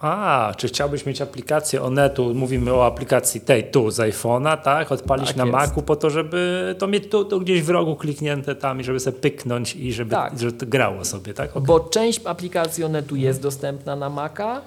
A, 0.00 0.52
czy 0.56 0.68
chciałbyś 0.68 1.06
mieć 1.06 1.22
aplikację 1.22 1.82
Onetu, 1.82 2.34
mówimy 2.34 2.74
o 2.74 2.86
aplikacji 2.86 3.40
tej 3.40 3.70
tu 3.70 3.90
z 3.90 3.98
iPhone'a, 3.98 4.56
tak? 4.62 4.92
Odpalić 4.92 5.26
Tak 5.26 5.36
na 5.36 5.44
jest. 5.44 5.52
Macu 5.52 5.82
po 5.82 5.96
to, 5.96 6.10
żeby 6.10 6.74
to 6.78 6.86
mieć 6.86 7.10
tu, 7.10 7.24
tu 7.24 7.40
gdzieś 7.40 7.62
w 7.62 7.70
rogu 7.70 7.96
kliknięte 7.96 8.54
tam 8.54 8.80
i 8.80 8.84
żeby 8.84 9.00
sobie 9.00 9.18
pyknąć 9.20 9.76
i 9.76 9.92
żeby, 9.92 10.10
Tak. 10.10 10.38
żeby 10.38 10.52
to 10.52 10.66
grało 10.66 11.04
sobie, 11.04 11.34
tak? 11.34 11.50
Okej. 11.50 11.62
Bo 11.62 11.80
część 11.80 12.26
aplikacji 12.26 12.84
Onetu 12.84 13.16
jest 13.16 13.42
dostępna 13.42 13.96
na 13.96 14.10
Maca, 14.10 14.60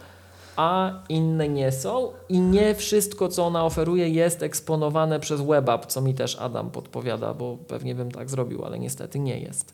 a 0.55 0.91
inne 1.09 1.49
nie 1.49 1.71
są 1.71 2.11
i 2.29 2.39
nie 2.39 2.75
wszystko, 2.75 3.27
co 3.27 3.45
ona 3.45 3.65
oferuje 3.65 4.09
jest 4.09 4.43
eksponowane 4.43 5.19
przez 5.19 5.41
WebApp, 5.41 5.85
co 5.85 6.01
mi 6.01 6.13
też 6.13 6.35
Adam 6.35 6.69
podpowiada, 6.71 7.33
bo 7.33 7.57
pewnie 7.67 7.95
bym 7.95 8.11
tak 8.11 8.29
zrobił, 8.29 8.65
ale 8.65 8.79
niestety 8.79 9.19
nie 9.19 9.39
jest. 9.39 9.73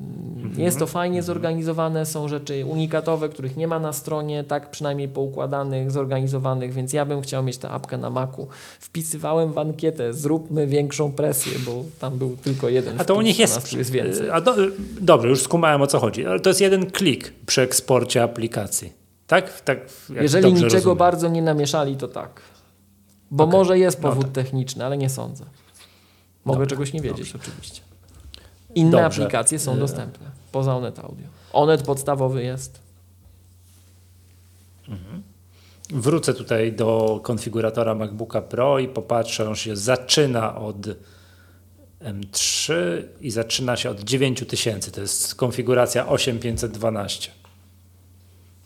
Mm, 0.00 0.52
Jest 0.60 0.78
to 0.78 0.86
fajnie 0.86 1.22
zorganizowane, 1.22 2.06
są 2.06 2.28
rzeczy 2.28 2.64
unikatowe, 2.66 3.28
których 3.28 3.56
nie 3.56 3.68
ma 3.68 3.78
na 3.78 3.92
stronie, 3.92 4.44
tak 4.44 4.70
przynajmniej 4.70 5.08
poukładanych, 5.08 5.90
zorganizowanych, 5.90 6.72
więc 6.72 6.92
ja 6.92 7.04
bym 7.06 7.20
chciał 7.20 7.42
mieć 7.42 7.58
tę 7.58 7.70
apkę 7.70 7.98
na 7.98 8.10
Macu. 8.10 8.48
Wpisywałem 8.80 9.52
w 9.52 9.58
ankietę, 9.58 10.14
zróbmy 10.14 10.66
większą 10.66 11.12
presję, 11.12 11.52
bo 11.66 11.84
tam 12.00 12.18
był 12.18 12.36
tylko 12.36 12.68
jeden 12.68 13.00
A 13.00 13.04
to 13.04 13.14
u 13.14 13.16
wpis, 13.16 13.26
nich 13.26 13.38
a 13.38 13.42
jest. 13.42 13.72
jest 13.72 13.90
więcej. 13.90 14.30
A 14.30 14.40
do, 14.40 14.54
dobrze, 15.00 15.28
już 15.28 15.40
skumałem 15.42 15.82
o 15.82 15.86
co 15.86 15.98
chodzi. 15.98 16.26
Ale 16.26 16.40
to 16.40 16.50
jest 16.50 16.60
jeden 16.60 16.90
klik 16.90 17.32
przy 17.46 17.62
eksporcie 17.62 18.22
aplikacji. 18.22 18.92
Tak? 19.26 19.60
tak 19.60 19.78
Jeżeli 20.20 20.42
dobrze 20.42 20.56
niczego 20.64 20.74
rozumiem. 20.74 20.98
bardzo 20.98 21.28
nie 21.28 21.42
namieszali, 21.42 21.96
to 21.96 22.08
tak. 22.08 22.40
Bo 23.30 23.44
Okej. 23.44 23.52
może 23.58 23.78
jest 23.78 24.02
No 24.02 24.08
powód 24.08 24.24
tak. 24.24 24.32
techniczny, 24.34 24.84
ale 24.84 24.98
nie 24.98 25.08
sądzę. 25.10 25.44
Mogę 26.44 26.56
Dobra, 26.56 26.66
czegoś 26.66 26.92
nie 26.92 27.00
wiedzieć 27.00 27.34
oczywiście. 27.34 27.80
Inne 28.78 28.90
Dobrze. 29.02 29.22
aplikacje 29.22 29.58
są 29.58 29.72
E. 29.72 29.76
dostępne 29.76 30.26
poza 30.52 30.76
Onet 30.76 30.98
Audio. 30.98 31.26
Onet 31.52 31.82
podstawowy 31.82 32.42
jest. 32.42 32.80
Wrócę 35.90 36.34
tutaj 36.34 36.72
do 36.72 37.20
konfiguratora 37.22 37.94
MacBooka 37.94 38.42
Pro 38.42 38.78
i 38.78 38.88
popatrzę, 38.88 39.48
on 39.48 39.56
się 39.56 39.76
zaczyna 39.76 40.56
od 40.56 40.76
M3 42.04 42.72
i 43.20 43.30
zaczyna 43.30 43.76
się 43.76 43.90
od 43.90 44.00
9000. 44.00 44.90
To 44.90 45.00
jest 45.00 45.34
konfiguracja 45.34 46.08
8512. 46.08 47.30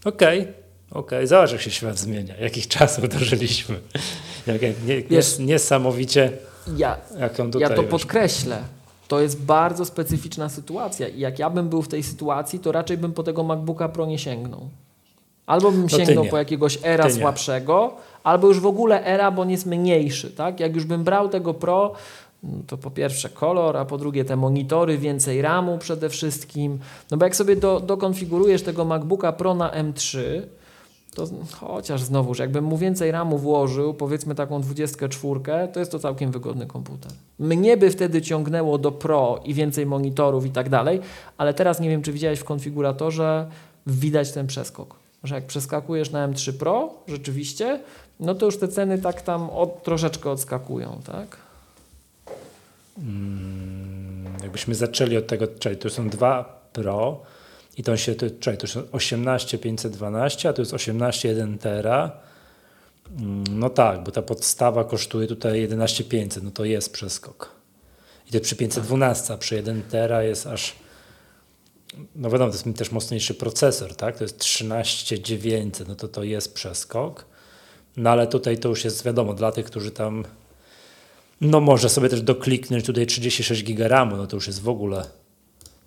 Okej, 0.05 0.49
okej. 0.91 1.27
Zobacz, 1.27 1.53
jak 1.53 1.61
się 1.61 1.71
świat 1.71 1.99
zmienia. 1.99 2.37
Jakich 2.37 2.69
czasów 2.69 3.09
dożyliśmy. 3.09 3.81
Jak, 4.47 4.63
nie, 4.63 5.03
Wiesz- 5.03 5.39
niesamowicie, 5.39 6.33
Ja, 6.77 6.97
jak 7.19 7.41
on 7.41 7.51
tutaj... 7.53 7.71
ja 7.71 7.77
to 7.77 7.83
podkreślę. 7.83 8.63
To 9.13 9.21
jest 9.21 9.43
bardzo 9.43 9.85
specyficzna 9.85 10.49
sytuacja 10.49 11.09
i 11.09 11.21
jak 11.21 11.39
ja 11.39 11.51
bym 11.51 11.69
był 11.69 11.83
w 11.83 11.89
tej 11.89 12.03
sytuacji, 12.03 12.59
to 12.59 12.73
raczej 12.73 12.97
bym 12.97 13.13
po 13.13 13.23
tego 13.23 13.45
MacBooka 13.45 13.89
Pro 13.89 14.07
nie 14.07 14.19
sięgnął. 14.19 14.69
Albo 15.47 15.73
bym 15.73 15.89
ty 15.89 15.97
sięgnął 15.97 16.25
nie. 16.25 16.31
po 16.31 16.39
jakiegoś 16.39 16.79
era 16.83 17.05
Ty 17.05 17.15
nie. 17.15 17.21
słabszego, 17.21 17.95
albo 18.25 18.49
już 18.49 18.61
w 18.61 18.67
ogóle 18.67 19.05
era, 19.05 19.31
bo 19.31 19.43
on 19.43 19.51
jest 19.51 19.67
mniejszy. 19.67 20.31
Tak? 20.31 20.61
Jak 20.61 20.75
już 20.75 20.85
bym 20.85 21.05
brał 21.05 21.29
tego 21.29 21.55
Pro, 21.55 21.93
no 22.43 22.59
to 22.67 22.79
po 22.79 22.91
pierwsze 22.91 23.29
kolor, 23.29 23.77
a 23.77 23.85
po 23.85 23.99
drugie 23.99 24.25
te 24.25 24.37
monitory, 24.37 24.99
więcej 24.99 25.43
RAMu 25.43 25.79
przede 25.79 26.09
wszystkim. 26.09 26.79
No 27.11 27.17
bo 27.17 27.25
jak 27.25 27.37
sobie 27.37 27.57
do, 27.57 27.81
dokonfigurujesz 27.81 28.63
tego 28.63 28.85
MacBooka 28.85 29.33
Pro 29.33 29.55
na 29.55 29.71
M3, 29.71 30.19
to 31.15 31.27
chociaż 31.61 32.03
znowuż, 32.03 32.39
jakbym 32.39 32.65
mu 32.65 32.79
więcej 32.79 33.11
RAMu 33.11 33.39
włożył, 33.39 33.95
powiedzmy 33.95 34.35
taką 34.35 34.61
24, 34.61 35.41
to 35.73 35.81
jest 35.81 35.93
to 35.93 35.99
całkiem 35.99 36.31
wygodny 36.31 36.67
komputer. 36.67 37.13
Mnie 37.39 37.77
by 37.77 37.91
wtedy 37.91 38.23
ciągnęło 38.23 38.79
do 38.79 38.93
Pro 38.93 39.41
i 39.45 39.55
więcej 39.55 39.87
monitorów 39.87 40.47
i 40.47 40.51
tak 40.51 40.69
dalej, 40.69 41.01
ale 41.39 41.55
teraz 41.55 41.81
nie 41.81 41.89
wiem, 41.89 42.03
czy 42.03 42.13
widziałeś 42.13 42.39
w 42.39 42.45
konfiguratorze, 42.45 43.51
widać 43.87 44.33
ten 44.33 44.47
przeskok. 44.47 44.95
Że 45.25 45.35
jak 45.35 45.47
przeskakujesz 45.47 46.11
na 46.11 46.29
M3 46.29 46.53
Pro, 46.53 46.91
rzeczywiście, 47.09 47.81
no 48.21 48.35
to 48.35 48.47
już 48.47 48.59
te 48.59 48.69
ceny 48.69 48.99
tak 48.99 49.23
tam 49.23 49.51
od, 49.51 49.83
troszeczkę 49.83 50.31
odskakują, 50.31 51.01
tak? 51.07 51.37
Mm, 52.99 54.25
jakbyśmy 54.43 54.75
zaczęli 54.75 55.17
od 55.17 55.27
tego, 55.27 55.47
czyli 55.59 55.77
tu 55.77 55.91
są 55.91 56.09
dwa 56.09 56.63
Pro 56.73 57.21
i 57.77 57.83
to 57.83 57.97
się, 57.97 58.14
to, 58.14 58.27
czyli 58.41 58.57
to 58.57 58.66
są 58.66 58.83
18512, 58.93 60.49
a 60.49 60.53
tu 60.53 60.62
jest 60.62 60.70
181 60.70 61.59
tera. 61.59 62.12
Mm, 63.18 63.45
No 63.51 63.70
tak, 63.70 64.05
bo 64.05 64.11
ta 64.11 64.23
podstawa 64.23 64.85
kosztuje 64.85 65.27
tutaj 65.27 65.61
11500, 65.61 66.45
no 66.45 66.51
to 66.51 66.64
jest 66.64 66.93
przeskok. 66.93 67.51
I 68.29 68.33
to 68.33 68.41
przy 68.41 68.57
512, 68.57 69.35
a 69.35 69.37
przy 69.37 69.55
1 69.55 69.83
tera 69.83 70.23
jest 70.23 70.47
aż 70.47 70.75
no 72.16 72.31
wiadomo, 72.31 72.51
to 72.51 72.57
jest 72.57 72.79
też 72.79 72.93
mocniejszy 72.93 73.35
procesor, 73.35 73.97
tak? 73.97 74.18
To 74.18 74.25
jest 74.25 74.39
13900, 74.39 75.89
no 75.89 75.95
to 75.95 76.09
to 76.09 76.23
jest 76.23 76.55
przeskok. 76.55 77.25
No 77.97 78.11
ale 78.11 78.27
tutaj 78.27 78.59
to 78.59 78.68
już 78.68 78.85
jest 78.85 79.05
wiadomo, 79.05 79.35
dla 79.35 79.53
tych, 79.53 79.66
którzy 79.66 79.91
tam 79.91 80.25
no 81.41 81.61
może 81.61 81.89
sobie 81.89 82.09
też 82.09 82.23
dokliknąć 82.23 82.85
tutaj 82.85 83.07
36 83.07 83.64
giga 83.64 83.89
RAMu, 83.89 84.16
no 84.16 84.27
to 84.27 84.37
już 84.37 84.47
jest 84.47 84.62
w 84.62 84.68
ogóle 84.68 85.05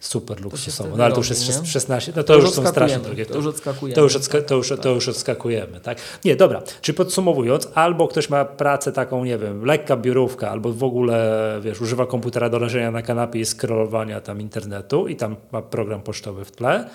super 0.06 0.42
luksusowo. 0.42 0.98
No 0.98 1.04
ale 1.04 1.14
to 1.14 1.20
już 1.20 1.30
jest 1.30 1.62
nie? 1.62 1.66
16, 1.66 2.14
no 2.16 2.24
to, 2.24 2.36
już 2.36 2.52
są 2.52 2.68
strasznie 2.68 3.00
drogie. 3.00 3.26
To 3.26 3.36
już 3.36 3.46
odskakujemy. 3.46 3.96
To 3.96 4.02
już, 4.02 4.16
odska- 4.16 4.44
to, 4.44 4.56
już, 4.56 4.74
to 4.82 4.90
już 4.90 5.08
odskakujemy, 5.08 5.80
tak? 5.80 5.98
Nie, 6.26 6.36
dobra. 6.36 6.62
Czyli 6.82 6.96
podsumowując, 6.96 7.68
albo 7.74 8.08
ktoś 8.08 8.30
ma 8.30 8.46
pracę 8.46 8.92
taką, 8.92 9.26
nie 9.26 9.38
wiem, 9.38 9.66
lekka 9.66 9.98
biurówka, 9.98 10.50
albo 10.50 10.74
w 10.74 10.84
ogóle, 10.84 11.60
wiesz, 11.62 11.82
używa 11.82 12.06
komputera 12.06 12.50
do 12.50 12.60
leżenia 12.60 12.92
na 12.92 13.02
kanapie 13.02 13.40
i 13.40 13.46
scrollowania 13.46 14.22
tam 14.22 14.42
internetu 14.42 15.08
i 15.08 15.16
tam 15.16 15.36
ma 15.52 15.62
program 15.62 16.02
pocztowy 16.02 16.46
w 16.46 16.52
tle. 16.52 16.90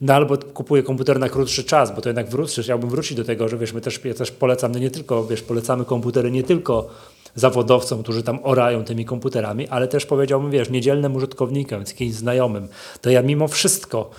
No 0.00 0.14
albo 0.14 0.38
kupuje 0.38 0.82
komputer 0.82 1.18
na 1.18 1.28
krótszy 1.28 1.64
czas, 1.64 1.94
bo 1.94 2.00
to 2.00 2.08
jednak 2.08 2.28
wrócisz, 2.28 2.64
chciałbym 2.64 2.90
wrócić 2.90 3.16
do 3.16 3.24
tego, 3.24 3.48
że 3.48 3.58
wiesz, 3.58 3.72
my 3.72 3.80
też, 3.80 4.00
ja 4.04 4.14
też 4.14 4.30
polecam, 4.30 4.72
no 4.72 4.78
nie 4.78 4.90
tylko, 4.90 5.24
wiesz, 5.24 5.42
polecamy 5.42 5.84
komputery 5.84 6.30
nie 6.30 6.42
tylko 6.42 6.88
zawodowcom, 7.34 8.02
którzy 8.02 8.22
tam 8.22 8.38
orają 8.42 8.84
tymi 8.84 9.04
komputerami, 9.04 9.68
ale 9.68 9.88
też 9.88 10.06
powiedziałbym, 10.06 10.50
wiesz, 10.50 10.70
niedzielnym 10.70 11.16
użytkownikom, 11.16 11.80
jakimś 11.86 12.12
znajomym, 12.14 12.68
to 13.00 13.10
ja 13.10 13.22
mimo 13.22 13.48
wszystko 13.48 14.10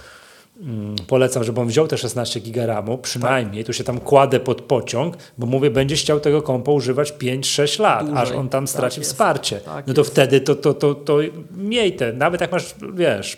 mm, 0.62 0.96
polecam, 1.08 1.44
żeby 1.44 1.62
on 1.62 1.68
wziął 1.68 1.88
te 1.88 1.98
16 1.98 2.40
giga 2.40 2.66
RAMu, 2.66 2.98
przynajmniej, 2.98 3.64
tu 3.64 3.74
się 3.74 3.84
tam 3.84 4.00
kładę 4.00 4.40
pod 4.40 4.62
pociąg, 4.62 5.18
bo 5.38 5.46
mówię, 5.48 5.70
będziesz 5.72 6.02
chciał 6.02 6.20
tego 6.20 6.42
kompa 6.42 6.72
używać 6.72 7.14
5-6 7.14 7.80
lat, 7.80 8.06
Dłużej. 8.06 8.24
aż 8.24 8.32
on 8.32 8.50
tam 8.50 8.64
Tak 8.64 8.70
straci 8.70 9.00
jest. 9.00 9.12
wsparcie. 9.12 9.60
Tak 9.60 9.88
no 9.88 9.94
to 9.94 10.02
jest. 10.02 10.12
wtedy 10.12 10.42
to, 10.42 10.56
to, 10.56 10.74
to, 10.74 10.96
to 10.96 11.18
miej 11.58 11.96
te, 11.96 12.14
nawet 12.14 12.42
jak 12.42 12.52
masz, 12.52 12.76
wiesz, 12.94 13.38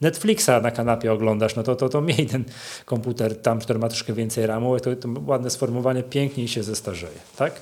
Netflixa 0.00 0.50
na 0.62 0.70
kanapie 0.70 1.12
oglądasz, 1.12 1.56
no 1.56 1.62
to, 1.62 1.76
to, 1.76 1.88
to 1.88 2.00
miej 2.00 2.26
ten 2.26 2.44
komputer 2.84 3.36
tam, 3.42 3.58
który 3.58 3.78
ma 3.78 3.88
troszkę 3.88 4.12
więcej 4.12 4.46
RAMu, 4.46 4.80
to, 4.80 4.96
to 4.96 5.08
ładne 5.26 5.50
sformułowanie 5.50 6.02
piękniej 6.02 6.48
się 6.48 6.62
zestarzeje, 6.62 7.18
tak? 7.36 7.60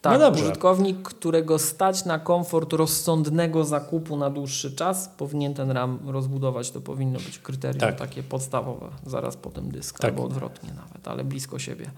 Tak, 0.00 0.20
no 0.20 0.28
użytkownik, 0.28 1.02
którego 1.02 1.58
stać 1.58 2.04
na 2.04 2.18
komfort 2.18 2.72
rozsądnego 2.72 3.64
zakupu 3.64 4.16
na 4.16 4.30
dłuższy 4.30 4.72
czas, 4.76 5.10
powinien 5.16 5.54
ten 5.54 5.70
RAM 5.70 5.98
rozbudować. 6.06 6.70
To 6.70 6.80
powinno 6.80 7.18
być 7.20 7.38
kryterium 7.38 7.80
Tak. 7.80 7.96
takie 7.96 8.22
podstawowe, 8.22 8.88
zaraz 9.06 9.36
potem 9.36 9.70
dysk, 9.70 9.98
Tak. 9.98 10.10
albo 10.10 10.24
odwrotnie 10.24 10.70
nawet, 10.74 11.08
ale 11.08 11.24
blisko 11.24 11.58
siebie. 11.58 11.90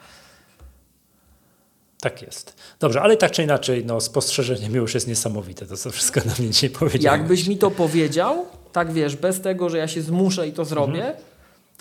Tak 2.00 2.22
jest. 2.22 2.56
Dobrze, 2.80 3.02
ale 3.02 3.16
tak 3.16 3.30
czy 3.32 3.42
inaczej, 3.42 3.84
no, 3.86 4.00
spostrzeżenie 4.00 4.68
mi 4.68 4.74
już 4.74 4.94
jest 4.94 5.08
niesamowite, 5.08 5.66
to 5.66 5.76
co 5.76 5.90
wszystko 5.90 6.20
na 6.26 6.32
mnie 6.38 6.50
dzisiaj 6.50 6.70
powiedziałeś. 6.70 7.18
Jakbyś 7.20 7.46
mi 7.48 7.58
to 7.58 7.70
powiedział, 7.70 8.46
tak 8.72 8.92
wiesz, 8.92 9.16
bez 9.16 9.40
tego, 9.40 9.70
że 9.70 9.78
ja 9.78 9.88
się 9.88 10.02
zmuszę 10.02 10.48
i 10.48 10.52
to 10.52 10.64
zrobię, 10.64 11.04
Mhm. 11.06 11.24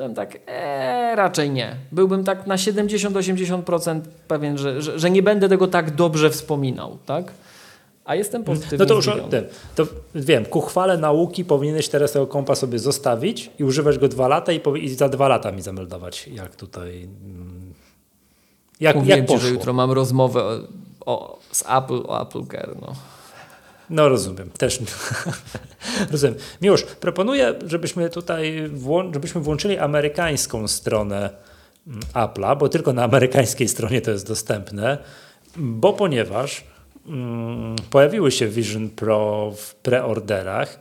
Bym 0.03 0.15
tak, 0.15 0.39
ee, 0.47 1.15
raczej 1.15 1.49
nie. 1.49 1.75
Byłbym 1.91 2.23
tak 2.23 2.47
na 2.47 2.55
70-80% 2.55 4.01
pewien, 4.27 4.57
że, 4.57 4.81
że, 4.81 4.99
że 4.99 5.09
nie 5.09 5.23
będę 5.23 5.49
tego 5.49 5.67
tak 5.67 5.95
dobrze 5.95 6.29
wspominał, 6.29 6.97
tak? 7.05 7.31
A 8.05 8.15
jestem 8.15 8.43
pozytywnie 8.43 8.77
No 8.77 8.85
to 8.85 8.93
już 8.93 9.05
tym, 9.29 9.43
to 9.75 9.83
wiem, 10.15 10.45
ku 10.45 10.61
chwale 10.61 10.97
nauki 10.97 11.45
powinieneś 11.45 11.87
teraz 11.89 12.11
tego 12.11 12.27
kompa 12.27 12.55
sobie 12.55 12.79
zostawić 12.79 13.51
i 13.59 13.63
używać 13.63 13.97
go 13.97 14.07
dwa 14.07 14.27
lata 14.27 14.51
i, 14.51 14.61
i 14.81 14.89
za 14.89 15.09
dwa 15.09 15.27
lata 15.27 15.51
mi 15.51 15.61
zameldować, 15.61 16.27
jak 16.27 16.55
tutaj. 16.55 17.03
mm, 17.03 17.73
Jak, 18.79 18.95
Mówiłem 18.95 19.19
jak 19.19 19.27
ci, 19.27 19.33
poszło. 19.33 19.47
że 19.47 19.53
jutro 19.53 19.73
mam 19.73 19.91
rozmowę 19.91 20.43
o, 20.43 20.59
o, 21.05 21.39
z 21.51 21.61
Apple 21.61 22.01
o 22.07 22.21
Apple 22.21 22.45
Care. 22.51 22.75
No. 22.81 22.93
No 23.89 24.09
rozumiem, 24.09 24.49
też 24.49 24.79
rozumiem. 26.11 26.35
Miłosz, 26.61 26.83
proponuję, 26.83 27.53
żebyśmy 27.65 28.09
tutaj 28.09 28.69
włą- 28.73 29.13
żebyśmy 29.13 29.41
włączyli 29.41 29.77
amerykańską 29.77 30.67
stronę 30.67 31.29
mm, 31.87 31.99
Apple'a, 32.13 32.57
bo 32.57 32.69
tylko 32.69 32.93
na 32.93 33.03
amerykańskiej 33.03 33.67
stronie 33.77 34.01
to 34.01 34.11
jest 34.11 34.27
dostępne, 34.27 34.97
bo 35.57 35.93
ponieważ 35.93 36.63
mm, 37.07 37.75
pojawiły 37.89 38.31
się 38.31 38.47
Vision 38.47 38.89
Pro 38.89 39.51
w 39.57 39.75
preorderach 39.75 40.79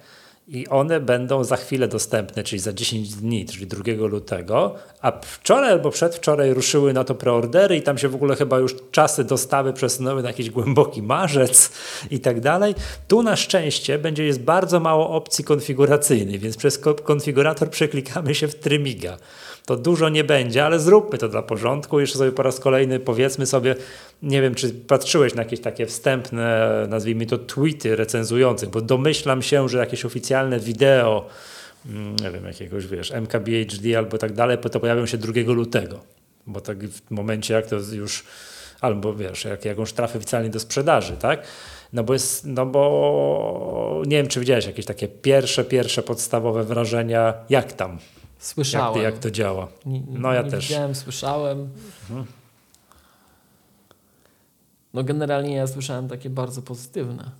i 0.49 0.69
one 0.69 1.01
będą 1.01 1.45
za 1.45 1.57
chwilę 1.57 1.89
dostępne, 1.89 2.45
czyli 2.45 2.59
za 2.59 2.73
10 2.73 3.15
dni, 3.15 3.47
czyli 3.47 3.67
2 3.67 4.07
lutego, 4.07 4.75
a 5.01 5.21
wczoraj 5.21 5.73
albo 5.73 5.91
przedwczoraj 5.91 6.55
ruszyły 6.55 6.93
na 6.93 7.05
to 7.05 7.15
preordery 7.15 7.77
i 7.77 7.83
tam 7.83 7.99
się 7.99 8.09
w 8.09 8.15
ogóle 8.15 8.37
chyba 8.37 8.59
już 8.59 8.75
czasy 8.91 9.25
dostawy 9.25 9.73
przesunęły 9.73 10.23
na 10.23 10.29
jakiś 10.29 10.51
głęboki 10.51 11.03
marzec 11.03 11.71
i 12.11 12.21
tak 12.21 12.41
dalej. 12.41 12.75
Tu 13.09 13.23
na 13.23 13.37
szczęście 13.37 13.99
będzie 13.99 14.25
jest 14.25 14.41
bardzo 14.41 14.81
mało 14.81 15.11
opcji 15.11 15.45
konfiguracyjnych, 15.45 16.41
więc 16.41 16.57
przez 16.57 16.81
konfigurator 17.05 17.71
przeklikamy 17.71 18.35
się 18.35 18.49
w 18.49 18.55
trymiga 18.55 19.17
to 19.69 19.77
dużo 19.77 20.09
nie 20.09 20.25
będzie, 20.25 20.65
ale 20.65 20.81
zróbmy 20.81 21.19
to 21.19 21.29
dla 21.29 21.43
porządku. 21.43 22.01
Jeszcze 22.01 22.19
sobie 22.19 22.33
po 22.33 22.43
raz 22.43 22.61
kolejny 22.61 23.01
powiedzmy 23.01 23.47
sobie, 23.47 23.75
nie 24.23 24.43
wiem, 24.43 24.55
czy 24.55 24.71
patrzyłeś 24.71 25.35
na 25.35 25.43
jakieś 25.43 25.61
takie 25.61 25.87
wstępne, 25.87 26.71
nazwijmy 26.89 27.27
to 27.27 27.39
tweety 27.39 27.97
recenzujących, 27.97 28.69
bo 28.69 28.81
domyślam 28.81 29.43
się, 29.43 29.69
że 29.69 29.79
jakieś 29.79 30.05
oficjalne 30.05 30.61
wideo, 30.61 31.27
mm, 31.87 32.17
nie 32.17 32.31
wiem, 32.31 32.45
jakiegoś, 32.45 32.87
wiesz, 32.87 33.13
MKBHD 33.13 33.99
albo 33.99 34.19
tak 34.19 34.33
dalej, 34.33 34.59
to 34.59 34.81
pojawią 34.81 35.07
się 35.07 35.19
2 35.19 35.53
lutego, 35.55 35.99
bo 36.47 36.61
tak 36.61 36.89
w 36.89 37.11
momencie, 37.11 37.55
jak 37.55 37.67
to 37.67 37.77
już, 37.93 38.25
albo 38.81 39.15
wiesz, 39.15 39.45
jak 39.45 39.65
jakąś 39.65 39.93
trafę 39.93 40.19
oficjalnie 40.19 40.51
do 40.51 40.61
sprzedaży, 40.61 41.17
tak? 41.21 41.43
No 41.93 42.05
bo 42.05 42.13
jest, 42.13 42.45
no 42.47 42.67
bo 42.67 44.03
nie 44.07 44.17
wiem, 44.17 44.27
czy 44.27 44.41
widziałeś 44.41 44.67
jakieś 44.67 44.87
takie 44.87 45.09
pierwsze, 45.09 45.65
pierwsze 45.65 46.03
podstawowe 46.03 46.65
wrażenia, 46.65 47.35
jak 47.49 47.73
tam 47.73 47.99
Słyszałem. 48.39 49.03
Jak, 49.03 49.13
jak 49.13 49.23
to 49.23 49.31
działa. 49.31 49.69
No 50.09 50.33
ja 50.33 50.43
nie 50.43 50.51
też. 50.51 50.69
Widziałem, 50.69 50.95
słyszałem. 50.95 51.69
Mhm. 52.11 52.27
No 54.95 55.05
generalnie 55.05 55.55
ja 55.55 55.67
słyszałem 55.67 56.09
takie 56.09 56.31
bardzo 56.31 56.63
pozytywne. 56.63 57.31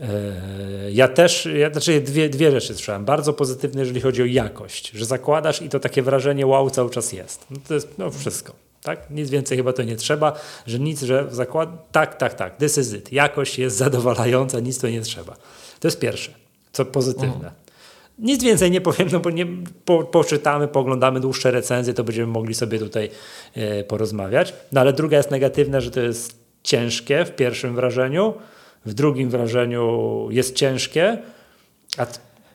E, 0.00 0.90
ja 0.90 1.08
też, 1.08 1.48
ja, 1.58 1.70
znaczy 1.70 2.00
dwie, 2.00 2.28
dwie 2.28 2.50
rzeczy 2.50 2.74
słyszałem. 2.74 3.04
Bardzo 3.04 3.32
pozytywne, 3.32 3.80
jeżeli 3.80 4.00
chodzi 4.00 4.22
o 4.22 4.24
jakość, 4.24 4.90
że 4.90 5.04
zakładasz 5.04 5.62
i 5.62 5.68
to 5.68 5.80
takie 5.80 6.02
wrażenie 6.02 6.46
wow 6.46 6.70
cały 6.70 6.90
czas 6.90 7.12
jest. 7.12 7.46
No 7.50 7.56
to 7.68 7.74
jest 7.74 7.98
no 7.98 8.10
wszystko. 8.10 8.52
Tak? 8.82 9.10
Nic 9.10 9.30
więcej 9.30 9.56
chyba 9.56 9.72
to 9.72 9.82
nie 9.82 9.96
trzeba, 9.96 10.32
że 10.66 10.78
nic, 10.78 11.02
że 11.02 11.26
zakład... 11.30 11.92
Tak, 11.92 12.18
tak, 12.18 12.34
tak, 12.34 12.56
this 12.56 12.78
is 12.78 12.92
it. 12.92 13.12
Jakość 13.12 13.58
jest 13.58 13.76
zadowalająca, 13.84 14.60
nic 14.60 14.78
to 14.78 14.88
nie 14.88 15.00
trzeba. 15.00 15.36
To 15.80 15.88
jest 15.88 15.98
pierwsze, 15.98 16.32
co 16.72 16.84
pozytywne. 16.84 17.63
Nic 18.18 18.42
więcej 18.42 18.70
nie 18.70 18.80
powiem, 18.80 19.08
no 19.12 19.20
bo 19.20 19.30
nie, 19.30 19.46
po, 19.84 20.04
poczytamy, 20.04 20.68
poglądamy 20.68 21.20
dłuższe 21.20 21.50
recenzje, 21.50 21.94
to 21.94 22.04
będziemy 22.04 22.26
mogli 22.26 22.54
sobie 22.54 22.78
tutaj 22.78 23.10
e, 23.54 23.84
porozmawiać. 23.84 24.54
No 24.72 24.80
ale 24.80 24.92
druga 24.92 25.16
jest 25.16 25.30
negatywna, 25.30 25.80
że 25.80 25.90
to 25.90 26.00
jest 26.00 26.44
ciężkie 26.62 27.24
w 27.24 27.30
pierwszym 27.30 27.74
wrażeniu, 27.74 28.34
w 28.86 28.94
drugim 28.94 29.30
wrażeniu 29.30 30.28
jest 30.30 30.56
ciężkie, 30.56 31.18
a 31.98 32.06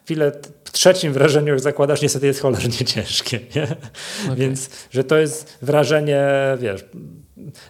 chwilę 0.06 0.32
w 0.64 0.72
trzecim 0.72 1.14
wrażeniu, 1.14 1.48
jak 1.48 1.60
zakładasz, 1.60 2.02
niestety 2.02 2.28
jest 2.28 2.42
cholernie 2.42 2.86
ciężkie. 2.96 3.40
Nie? 3.56 3.64
Okay. 3.64 4.36
Więc, 4.36 4.70
że 4.92 5.04
to 5.04 5.18
jest 5.18 5.58
wrażenie, 5.62 6.28
wiesz, 6.60 6.86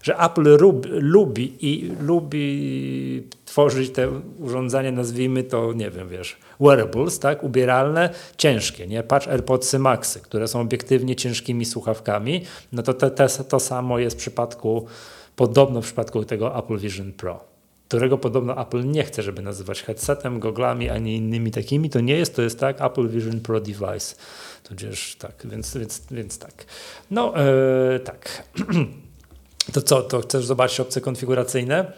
że 0.02 0.18
Apple 0.18 0.58
lubi 0.90 1.56
i 1.62 1.92
lubi 2.02 3.24
tworzyć 3.46 3.90
te 3.90 4.10
urządzenia, 4.40 4.92
nazwijmy 4.92 5.44
to, 5.44 5.74
nie 5.74 5.92
wiem, 5.92 6.10
wiesz, 6.10 6.38
wearables, 6.60 7.20
tak, 7.20 7.44
ubieralne, 7.44 8.10
ciężkie, 8.38 8.88
nie? 8.88 9.04
Patrz 9.04 9.28
AirPodsy 9.28 9.80
Maxy, 9.80 10.20
które 10.20 10.48
są 10.48 10.62
obiektywnie 10.62 11.16
ciężkimi 11.16 11.66
słuchawkami, 11.66 12.46
no 12.72 12.84
to 12.84 12.94
te, 12.94 13.12
te, 13.12 13.28
to 13.30 13.60
samo 13.60 14.00
jest 14.00 14.16
w 14.16 14.20
przypadku, 14.20 14.86
podobno 15.36 15.82
w 15.82 15.86
przypadku 15.86 16.26
tego 16.26 16.58
Apple 16.58 16.78
Vision 16.78 17.14
Pro 17.14 17.50
którego 17.90 18.18
podobno 18.18 18.62
Apple 18.62 18.86
nie 18.86 19.04
chce, 19.04 19.24
żeby 19.24 19.42
nazywać 19.42 19.84
headsetem, 19.84 20.40
goglami, 20.40 20.90
ani 20.90 21.16
innymi 21.16 21.52
takimi. 21.52 21.90
To 21.90 22.00
nie 22.00 22.18
jest, 22.18 22.36
to 22.36 22.42
jest 22.42 22.60
tak 22.60 22.82
Apple 22.82 23.10
Vision 23.10 23.40
Pro 23.40 23.60
Device. 23.60 24.16
Tudzież 24.64 25.16
tak, 25.16 25.34
więc, 25.46 25.78
więc, 25.78 26.02
więc 26.12 26.40
tak. 26.40 26.66
No, 27.12 27.34
yy, 27.92 28.00
tak. 28.00 28.44
To 29.74 29.82
co, 29.82 30.02
to 30.02 30.22
chcesz 30.22 30.46
zobaczyć 30.46 30.80
opcje 30.80 31.02
konfiguracyjne? 31.02 31.94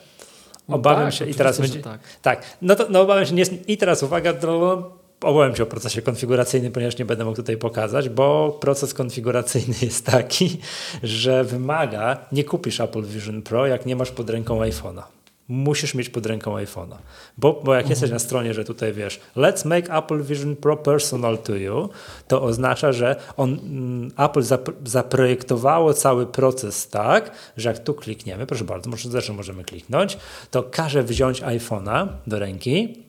No 0.70 0.76
obawiam 0.76 1.06
tak, 1.06 1.14
się 1.14 1.30
i 1.30 1.34
teraz 1.34 1.60
będzie. 1.60 1.82
Tak. 1.82 2.00
tak. 2.22 2.58
no 2.62 2.76
to 2.76 2.86
no 2.90 3.02
obawiam 3.02 3.26
się 3.26 3.34
nie, 3.34 3.44
i 3.68 3.78
teraz 3.78 4.04
uwaga, 4.04 4.34
to, 4.34 4.92
obawiam 5.22 5.56
się 5.56 5.64
o 5.64 5.66
procesie 5.66 6.02
konfiguracyjnym, 6.02 6.72
ponieważ 6.72 6.98
nie 6.98 7.06
będę 7.06 7.26
mógł 7.26 7.36
tutaj 7.36 7.58
pokazać, 7.58 8.10
bo 8.10 8.58
proces 8.62 8.94
konfiguracyjny 8.94 9.76
jest 9.86 10.06
taki, 10.06 10.58
że 11.04 11.44
wymaga, 11.44 12.18
nie 12.32 12.44
kupisz 12.44 12.80
Apple 12.80 13.04
Vision 13.04 13.42
Pro, 13.42 13.68
jak 13.68 13.86
nie 13.86 13.96
masz 13.96 14.12
pod 14.12 14.30
ręką 14.30 14.62
iPhone'a 14.62 15.04
musisz 15.52 15.96
mieć 15.96 16.10
pod 16.10 16.26
ręką 16.26 16.56
iPhone'a. 16.56 16.96
Bo, 17.38 17.62
bo 17.64 17.74
jak 17.74 17.84
mhm. 17.84 17.90
jesteś 17.90 18.12
na 18.12 18.20
stronie, 18.20 18.54
że 18.54 18.66
tutaj 18.66 18.94
wiesz, 18.94 19.20
let's 19.38 19.68
make 19.68 19.90
Apple 19.90 20.24
Vision 20.24 20.56
Pro 20.56 20.78
personal 20.78 21.38
to 21.38 21.56
you, 21.56 21.90
to 22.28 22.44
oznacza, 22.44 22.92
że 22.92 23.16
on, 23.38 23.60
mm, 23.64 24.12
Apple 24.18 24.44
zaprojektowało 24.86 25.94
cały 25.94 26.26
proces 26.26 26.90
tak, 26.90 27.32
że 27.58 27.70
jak 27.70 27.80
tu 27.80 27.94
klikniemy, 27.94 28.46
proszę 28.46 28.64
bardzo, 28.64 28.90
może 28.90 29.10
zresztą 29.10 29.34
możemy 29.34 29.64
kliknąć, 29.64 30.18
to 30.52 30.64
każe 30.64 31.04
wziąć 31.04 31.42
iPhone'a 31.42 32.08
do 32.28 32.40
ręki 32.40 33.04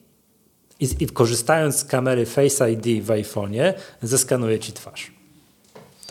i, 0.81 0.89
i 1.01 1.07
korzystając 1.07 1.77
z 1.77 1.85
kamery 1.85 2.27
Face 2.27 2.73
ID 2.73 3.05
w 3.05 3.09
iPhone'ie, 3.09 3.73
zeskanuje 4.03 4.59
ci 4.59 4.73
twarz. 4.73 5.22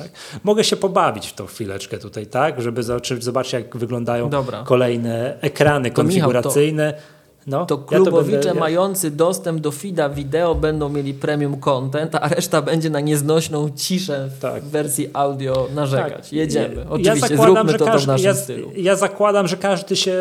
Tak? 0.02 0.12
Mogę 0.43 0.64
się 0.64 0.76
pobawić 0.76 1.28
w 1.28 1.34
tą 1.34 1.45
chwileczkę 1.45 1.97
tutaj, 1.97 2.28
tak, 2.28 2.62
żeby 2.62 2.84
zobaczyć, 3.20 3.54
jak 3.54 3.78
wyglądają 3.78 4.30
Dobra. 4.30 4.64
kolejne 4.64 5.38
ekrany 5.41 5.91
konfiguracyjne. 5.91 6.86
Michał, 6.88 7.02
to... 7.02 7.22
No, 7.47 7.66
to 7.66 7.78
klubowicze 7.78 8.36
ja 8.36 8.41
to 8.41 8.47
będę, 8.47 8.60
mający 8.60 9.12
dostęp 9.12 9.62
do 9.62 9.72
feeda 9.72 10.10
wideo 10.10 10.56
będą 10.56 10.89
mieli 10.89 11.14
premium 11.14 11.60
content, 11.60 12.16
a 12.16 12.28
reszta 12.28 12.62
będzie 12.62 12.89
na 12.89 12.99
nieznośną 12.99 13.70
ciszę 13.76 14.30
w 14.38 14.39
tak. 14.39 14.64
wersji 14.64 15.10
audio 15.14 15.68
narzekać. 15.76 16.24
Tak. 16.24 16.34
Jedziemy. 16.34 16.86
Oczywiście, 16.89 17.14
ja 17.14 17.28
zakładam, 17.28 17.68
zróbmy 17.68 17.80
to, 17.80 17.86
każdy, 17.86 17.99
to 17.99 18.06
w 18.06 18.08
naszym 18.08 18.26
ja, 18.26 18.34
stylu. 18.34 18.72
Ja 18.76 18.95
zakładam, 18.95 19.47
że 19.47 19.58
każdy 19.58 19.95
się 19.95 20.16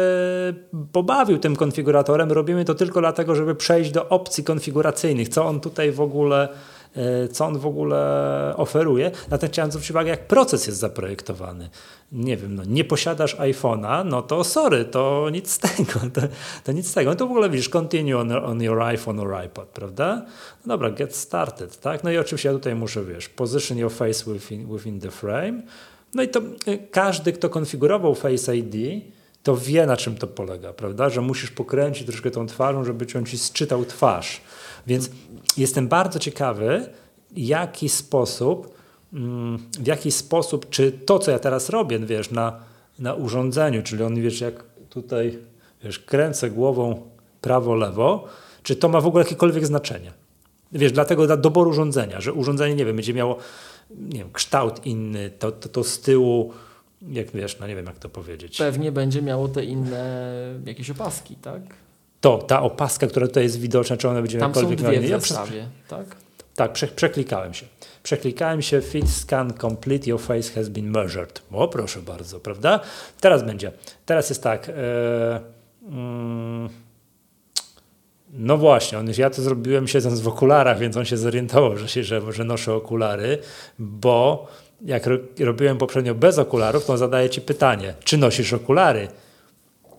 pobawił 0.93 1.39
tym 1.39 1.57
konfiguratorem. 1.57 2.33
Robimy 2.33 2.65
to 2.65 2.75
tylko 2.75 3.01
dlatego, 3.01 3.35
żeby 3.35 3.55
przejść 3.55 3.91
do 3.91 4.09
opcji 4.09 4.45
konfiguracyjnych. 4.45 5.29
Co 5.29 5.47
on 5.47 5.61
tutaj 5.61 5.93
w 5.93 6.01
ogóle 6.01 6.49
co 7.33 7.47
on 7.47 7.59
w 7.59 7.67
ogóle 7.67 8.55
oferuje. 8.57 9.11
Natomiast 9.31 9.53
chciałem 9.53 9.71
zwrócić 9.71 9.91
uwagę, 9.91 10.11
jak 10.11 10.27
proces 10.27 10.67
jest 10.67 10.79
zaprojektowany. 10.79 11.71
Nie 12.13 12.37
wiem, 12.37 12.55
no, 12.55 12.65
nie 12.65 12.85
posiadasz 12.85 13.37
iPhone'a, 13.37 14.07
no 14.07 14.23
to 14.23 14.45
sorry, 14.45 14.85
to 14.85 15.31
nic 15.33 15.51
z 15.51 15.59
tego. 15.59 16.01
To, 16.15 16.21
to 16.65 16.73
nic 16.73 16.89
z 16.91 16.95
tego. 16.95 17.11
No 17.11 17.17
to 17.17 17.27
w 17.27 17.31
ogóle 17.31 17.51
widzisz, 17.51 17.69
continue 17.69 18.19
on, 18.19 18.33
on 18.33 18.63
your 18.63 18.83
iPhone 18.83 19.21
or 19.21 19.45
iPad, 19.47 19.69
prawda? 19.69 20.27
No 20.67 20.75
dobra, 20.75 20.91
get 20.91 21.17
started, 21.17 21.81
tak? 21.81 22.05
No 22.05 22.11
i 22.11 22.19
oczywiście 22.19 22.49
ja 22.49 22.55
tutaj 22.55 22.75
muszę, 22.75 23.05
wiesz, 23.05 23.29
position 23.29 23.79
your 23.79 23.93
face 23.93 24.33
within, 24.33 24.77
within 24.77 25.01
the 25.01 25.11
frame. 25.11 25.63
No 26.15 26.23
i 26.23 26.29
to 26.29 26.41
e, 26.67 26.79
każdy, 26.79 27.33
kto 27.33 27.49
konfigurował 27.49 28.15
Face 28.15 28.57
ID, 28.57 29.05
to 29.43 29.57
wie, 29.57 29.87
na 29.87 29.97
czym 29.97 30.17
to 30.17 30.27
polega, 30.27 30.73
prawda? 30.73 31.09
Że 31.09 31.21
musisz 31.21 31.51
pokręcić 31.51 32.07
troszkę 32.07 32.31
tą 32.31 32.47
twarzą, 32.47 32.85
żeby 32.85 33.07
on 33.19 33.27
ci 33.27 33.39
sczytał 33.39 33.85
twarz. 33.85 34.41
Więc 34.87 35.11
jestem 35.57 35.89
bardzo 35.89 36.19
ciekawy, 36.19 36.87
jaki 37.37 37.89
sposób, 37.89 38.75
mm, 39.13 39.59
w 39.81 39.87
jaki 39.87 40.11
sposób, 40.11 40.71
czy 40.71 40.93
to, 40.93 41.19
co 41.19 41.31
ja 41.31 41.39
teraz 41.39 41.69
robię, 41.69 41.99
wiesz, 41.99 42.31
na, 42.31 42.61
na 42.99 43.15
urządzeniu, 43.15 43.83
czyli 43.83 44.03
on, 44.03 44.15
wiesz, 44.15 44.41
jak 44.41 44.65
tutaj, 44.91 45.39
wiesz, 45.85 45.99
kręcę 45.99 46.51
głową 46.51 47.03
prawo-lewo, 47.41 48.25
czy 48.63 48.77
to 48.77 48.89
ma 48.89 49.01
w 49.01 49.07
ogóle 49.07 49.25
jakiekolwiek 49.25 49.67
znaczenie. 49.67 50.13
Wiesz, 50.73 50.93
dlatego 50.93 51.27
dla 51.27 51.37
doboru 51.37 51.71
urządzenia, 51.71 52.21
że 52.21 52.33
urządzenie, 52.33 52.75
nie 52.75 52.85
wiem, 52.85 52.97
będzie 52.97 53.15
miało 53.15 53.37
nie 53.91 54.19
wiem, 54.19 54.33
kształt 54.33 54.87
inny, 54.87 55.31
to, 55.39 55.53
to, 55.53 55.69
to 55.69 55.85
z 55.85 56.01
tyłu, 56.01 56.53
jak 57.09 57.31
wiesz, 57.31 57.59
no 57.59 57.67
nie 57.67 57.77
wiem 57.77 57.87
jak 57.87 57.99
to 57.99 58.09
powiedzieć. 58.09 58.59
Pewnie 58.59 58.93
będzie 58.93 59.23
miało 59.23 59.49
te 59.49 59.65
inne 59.65 60.35
jakieś 60.67 60.91
opaski, 60.91 61.35
tak? 61.35 61.63
To 62.21 62.39
ta 62.39 62.63
opaska, 62.63 63.07
która 63.07 63.27
tutaj 63.27 63.43
jest 63.43 63.61
widoczna, 63.61 63.97
czy 63.97 64.09
ona 64.09 64.23
będzie 64.23 64.39
Tam 64.39 64.55
są 64.55 64.77
dwie 64.77 65.01
w 65.01 65.09
zestawie, 65.09 65.69
tak? 65.89 66.07
Tak, 66.55 66.73
prze, 66.73 66.87
przeklikałem 66.87 67.55
się. 67.55 67.67
Przeklikałem 68.03 68.63
się 68.63 68.81
Fit 68.81 69.11
Scan 69.11 69.53
Complete, 69.61 70.11
your 70.11 70.21
face 70.21 70.53
has 70.55 70.69
been 70.69 70.91
measured. 70.91 71.43
O, 71.53 71.69
proszę 71.69 72.03
bardzo, 72.03 72.41
prawda? 72.41 72.81
Teraz 73.21 73.43
będzie. 73.43 73.73
Teraz 74.07 74.29
jest 74.29 74.43
tak. 74.43 74.71
Mm, 75.89 76.69
no 78.33 78.57
właśnie, 78.57 78.99
on, 78.99 79.07
ja 79.19 79.31
to 79.31 79.43
zrobiłem 79.43 79.89
siedząc 79.89 80.21
w 80.21 80.29
okularach, 80.29 80.79
więc 80.79 80.97
on 80.97 81.05
się 81.05 81.17
zorientował, 81.17 81.77
że, 81.77 81.89
się, 81.89 82.05
że, 82.05 82.33
że 82.33 82.45
noszę 82.45 82.75
okulary, 82.75 83.39
bo 83.79 84.47
jak 84.85 85.07
ro, 85.07 85.17
robiłem 85.41 85.79
poprzednio 85.79 86.15
bez 86.15 86.39
okularów, 86.39 86.85
to 86.85 86.93
on 86.93 86.99
zadaje 86.99 87.31
ci 87.31 87.41
pytanie, 87.41 87.95
czy 88.05 88.17
nosisz 88.17 88.53
okulary? 88.53 89.09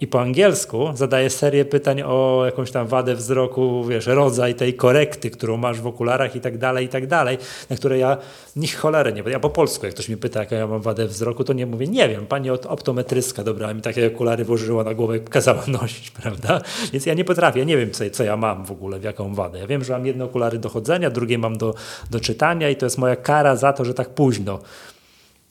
I 0.02 0.08
po 0.08 0.22
angielsku 0.22 0.92
zadaje 0.96 1.30
serię 1.30 1.66
pytań 1.66 2.02
o 2.02 2.42
jakąś 2.46 2.72
tam 2.72 2.88
wadę 2.88 3.16
wzroku, 3.16 3.86
wiesz, 3.86 4.08
rodzaj 4.08 4.56
tej 4.56 4.74
korekty, 4.74 5.32
którą 5.32 5.58
masz 5.58 5.82
w 5.82 5.88
okularach 5.88 6.36
i 6.36 6.42
tak 6.42 6.58
dalej, 6.58 6.86
i 6.86 6.90
tak 6.90 7.08
dalej, 7.08 7.38
na 7.70 7.76
które 7.76 7.98
ja 7.98 8.18
nich 8.56 8.78
cholery 8.78 9.14
nie 9.14 9.24
Ja 9.32 9.40
po 9.40 9.50
polsku, 9.50 9.86
jak 9.86 9.96
ktoś 9.96 10.10
mi 10.10 10.18
pyta, 10.18 10.40
jaką 10.40 10.56
ja 10.56 10.68
mam 10.68 10.82
wadę 10.82 11.08
wzroku, 11.08 11.44
to 11.44 11.54
nie 11.54 11.66
mówię, 11.66 11.88
nie 11.88 12.10
wiem, 12.10 12.26
pani 12.26 12.50
optometryska 12.50 13.44
dobrała 13.44 13.74
mi 13.74 13.82
takie 13.82 14.08
okulary, 14.08 14.46
włożyła 14.46 14.84
na 14.84 14.94
głowę 14.94 15.18
i 15.18 15.22
kazała 15.22 15.64
nosić, 15.82 16.12
prawda? 16.12 16.62
Więc 16.94 17.06
ja 17.06 17.14
nie 17.14 17.26
potrafię, 17.26 17.60
ja 17.60 17.66
nie 17.66 17.78
wiem, 17.78 17.92
co, 17.92 18.10
co 18.10 18.24
ja 18.24 18.38
mam 18.38 18.66
w 18.66 18.72
ogóle, 18.72 19.00
w 19.00 19.04
jaką 19.04 19.36
wadę. 19.36 19.60
Ja 19.60 19.68
wiem, 19.68 19.84
że 19.84 19.94
mam 19.94 20.06
jedne 20.06 20.24
okulary 20.24 20.60
do 20.60 20.70
chodzenia, 20.70 21.10
drugie 21.10 21.38
mam 21.38 21.58
do, 21.58 21.74
do 22.12 22.20
czytania 22.20 22.70
i 22.70 22.76
to 22.76 22.86
jest 22.86 22.98
moja 22.98 23.16
kara 23.16 23.56
za 23.56 23.74
to, 23.74 23.86
że 23.86 23.94
tak 23.94 24.10
późno 24.10 24.60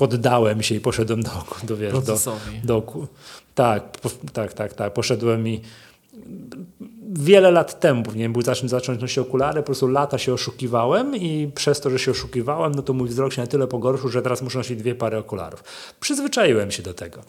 poddałem 0.01 0.63
się 0.63 0.75
i 0.75 0.81
poszedłem 0.81 1.23
do, 1.23 1.31
do 1.63 1.77
wiesz, 1.77 1.93
do, 1.93 2.19
do, 2.65 2.83
tak, 3.61 4.01
tak, 4.33 4.53
tak, 4.53 4.73
tak, 4.75 4.93
poszedłem 4.93 5.49
i 5.49 5.61
wiele 7.19 7.51
lat 7.51 7.81
temu 7.81 8.03
powinien 8.03 8.33
był 8.33 8.43
zacząć, 8.43 8.71
zacząć 8.71 9.01
nosić 9.01 9.19
okulary, 9.19 9.61
po 9.61 9.67
prostu 9.67 9.87
lata 9.87 10.19
się 10.19 10.33
oszukiwałem 10.33 11.17
i 11.17 11.51
przez 11.55 11.81
to, 11.81 11.91
że 11.91 11.99
się 11.99 12.11
oszukiwałem, 12.11 12.75
no 12.75 12.83
to 12.83 12.93
mój 12.93 13.09
wzrok 13.09 13.33
się 13.33 13.41
na 13.41 13.47
tyle 13.47 13.67
pogorszył, 13.67 14.09
że 14.09 14.23
teraz 14.23 14.43
muszę 14.43 14.59
nosić 14.59 14.79
dwie 14.79 14.95
pary 14.95 15.17
okularów. 15.17 15.65
Przyzwyczaiłem 16.01 16.71
się 16.71 16.83
do 16.83 16.95
tego, 16.95 17.21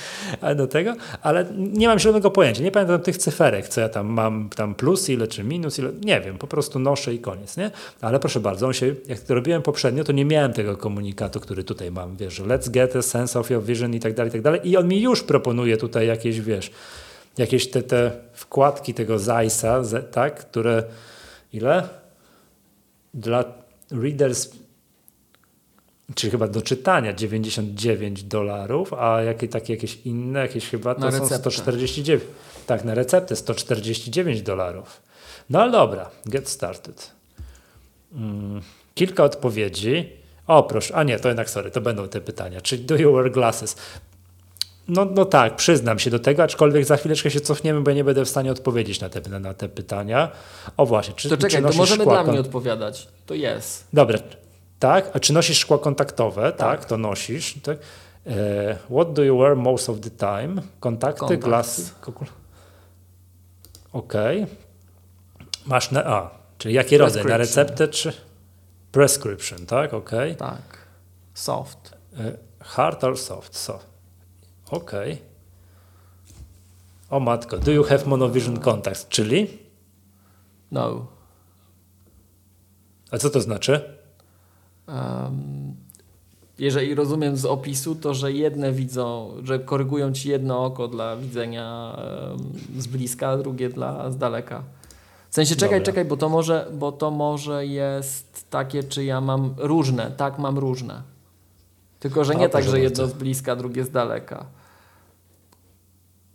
do 0.56 0.66
tego, 0.66 0.94
ale 1.22 1.46
nie 1.56 1.88
mam 1.88 1.98
żadnego 1.98 2.30
pojęcia, 2.30 2.62
nie 2.62 2.70
pamiętam 2.72 3.00
tych 3.00 3.16
cyferek, 3.16 3.68
co 3.68 3.80
ja 3.80 3.88
tam 3.88 4.06
mam, 4.06 4.50
tam 4.56 4.74
plus 4.74 5.08
ile 5.08 5.28
czy 5.28 5.44
minus, 5.44 5.78
ile, 5.78 5.90
nie 6.04 6.20
wiem, 6.20 6.38
po 6.38 6.46
prostu 6.46 6.78
noszę 6.78 7.14
i 7.14 7.18
koniec, 7.18 7.56
nie? 7.56 7.70
Ale 8.00 8.20
proszę 8.20 8.40
bardzo, 8.40 8.66
on 8.66 8.72
się, 8.72 8.94
jak 9.06 9.20
to 9.20 9.34
robiłem 9.34 9.62
poprzednio, 9.62 10.04
to 10.04 10.12
nie 10.12 10.24
miałem 10.24 10.52
tego 10.52 10.76
komunikatu, 10.76 11.40
który 11.40 11.64
tutaj 11.64 11.90
mam, 11.90 12.16
wiesz, 12.16 12.40
let's 12.40 12.70
get 12.70 12.96
a 12.96 13.02
sense 13.02 13.40
of 13.40 13.50
your 13.50 13.62
vision 13.62 13.94
i 13.94 14.00
tak 14.00 14.14
dalej, 14.14 14.28
i 14.28 14.32
tak 14.32 14.42
dalej 14.42 14.60
i 14.64 14.76
on 14.76 14.88
mi 14.88 15.00
już 15.00 15.22
proponuje 15.22 15.76
tutaj 15.76 16.06
jakieś, 16.06 16.40
wiesz, 16.40 16.70
jakieś 17.38 17.70
te, 17.70 17.82
te 17.82 18.10
wkładki 18.32 18.94
tego 18.94 19.18
Zajsa, 19.18 19.82
tak, 20.10 20.38
które 20.38 20.84
ile? 21.52 21.88
Dla 23.14 23.44
readers, 23.90 24.50
czyli 26.14 26.30
chyba 26.30 26.48
do 26.48 26.62
czytania 26.62 27.12
99 27.12 28.22
dolarów, 28.22 28.92
a 28.92 29.22
jakie 29.22 29.48
takie 29.48 29.74
jakieś 29.74 29.98
inne, 30.04 30.40
jakieś 30.40 30.68
chyba 30.68 30.94
to 30.94 31.00
na 31.00 31.10
są 31.10 31.18
receptę. 31.18 31.50
149. 31.50 32.22
Tak, 32.66 32.84
na 32.84 32.94
receptę 32.94 33.36
149 33.36 34.42
dolarów. 34.42 35.02
No 35.50 35.62
ale 35.62 35.72
dobra, 35.72 36.10
get 36.26 36.48
started. 36.48 37.10
Hmm, 38.12 38.62
kilka 38.94 39.24
odpowiedzi. 39.24 40.12
O, 40.46 40.62
proszę, 40.62 40.94
a 40.94 41.02
nie, 41.02 41.18
to 41.18 41.28
jednak 41.28 41.50
sorry, 41.50 41.70
to 41.70 41.80
będą 41.80 42.08
te 42.08 42.20
pytania. 42.20 42.60
Czyli 42.60 42.84
do 42.84 42.96
you 42.96 43.12
wear 43.12 43.30
glasses? 43.30 43.76
No, 44.88 45.04
no 45.04 45.24
tak, 45.24 45.56
przyznam 45.56 45.98
się 45.98 46.10
do 46.10 46.18
tego, 46.18 46.42
aczkolwiek 46.42 46.84
za 46.84 46.96
chwileczkę 46.96 47.30
się 47.30 47.40
cofniemy, 47.40 47.80
bo 47.80 47.90
ja 47.90 47.96
nie 47.96 48.04
będę 48.04 48.24
w 48.24 48.28
stanie 48.28 48.52
odpowiedzieć 48.52 49.00
na 49.00 49.08
te, 49.08 49.40
na 49.40 49.54
te 49.54 49.68
pytania. 49.68 50.30
O 50.76 50.86
właśnie, 50.86 51.14
czy 51.14 51.28
To 51.28 51.36
czekaj, 51.36 51.62
czy 51.62 51.68
to 51.68 51.76
możemy 51.76 52.04
dla 52.04 52.24
mnie 52.24 52.40
odpowiadać. 52.40 53.08
To 53.26 53.34
jest. 53.34 53.86
Dobra, 53.92 54.18
tak. 54.78 55.10
A 55.14 55.20
czy 55.20 55.32
nosisz 55.32 55.58
szkła 55.58 55.78
kontaktowe? 55.78 56.42
Tak, 56.42 56.80
tak 56.80 56.84
to 56.84 56.96
nosisz. 56.96 57.54
Tak. 57.62 57.78
E, 58.26 58.76
what 58.90 59.12
do 59.12 59.22
you 59.22 59.38
wear 59.38 59.56
most 59.56 59.88
of 59.88 60.00
the 60.00 60.10
time? 60.10 60.62
Kontakty, 60.80 61.20
Kontakt. 61.20 61.42
glasy. 61.42 61.82
Okej. 63.92 64.42
Okay. 64.42 64.56
Masz 65.66 65.90
na 65.90 66.04
A, 66.04 66.30
czyli 66.58 66.74
jaki 66.74 66.98
rodzaj? 66.98 67.24
Na 67.24 67.36
receptę 67.36 67.88
czy 67.88 68.12
prescription, 68.92 69.66
tak? 69.66 69.94
Okej. 69.94 70.32
Okay. 70.32 70.34
Tak. 70.34 70.78
Soft. 71.34 71.94
E, 72.18 72.36
hard 72.60 73.04
or 73.04 73.18
soft? 73.18 73.56
Soft. 73.56 73.91
Okej. 74.72 75.12
Okay. 75.12 75.32
O 77.10 77.20
matko, 77.20 77.58
do 77.58 77.72
you 77.72 77.84
have 77.84 78.06
monovision 78.06 78.56
contacts, 78.56 79.08
czyli? 79.08 79.58
No. 80.70 81.06
A 83.10 83.18
co 83.18 83.30
to 83.30 83.40
znaczy? 83.40 83.98
Um, 84.88 85.76
jeżeli 86.58 86.94
rozumiem 86.94 87.36
z 87.36 87.44
opisu, 87.44 87.94
to 87.94 88.14
że 88.14 88.32
jedne 88.32 88.72
widzą, 88.72 89.32
że 89.44 89.58
korygują 89.58 90.12
ci 90.12 90.28
jedno 90.28 90.64
oko 90.64 90.88
dla 90.88 91.16
widzenia 91.16 91.96
um, 92.30 92.52
z 92.78 92.86
bliska, 92.86 93.28
a 93.28 93.38
drugie 93.38 93.68
dla 93.68 94.10
z 94.10 94.16
daleka. 94.16 94.62
W 95.30 95.34
sensie 95.34 95.56
czekaj, 95.56 95.80
Dobra. 95.80 95.92
czekaj, 95.92 96.04
bo 96.04 96.16
to 96.16 96.28
może, 96.28 96.68
bo 96.72 96.92
to 96.92 97.10
może 97.10 97.66
jest 97.66 98.50
takie, 98.50 98.84
czy 98.84 99.04
ja 99.04 99.20
mam 99.20 99.54
różne. 99.58 100.10
Tak, 100.10 100.38
mam 100.38 100.58
różne. 100.58 101.02
Tylko, 102.00 102.24
że 102.24 102.34
nie 102.34 102.48
tak, 102.48 102.64
że 102.64 102.80
jedno 102.80 103.06
z 103.06 103.12
bliska, 103.12 103.56
drugie 103.56 103.84
z 103.84 103.90
daleka. 103.90 104.46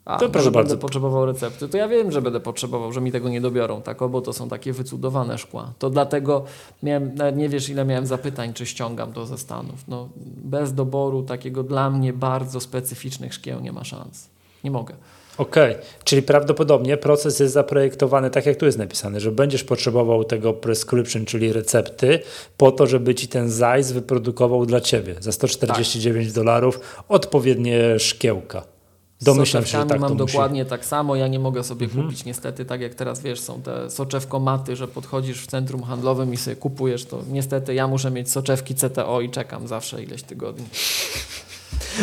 A, 0.07 0.17
to 0.17 0.29
proszę 0.29 0.51
bardzo. 0.51 0.69
będę 0.69 0.81
potrzebował 0.81 1.25
recepty. 1.25 1.67
To 1.67 1.77
ja 1.77 1.87
wiem, 1.87 2.11
że 2.11 2.21
będę 2.21 2.39
potrzebował, 2.39 2.93
że 2.93 3.01
mi 3.01 3.11
tego 3.11 3.29
nie 3.29 3.41
dobiorą, 3.41 3.81
tak, 3.81 3.97
bo 4.09 4.21
to 4.21 4.33
są 4.33 4.49
takie 4.49 4.73
wycudowane 4.73 5.37
szkła. 5.37 5.73
To 5.79 5.89
dlatego 5.89 6.43
miałem, 6.83 7.15
nie 7.35 7.49
wiesz 7.49 7.69
ile 7.69 7.85
miałem 7.85 8.05
zapytań, 8.05 8.53
czy 8.53 8.65
ściągam 8.65 9.13
to 9.13 9.25
ze 9.25 9.37
Stanów. 9.37 9.75
No, 9.87 10.09
bez 10.43 10.73
doboru 10.73 11.23
takiego 11.23 11.63
dla 11.63 11.89
mnie 11.89 12.13
bardzo 12.13 12.59
specyficznych 12.59 13.33
szkieł 13.33 13.59
nie 13.59 13.71
ma 13.71 13.83
szans. 13.83 14.29
Nie 14.63 14.71
mogę. 14.71 14.93
Okej, 15.37 15.71
okay. 15.71 15.83
czyli 16.03 16.21
prawdopodobnie 16.21 16.97
proces 16.97 17.39
jest 17.39 17.53
zaprojektowany 17.53 18.29
tak, 18.29 18.45
jak 18.45 18.57
tu 18.57 18.65
jest 18.65 18.77
napisane, 18.77 19.19
że 19.19 19.31
będziesz 19.31 19.63
potrzebował 19.63 20.23
tego 20.23 20.53
prescription, 20.53 21.25
czyli 21.25 21.53
recepty, 21.53 22.19
po 22.57 22.71
to, 22.71 22.87
żeby 22.87 23.15
ci 23.15 23.27
ten 23.27 23.49
ZAIS 23.49 23.91
wyprodukował 23.91 24.65
dla 24.65 24.81
ciebie 24.81 25.15
za 25.19 25.31
149 25.31 26.27
tak. 26.27 26.35
dolarów 26.35 26.79
odpowiednie 27.09 27.99
szkiełka. 27.99 28.76
Domyślam 29.21 29.65
się, 29.65 29.81
że 29.81 29.85
tak 29.85 29.99
mam 29.99 30.17
dokładnie 30.17 30.61
musi. 30.61 30.69
tak 30.69 30.85
samo. 30.85 31.15
Ja 31.15 31.27
nie 31.27 31.39
mogę 31.39 31.63
sobie 31.63 31.85
mhm. 31.85 32.03
kupić 32.03 32.25
niestety, 32.25 32.65
tak 32.65 32.81
jak 32.81 32.95
teraz 32.95 33.21
wiesz, 33.21 33.39
są 33.39 33.61
te 33.61 33.89
soczewkomaty, 33.89 34.75
że 34.75 34.87
podchodzisz 34.87 35.41
w 35.41 35.47
centrum 35.47 35.83
handlowym 35.83 36.33
i 36.33 36.37
sobie 36.37 36.55
kupujesz 36.55 37.05
to. 37.05 37.23
Niestety 37.29 37.73
ja 37.73 37.87
muszę 37.87 38.11
mieć 38.11 38.31
soczewki 38.31 38.75
CTO 38.75 39.21
i 39.21 39.29
czekam 39.29 39.67
zawsze 39.67 40.03
ileś 40.03 40.23
tygodni. 40.23 40.65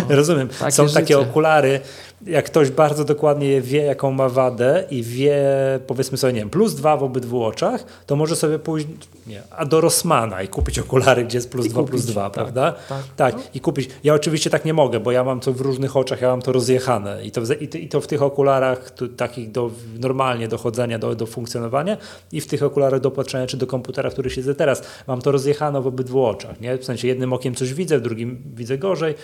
No, 0.08 0.16
Rozumiem. 0.16 0.48
Są 0.70 0.88
życie. 0.88 1.00
takie 1.00 1.18
okulary, 1.18 1.80
jak 2.26 2.44
ktoś 2.44 2.70
bardzo 2.70 3.04
dokładnie 3.04 3.60
wie, 3.60 3.82
jaką 3.82 4.12
ma 4.12 4.28
wadę 4.28 4.84
i 4.90 5.02
wie, 5.02 5.44
powiedzmy 5.86 6.18
sobie, 6.18 6.32
nie 6.32 6.40
wiem, 6.40 6.50
plus 6.50 6.74
dwa 6.74 6.96
w 6.96 7.02
obydwu 7.02 7.44
oczach, 7.44 7.84
to 8.06 8.16
może 8.16 8.36
sobie 8.36 8.58
pójść 8.58 8.86
nie, 9.26 9.42
a 9.50 9.64
do 9.64 9.80
Rossmana 9.80 10.42
i 10.42 10.48
kupić 10.48 10.78
okulary, 10.78 11.24
gdzie 11.24 11.38
jest 11.38 11.50
plus 11.50 11.66
I 11.66 11.68
dwa, 11.68 11.80
kupić, 11.80 11.90
plus 11.90 12.06
dwa, 12.06 12.22
tak, 12.22 12.32
prawda? 12.32 12.72
Tak, 12.88 13.02
tak. 13.16 13.34
No. 13.34 13.42
i 13.54 13.60
kupić. 13.60 13.90
Ja 14.04 14.14
oczywiście 14.14 14.50
tak 14.50 14.64
nie 14.64 14.74
mogę, 14.74 15.00
bo 15.00 15.12
ja 15.12 15.24
mam 15.24 15.40
to 15.40 15.52
w 15.52 15.60
różnych 15.60 15.96
oczach, 15.96 16.20
ja 16.20 16.28
mam 16.28 16.42
to 16.42 16.52
rozjechane 16.52 17.24
i 17.24 17.30
to, 17.30 17.40
i 17.60 17.68
to, 17.68 17.78
i 17.78 17.88
to 17.88 18.00
w 18.00 18.06
tych 18.06 18.22
okularach 18.22 18.90
tu, 18.90 19.08
takich 19.08 19.50
do, 19.50 19.70
normalnie 19.98 20.48
do 20.48 20.58
chodzenia, 20.58 20.98
do, 20.98 21.14
do 21.14 21.26
funkcjonowania 21.26 21.96
i 22.32 22.40
w 22.40 22.46
tych 22.46 22.62
okularach 22.62 23.00
do 23.00 23.10
patrzenia, 23.10 23.46
czy 23.46 23.56
do 23.56 23.66
komputera, 23.66 24.10
w 24.10 24.12
których 24.12 24.32
siedzę 24.32 24.54
teraz, 24.54 24.82
mam 25.06 25.22
to 25.22 25.32
rozjechane 25.32 25.80
w 25.80 25.86
obydwu 25.86 26.24
oczach, 26.24 26.60
nie? 26.60 26.78
W 26.78 26.84
sensie 26.84 27.08
jednym 27.08 27.32
okiem 27.32 27.54
coś 27.54 27.74
widzę, 27.74 27.98
w 27.98 28.00
drugim 28.00 28.42
widzę 28.54 28.78
gorzej. 28.78 29.14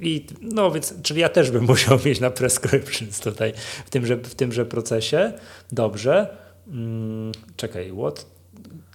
I 0.00 0.26
no 0.40 0.70
więc, 0.70 0.94
czyli 1.02 1.20
ja 1.20 1.28
też 1.28 1.50
bym 1.50 1.64
musiał 1.72 1.98
mieć 2.04 2.20
na 2.20 2.30
prescriptions 2.30 3.20
tutaj 3.20 3.52
w 3.86 3.90
tymże, 3.90 4.16
w 4.16 4.34
tymże 4.34 4.66
procesie. 4.66 5.32
Dobrze. 5.72 6.36
Hmm, 6.66 7.32
czekaj, 7.56 7.92
what? 7.98 8.26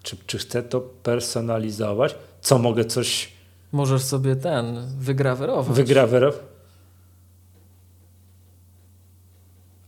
Czy, 0.03 0.17
czy 0.27 0.37
chcę 0.37 0.63
to 0.63 0.81
personalizować? 0.81 2.15
Co 2.41 2.57
mogę 2.57 2.85
coś. 2.85 3.31
Możesz 3.71 4.03
sobie 4.03 4.35
ten 4.35 4.87
wygrawerować. 4.99 5.75
Wygrawerować. 5.75 6.41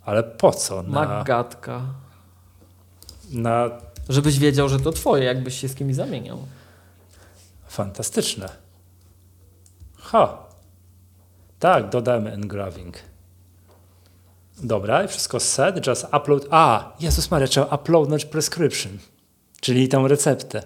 Ale 0.06 0.24
po 0.24 0.52
co? 0.52 0.84
Na, 0.84 0.90
Magatka. 0.90 1.82
Na... 3.32 3.70
Żebyś 4.10 4.40
wiedział, 4.40 4.70
że 4.70 4.80
to 4.80 4.92
twoje, 4.92 5.24
jakbyś 5.24 5.60
się 5.60 5.68
z 5.68 5.76
kimś 5.76 5.96
zamieniał. 5.96 6.38
Fantastyczne. 7.68 8.50
Ha. 9.98 10.51
Tak, 11.62 11.90
dodamy 11.90 12.32
engraving. 12.32 12.96
Dobra, 14.64 15.04
i 15.04 15.08
wszystko 15.08 15.40
set, 15.40 15.88
just 15.88 16.06
upload. 16.18 16.48
A, 16.52 16.94
Jezus 17.00 17.32
Maria, 17.32 17.48
trzeba 17.48 17.76
uploadnąć 17.76 18.26
prescription, 18.26 18.98
czyli 19.60 19.88
tą 19.88 20.08
receptę. 20.08 20.64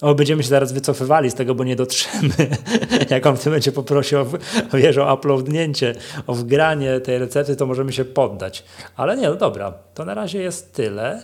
O, 0.00 0.14
będziemy 0.14 0.42
się 0.42 0.48
zaraz 0.48 0.72
wycofywali 0.72 1.30
z 1.30 1.34
tego, 1.34 1.54
bo 1.54 1.64
nie 1.64 1.76
dotrzemy. 1.76 2.34
Jak 3.10 3.26
on 3.26 3.36
w 3.36 3.42
tym 3.42 3.52
będzie 3.52 3.72
poprosił 3.72 4.18
o, 4.18 4.26
wiesz, 4.72 4.98
o 4.98 5.14
uploadnięcie, 5.14 5.94
o 6.26 6.34
wgranie 6.34 7.00
tej 7.00 7.18
recepty, 7.18 7.56
to 7.56 7.66
możemy 7.66 7.92
się 7.92 8.04
poddać. 8.04 8.64
Ale 8.96 9.16
nie, 9.16 9.28
no 9.28 9.34
dobra, 9.34 9.72
to 9.94 10.04
na 10.04 10.14
razie 10.14 10.42
jest 10.42 10.72
tyle. 10.72 11.22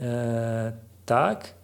Eee, 0.00 0.72
tak. 1.06 1.57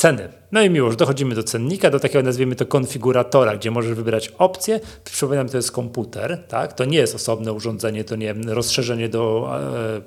Ceny. 0.00 0.28
No 0.52 0.62
i 0.62 0.70
miłość, 0.70 0.96
dochodzimy 0.96 1.34
do 1.34 1.42
cennika, 1.42 1.90
do 1.90 2.00
takiego 2.00 2.22
nazwijmy 2.22 2.56
to 2.56 2.66
konfiguratora, 2.66 3.56
gdzie 3.56 3.70
możesz 3.70 3.94
wybrać 3.94 4.32
opcję. 4.38 4.80
Przypominam, 5.04 5.48
to 5.48 5.56
jest 5.56 5.72
komputer, 5.72 6.44
tak? 6.48 6.72
To 6.72 6.84
nie 6.84 6.98
jest 6.98 7.14
osobne 7.14 7.52
urządzenie, 7.52 8.04
to 8.04 8.16
nie 8.16 8.34
wiem, 8.34 8.50
rozszerzenie 8.50 9.08
do, 9.08 9.50
e, 9.96 10.00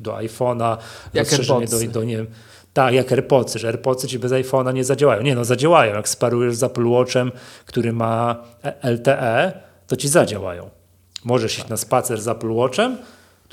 do 0.00 0.12
iPhone'a, 0.12 0.76
jak 1.14 1.26
rozszerzenie 1.30 1.66
do, 1.66 1.92
do, 1.92 2.04
nie 2.04 2.16
wiem, 2.16 2.26
tak, 2.72 2.94
jak 2.94 3.12
AirPodsy, 3.12 3.58
że 3.58 3.68
AirPodsy 3.68 4.08
ci 4.08 4.18
bez 4.18 4.32
iPhone'a 4.32 4.74
nie 4.74 4.84
zadziałają. 4.84 5.22
Nie 5.22 5.34
no, 5.34 5.44
zadziałają. 5.44 5.94
Jak 5.94 6.08
sparujesz 6.08 6.56
z 6.56 6.62
Apple 6.62 6.86
Watchem, 6.86 7.32
który 7.66 7.92
ma 7.92 8.44
LTE, 8.82 9.60
to 9.86 9.96
ci 9.96 10.08
zadziałają. 10.08 10.70
Możesz 11.24 11.58
iść 11.58 11.68
na 11.68 11.76
spacer 11.76 12.20
z 12.20 12.28
Apple 12.28 12.50
Watchem, 12.50 12.98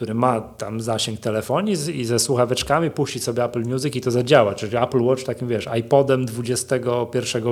który 0.02 0.14
ma 0.14 0.42
tam 0.42 0.82
zasięg 0.82 1.20
telefonii 1.20 1.76
z, 1.76 1.90
i 1.90 2.06
ze 2.06 2.20
słuchaweczkami 2.20 2.92
puścić 2.92 3.24
sobie 3.24 3.44
Apple 3.44 3.62
Music 3.62 3.96
i 3.96 4.02
to 4.02 4.12
zadziała. 4.12 4.56
Czyli 4.56 4.78
Apple 4.78 5.02
Watch 5.04 5.24
takim, 5.24 5.48
wiesz, 5.48 5.70
iPodem 5.80 6.26
XXI 6.40 6.78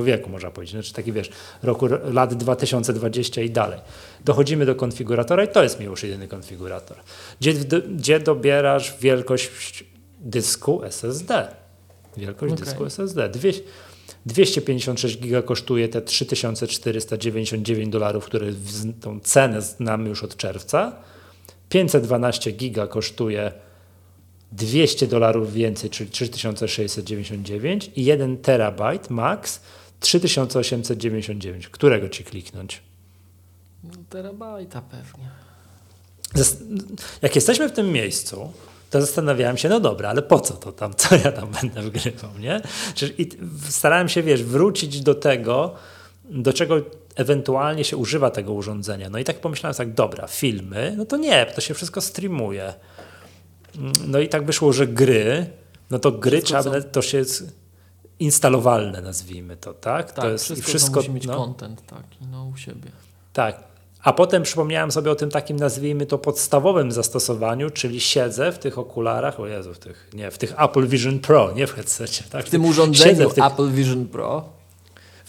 wieku, 0.03 0.29
można 0.29 0.51
powiedzieć. 0.51 0.73
Znaczy 0.73 0.93
taki, 0.93 1.11
wiesz, 1.11 1.29
roku, 1.63 1.87
lat 2.13 2.33
2020 2.33 3.41
i 3.41 3.49
dalej. 3.49 3.79
Dochodzimy 4.25 4.65
do 4.65 4.75
konfiguratora 4.75 5.43
i 5.43 5.47
to 5.47 5.63
jest 5.63 5.79
mi 5.79 5.85
już 5.85 6.03
jedyny 6.03 6.27
konfigurator. 6.27 6.97
Gdzie, 7.39 7.53
gdzie 7.95 8.19
dobierasz 8.19 8.97
wielkość 8.99 9.83
dysku 10.19 10.83
SSD. 10.83 11.47
Wielkość 12.17 12.53
okay. 12.53 12.65
dysku 12.65 12.85
SSD. 12.85 13.29
256 14.25 15.19
giga 15.19 15.41
kosztuje 15.41 15.89
te 15.89 16.01
3499 16.01 17.89
dolarów, 17.89 18.25
które 18.25 18.47
tą 19.01 19.19
cenę 19.19 19.61
znamy 19.61 20.09
już 20.09 20.23
od 20.23 20.35
czerwca 20.35 21.09
512 21.69 22.51
giga 22.51 22.87
kosztuje 22.87 23.51
200 24.51 25.07
dolarów 25.07 25.53
więcej, 25.53 25.89
czyli 25.89 26.09
3699 26.09 27.91
i 27.95 28.05
1 28.05 28.37
terabajt 28.37 29.09
max 29.09 29.61
3899. 29.99 31.67
Którego 31.67 32.09
ci 32.09 32.23
kliknąć? 32.23 32.81
No, 33.83 33.91
terabajta 34.09 34.81
pewnie. 34.81 35.29
Jak 37.21 37.35
jesteśmy 37.35 37.69
w 37.69 37.71
tym 37.71 37.91
miejscu, 37.91 38.51
to 38.89 39.01
zastanawiałem 39.01 39.57
się, 39.57 39.69
no 39.69 39.79
dobra, 39.79 40.09
ale 40.09 40.21
po 40.21 40.39
co 40.39 40.53
to 40.53 40.71
tam, 40.71 40.93
co 40.93 41.15
ja 41.15 41.31
tam 41.31 41.51
będę 41.61 41.81
wgrywał, 41.81 42.31
nie? 42.39 42.61
Czyli 42.95 43.29
starałem 43.69 44.09
się, 44.09 44.23
wiesz, 44.23 44.43
wrócić 44.43 45.01
do 45.01 45.15
tego, 45.15 45.75
do 46.29 46.53
czego 46.53 46.81
ewentualnie 47.15 47.83
się 47.83 47.97
używa 47.97 48.31
tego 48.31 48.53
urządzenia. 48.53 49.09
No 49.09 49.19
i 49.19 49.23
tak 49.23 49.39
pomyślałem 49.41 49.75
tak, 49.75 49.93
dobra, 49.93 50.27
filmy, 50.27 50.95
no 50.97 51.05
to 51.05 51.17
nie, 51.17 51.45
to 51.45 51.61
się 51.61 51.73
wszystko 51.73 52.01
streamuje. 52.01 52.73
No 54.07 54.19
i 54.19 54.29
tak 54.29 54.45
wyszło, 54.45 54.73
że 54.73 54.87
gry, 54.87 55.45
no 55.89 55.99
to 55.99 56.11
gry 56.11 56.41
wszystko 56.41 56.61
trzeba, 56.61 56.81
to 56.81 57.01
się 57.01 57.17
jest 57.17 57.59
instalowalne, 58.19 59.01
nazwijmy 59.01 59.57
to, 59.57 59.73
tak? 59.73 60.11
Tak, 60.11 60.25
to 60.25 60.31
jest 60.31 60.45
wszystko, 60.45 60.69
wszystko 60.69 60.99
musi 60.99 61.11
mieć 61.11 61.25
no, 61.25 61.35
content 61.35 61.85
taki, 61.85 62.25
no 62.31 62.51
u 62.53 62.57
siebie. 62.57 62.91
Tak. 63.33 63.63
A 64.03 64.13
potem 64.13 64.43
przypomniałem 64.43 64.91
sobie 64.91 65.11
o 65.11 65.15
tym 65.15 65.29
takim, 65.29 65.57
nazwijmy 65.57 66.05
to, 66.05 66.17
podstawowym 66.17 66.91
zastosowaniu, 66.91 67.69
czyli 67.69 67.99
siedzę 67.99 68.51
w 68.51 68.59
tych 68.59 68.79
okularach, 68.79 69.39
o 69.39 69.47
Jezu, 69.47 69.73
w 69.73 69.79
tych, 69.79 70.09
nie, 70.13 70.31
w 70.31 70.37
tych 70.37 70.61
Apple 70.61 70.87
Vision 70.87 71.19
Pro, 71.19 71.51
nie 71.51 71.67
w 71.67 71.73
headsetie. 71.73 72.23
Tak? 72.29 72.45
W 72.45 72.49
tym 72.49 72.65
urządzeniu 72.65 73.29
w 73.29 73.33
tych, 73.33 73.45
Apple 73.45 73.71
Vision 73.71 74.07
Pro 74.07 74.58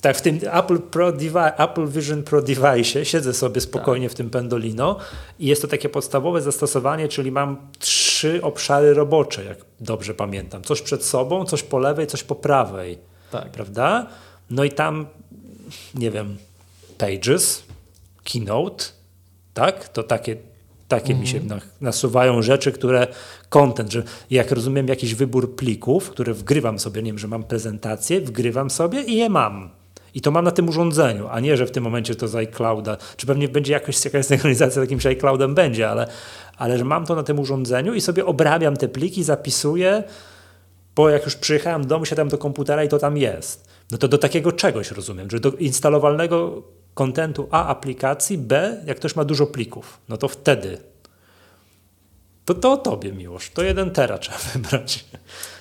tak, 0.00 0.16
w 0.16 0.22
tym 0.22 0.40
Apple, 0.52 0.78
Pro 0.78 1.12
Apple 1.58 1.86
Vision 1.88 2.22
Pro 2.22 2.42
device 2.42 3.04
siedzę 3.04 3.34
sobie 3.34 3.60
spokojnie 3.60 4.06
tak. 4.06 4.14
w 4.14 4.16
tym 4.16 4.30
Pendolino 4.30 4.96
i 5.38 5.46
jest 5.46 5.62
to 5.62 5.68
takie 5.68 5.88
podstawowe 5.88 6.42
zastosowanie, 6.42 7.08
czyli 7.08 7.30
mam 7.30 7.56
trzy 7.78 8.42
obszary 8.42 8.94
robocze, 8.94 9.44
jak 9.44 9.58
dobrze 9.80 10.14
pamiętam. 10.14 10.62
Coś 10.62 10.82
przed 10.82 11.04
sobą, 11.04 11.44
coś 11.44 11.62
po 11.62 11.78
lewej, 11.78 12.06
coś 12.06 12.22
po 12.22 12.34
prawej. 12.34 12.98
Tak. 13.30 13.50
Prawda? 13.50 14.06
No 14.50 14.64
i 14.64 14.70
tam, 14.70 15.06
nie 15.94 16.10
wiem, 16.10 16.36
Pages, 16.98 17.62
Keynote, 18.24 18.84
tak? 19.54 19.88
To 19.88 20.02
takie 20.02 20.36
takie 20.88 21.14
mi 21.14 21.26
się 21.26 21.38
mhm. 21.38 21.60
nasuwają 21.80 22.42
rzeczy, 22.42 22.72
które 22.72 23.06
content, 23.48 23.92
że 23.92 24.02
jak 24.30 24.52
rozumiem 24.52 24.88
jakiś 24.88 25.14
wybór 25.14 25.56
plików, 25.56 26.10
które 26.10 26.34
wgrywam 26.34 26.78
sobie, 26.78 27.02
nie 27.02 27.10
wiem, 27.10 27.18
że 27.18 27.28
mam 27.28 27.44
prezentację, 27.44 28.20
wgrywam 28.20 28.70
sobie 28.70 29.02
i 29.02 29.16
je 29.16 29.28
mam. 29.28 29.79
I 30.14 30.20
to 30.20 30.30
mam 30.30 30.44
na 30.44 30.50
tym 30.50 30.68
urządzeniu, 30.68 31.28
a 31.30 31.40
nie, 31.40 31.56
że 31.56 31.66
w 31.66 31.70
tym 31.70 31.84
momencie 31.84 32.14
to 32.14 32.28
z 32.28 32.34
iClouda, 32.34 32.96
czy 33.16 33.26
pewnie 33.26 33.48
będzie 33.48 33.72
jakaś, 33.72 34.04
jakaś 34.04 34.26
synchronizacja 34.26 34.82
z 34.82 34.84
jakimś 34.84 35.06
iCloudem 35.06 35.54
będzie, 35.54 35.90
ale, 35.90 36.06
ale 36.56 36.78
że 36.78 36.84
mam 36.84 37.06
to 37.06 37.14
na 37.14 37.22
tym 37.22 37.38
urządzeniu 37.38 37.94
i 37.94 38.00
sobie 38.00 38.26
obrabiam 38.26 38.76
te 38.76 38.88
pliki, 38.88 39.24
zapisuję, 39.24 40.02
bo 40.96 41.10
jak 41.10 41.24
już 41.24 41.36
przyjechałem 41.36 41.82
do 41.82 41.88
domu, 41.88 42.04
siadam 42.04 42.28
do 42.28 42.38
komputera 42.38 42.84
i 42.84 42.88
to 42.88 42.98
tam 42.98 43.16
jest. 43.16 43.68
No 43.90 43.98
to 43.98 44.08
do 44.08 44.18
takiego 44.18 44.52
czegoś 44.52 44.90
rozumiem, 44.90 45.30
że 45.30 45.40
do 45.40 45.50
instalowalnego 45.50 46.62
kontentu 46.94 47.48
A 47.50 47.66
aplikacji, 47.66 48.38
B, 48.38 48.82
jak 48.86 48.96
ktoś 48.96 49.16
ma 49.16 49.24
dużo 49.24 49.46
plików, 49.46 50.00
no 50.08 50.16
to 50.16 50.28
wtedy 50.28 50.78
to 52.44 52.54
to 52.54 52.72
o 52.72 52.76
tobie, 52.76 53.12
Miłosz. 53.12 53.50
To 53.50 53.62
jeden 53.62 53.90
tera 53.90 54.18
trzeba 54.18 54.38
wybrać. 54.54 55.04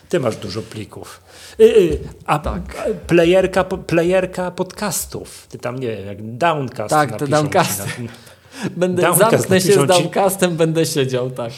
Ty 0.09 0.19
masz 0.19 0.35
dużo 0.35 0.61
plików. 0.61 1.21
Y, 1.59 1.63
y, 1.63 1.99
a 2.25 2.39
tak. 2.39 2.61
playerka, 3.07 3.63
playerka 3.63 4.51
podcastów. 4.51 5.47
Ty 5.47 5.59
tam, 5.59 5.79
nie 5.79 5.87
wiem, 5.87 6.05
jak 6.05 6.37
Downcast 6.37 6.89
Tak, 6.89 7.19
te 7.19 7.27
Downcast. 7.27 7.83
Będę, 8.77 9.01
downcast 9.01 9.31
zamknę 9.31 9.61
się 9.61 9.73
z 9.73 9.87
Downcastem, 9.87 10.51
ci... 10.51 10.57
będę 10.57 10.85
siedział, 10.85 11.29
tak. 11.29 11.51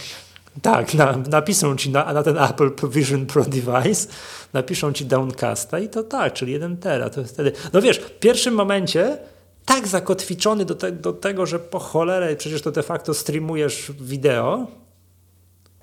Tak, 0.62 0.94
na, 0.94 1.18
napiszą 1.30 1.76
ci 1.76 1.90
na, 1.90 2.14
na, 2.14 2.24
ten 2.24 2.38
Apple 2.38 2.72
Vision 2.90 3.26
Pro 3.26 3.44
device, 3.44 4.08
napiszą 4.54 4.94
ci 4.94 5.06
Downcasta 5.06 5.80
i 5.80 5.90
to 5.90 6.04
tak, 6.04 6.34
czyli 6.34 6.52
jeden 6.54 6.78
tera. 6.78 7.10
To 7.10 7.24
wtedy, 7.24 7.52
no 7.74 7.82
wiesz, 7.82 7.98
w 7.98 8.20
pierwszym 8.20 8.54
momencie 8.54 9.18
tak 9.66 9.88
zakotwiczony 9.88 10.66
do, 10.66 10.76
te, 10.76 10.92
do 10.92 11.14
tego, 11.14 11.46
że 11.46 11.60
po 11.60 11.80
cholerę 11.80 12.36
przecież 12.36 12.62
to 12.62 12.72
de 12.72 12.84
facto 12.84 13.14
streamujesz 13.14 13.92
wideo, 14.00 14.68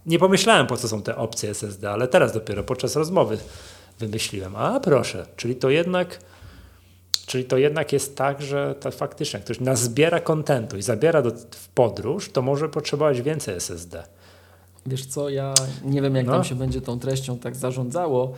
nie 0.09 0.19
pomyślałem, 0.19 0.67
po 0.67 0.77
co 0.77 0.89
są 0.89 1.03
te 1.03 1.17
opcje 1.17 1.51
SSD, 1.51 1.91
ale 1.91 2.09
teraz 2.09 2.33
dopiero 2.33 2.65
podczas 2.65 2.97
rozmowy 2.97 3.39
wymyśliłem. 3.99 4.57
A 4.57 4.81
proszę, 4.81 5.27
czyli 5.37 5.57
to 5.57 5.71
jednak, 5.71 6.21
czyli 7.27 7.45
to 7.45 7.57
jednak 7.59 7.93
jest 7.93 8.17
tak, 8.17 8.43
że 8.43 8.75
to 8.81 8.91
faktycznie 8.91 9.37
jak 9.37 9.45
ktoś 9.45 9.61
nazbiera 9.61 10.21
kontentu 10.21 10.77
i 10.77 10.83
zabiera 10.83 11.23
do, 11.23 11.31
w 11.51 11.69
podróż, 11.69 12.31
to 12.33 12.43
może 12.43 12.69
potrzebować 12.69 13.23
więcej 13.23 13.55
SSD. 13.55 14.05
Wiesz 14.87 15.07
co, 15.07 15.29
ja 15.29 15.55
nie 15.85 16.03
wiem, 16.03 16.15
jak 16.15 16.27
no. 16.27 16.33
tam 16.33 16.45
się 16.45 16.55
będzie 16.55 16.81
tą 16.81 16.99
treścią 16.99 17.39
tak 17.39 17.57
zarządzało, 17.57 18.35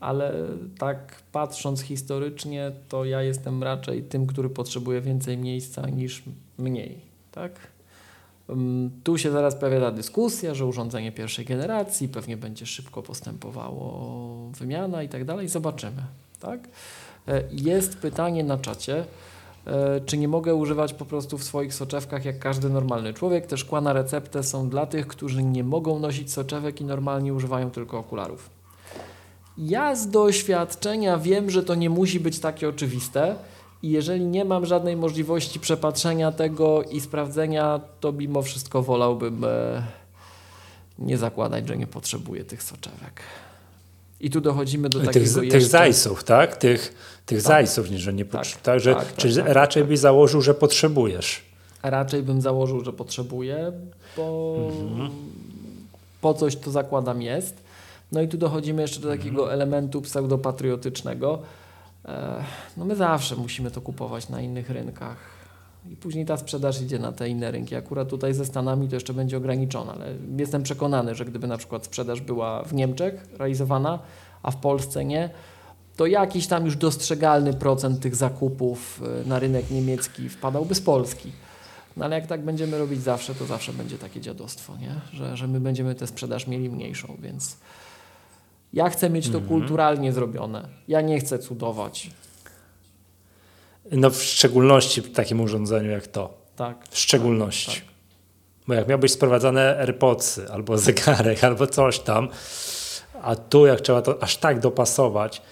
ale 0.00 0.34
tak 0.78 1.22
patrząc 1.32 1.80
historycznie, 1.80 2.72
to 2.88 3.04
ja 3.04 3.22
jestem 3.22 3.62
raczej 3.62 4.02
tym, 4.02 4.26
który 4.26 4.50
potrzebuje 4.50 5.00
więcej 5.00 5.38
miejsca 5.38 5.88
niż 5.88 6.22
mniej. 6.58 6.98
Tak? 7.32 7.52
Tu 9.04 9.18
się 9.18 9.30
zaraz 9.30 9.56
pojawia 9.56 9.80
ta 9.80 9.90
dyskusja, 9.90 10.54
że 10.54 10.66
urządzenie 10.66 11.12
pierwszej 11.12 11.44
generacji 11.44 12.08
pewnie 12.08 12.36
będzie 12.36 12.66
szybko 12.66 13.02
postępowało 13.02 14.50
wymiana 14.58 15.02
i 15.02 15.08
tak 15.08 15.24
dalej. 15.24 15.48
Zobaczymy. 15.48 16.02
Tak? 16.40 16.68
E, 17.28 17.42
jest 17.52 17.98
pytanie 17.98 18.44
na 18.44 18.58
czacie, 18.58 19.04
e, 19.66 20.00
czy 20.00 20.18
nie 20.18 20.28
mogę 20.28 20.54
używać 20.54 20.94
po 20.94 21.04
prostu 21.04 21.38
w 21.38 21.44
swoich 21.44 21.74
soczewkach 21.74 22.24
jak 22.24 22.38
każdy 22.38 22.70
normalny 22.70 23.14
człowiek. 23.14 23.46
Te 23.46 23.56
szkła 23.56 23.80
na 23.80 23.92
receptę 23.92 24.42
są 24.42 24.68
dla 24.68 24.86
tych, 24.86 25.06
którzy 25.06 25.42
nie 25.42 25.64
mogą 25.64 25.98
nosić 25.98 26.32
soczewek 26.32 26.80
i 26.80 26.84
normalnie 26.84 27.34
używają 27.34 27.70
tylko 27.70 27.98
okularów. 27.98 28.50
Ja 29.58 29.94
z 29.94 30.10
doświadczenia 30.10 31.18
wiem, 31.18 31.50
że 31.50 31.62
to 31.62 31.74
nie 31.74 31.90
musi 31.90 32.20
być 32.20 32.38
takie 32.38 32.68
oczywiste. 32.68 33.36
I 33.82 33.90
jeżeli 33.90 34.24
nie 34.24 34.44
mam 34.44 34.66
żadnej 34.66 34.96
możliwości 34.96 35.60
przepatrzenia 35.60 36.32
tego 36.32 36.82
i 36.82 37.00
sprawdzenia, 37.00 37.80
to 38.00 38.12
mimo 38.12 38.42
wszystko 38.42 38.82
wolałbym 38.82 39.44
e, 39.44 39.82
nie 40.98 41.18
zakładać, 41.18 41.68
że 41.68 41.76
nie 41.76 41.86
potrzebuję 41.86 42.44
tych 42.44 42.62
soczewek. 42.62 43.22
I 44.20 44.30
tu 44.30 44.40
dochodzimy 44.40 44.88
do 44.88 44.98
takiego 44.98 45.12
tych, 45.12 45.36
jeszcze... 45.36 45.50
tych 45.50 45.64
zajsów, 45.64 46.24
tak? 46.24 46.56
Tych, 46.56 46.94
tych 47.26 47.38
tak. 47.38 47.46
zajsów, 47.46 47.86
że 47.86 48.12
nie 48.12 48.24
tak, 48.24 48.46
tak, 48.62 48.80
że, 48.80 48.94
tak, 48.94 49.16
Czy 49.16 49.34
tak, 49.34 49.44
tak, 49.44 49.54
raczej 49.54 49.84
byś 49.84 49.98
założył, 49.98 50.40
że 50.40 50.54
potrzebujesz? 50.54 51.42
Raczej 51.82 52.22
bym 52.22 52.40
założył, 52.40 52.84
że 52.84 52.92
potrzebuję, 52.92 53.72
bo 54.16 54.56
mhm. 54.82 55.10
po 56.20 56.34
coś 56.34 56.56
to 56.56 56.70
zakładam 56.70 57.22
jest. 57.22 57.62
No 58.12 58.22
i 58.22 58.28
tu 58.28 58.36
dochodzimy 58.38 58.82
jeszcze 58.82 59.00
do 59.00 59.08
takiego 59.08 59.40
mhm. 59.42 59.54
elementu 59.54 60.02
pseudopatriotycznego, 60.02 61.42
no 62.76 62.84
my 62.84 62.96
zawsze 62.96 63.36
musimy 63.36 63.70
to 63.70 63.80
kupować 63.80 64.28
na 64.28 64.40
innych 64.40 64.70
rynkach. 64.70 65.16
I 65.90 65.96
później 65.96 66.26
ta 66.26 66.36
sprzedaż 66.36 66.82
idzie 66.82 66.98
na 66.98 67.12
te 67.12 67.28
inne 67.28 67.50
rynki. 67.50 67.74
Akurat 67.74 68.08
tutaj 68.08 68.34
ze 68.34 68.46
Stanami 68.46 68.88
to 68.88 68.96
jeszcze 68.96 69.14
będzie 69.14 69.36
ograniczona, 69.36 69.92
ale 69.92 70.14
jestem 70.36 70.62
przekonany, 70.62 71.14
że 71.14 71.24
gdyby 71.24 71.46
na 71.46 71.56
przykład 71.56 71.84
sprzedaż 71.84 72.20
była 72.20 72.62
w 72.62 72.74
Niemczech 72.74 73.26
realizowana, 73.38 73.98
a 74.42 74.50
w 74.50 74.56
Polsce 74.56 75.04
nie, 75.04 75.30
to 75.96 76.06
jakiś 76.06 76.46
tam 76.46 76.64
już 76.64 76.76
dostrzegalny 76.76 77.54
procent 77.54 78.00
tych 78.00 78.16
zakupów 78.16 79.02
y, 79.22 79.28
na 79.28 79.38
rynek 79.38 79.70
niemiecki 79.70 80.28
wpadałby 80.28 80.74
z 80.74 80.80
Polski. 80.80 81.32
No 81.96 82.04
ale 82.04 82.16
jak 82.16 82.26
tak 82.26 82.44
będziemy 82.44 82.78
robić 82.78 83.02
zawsze, 83.02 83.34
to 83.34 83.46
zawsze 83.46 83.72
będzie 83.72 83.98
takie 83.98 84.20
dziadostwo, 84.20 84.76
nie? 84.76 84.94
Że, 85.12 85.36
że 85.36 85.48
my 85.48 85.60
będziemy 85.60 85.94
tę 85.94 86.06
sprzedaż 86.06 86.46
mieli 86.46 86.70
mniejszą, 86.70 87.16
więc 87.20 87.56
ja 88.72 88.90
chcę 88.90 89.10
mieć 89.10 89.28
to 89.28 89.38
mhm. 89.38 89.48
kulturalnie 89.48 90.12
zrobione. 90.12 90.68
Ja 90.88 91.00
nie 91.00 91.20
chcę 91.20 91.38
cudować. 91.38 92.10
No 93.92 94.10
w 94.10 94.22
szczególności 94.22 95.02
w 95.02 95.12
takim 95.12 95.40
urządzeniu 95.40 95.90
jak 95.90 96.06
to. 96.06 96.34
Tak. 96.56 96.88
W 96.90 96.98
szczególności. 96.98 97.70
Tak, 97.70 97.84
tak. 97.84 97.92
Bo 98.66 98.74
jak 98.74 98.88
miałbyś 98.88 99.12
sprowadzane 99.12 99.78
AirPodsy, 99.78 100.48
albo 100.52 100.78
zegarek, 100.78 101.44
albo 101.48 101.66
coś 101.66 101.98
tam, 101.98 102.28
a 103.22 103.36
tu 103.36 103.66
jak 103.66 103.80
trzeba 103.80 104.02
to 104.02 104.22
aż 104.22 104.36
tak 104.36 104.60
dopasować, 104.60 105.42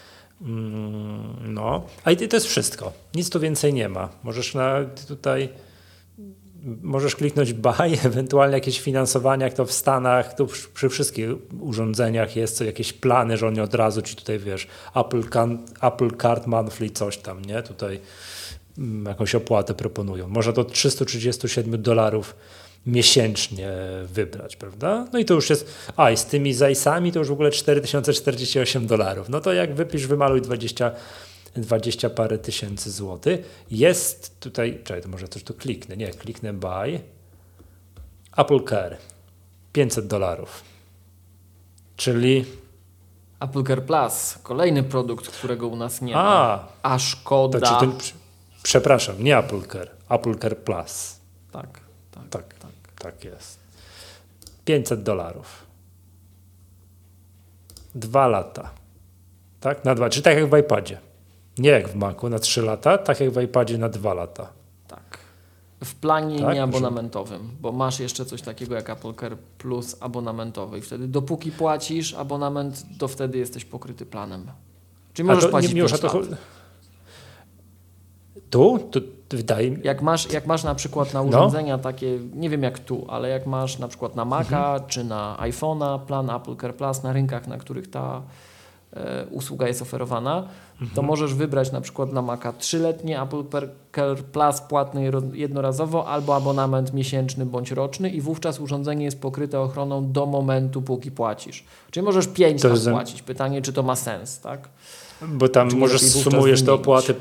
mm, 0.43 1.55
no. 1.55 1.83
A 2.05 2.11
i 2.11 2.16
to 2.16 2.37
jest 2.37 2.47
wszystko. 2.47 2.93
Nic 3.14 3.31
tu 3.31 3.41
więcej 3.41 3.75
nie 3.75 3.89
ma. 3.89 4.09
Możesz 4.23 4.55
na, 4.55 4.85
tutaj 5.09 5.49
możesz 6.83 7.17
kliknąć 7.17 7.53
buy, 7.67 7.99
ewentualnie 8.05 8.55
jakieś 8.55 8.81
finansowanie, 8.81 9.45
jak 9.45 9.55
to 9.55 9.67
w 9.67 9.73
Stanach, 9.73 10.35
przy, 10.35 10.69
przy 10.69 10.89
wszystkich 10.89 11.29
urządzeniach 11.61 12.37
jest 12.37 12.57
co 12.57 12.65
jakieś 12.65 12.93
plany, 12.93 13.37
że 13.37 13.47
oni 13.47 13.61
od 13.61 13.75
razu 13.75 14.03
ci 14.03 14.17
tutaj 14.17 14.39
wiesz, 14.39 14.67
Apple, 14.95 15.23
can, 15.23 15.59
Apple 15.83 16.17
Card 16.17 16.47
Monthly, 16.47 16.91
coś 16.91 17.19
tam, 17.19 17.45
nie? 17.45 17.63
Tutaj 17.63 18.01
mm, 18.79 19.07
jakąś 19.07 19.35
opłatę 19.35 19.75
proponują. 19.75 20.29
Można 20.29 20.53
to 20.53 20.65
337 20.65 21.83
dolarów 21.83 22.37
miesięcznie 22.87 23.73
wybrać, 24.05 24.57
prawda? 24.57 25.07
No 25.13 25.19
i 25.19 25.25
to 25.25 25.35
już 25.35 25.51
jest, 25.51 25.75
a 25.97 26.11
i 26.11 26.17
z 26.17 26.25
tymi 26.25 26.55
zajsami 26.55 27.13
to 27.13 27.19
już 27.19 27.29
w 27.29 27.33
ogóle 27.33 27.51
4048 27.51 28.87
dolarów. 28.87 29.29
No 29.29 29.41
to 29.41 29.53
jak 29.53 29.75
wypisz, 29.75 30.07
wymaluj 30.07 30.43
20 30.43 30.93
20 31.57 32.11
parę 32.11 32.38
tysięcy 32.38 32.90
złotych. 32.90 33.64
Jest 33.70 34.40
tutaj, 34.40 34.80
czekaj, 34.84 35.03
to 35.03 35.09
może 35.09 35.28
coś 35.28 35.44
tu 35.44 35.55
kliknę, 35.55 35.96
nie, 35.96 36.11
kliknę 36.11 36.53
buy, 36.53 37.01
Apple 38.36 38.64
Care, 38.64 38.96
500 39.72 40.07
dolarów, 40.07 40.64
czyli... 41.96 42.44
Apple 43.40 43.64
Care 43.64 43.86
Plus, 43.86 44.38
kolejny 44.42 44.82
produkt, 44.82 45.28
którego 45.28 45.68
u 45.68 45.76
nas 45.76 46.03
nie 46.03 46.16
A, 46.16 46.22
ma. 46.22 46.68
A 46.82 46.98
szkoda. 46.98 47.61
To, 47.61 47.80
to, 47.80 47.92
przepraszam, 48.62 49.24
nie 49.24 49.38
Apple 49.38 49.62
Care, 49.62 49.90
Apple 50.09 50.34
Care 50.34 50.57
Plus. 50.57 51.20
Tak, 51.53 51.80
tak, 52.11 52.24
tak, 52.30 52.55
tak, 52.55 52.72
tak 52.98 53.24
jest. 53.24 53.59
500 54.64 55.03
dolarów. 55.03 55.66
Dwa 57.94 58.28
lata. 58.28 58.70
Tak? 59.61 59.84
Na 59.84 59.94
dwa, 59.94 60.11
czy 60.11 60.22
tak 60.22 60.36
jak 60.36 60.51
w 60.51 60.59
iPadzie. 60.59 61.01
Nie 61.61 61.71
jak 61.71 61.89
w 61.89 61.95
Macu 61.95 62.29
na 62.29 62.39
3 62.39 62.63
lata, 62.63 62.99
tak 62.99 63.21
jak 63.21 63.31
w 63.31 63.41
iPadzie 63.43 63.79
na 63.79 63.89
2 63.89 64.15
lata. 64.15 64.49
Tak. 64.89 65.19
W 65.85 65.95
planie 65.95 66.41
Tak, 66.41 66.55
nieabonamentowym, 66.55 67.51
bo 67.61 67.73
masz 67.73 68.01
jeszcze 68.01 68.25
coś 68.25 68.43
takiego 68.43 68.75
jak 68.75 68.91
Apple 68.91 69.15
Care 69.15 69.37
Plus 69.59 69.97
abonamentowy 70.01 70.79
i 70.79 70.81
wtedy 70.81 71.09
dopóki 71.09 71.53
płacisz 71.53 72.15
abonament, 72.15 72.83
to 72.99 73.09
wtedy 73.09 73.39
jesteś 73.39 73.65
pokryty 73.65 74.07
planem. 74.07 74.47
Czyli 75.15 75.27
możesz 75.27 75.45
A 75.45 75.47
to, 75.47 75.51
płacić 75.51 75.73
nie, 75.75 75.81
5 75.87 76.01
to. 76.01 76.21
Tu? 78.51 78.79
Tu 78.91 79.01
wydaje 79.31 79.71
mi 79.71 79.79
Jak 79.85 80.03
masz, 80.03 80.33
jak 80.33 80.47
masz 80.47 80.65
na 80.65 80.75
przykład 80.75 81.15
na 81.15 81.23
No. 81.23 81.29
urządzenia 81.29 81.79
takie, 81.79 82.19
nie 82.35 82.51
wiem 82.51 82.63
jak 82.63 82.79
tu, 82.79 83.07
ale 83.09 83.29
jak 83.29 83.47
masz 83.47 83.79
na 83.79 83.89
przykład 83.89 84.17
na 84.17 84.25
Maca 84.25 84.73
Mhm. 84.73 84.89
czy 84.89 85.05
na 85.05 85.37
iPhone'a 85.41 85.99
plan 86.01 86.31
Apple 86.31 86.57
Care 86.57 86.75
Plus 86.77 87.03
na 87.03 87.13
rynkach, 87.13 87.47
na 87.47 87.59
których 87.59 87.91
ta 87.91 88.23
usługa 89.30 89.68
jest 89.68 89.82
oferowana, 89.82 90.43
to 90.78 90.84
Mhm. 90.84 91.07
możesz 91.07 91.34
wybrać 91.34 91.72
na 91.72 91.80
przykład 91.80 92.12
na 92.12 92.22
Maca 92.22 92.53
trzyletnie 92.53 93.22
Apple 93.22 93.43
Care 93.95 94.16
Plus 94.32 94.61
płatny 94.61 95.11
jednorazowo 95.32 96.07
albo 96.09 96.36
abonament 96.36 96.93
miesięczny 96.95 97.47
bądź 97.47 97.70
roczny 97.70 98.11
i 98.11 98.20
wówczas 98.20 98.61
urządzenie 98.61 99.05
jest 99.05 99.20
pokryte 99.20 99.61
ochroną 99.61 100.12
do 100.12 100.26
momentu, 100.26 100.82
póki 100.82 101.11
płacisz. 101.11 101.64
Czyli 101.91 102.07
możesz 102.07 102.26
5 102.28 102.62
To 102.62 102.68
lat 102.68 102.76
jest- 102.76 102.91
płacić. 102.91 103.22
Pytanie, 103.22 103.62
czy 103.62 103.72
to 103.72 103.82
ma 103.82 103.97
sens, 103.97 104.41
tak? 104.41 104.68
Bo 105.28 105.49
tam 105.49 105.70
Czy 105.70 105.76
możesz 105.76 106.01
sumujesz 106.03 106.62
te 106.62 106.72
opłaty, 106.72 107.14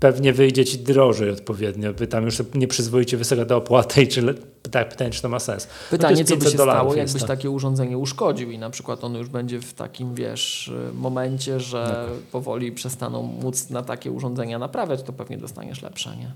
pewnie 0.00 0.32
wyjdzie 0.32 0.64
ci 0.64 0.78
drożej 0.78 1.30
odpowiednio, 1.30 1.92
by 1.94 2.06
tam 2.06 2.24
już 2.24 2.42
nieprzyzwoicie 2.54 3.16
wysoka 3.16 3.44
ta 3.44 3.56
opłata 3.56 4.00
i 4.00 4.08
czy, 4.08 4.34
tak, 4.70 4.88
pytanie, 4.88 5.10
czy 5.10 5.22
to 5.22 5.28
ma 5.28 5.38
sens. 5.38 5.66
No 5.66 5.70
Pytanie, 5.98 6.16
jest 6.18 6.28
co 6.30 6.36
by 6.36 6.40
500 6.40 6.58
się 6.60 6.64
stało, 6.64 6.94
jakbyś 6.94 7.22
to. 7.22 7.28
takie 7.28 7.50
urządzenie 7.50 7.98
uszkodził 7.98 8.50
i 8.50 8.58
na 8.58 8.70
przykład 8.70 9.04
on 9.04 9.14
już 9.14 9.28
będzie 9.28 9.60
w 9.60 9.72
takim, 9.74 10.14
wiesz, 10.14 10.72
momencie, 10.94 11.60
że 11.60 12.06
No. 12.08 12.14
powoli 12.32 12.72
przestaną 12.72 13.22
móc 13.22 13.70
na 13.70 13.82
takie 13.82 14.10
urządzenia 14.10 14.58
naprawiać, 14.58 15.02
to 15.02 15.12
pewnie 15.12 15.38
dostaniesz 15.38 15.82
lepsze, 15.82 16.16
nie? 16.16 16.32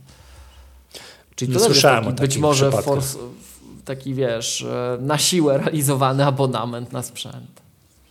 Czyli 1.34 1.48
Nie 1.52 1.58
to 1.58 1.64
jest 1.64 1.72
słyszałem 1.74 2.04
taki, 2.04 2.20
być 2.20 2.38
może 2.38 2.70
force, 2.72 3.18
taki, 3.84 4.14
wiesz, 4.14 4.62
e, 4.62 4.98
na 5.00 5.18
siłę 5.18 5.58
realizowany 5.58 6.24
abonament 6.26 6.92
na 6.92 7.02
sprzęt. 7.02 7.61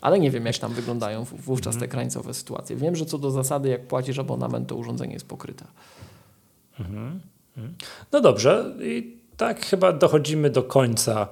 Ale 0.01 0.19
nie 0.19 0.31
wiem, 0.31 0.45
jak 0.45 0.57
tam 0.57 0.73
wyglądają 0.73 1.23
wówczas 1.23 1.73
Mhm. 1.75 1.79
te 1.89 1.91
krańcowe 1.91 2.33
sytuacje. 2.33 2.75
Wiem, 2.75 2.95
że 2.95 3.05
co 3.05 3.17
do 3.17 3.31
zasady, 3.31 3.69
jak 3.69 3.87
płacisz 3.87 4.19
abonament, 4.19 4.67
to 4.69 4.75
urządzenie 4.75 5.13
jest 5.13 5.25
pokryte. 5.27 5.65
No 8.11 8.21
dobrze, 8.21 8.73
i 8.81 9.17
tak 9.37 9.65
chyba 9.65 9.93
dochodzimy 9.93 10.49
do 10.49 10.63
końca 10.63 11.27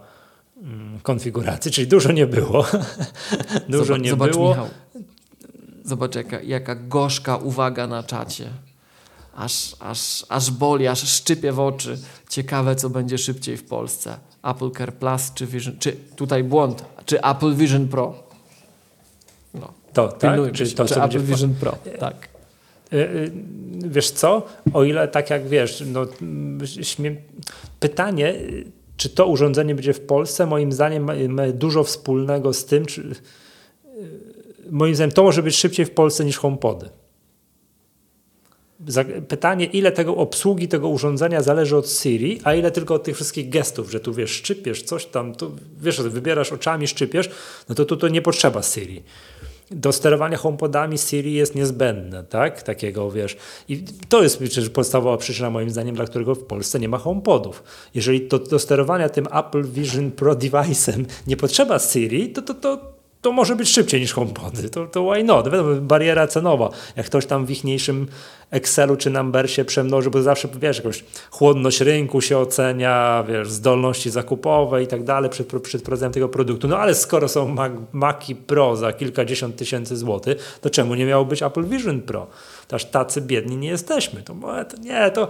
mm, 0.62 1.00
konfiguracji, 1.00 1.72
czyli 1.72 1.88
dużo 1.88 2.12
nie 2.12 2.28
było. 2.28 2.66
dużo 3.70 3.86
zobacz, 3.86 4.02
nie 4.02 4.10
zobacz, 4.10 4.32
było. 4.32 4.50
Michał, 4.50 4.68
zobacz 5.84 6.16
jaka, 6.16 6.42
jaka 6.42 6.76
gorzka 6.76 7.38
uwaga 7.38 7.88
na 7.88 8.04
czacie. 8.04 8.50
Aż, 9.36 9.76
aż, 9.80 10.26
aż 10.30 10.52
boli, 10.52 10.88
aż 10.88 11.08
szczypie 11.10 11.52
w 11.52 11.60
oczy. 11.60 11.98
Ciekawe, 12.30 12.76
co 12.76 12.90
będzie 12.90 13.18
szybciej 13.18 13.58
w 13.58 13.64
Polsce. 13.64 14.18
Apple 14.44 14.72
Care 14.72 14.94
Plus 14.94 15.32
czy 15.34 15.46
Vision, 15.48 15.76
czy 15.80 15.96
tutaj 16.16 16.44
błąd, 16.44 16.86
czy 17.06 17.22
Apple 17.22 17.56
Vision 17.56 17.88
Pro. 17.88 18.29
To, 19.94 20.08
tak? 20.08 20.32
pilnujmy 20.32 20.58
Czyli 20.58 20.70
się, 20.70 20.76
to, 20.76 20.86
czy 20.86 20.94
co 20.94 21.06
Apple 21.06 21.22
Vision 21.22 21.54
Pro, 21.60 21.78
tak. 22.00 22.30
Y, 22.94 22.98
y, 22.98 23.32
Wiesz 23.84 24.12
co? 24.12 24.46
O 24.74 24.84
ile 24.84 25.08
tak 25.08 25.30
jak 25.30 25.48
wiesz, 25.48 25.84
no, 25.94 26.08
śmiem... 26.82 27.18
pytanie, 27.80 28.36
czy 28.98 29.10
to 29.10 29.28
urządzenie 29.28 29.76
będzie 29.76 29.94
w 29.94 30.02
Polsce, 30.02 30.46
moim 30.46 30.72
zdaniem 30.72 31.04
ma, 31.04 31.14
ma 31.30 31.48
dużo 31.48 31.84
wspólnego 31.84 32.54
z 32.54 32.66
tym, 32.66 32.86
czy 32.86 33.16
moim 34.70 34.96
zdaniem 34.96 35.12
to 35.12 35.24
może 35.24 35.44
być 35.44 35.56
szybciej 35.56 35.86
w 35.86 35.92
Polsce 35.92 36.26
niż 36.26 36.38
HomePody. 36.38 36.90
Pytanie, 39.28 39.66
ile 39.66 39.92
tego 39.92 40.16
obsługi 40.16 40.68
tego 40.68 40.90
urządzenia 40.90 41.42
zależy 41.42 41.78
od 41.78 41.90
Siri, 41.90 42.40
a 42.44 42.54
ile 42.54 42.72
tylko 42.72 42.94
od 42.94 43.04
tych 43.04 43.16
wszystkich 43.16 43.50
gestów, 43.50 43.92
że 43.92 44.00
tu 44.00 44.14
wiesz, 44.14 44.32
szczypiesz 44.32 44.84
coś 44.84 45.06
tam, 45.06 45.36
tu 45.36 45.52
wiesz, 45.82 46.02
wybierasz 46.02 46.52
oczami, 46.52 46.88
szczypiesz, 46.88 47.30
no 47.70 47.76
to 47.76 47.86
tu 47.86 47.98
to 47.98 48.08
nie 48.08 48.22
potrzeba 48.22 48.64
Siri 48.64 49.04
do 49.72 49.92
sterowania 49.92 50.38
HomePodami 50.38 50.98
Siri 50.98 51.34
jest 51.34 51.56
niezbędne, 51.56 52.24
tak? 52.24 52.64
Takiego, 52.64 53.12
wiesz. 53.12 53.38
I 53.68 53.84
to 54.10 54.24
jest 54.24 54.38
przecież 54.38 54.70
podstawowa 54.70 55.18
przyczyna, 55.18 55.50
moim 55.50 55.70
zdaniem, 55.70 55.96
dla 55.96 56.06
którego 56.06 56.36
w 56.36 56.44
Polsce 56.44 56.80
nie 56.80 56.90
ma 56.90 56.98
HomePodów. 56.98 57.64
Jeżeli 57.94 58.28
do, 58.28 58.40
do 58.40 58.60
sterowania 58.60 59.10
tym 59.10 59.28
Apple 59.34 59.64
Vision 59.64 60.12
Pro 60.12 60.36
device'em 60.36 61.06
nie 61.28 61.38
potrzeba 61.38 61.80
Siri, 61.80 62.30
to, 62.30 62.42
to, 62.42 62.54
to, 62.54 62.99
to 63.22 63.32
może 63.32 63.56
być 63.56 63.70
szybciej 63.70 64.02
niż 64.02 64.14
HomePody. 64.14 64.70
To, 64.70 64.88
to 64.88 65.12
why 65.12 65.24
not? 65.24 65.46
Wiadomo, 65.46 65.76
bariera 65.82 66.28
cenowa. 66.28 66.70
Jak 66.96 67.06
ktoś 67.06 67.26
tam 67.26 67.46
w 67.46 67.52
ichniejszym 67.52 68.08
Excelu 68.52 68.96
czy 68.96 69.10
Numbersie 69.10 69.66
przemnoży, 69.66 70.10
bo 70.10 70.22
zawsze, 70.22 70.48
wiesz, 70.62 70.78
jakąś 70.78 71.04
chłodność 71.32 71.82
rynku 71.82 72.22
się 72.22 72.38
ocenia, 72.38 73.24
wiesz, 73.28 73.52
zdolności 73.52 74.10
zakupowe 74.10 74.84
i 74.84 74.88
tak 74.88 75.04
dalej 75.04 75.30
przed, 75.30 75.62
przed 75.62 75.82
wprowadzeniem 75.82 76.14
tego 76.14 76.30
produktu. 76.30 76.68
No 76.68 76.78
ale 76.78 76.96
skoro 76.96 77.28
są 77.28 77.48
Mac, 77.48 77.72
Maci 77.92 78.36
Pro 78.36 78.76
za 78.76 78.94
kilkadziesiąt 78.94 79.56
tysięcy 79.56 79.98
złotych, 79.98 80.60
to 80.62 80.70
czemu 80.70 80.96
nie 80.96 81.06
miało 81.06 81.26
być 81.26 81.44
Apple 81.44 81.66
Vision 81.66 82.02
Pro? 82.02 82.28
Aż 82.72 82.86
tacy 82.86 83.22
biedni 83.22 83.58
nie 83.58 83.68
jesteśmy. 83.68 84.24
To, 84.24 84.36
nie, 84.82 85.12
to 85.12 85.28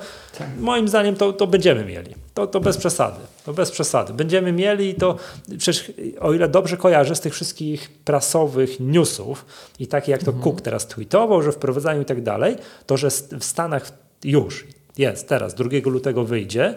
moim 0.59 0.87
zdaniem 0.87 1.15
to, 1.15 1.33
to 1.33 1.47
będziemy 1.47 1.85
mieli. 1.85 2.15
To, 2.33 2.47
to 2.47 2.59
bez 2.59 2.77
przesady. 2.77 3.19
To 3.45 3.53
bez 3.53 3.71
przesady. 3.71 4.13
Będziemy 4.13 4.51
mieli 4.51 4.89
i 4.89 4.95
to 4.95 5.15
przecież 5.57 5.91
o 6.19 6.33
ile 6.33 6.47
dobrze 6.47 6.77
kojarzę 6.77 7.15
z 7.15 7.19
tych 7.19 7.33
wszystkich 7.33 7.89
prasowych 8.05 8.79
newsów 8.79 9.45
i 9.79 9.87
takie 9.87 10.11
jak 10.11 10.23
to 10.23 10.33
Cook 10.33 10.61
teraz 10.61 10.87
tweetował, 10.87 11.41
że 11.41 11.51
wprowadzaniu 11.51 12.01
i 12.01 12.05
tak 12.05 12.23
dalej, 12.23 12.55
to 12.85 12.97
że 12.97 13.09
w 13.39 13.43
Stanach 13.43 13.91
już 14.23 14.67
jest 14.97 15.27
teraz, 15.27 15.53
2 15.53 15.69
lutego 15.85 16.25
wyjdzie, 16.25 16.75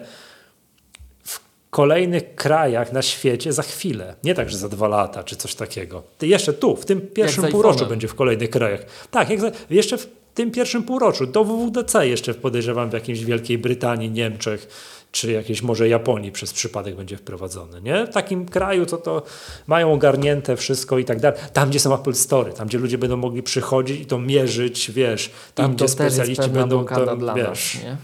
w 1.23 1.39
kolejnych 1.69 2.35
krajach 2.35 2.91
na 2.91 3.01
świecie 3.01 3.53
za 3.53 3.61
chwilę. 3.63 4.15
Nie 4.23 4.35
tak, 4.35 4.49
że 4.49 4.57
za 4.57 4.69
dwa 4.69 4.87
lata 4.87 5.23
czy 5.23 5.35
coś 5.35 5.55
takiego. 5.55 6.03
Ty 6.17 6.27
jeszcze 6.27 6.53
tu, 6.53 6.75
w 6.75 6.85
tym 6.85 7.01
pierwszym 7.01 7.43
półroczu 7.47 7.85
będzie 7.85 8.07
w 8.07 8.15
kolejnych 8.15 8.49
krajach. 8.49 8.85
Tak, 9.11 9.39
za, 9.39 9.51
jeszcze 9.69 9.97
w 9.97 10.22
tym 10.33 10.51
pierwszym 10.51 10.83
półroczu. 10.83 11.27
Do 11.27 11.43
WWDC 11.43 12.07
jeszcze 12.07 12.33
podejrzewam 12.33 12.89
w 12.89 12.93
jakiejś 12.93 13.25
Wielkiej 13.25 13.57
Brytanii, 13.57 14.11
Niemczech 14.11 14.67
czy 15.13 15.31
jakiejś 15.31 15.61
może 15.61 15.87
Japonii 15.87 16.31
przez 16.31 16.53
przypadek 16.53 16.95
będzie 16.95 17.17
wprowadzony. 17.17 17.81
Nie? 17.81 18.07
W 18.07 18.09
takim 18.09 18.45
kraju, 18.45 18.85
co 18.85 18.97
to 18.97 19.23
mają 19.67 19.93
ogarnięte 19.93 20.57
wszystko 20.57 20.97
i 20.97 21.05
tak 21.05 21.19
dalej. 21.19 21.39
Tam, 21.53 21.69
gdzie 21.69 21.79
są 21.79 21.95
Apple 21.95 22.13
Store, 22.13 22.53
tam, 22.53 22.67
gdzie 22.67 22.77
ludzie 22.77 22.97
będą 22.97 23.17
mogli 23.17 23.43
przychodzić 23.43 24.01
i 24.01 24.05
to 24.05 24.19
mierzyć, 24.19 24.91
wiesz, 24.91 25.31
tam, 25.55 25.71
I 25.71 25.75
gdzie 25.75 25.85
to 25.85 25.91
specjaliści 25.91 26.49
będą 26.49 26.85
to, 26.85 27.17
dla 27.17 27.33
wiesz. 27.33 27.75
nas, 27.75 27.83
nie? 27.83 27.97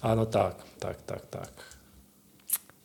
A 0.00 0.14
no 0.14 0.26
tak, 0.26 0.54
tak, 0.80 1.02
tak, 1.02 1.26
tak. 1.26 1.50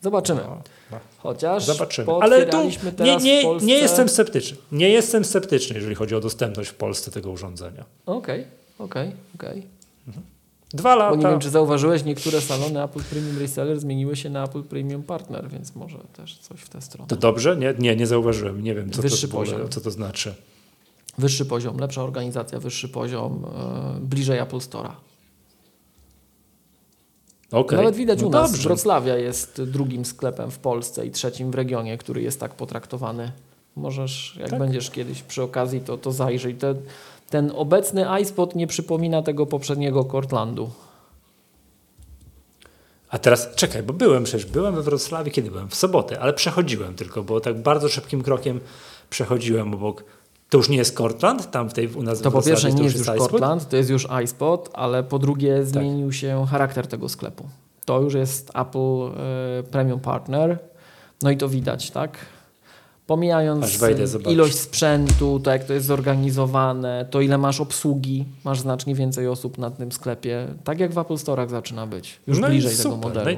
Zobaczymy. 0.01 0.41
No, 0.41 0.61
no. 0.91 0.99
Chociaż 1.17 1.65
Zobaczymy. 1.65 2.13
Ale 2.21 2.45
tu 2.45 2.57
nie, 2.99 3.17
nie, 3.17 3.43
Polsce... 3.43 3.67
nie 3.67 3.77
jestem 3.77 4.09
sceptyczny. 4.09 4.57
Nie 4.71 4.89
jestem 4.89 5.25
sceptyczny, 5.25 5.75
jeżeli 5.75 5.95
chodzi 5.95 6.15
o 6.15 6.19
dostępność 6.19 6.69
w 6.69 6.75
Polsce 6.75 7.11
tego 7.11 7.31
urządzenia. 7.31 7.85
Okej, 8.05 8.47
okej, 8.79 9.11
okej. 9.35 9.67
Dwa 10.73 10.95
Bo 10.95 11.15
nie 11.15 11.17
lata. 11.17 11.31
wiem, 11.31 11.39
czy 11.39 11.49
zauważyłeś, 11.49 12.03
niektóre 12.03 12.41
salony 12.41 12.83
Apple 12.83 13.03
Premium 13.03 13.39
Reseller 13.39 13.79
zmieniły 13.79 14.15
się 14.15 14.29
na 14.29 14.43
Apple 14.43 14.63
Premium 14.63 15.03
Partner, 15.03 15.49
więc 15.49 15.75
może 15.75 15.97
też 15.97 16.37
coś 16.37 16.59
w 16.59 16.69
tę 16.69 16.81
stronę. 16.81 17.07
To 17.07 17.15
dobrze? 17.15 17.57
Nie, 17.57 17.73
nie, 17.79 17.95
nie 17.95 18.07
zauważyłem. 18.07 18.63
Nie 18.63 18.75
wiem, 18.75 18.91
co, 18.91 19.01
Wyższy 19.01 19.27
to, 19.27 19.37
poziom. 19.37 19.69
co 19.69 19.81
to 19.81 19.91
znaczy. 19.91 20.35
Wyższy 21.17 21.45
poziom, 21.45 21.77
lepsza 21.77 22.03
organizacja, 22.03 22.59
wyższy 22.59 22.89
poziom, 22.89 23.45
e, 23.45 23.99
bliżej 23.99 24.39
Apple 24.39 24.57
Store'a. 24.57 24.91
Okay. 27.51 27.77
Nawet 27.77 27.95
widać 27.95 28.21
no 28.21 28.27
u 28.27 28.29
nas, 28.29 28.51
dobrze. 28.51 28.67
Wrocławia 28.67 29.17
jest 29.17 29.61
drugim 29.63 30.05
sklepem 30.05 30.51
w 30.51 30.59
Polsce 30.59 31.05
i 31.05 31.11
trzecim 31.11 31.51
w 31.51 31.55
regionie, 31.55 31.97
który 31.97 32.21
jest 32.21 32.39
tak 32.39 32.55
potraktowany. 32.55 33.31
Możesz, 33.75 34.37
jak 34.39 34.49
Tak. 34.49 34.59
będziesz 34.59 34.91
kiedyś 34.91 35.23
przy 35.23 35.43
okazji, 35.43 35.81
to, 35.81 35.97
to 35.97 36.11
zajrzyj. 36.11 36.55
Te, 36.55 36.75
ten 37.29 37.51
obecny 37.55 38.05
iSpot 38.21 38.55
nie 38.55 38.67
przypomina 38.67 39.21
tego 39.21 39.45
poprzedniego 39.45 40.05
Cortlandu. 40.05 40.69
A 43.09 43.19
teraz 43.19 43.55
czekaj, 43.55 43.83
bo 43.83 43.93
byłem 43.93 44.23
przecież, 44.23 44.45
byłem 44.45 44.75
we 44.75 44.81
Wrocławiu, 44.81 45.31
kiedy 45.31 45.51
byłem? 45.51 45.69
W 45.69 45.75
sobotę, 45.75 46.19
ale 46.19 46.33
przechodziłem 46.33 46.95
tylko, 46.95 47.23
bo 47.23 47.39
tak 47.39 47.61
bardzo 47.61 47.89
szybkim 47.89 48.23
krokiem 48.23 48.59
przechodziłem 49.09 49.73
obok. 49.73 50.03
To 50.49 50.57
już 50.57 50.69
nie 50.69 50.77
jest 50.77 50.97
Cortland, 50.97 51.51
tam 51.51 51.69
w 51.69 51.73
tej 51.73 51.87
u 51.87 52.03
nas 52.03 52.21
To 52.21 52.31
po 52.31 52.41
pierwsze 52.41 52.71
nie 52.71 52.83
jest 52.83 52.97
już? 52.97 53.05
Cortland, 53.05 53.69
to 53.69 53.77
jest 53.77 53.89
już 53.89 54.07
iSpot, 54.23 54.69
ale 54.73 55.03
po 55.03 55.19
drugie 55.19 55.55
Tak. 55.57 55.65
zmienił 55.65 56.11
się 56.11 56.45
charakter 56.51 56.87
tego 56.87 57.09
sklepu. 57.09 57.49
To 57.85 58.01
już 58.01 58.13
jest 58.13 58.51
Apple 58.55 58.79
e, 58.79 59.63
Premium 59.63 59.99
Partner. 59.99 60.59
No 61.21 61.31
i 61.31 61.37
to 61.37 61.49
widać, 61.49 61.91
tak? 61.91 62.17
Pomijając 63.09 63.79
ilość 64.29 64.55
sprzętu, 64.59 65.39
to 65.39 65.51
jak 65.51 65.63
to 65.63 65.73
jest 65.73 65.85
zorganizowane, 65.85 67.05
to 67.11 67.21
ile 67.21 67.37
masz 67.37 67.61
obsługi, 67.61 68.25
masz 68.43 68.59
znacznie 68.59 68.95
więcej 68.95 69.27
osób 69.27 69.57
na 69.57 69.71
tym 69.71 69.91
sklepie. 69.91 70.47
Tak 70.63 70.79
jak 70.79 70.93
w 70.93 70.97
Apple 70.97 71.13
Store'ach 71.13 71.49
zaczyna 71.49 71.87
być. 71.87 72.19
Już 72.27 72.39
No 72.39 72.47
bliżej 72.47 72.77
tego 72.77 72.97
modelu. 72.97 73.25
No 73.25 73.31
i- 73.31 73.37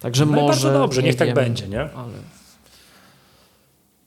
Także 0.00 0.26
No 0.26 0.32
może. 0.32 0.46
bardzo 0.48 0.78
dobrze, 0.78 1.02
nie 1.02 1.06
niech 1.08 1.16
tak 1.16 1.34
będzie, 1.34 1.68
nie? 1.68 1.80
Ale 1.80 2.12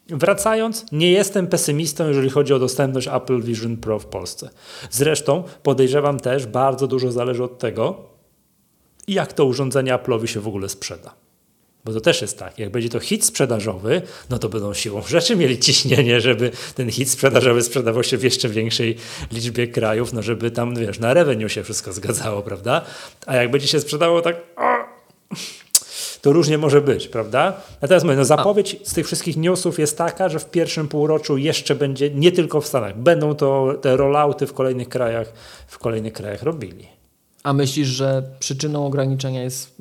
Wracając, 0.09 0.85
nie 0.91 1.11
jestem 1.11 1.47
pesymistą, 1.47 2.07
jeżeli 2.07 2.29
chodzi 2.29 2.53
o 2.53 2.59
dostępność 2.59 3.07
Apple 3.07 3.41
Vision 3.41 3.77
Pro 3.77 3.99
w 3.99 4.05
Polsce. 4.05 4.49
Zresztą 4.91 5.43
podejrzewam 5.63 6.19
też, 6.19 6.45
bardzo 6.45 6.87
dużo 6.87 7.11
zależy 7.11 7.43
od 7.43 7.59
tego, 7.59 7.95
jak 9.07 9.33
to 9.33 9.45
urządzenie 9.45 9.93
Apple'owi 9.93 10.25
się 10.25 10.39
w 10.39 10.47
ogóle 10.47 10.69
sprzeda. 10.69 11.26
Bo 11.87 11.93
to 11.93 12.01
też 12.01 12.21
jest 12.21 12.39
tak, 12.39 12.59
jak 12.59 12.69
będzie 12.69 12.89
to 12.89 12.99
hit 12.99 13.25
sprzedażowy, 13.25 14.01
no 14.29 14.39
to 14.39 14.49
będą 14.49 14.73
siłą 14.73 15.01
rzeczy 15.01 15.35
mieli 15.35 15.59
ciśnienie, 15.59 16.21
żeby 16.21 16.51
ten 16.75 16.91
hit 16.91 17.09
sprzedażowy 17.09 17.63
sprzedawał 17.63 18.03
się 18.03 18.17
w 18.17 18.23
jeszcze 18.23 18.49
większej 18.49 18.95
liczbie 19.31 19.67
krajów, 19.67 20.13
no 20.13 20.21
żeby 20.21 20.51
tam, 20.51 20.75
wiesz, 20.75 20.99
na 20.99 21.13
revenue 21.13 21.49
się 21.49 21.63
wszystko 21.63 21.93
zgadzało, 21.93 22.41
prawda? 22.41 22.81
A 23.25 23.35
jak 23.35 23.51
będzie 23.51 23.67
się 23.67 23.79
sprzedało 23.79 24.21
tak, 24.21 24.35
to 26.21 26.33
różnie 26.33 26.57
może 26.57 26.81
być, 26.81 27.07
prawda? 27.07 27.61
Natomiast 27.81 28.05
mówię, 28.05 28.17
no 28.17 28.25
zapowiedź 28.25 28.77
z 28.83 28.93
tych 28.93 29.05
wszystkich 29.05 29.37
newsów 29.37 29.79
jest 29.79 29.97
taka, 29.97 30.29
że 30.29 30.39
w 30.39 30.49
pierwszym 30.49 30.87
półroczu 30.87 31.37
jeszcze 31.37 31.75
będzie, 31.75 32.09
nie 32.09 32.31
tylko 32.31 32.61
w 32.61 32.67
Stanach, 32.67 32.97
będą 32.97 33.35
to 33.35 33.73
te 33.81 33.97
rollouty 33.97 34.47
w 34.47 34.53
kolejnych 34.53 34.89
krajach, 34.89 35.33
w 35.67 35.79
kolejnych 35.79 36.13
krajach 36.13 36.43
robili. 36.43 36.87
A 37.43 37.53
myślisz, 37.53 37.87
że 37.87 38.23
przyczyną 38.39 38.85
ograniczenia 38.85 39.43
jest 39.43 39.75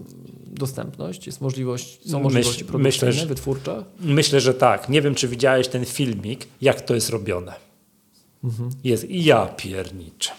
dostępność? 0.59 1.27
Jest 1.27 1.41
możliwość, 1.41 2.11
są 2.11 2.19
Myśl- 2.19 2.23
możliwości 2.23 2.65
produkcyjne, 2.65 3.07
myślę, 3.07 3.13
że- 3.13 3.27
wytwórcze? 3.27 3.85
Myślę, 4.01 4.41
że 4.41 4.55
tak. 4.55 4.89
Nie 4.89 5.03
wiem, 5.03 5.15
czy 5.15 5.29
widziałeś 5.29 5.69
ten 5.69 5.85
filmik, 5.85 6.47
jak 6.61 6.81
to 6.81 6.95
jest 6.95 7.11
robione. 7.11 7.55
Jest 8.85 9.11
i 9.11 9.25
ja 9.25 9.47
pierniczę. 9.47 10.31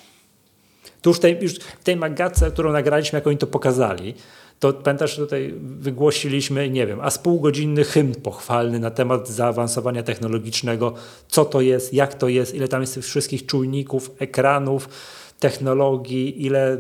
Tu 1.01 1.09
już, 1.09 1.19
tej, 1.19 1.37
już 1.41 1.53
w 1.55 1.83
tej 1.83 1.95
magatce, 1.95 2.51
którą 2.51 2.71
nagraliśmy, 2.71 3.17
jak 3.17 3.27
oni 3.27 3.37
to 3.37 3.47
pokazali, 3.47 4.13
to 4.59 4.73
pamiętasz, 4.73 5.15
tutaj 5.15 5.53
wygłosiliśmy, 5.61 6.69
nie 6.69 6.87
wiem, 6.87 6.99
a 7.01 7.09
z 7.09 7.17
półgodzinny 7.17 7.83
hymn 7.83 8.15
pochwalny 8.15 8.79
na 8.79 8.91
temat 8.91 9.29
zaawansowania 9.29 10.03
technologicznego, 10.03 10.93
co 11.27 11.45
to 11.45 11.61
jest, 11.61 11.93
jak 11.93 12.13
to 12.13 12.27
jest, 12.27 12.55
ile 12.55 12.67
tam 12.67 12.81
jest 12.81 12.93
tych 12.93 13.05
wszystkich 13.05 13.45
czujników, 13.45 14.11
ekranów, 14.19 14.89
technologii, 15.39 16.45
ile 16.45 16.77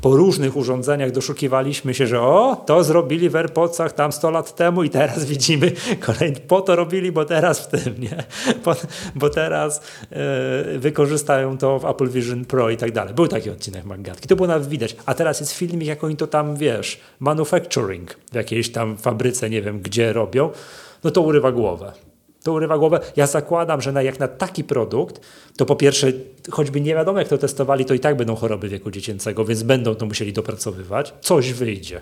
po 0.00 0.16
różnych 0.16 0.56
urządzeniach 0.56 1.10
doszukiwaliśmy 1.10 1.94
się, 1.94 2.06
że 2.06 2.20
o, 2.20 2.62
to 2.66 2.84
zrobili 2.84 3.30
w 3.30 3.36
AirPodsach 3.36 3.92
tam 3.92 4.12
100 4.12 4.30
lat 4.30 4.54
temu 4.54 4.82
i 4.82 4.90
teraz 4.90 5.24
widzimy, 5.32 5.72
kolejny, 6.00 6.40
po 6.40 6.60
to 6.60 6.76
robili, 6.76 7.12
bo 7.12 7.24
teraz 7.24 7.60
w 7.60 7.66
tym, 7.66 7.94
nie? 7.98 8.24
Bo 9.14 9.30
teraz 9.30 9.82
e, 10.10 10.78
wykorzystają 10.78 11.58
to 11.58 11.78
w 11.78 11.84
Apple 11.84 12.08
Vision 12.08 12.44
Pro 12.44 12.70
i 12.70 12.76
tak 12.76 12.92
dalej. 12.92 13.14
Był 13.14 13.28
taki 13.28 13.50
odcinek 13.50 13.84
Magatki, 13.84 14.28
to 14.28 14.36
było 14.36 14.48
nawet 14.48 14.68
widać. 14.68 14.96
A 15.06 15.14
teraz 15.14 15.40
jest 15.40 15.52
filmik, 15.52 15.88
jak 15.88 16.04
oni 16.04 16.16
to 16.16 16.26
tam, 16.26 16.56
wiesz, 16.56 17.00
manufacturing 17.20 18.16
w 18.32 18.34
jakiejś 18.34 18.72
tam 18.72 18.96
fabryce, 18.96 19.50
nie 19.50 19.62
wiem 19.62 19.80
gdzie 19.80 20.12
robią, 20.12 20.50
no 21.04 21.10
to 21.10 21.20
urywa 21.22 21.52
głowę. 21.52 22.09
To 22.42 22.52
urywa 22.52 22.78
głowę. 22.78 23.00
Ja 23.16 23.26
zakładam, 23.26 23.80
że 23.80 23.92
na, 23.92 24.02
jak 24.02 24.20
na 24.20 24.28
taki 24.28 24.64
produkt, 24.64 25.20
to 25.56 25.66
po 25.66 25.76
pierwsze, 25.76 26.12
choćby 26.50 26.80
nie 26.80 26.94
wiadomo 26.94 27.18
jak 27.18 27.28
to 27.28 27.38
testowali, 27.38 27.84
to 27.84 27.94
i 27.94 28.00
tak 28.00 28.16
będą 28.16 28.34
choroby 28.34 28.68
wieku 28.68 28.90
dziecięcego, 28.90 29.44
więc 29.44 29.62
będą 29.62 29.94
to 29.94 30.06
musieli 30.06 30.32
dopracowywać. 30.32 31.14
Coś 31.20 31.52
wyjdzie. 31.52 32.00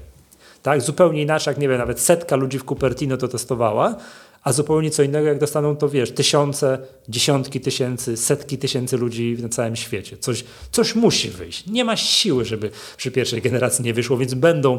Tak? 0.62 0.80
Zupełnie 0.80 1.22
inaczej, 1.22 1.50
jak 1.50 1.58
nie 1.58 1.68
wiem, 1.68 1.78
nawet 1.78 2.00
setka 2.00 2.36
ludzi 2.36 2.58
w 2.58 2.64
Cupertino 2.64 3.16
to 3.16 3.28
testowała, 3.28 3.96
a 4.42 4.52
zupełnie 4.52 4.90
co 4.90 5.02
innego, 5.02 5.28
jak 5.28 5.38
dostaną 5.38 5.76
to, 5.76 5.88
wiesz, 5.88 6.10
tysiące, 6.10 6.78
dziesiątki 7.08 7.60
tysięcy, 7.60 8.16
setki 8.16 8.58
tysięcy 8.58 8.96
ludzi 8.96 9.36
na 9.42 9.48
całym 9.48 9.76
świecie. 9.76 10.16
Coś, 10.16 10.44
coś 10.72 10.94
musi 10.94 11.30
wyjść. 11.30 11.66
Nie 11.66 11.84
ma 11.84 11.96
siły, 11.96 12.44
żeby 12.44 12.70
przy 12.96 13.10
pierwszej 13.10 13.42
generacji 13.42 13.84
nie 13.84 13.94
wyszło, 13.94 14.16
więc 14.16 14.34
będą 14.34 14.78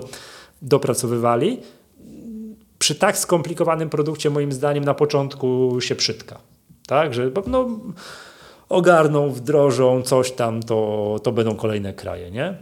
dopracowywali 0.62 1.60
przy 2.80 2.96
tak 2.96 3.18
skomplikowanym 3.18 3.90
produkcie, 3.90 4.30
moim 4.30 4.52
zdaniem, 4.52 4.84
na 4.84 4.94
początku 4.94 5.78
się 5.82 5.96
przytka. 5.96 6.40
Tak, 6.88 7.14
że 7.14 7.32
no, 7.48 7.70
ogarną, 8.70 9.30
wdrożą 9.32 10.02
coś 10.02 10.32
tam, 10.32 10.64
to, 10.64 11.20
to 11.24 11.32
będą 11.32 11.56
kolejne 11.56 11.94
kraje, 11.94 12.32
nie? 12.32 12.58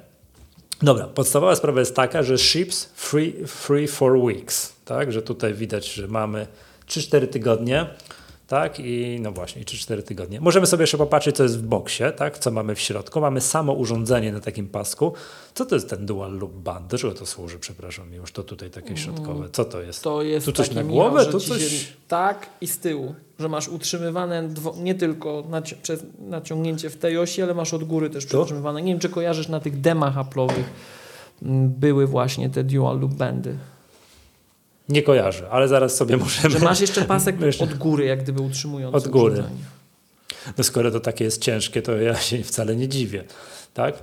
Dobra, 0.81 1.07
podstawowa 1.07 1.55
sprawa 1.55 1.79
jest 1.79 1.95
taka, 1.95 2.23
że 2.23 2.37
ships 2.37 2.85
free, 2.95 3.33
free 3.47 3.87
for 3.87 4.17
weeks, 4.17 4.73
tak, 4.85 5.11
że 5.11 5.21
tutaj 5.21 5.53
widać, 5.53 5.93
że 5.93 6.07
mamy 6.07 6.47
3-4 6.87 7.27
tygodnie, 7.27 7.85
tak, 8.47 8.79
i 8.79 9.19
no 9.21 9.31
właśnie, 9.31 9.61
3-4 9.63 10.03
tygodnie. 10.03 10.41
Możemy 10.41 10.65
sobie 10.67 10.83
jeszcze 10.83 10.97
popatrzeć, 10.97 11.35
co 11.35 11.43
jest 11.43 11.57
w 11.59 11.61
boksie, 11.61 12.03
tak, 12.17 12.37
co 12.37 12.51
mamy 12.51 12.75
w 12.75 12.79
środku. 12.79 13.21
Mamy 13.21 13.41
samo 13.41 13.73
urządzenie 13.73 14.31
na 14.31 14.39
takim 14.39 14.67
pasku. 14.67 15.13
Co 15.53 15.65
to 15.65 15.75
jest 15.75 15.89
ten 15.89 16.05
dual 16.05 16.37
loop 16.39 16.51
band? 16.53 16.87
Do 16.87 16.97
czego 16.97 17.13
to 17.13 17.25
służy, 17.25 17.59
przepraszam, 17.59 18.13
już 18.13 18.31
to 18.31 18.43
tutaj 18.43 18.69
takie 18.69 18.97
środkowe. 18.97 19.49
Co 19.51 19.65
to 19.65 19.81
jest? 19.81 20.03
To 20.03 20.21
jest 20.21 20.45
Tu 20.45 20.51
coś 20.51 20.71
na 20.71 20.83
głowę? 20.83 21.23
że 21.25 21.31
Tu 21.31 21.39
coś- 21.39 21.61
Się, 21.61 21.87
tak 22.07 22.49
i 22.61 22.67
z 22.67 22.79
tyłu, 22.79 23.15
że 23.39 23.49
masz 23.49 23.67
utrzymywane 23.67 24.47
dwo, 24.47 24.73
nie 24.77 24.95
tylko 24.95 25.43
naci 25.49 25.75
przez 25.75 26.03
naciągnięcie 26.19 26.89
w 26.89 26.97
tej 26.97 27.17
osi, 27.17 27.41
ale 27.41 27.53
masz 27.53 27.73
od 27.73 27.83
góry 27.83 28.09
też 28.09 28.25
To? 28.25 28.37
przytrzymywane. 28.39 28.81
Nie 28.81 28.91
wiem, 28.93 28.99
czy 28.99 29.09
kojarzysz 29.09 29.47
na 29.47 29.59
tych 29.59 29.81
demach 29.81 30.15
Apple'owych 30.15 30.63
m, 31.41 31.69
były 31.69 32.07
właśnie 32.07 32.49
te 32.49 32.63
dual 32.63 32.99
loop 32.99 33.13
bandy. 33.13 33.57
Nie 34.89 35.03
kojarzę, 35.03 35.49
ale 35.49 35.67
zaraz 35.67 35.95
sobie 35.95 36.17
możemy... 36.17 36.49
Że 36.49 36.59
masz 36.59 36.81
jeszcze 36.81 37.05
pasek 37.05 37.41
Jeszcze. 37.41 37.63
od 37.63 37.73
góry, 37.73 38.05
jak 38.05 38.23
gdyby 38.23 38.41
utrzymujący 38.41 38.97
Od 38.97 39.07
góry. 39.07 39.43
No 40.57 40.63
skoro 40.63 40.91
to 40.91 40.99
takie 40.99 41.23
jest 41.23 41.41
ciężkie, 41.41 41.81
to 41.81 41.95
ja 41.95 42.15
się 42.15 42.43
wcale 42.43 42.75
nie 42.75 42.87
dziwię, 42.87 43.23
tak? 43.73 43.95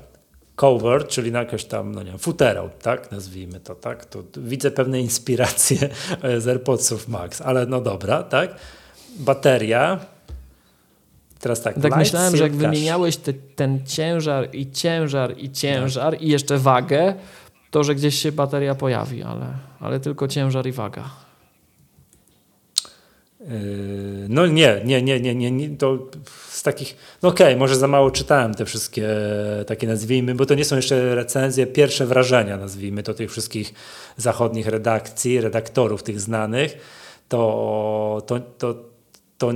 Cover, 0.57 1.07
czyli 1.09 1.33
na 1.33 1.39
jakoś 1.39 1.65
tam, 1.65 1.95
no 1.95 2.03
nie 2.03 2.11
wiem, 2.11 2.19
futerał, 2.19 2.71
tak? 2.83 3.13
Nazwijmy 3.13 3.61
to, 3.61 3.75
tak? 3.75 4.05
To 4.05 4.23
widzę 4.37 4.71
pewne 4.71 5.01
inspiracje 5.01 5.89
z 6.43 6.49
AirPodsów 6.49 7.09
Max, 7.09 7.41
ale 7.41 7.67
no 7.67 7.81
dobra, 7.81 8.23
tak? 8.23 8.55
Bateria. 9.19 10.01
Teraz 11.41 11.63
tak, 11.63 11.81
Tak 11.81 11.97
myślałem, 11.97 12.37
że 12.37 12.43
jak 12.43 12.57
wymieniałeś 12.57 13.17
te, 13.17 13.33
ten 13.33 13.87
ciężar 13.87 14.55
i 14.55 14.71
ciężar 14.71 15.35
i 15.39 15.51
ciężar 15.51 16.17
i 16.21 16.29
jeszcze 16.29 16.59
wagę, 16.59 17.15
to 17.75 17.85
że 17.85 17.95
gdzieś 17.95 18.15
się 18.15 18.33
bateria 18.33 18.75
pojawi, 18.75 19.23
ale, 19.23 19.47
ale 19.81 20.01
tylko 20.01 20.29
ciężar 20.29 20.67
i 20.67 20.73
waga. 20.73 21.11
Yy, 23.41 23.47
No 24.29 24.47
nie, 24.47 24.81
nie, 24.85 25.03
nie, 25.03 25.21
nie, 25.21 25.35
nie, 25.35 25.51
nie 25.51 25.77
to 25.77 25.99
z 26.49 26.63
takich, 26.63 26.97
no 27.23 27.29
okej, 27.29 27.57
może 27.57 27.77
za 27.77 27.89
mało 27.89 28.11
czytałem 28.11 28.55
te 28.55 28.65
wszystkie 28.65 29.09
takie 29.67 29.87
nazwijmy, 29.87 30.35
bo 30.35 30.47
to 30.47 30.55
nie 30.55 30.65
są 30.65 30.77
jeszcze 30.77 31.15
recenzje, 31.15 31.67
pierwsze 31.67 32.07
wrażenia 32.07 32.57
nazwijmy 32.57 33.03
to 33.03 33.15
tych 33.15 33.31
wszystkich 33.31 33.75
zachodnich 34.17 34.67
redakcji, 34.67 35.41
redaktorów 35.41 36.03
tych 36.03 36.21
znanych, 36.21 36.79
to, 37.29 38.23
to, 38.27 38.41
to, 38.41 38.75
to 39.39 39.53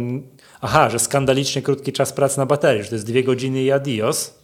aha, 0.60 0.90
że 0.90 0.98
skandalicznie 0.98 1.62
krótki 1.62 1.92
czas 1.92 2.12
pracy 2.12 2.38
na 2.38 2.46
baterii, 2.46 2.82
że 2.82 2.88
to 2.88 2.94
jest 2.94 3.06
dwie 3.06 3.24
godziny 3.24 3.62
i 3.62 3.72
adios, 3.72 4.37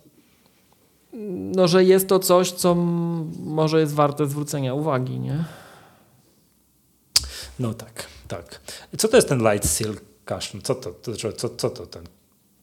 No, 1.56 1.68
że 1.68 1.84
jest 1.84 2.08
to 2.08 2.18
coś, 2.18 2.52
co 2.52 2.74
może 3.44 3.80
jest 3.80 3.94
warte 3.94 4.26
zwrócenia 4.26 4.74
uwagi, 4.74 5.20
nie? 5.20 5.44
no 7.58 7.74
tak, 7.74 8.06
tak. 8.28 8.60
Co 8.98 9.08
to 9.08 9.16
jest 9.16 9.28
ten 9.28 9.52
light 9.52 9.76
silk 9.76 10.00
cache? 10.24 10.58
Co 10.62 10.74
to, 10.74 10.94
co, 11.16 11.32
co, 11.32 11.48
co 11.48 11.70
to 11.70 11.86
ten, 11.86 12.04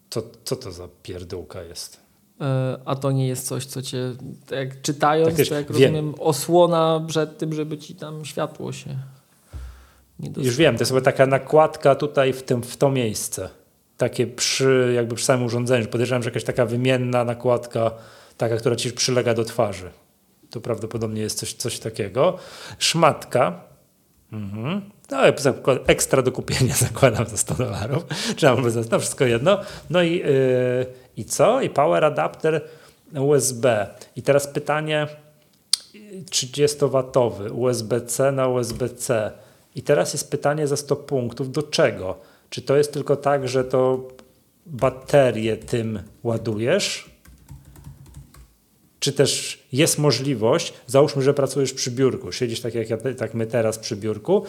co, 0.09 0.21
co 0.43 0.55
to 0.55 0.71
za 0.71 0.87
pierdółka 1.03 1.61
jest? 1.63 1.99
E, 2.41 2.79
A 2.85 2.95
to 2.95 3.11
nie 3.11 3.27
jest 3.27 3.47
coś, 3.47 3.65
co 3.65 3.81
cię, 3.81 4.15
tak 4.47 4.59
jak 4.59 4.81
czytając, 4.81 5.37
Tak 5.37 5.47
to 5.47 5.55
jak 5.55 5.71
wiem. 5.71 5.81
rozumiem, 5.81 6.13
osłona 6.19 7.05
przed 7.07 7.37
tym, 7.37 7.53
żeby 7.53 7.77
ci 7.77 7.95
tam 7.95 8.25
światło 8.25 8.71
się 8.73 8.89
nie 10.19 10.29
dostało. 10.29 10.45
Już 10.45 10.55
wiem, 10.55 10.77
to 10.77 10.83
jest 10.83 11.05
taka 11.05 11.25
nakładka 11.25 11.95
tutaj 11.95 12.33
w, 12.33 12.43
tym, 12.43 12.63
w 12.63 12.77
to 12.77 12.91
miejsce. 12.91 13.49
Takie 13.97 14.27
przy, 14.27 14.91
jakby 14.95 15.15
przy 15.15 15.25
samym 15.25 15.45
urządzeniu. 15.45 15.87
Podejrzewam, 15.87 16.23
że 16.23 16.29
jakaś 16.29 16.43
taka 16.43 16.65
wymienna 16.65 17.23
nakładka, 17.23 17.91
taka, 18.41 18.57
która 18.57 18.75
ci 18.75 18.91
przylega 18.91 19.33
do 19.33 19.45
twarzy. 19.45 19.91
to 20.49 20.61
prawdopodobnie 20.61 21.21
jest 21.21 21.37
coś, 21.37 21.53
coś 21.53 21.79
takiego. 21.79 22.37
Szmatka. 22.79 23.61
Mhm. 24.31 24.81
No, 25.11 25.17
ekstra 25.87 26.21
do 26.21 26.31
kupienia 26.31 26.73
zakładam 26.87 27.27
za 27.27 27.37
100 27.37 27.55
dolarów. 27.55 28.03
Czy 28.35 28.49
albo 28.49 28.69
za 28.69 28.81
no 28.91 28.99
wszystko 28.99 29.25
jedno. 29.25 29.59
No 29.89 30.03
i, 30.03 30.17
yy, 30.17 30.85
i 31.17 31.25
co? 31.25 31.61
I 31.61 31.69
power 31.69 32.05
adapter 32.05 32.61
USB. 33.13 33.87
I 34.15 34.21
teraz 34.21 34.47
pytanie 34.47 35.07
30-watowy 36.31 37.51
USB-C 37.51 38.31
na 38.31 38.47
USB-C. 38.47 39.31
I 39.75 39.81
teraz 39.81 40.13
jest 40.13 40.31
pytanie 40.31 40.67
za 40.67 40.77
100 40.77 40.95
punktów, 40.95 41.51
do 41.51 41.63
czego? 41.63 42.17
Czy 42.49 42.61
to 42.61 42.77
jest 42.77 42.93
tylko 42.93 43.15
tak, 43.15 43.47
że 43.47 43.63
to 43.63 44.07
baterię 44.65 45.57
tym 45.57 45.99
ładujesz? 46.23 47.10
Czy 49.01 49.13
też 49.13 49.59
jest 49.71 49.99
możliwość, 49.99 50.73
załóżmy, 50.87 51.21
że 51.21 51.33
pracujesz 51.33 51.73
przy 51.73 51.91
biurku, 51.91 52.31
siedzisz 52.31 52.61
tak 52.61 52.75
jak, 52.75 52.89
ja, 52.89 52.97
tak 53.17 53.33
my 53.33 53.47
teraz 53.47 53.79
przy 53.79 53.95
biurku, 53.95 54.45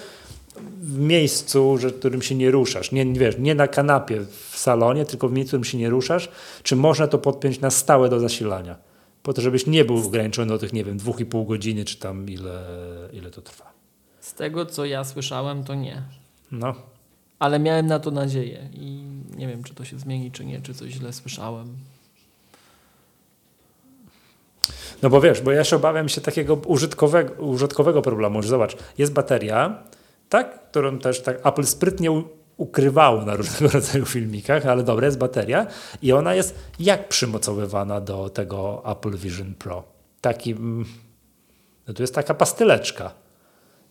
w 0.82 0.98
miejscu, 0.98 1.78
że, 1.78 1.88
w 1.88 1.98
którym 1.98 2.22
się 2.22 2.34
nie 2.34 2.50
ruszasz, 2.50 2.92
nie, 2.92 3.12
wiesz, 3.12 3.34
nie 3.38 3.54
na 3.54 3.68
kanapie 3.68 4.20
w 4.50 4.58
salonie, 4.58 5.04
tylko 5.04 5.28
w 5.28 5.32
miejscu, 5.32 5.48
w 5.48 5.50
którym 5.50 5.64
się 5.64 5.78
nie 5.78 5.90
ruszasz, 5.90 6.28
czy 6.62 6.76
można 6.76 7.06
to 7.06 7.18
podpiąć 7.18 7.60
na 7.60 7.70
stałe 7.70 8.08
do 8.08 8.20
zasilania? 8.20 8.76
Po 9.22 9.32
to, 9.32 9.42
żebyś 9.42 9.66
nie 9.66 9.84
był 9.84 10.06
ograniczony 10.06 10.48
do 10.48 10.58
tych, 10.58 10.72
nie 10.72 10.84
wiem, 10.84 10.96
dwóch 10.96 11.20
i 11.20 11.26
pół 11.26 11.44
godziny, 11.44 11.84
czy 11.84 11.96
tam 11.96 12.30
ile, 12.30 12.64
ile 13.12 13.30
to 13.30 13.42
trwa. 13.42 13.72
Z 14.20 14.34
tego, 14.34 14.66
co 14.66 14.84
ja 14.84 15.04
słyszałem, 15.04 15.64
to 15.64 15.74
nie. 15.74 16.02
No. 16.50 16.74
Ale 17.38 17.58
miałem 17.58 17.86
na 17.86 17.98
to 17.98 18.10
nadzieję 18.10 18.68
i 18.72 19.04
nie 19.36 19.48
wiem, 19.48 19.62
czy 19.64 19.74
to 19.74 19.84
się 19.84 19.98
zmieni, 19.98 20.30
czy 20.30 20.44
nie, 20.44 20.60
czy 20.60 20.74
coś 20.74 20.92
źle 20.92 21.12
słyszałem. 21.12 21.76
No 25.02 25.10
bo 25.10 25.20
wiesz, 25.20 25.40
bo 25.40 25.52
ja 25.52 25.64
się 25.64 25.76
obawiam 25.76 26.08
się 26.08 26.20
takiego 26.20 26.54
użytkowego, 26.54 27.44
użytkowego 27.44 28.02
problemu, 28.02 28.42
że 28.42 28.48
zobacz, 28.48 28.76
jest 28.98 29.12
bateria, 29.12 29.82
tak, 30.28 30.68
którą 30.70 30.98
też 30.98 31.22
tak 31.22 31.46
Apple 31.46 31.64
sprytnie 31.64 32.22
ukrywało 32.56 33.24
na 33.24 33.36
różnego 33.36 33.72
rodzaju 33.78 34.06
filmikach, 34.06 34.66
ale 34.66 34.82
dobra, 34.82 35.06
jest 35.06 35.18
bateria 35.18 35.66
i 36.02 36.12
ona 36.12 36.34
jest 36.34 36.54
jak 36.78 37.08
przymocowywana 37.08 38.00
do 38.00 38.28
tego 38.28 38.82
Apple 38.86 39.16
Vision 39.16 39.54
Pro. 39.54 39.82
Taki, 40.20 40.50
mm, 40.50 40.84
no 41.88 41.94
to 41.94 42.02
jest 42.02 42.14
taka 42.14 42.34
pastyleczka. 42.34 43.10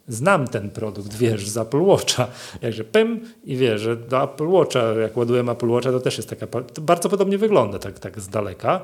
Znam 0.08 0.48
ten 0.48 0.70
produkt, 0.70 1.14
wiesz, 1.14 1.50
z 1.50 1.58
Apple 1.58 1.82
Watcha. 1.82 2.28
Jakże 2.62 2.84
pym 2.84 3.20
i 3.44 3.58
wiesz, 3.58 3.82
że 3.82 3.96
do 3.96 4.24
Apple 4.24 4.48
Watcha, 4.48 4.80
jak 4.80 5.18
ładuję 5.18 5.42
Apple 5.42 5.70
Watcha, 5.70 5.92
to 5.92 6.00
też 6.00 6.18
jest 6.18 6.30
taka, 6.30 6.48
bardzo 6.82 7.10
podobnie 7.10 7.38
wygląda 7.38 7.80
tak, 7.80 8.00
tak 8.00 8.20
z 8.20 8.28
daleka. 8.28 8.82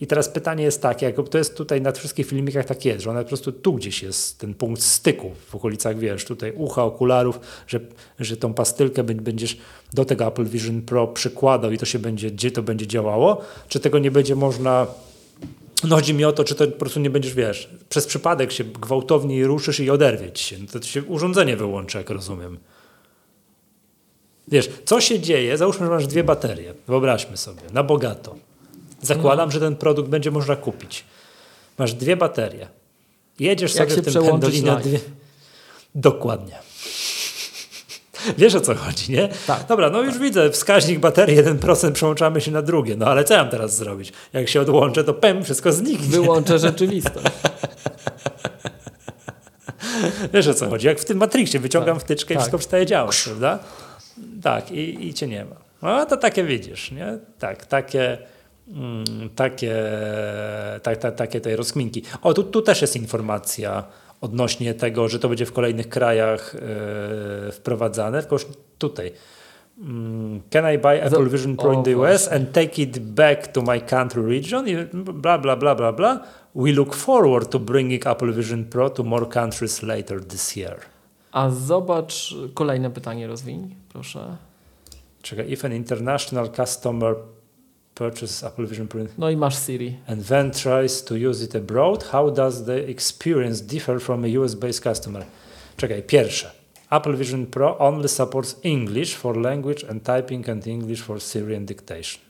I 0.00 0.06
teraz 0.06 0.28
pytanie 0.28 0.64
jest 0.64 0.82
takie, 0.82 1.06
jak 1.06 1.28
to 1.28 1.38
jest 1.38 1.56
tutaj 1.56 1.80
na 1.80 1.92
wszystkich 1.92 2.26
filmikach 2.26 2.64
tak 2.64 2.84
jest, 2.84 3.00
że 3.04 3.10
ona 3.10 3.22
po 3.22 3.28
prostu 3.28 3.52
tu 3.52 3.72
gdzieś 3.72 4.02
jest 4.02 4.38
ten 4.38 4.54
punkt 4.54 4.82
styku 4.82 5.30
w 5.46 5.54
okolicach, 5.54 5.98
wiesz, 5.98 6.24
tutaj 6.24 6.52
ucha, 6.56 6.84
okularów, 6.84 7.40
że, 7.66 7.80
że 8.18 8.36
tą 8.36 8.54
pastylkę 8.54 9.02
będziesz 9.04 9.58
do 9.94 10.04
tego 10.04 10.26
Apple 10.26 10.44
Vision 10.44 10.82
Pro 10.82 11.06
przykładał 11.06 11.72
i 11.72 11.78
to 11.78 11.86
się 11.86 11.98
będzie, 11.98 12.30
gdzie 12.30 12.50
to 12.50 12.62
będzie 12.62 12.86
działało, 12.86 13.40
czy 13.68 13.80
tego 13.80 13.98
nie 13.98 14.10
będzie 14.10 14.34
można 14.34 14.86
no 15.84 15.96
chodzi 15.96 16.14
mi 16.14 16.24
o 16.24 16.32
to, 16.32 16.44
czy 16.44 16.54
to 16.54 16.66
po 16.66 16.78
prostu 16.78 17.00
nie 17.00 17.10
będziesz, 17.10 17.34
wiesz, 17.34 17.70
przez 17.88 18.06
przypadek 18.06 18.52
się 18.52 18.64
gwałtownie 18.64 19.46
ruszysz 19.46 19.80
i 19.80 19.90
oderwie 19.90 20.32
ci 20.32 20.44
się. 20.44 20.56
No 20.58 20.80
to 20.80 20.86
się 20.86 21.02
urządzenie 21.02 21.56
wyłączy, 21.56 21.98
jak 21.98 22.10
rozumiem. 22.10 22.58
Wiesz, 24.48 24.70
co 24.84 25.00
się 25.00 25.20
dzieje? 25.20 25.56
Załóżmy, 25.56 25.86
że 25.86 25.92
masz 25.92 26.06
dwie 26.06 26.24
baterie. 26.24 26.74
Wyobraźmy 26.86 27.36
sobie, 27.36 27.62
na 27.72 27.82
bogato. 27.82 28.36
Zakładam, 29.02 29.48
no. 29.48 29.52
że 29.52 29.60
ten 29.60 29.76
produkt 29.76 30.08
będzie 30.08 30.30
można 30.30 30.56
kupić. 30.56 31.04
Masz 31.78 31.94
dwie 31.94 32.16
baterie. 32.16 32.68
Jedziesz 33.38 33.74
Jak 33.74 33.90
sobie 33.90 34.02
w 34.02 34.14
tym 34.14 34.24
pendolinie. 34.24 34.76
Dwie... 34.76 34.98
Dokładnie. 35.94 36.58
Wiesz 38.38 38.54
o 38.54 38.60
co 38.60 38.74
chodzi, 38.74 39.12
nie? 39.12 39.28
Tak. 39.46 39.66
Dobra, 39.66 39.90
no 39.90 40.02
już 40.02 40.12
tak. 40.12 40.22
widzę, 40.22 40.50
wskaźnik 40.50 40.98
baterii 40.98 41.36
1%, 41.36 41.92
przełączamy 41.92 42.40
się 42.40 42.50
na 42.50 42.62
drugie. 42.62 42.96
No 42.96 43.06
ale 43.06 43.24
co 43.24 43.34
ja 43.34 43.42
mam 43.42 43.50
teraz 43.50 43.76
zrobić? 43.76 44.12
Jak 44.32 44.48
się 44.48 44.60
odłączę, 44.60 45.04
to 45.04 45.14
pem, 45.14 45.44
wszystko 45.44 45.72
zniknie. 45.72 46.06
Wyłączę 46.06 46.58
rzeczywistość. 46.68 47.26
Wiesz 50.32 50.48
o 50.48 50.54
co 50.54 50.68
chodzi? 50.68 50.86
Jak 50.86 51.00
w 51.00 51.04
tym 51.04 51.18
Matrixie 51.18 51.60
wyciągam 51.60 51.96
tak. 51.96 52.04
wtyczkę 52.04 52.34
i 52.34 52.36
tak. 52.36 52.42
wszystko 52.42 52.58
przestaje 52.58 52.86
działać, 52.86 53.22
prawda? 53.22 53.58
Tak, 54.42 54.70
i, 54.70 55.08
i 55.08 55.14
cię 55.14 55.26
nie 55.26 55.44
ma. 55.44 55.56
No 55.82 56.06
to 56.06 56.16
takie 56.16 56.44
widzisz, 56.44 56.90
nie? 56.90 57.18
Tak, 57.38 57.66
takie 57.66 58.18
takie, 59.36 59.74
tak, 60.82 60.96
tak, 60.96 61.14
takie 61.14 61.40
tej 61.40 61.56
rozkminki. 61.56 62.02
O, 62.22 62.34
tu, 62.34 62.44
tu 62.44 62.62
też 62.62 62.82
jest 62.82 62.96
informacja 62.96 63.84
odnośnie 64.20 64.74
tego, 64.74 65.08
że 65.08 65.18
to 65.18 65.28
będzie 65.28 65.46
w 65.46 65.52
kolejnych 65.52 65.88
krajach 65.88 66.54
e, 66.54 67.52
wprowadzane, 67.52 68.20
tylko 68.22 68.36
tutaj. 68.78 69.12
Mm, 69.78 70.40
can 70.50 70.74
I 70.74 70.78
buy 70.78 71.02
Apple 71.02 71.28
Vision 71.28 71.56
Pro 71.56 71.72
in 71.72 71.82
the 71.82 71.98
US 71.98 72.32
and 72.32 72.52
take 72.52 72.82
it 72.82 72.98
back 72.98 73.46
to 73.46 73.62
my 73.62 73.80
country 73.80 74.22
region? 74.22 74.64
Bla, 74.92 75.38
bla, 75.38 75.56
bla, 75.56 75.74
bla, 75.74 75.92
bla. 75.92 76.20
We 76.54 76.72
look 76.72 76.94
forward 76.94 77.48
to 77.50 77.58
bringing 77.58 78.06
Apple 78.06 78.32
Vision 78.32 78.64
Pro 78.64 78.90
to 78.90 79.04
more 79.04 79.26
countries 79.26 79.82
later 79.82 80.24
this 80.24 80.56
year. 80.56 80.80
A 81.32 81.50
zobacz, 81.50 82.34
kolejne 82.54 82.90
pytanie 82.90 83.26
rozwiń, 83.26 83.74
proszę. 83.92 84.36
Czekaj, 85.22 85.52
if 85.52 85.66
an 85.66 85.72
international 85.72 86.48
customer 86.50 87.14
purchase 87.98 88.46
Apple 88.46 88.66
Vision 88.66 88.88
Pro. 88.88 89.04
No 89.18 89.30
i 89.30 89.36
masz 89.36 89.58
Siri. 89.58 89.96
And 90.06 90.26
then 90.26 90.50
tries 90.50 91.04
to 91.04 91.14
use 91.14 91.44
it 91.44 91.54
abroad. 91.54 92.04
How 92.12 92.30
does 92.30 92.64
the 92.64 92.90
experience 92.90 93.62
differ 93.62 94.00
from 94.00 94.24
a 94.24 94.28
US-based 94.28 94.82
customer? 94.82 95.24
Czekaj, 95.76 96.02
pierwsze. 96.02 96.50
Apple 96.90 97.16
Vision 97.16 97.46
Pro 97.46 97.78
only 97.78 98.08
supports 98.08 98.56
English 98.62 99.14
for 99.14 99.36
language 99.36 99.84
and 99.90 100.02
typing 100.02 100.48
and 100.48 100.66
English 100.66 101.00
for 101.00 101.20
Siri 101.20 101.56
and 101.56 101.68
dictation. 101.68 102.22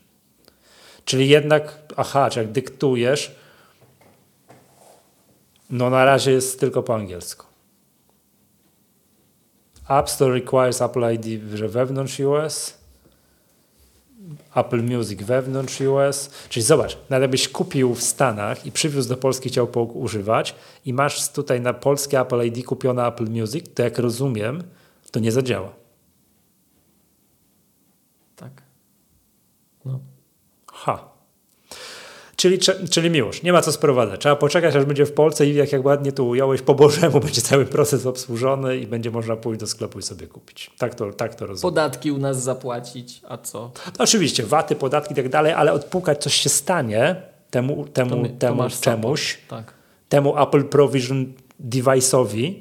Czyli 1.05 1.29
jednak, 1.29 1.75
aha, 1.97 2.29
czy 2.29 2.39
jak 2.39 2.51
dyktujesz, 2.51 3.35
no 5.69 5.89
na 5.89 6.05
razie 6.05 6.31
jest 6.31 6.59
tylko 6.59 6.83
po 6.83 6.95
angielsku. 6.95 7.45
App 9.87 10.09
Store 10.09 10.33
requires 10.33 10.81
Apple 10.81 11.13
ID 11.13 11.39
wewnątrz 11.67 12.19
US. 12.19 12.78
Apple 14.55 14.83
Music 14.83 15.23
wewnątrz 15.23 15.81
US. 15.81 16.29
Czyli 16.49 16.63
zobacz, 16.63 16.97
nawet 17.09 17.21
jakbyś 17.21 17.49
kupił 17.49 17.95
w 17.95 18.03
Stanach 18.03 18.65
i 18.65 18.71
przywiózł 18.71 19.09
do 19.09 19.17
Polski, 19.17 19.49
chciał 19.49 19.67
używać 19.93 20.55
i 20.85 20.93
masz 20.93 21.29
tutaj 21.31 21.61
na 21.61 21.73
polskie 21.73 22.19
Apple 22.19 22.45
ID 22.45 22.65
kupione 22.65 23.07
Apple 23.07 23.29
Music, 23.29 23.65
to 23.73 23.83
jak 23.83 23.99
rozumiem, 23.99 24.63
to 25.11 25.19
nie 25.19 25.31
zadziała. 25.31 25.73
Tak. 28.35 28.61
No. 29.85 29.99
Czyli, 32.39 32.59
czyli 32.89 33.09
miłość, 33.09 33.43
nie 33.43 33.53
ma 33.53 33.61
co 33.61 33.71
sprowadzać. 33.71 34.19
Trzeba 34.19 34.35
poczekać, 34.35 34.75
aż 34.75 34.85
będzie 34.85 35.05
w 35.05 35.11
Polsce 35.11 35.47
i 35.47 35.55
jak, 35.55 35.71
jak 35.71 35.85
ładnie 35.85 36.11
tu 36.11 36.27
ująłeś, 36.27 36.61
po 36.61 36.75
Bożemu 36.75 37.19
będzie 37.25 37.41
cały 37.41 37.65
proces 37.65 38.05
obsłużony 38.05 38.77
i 38.77 38.87
będzie 38.87 39.11
można 39.11 39.35
pójść 39.35 39.59
do 39.59 39.67
sklepu 39.67 39.99
i 39.99 40.01
sobie 40.01 40.27
kupić. 40.27 40.71
Tak 40.77 40.95
to, 40.95 41.13
tak 41.13 41.35
to 41.35 41.45
rozumiem. 41.45 41.73
Podatki 41.73 42.11
u 42.11 42.17
nas 42.17 42.43
zapłacić, 42.43 43.21
a 43.29 43.37
co? 43.37 43.71
No, 43.85 44.03
oczywiście, 44.03 44.43
waty, 44.43 44.75
podatki 44.75 45.13
i 45.13 45.15
tak 45.15 45.29
dalej, 45.29 45.53
ale 45.53 45.73
odpukać 45.73 46.23
coś 46.23 46.33
się 46.33 46.49
stanie 46.49 47.15
temu, 47.51 47.85
temu, 47.87 48.27
to, 48.27 48.33
temu 48.39 48.63
to 48.63 48.69
czemuś, 48.69 49.37
tak. 49.47 49.73
temu 50.09 50.41
Apple 50.41 50.63
Provision 50.63 51.33
device'owi, 51.69 52.53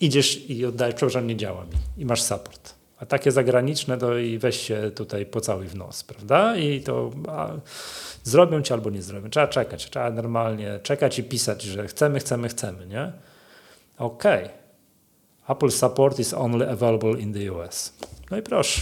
idziesz 0.00 0.50
i 0.50 0.66
oddajesz, 0.66 0.94
przepraszam, 0.94 1.26
nie 1.26 1.36
działa 1.36 1.64
mi 1.64 2.02
i 2.02 2.06
masz 2.06 2.22
support. 2.22 2.75
A 3.00 3.06
takie 3.06 3.32
zagraniczne 3.32 3.98
to 3.98 4.18
i 4.18 4.38
weź 4.38 4.60
się 4.60 4.90
tutaj 4.94 5.26
pocałuj 5.26 5.66
w 5.66 5.74
nos, 5.74 6.02
prawda? 6.02 6.56
I 6.56 6.80
to... 6.80 7.10
Zrobią 8.24 8.62
ci 8.62 8.72
albo 8.72 8.90
nie 8.90 9.02
zrobią. 9.02 9.30
Trzeba 9.30 9.46
czekać, 9.46 9.90
trzeba 9.90 10.10
normalnie 10.10 10.80
czekać 10.82 11.18
i 11.18 11.24
pisać, 11.24 11.62
że 11.62 11.86
chcemy, 11.86 12.18
chcemy, 12.18 12.48
chcemy, 12.48 12.86
nie? 12.86 13.12
OK. 13.98 14.24
Apple 15.48 15.70
support 15.70 16.18
is 16.18 16.34
only 16.34 16.70
available 16.70 17.20
in 17.20 17.34
the 17.34 17.52
US. 17.52 17.92
No 18.30 18.36
i 18.36 18.42
proszę. 18.42 18.80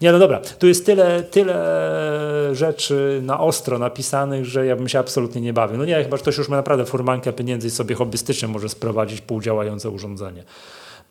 Nie, 0.00 0.12
no 0.12 0.18
dobra, 0.18 0.40
tu 0.58 0.66
jest 0.66 0.86
tyle, 0.86 1.22
tyle 1.22 2.50
rzeczy 2.52 3.20
na 3.22 3.40
ostro 3.40 3.78
napisanych, 3.78 4.44
że 4.44 4.66
ja 4.66 4.76
bym 4.76 4.88
się 4.88 4.98
absolutnie 4.98 5.40
nie 5.40 5.52
bawił. 5.52 5.78
No 5.78 5.84
nie, 5.84 6.02
chyba 6.02 6.16
że 6.16 6.22
ktoś 6.22 6.38
już 6.38 6.48
ma 6.48 6.56
naprawdę 6.56 6.84
furmankę 6.84 7.32
pieniędzy 7.32 7.68
i 7.68 7.70
sobie 7.70 7.94
hobbystycznie 7.94 8.48
może 8.48 8.68
sprowadzić 8.68 9.20
półdziałające 9.20 9.90
urządzenie. 9.90 10.44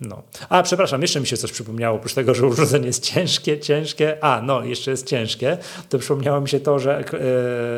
No. 0.01 0.23
A, 0.49 0.63
przepraszam, 0.63 1.01
jeszcze 1.01 1.19
mi 1.19 1.27
się 1.27 1.37
coś 1.37 1.51
przypomniało, 1.51 1.97
oprócz 1.97 2.13
tego, 2.13 2.35
że 2.35 2.47
urządzenie 2.47 2.87
jest 2.87 3.03
ciężkie, 3.03 3.59
ciężkie, 3.59 4.23
a, 4.23 4.41
no, 4.41 4.63
jeszcze 4.63 4.91
jest 4.91 5.07
ciężkie, 5.07 5.57
to 5.89 5.99
przypomniało 5.99 6.41
mi 6.41 6.49
się 6.49 6.59
to, 6.59 6.79
że 6.79 7.03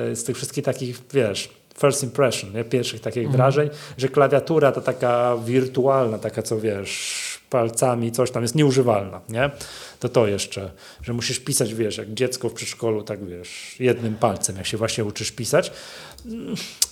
yy, 0.09 0.15
z 0.15 0.23
tych 0.23 0.35
wszystkich 0.35 0.65
takich, 0.65 1.01
wiesz, 1.13 1.49
first 1.81 2.03
impression, 2.03 2.53
nie? 2.53 2.63
pierwszych 2.63 3.01
takich 3.01 3.23
mhm. 3.23 3.37
wrażeń, 3.37 3.69
że 3.97 4.09
klawiatura 4.09 4.71
to 4.71 4.81
taka 4.81 5.37
wirtualna, 5.45 6.17
taka 6.17 6.41
co 6.41 6.59
wiesz, 6.59 7.41
palcami, 7.49 8.11
coś 8.11 8.31
tam 8.31 8.41
jest 8.41 8.55
nieużywalna, 8.55 9.21
nie? 9.29 9.51
To 9.99 10.09
to 10.09 10.27
jeszcze, 10.27 10.71
że 11.01 11.13
musisz 11.13 11.39
pisać, 11.39 11.73
wiesz, 11.73 11.97
jak 11.97 12.13
dziecko 12.13 12.49
w 12.49 12.53
przedszkolu, 12.53 13.03
tak 13.03 13.25
wiesz, 13.25 13.75
jednym 13.79 14.15
palcem, 14.15 14.57
jak 14.57 14.65
się 14.65 14.77
właśnie 14.77 15.05
uczysz 15.05 15.31
pisać. 15.31 15.71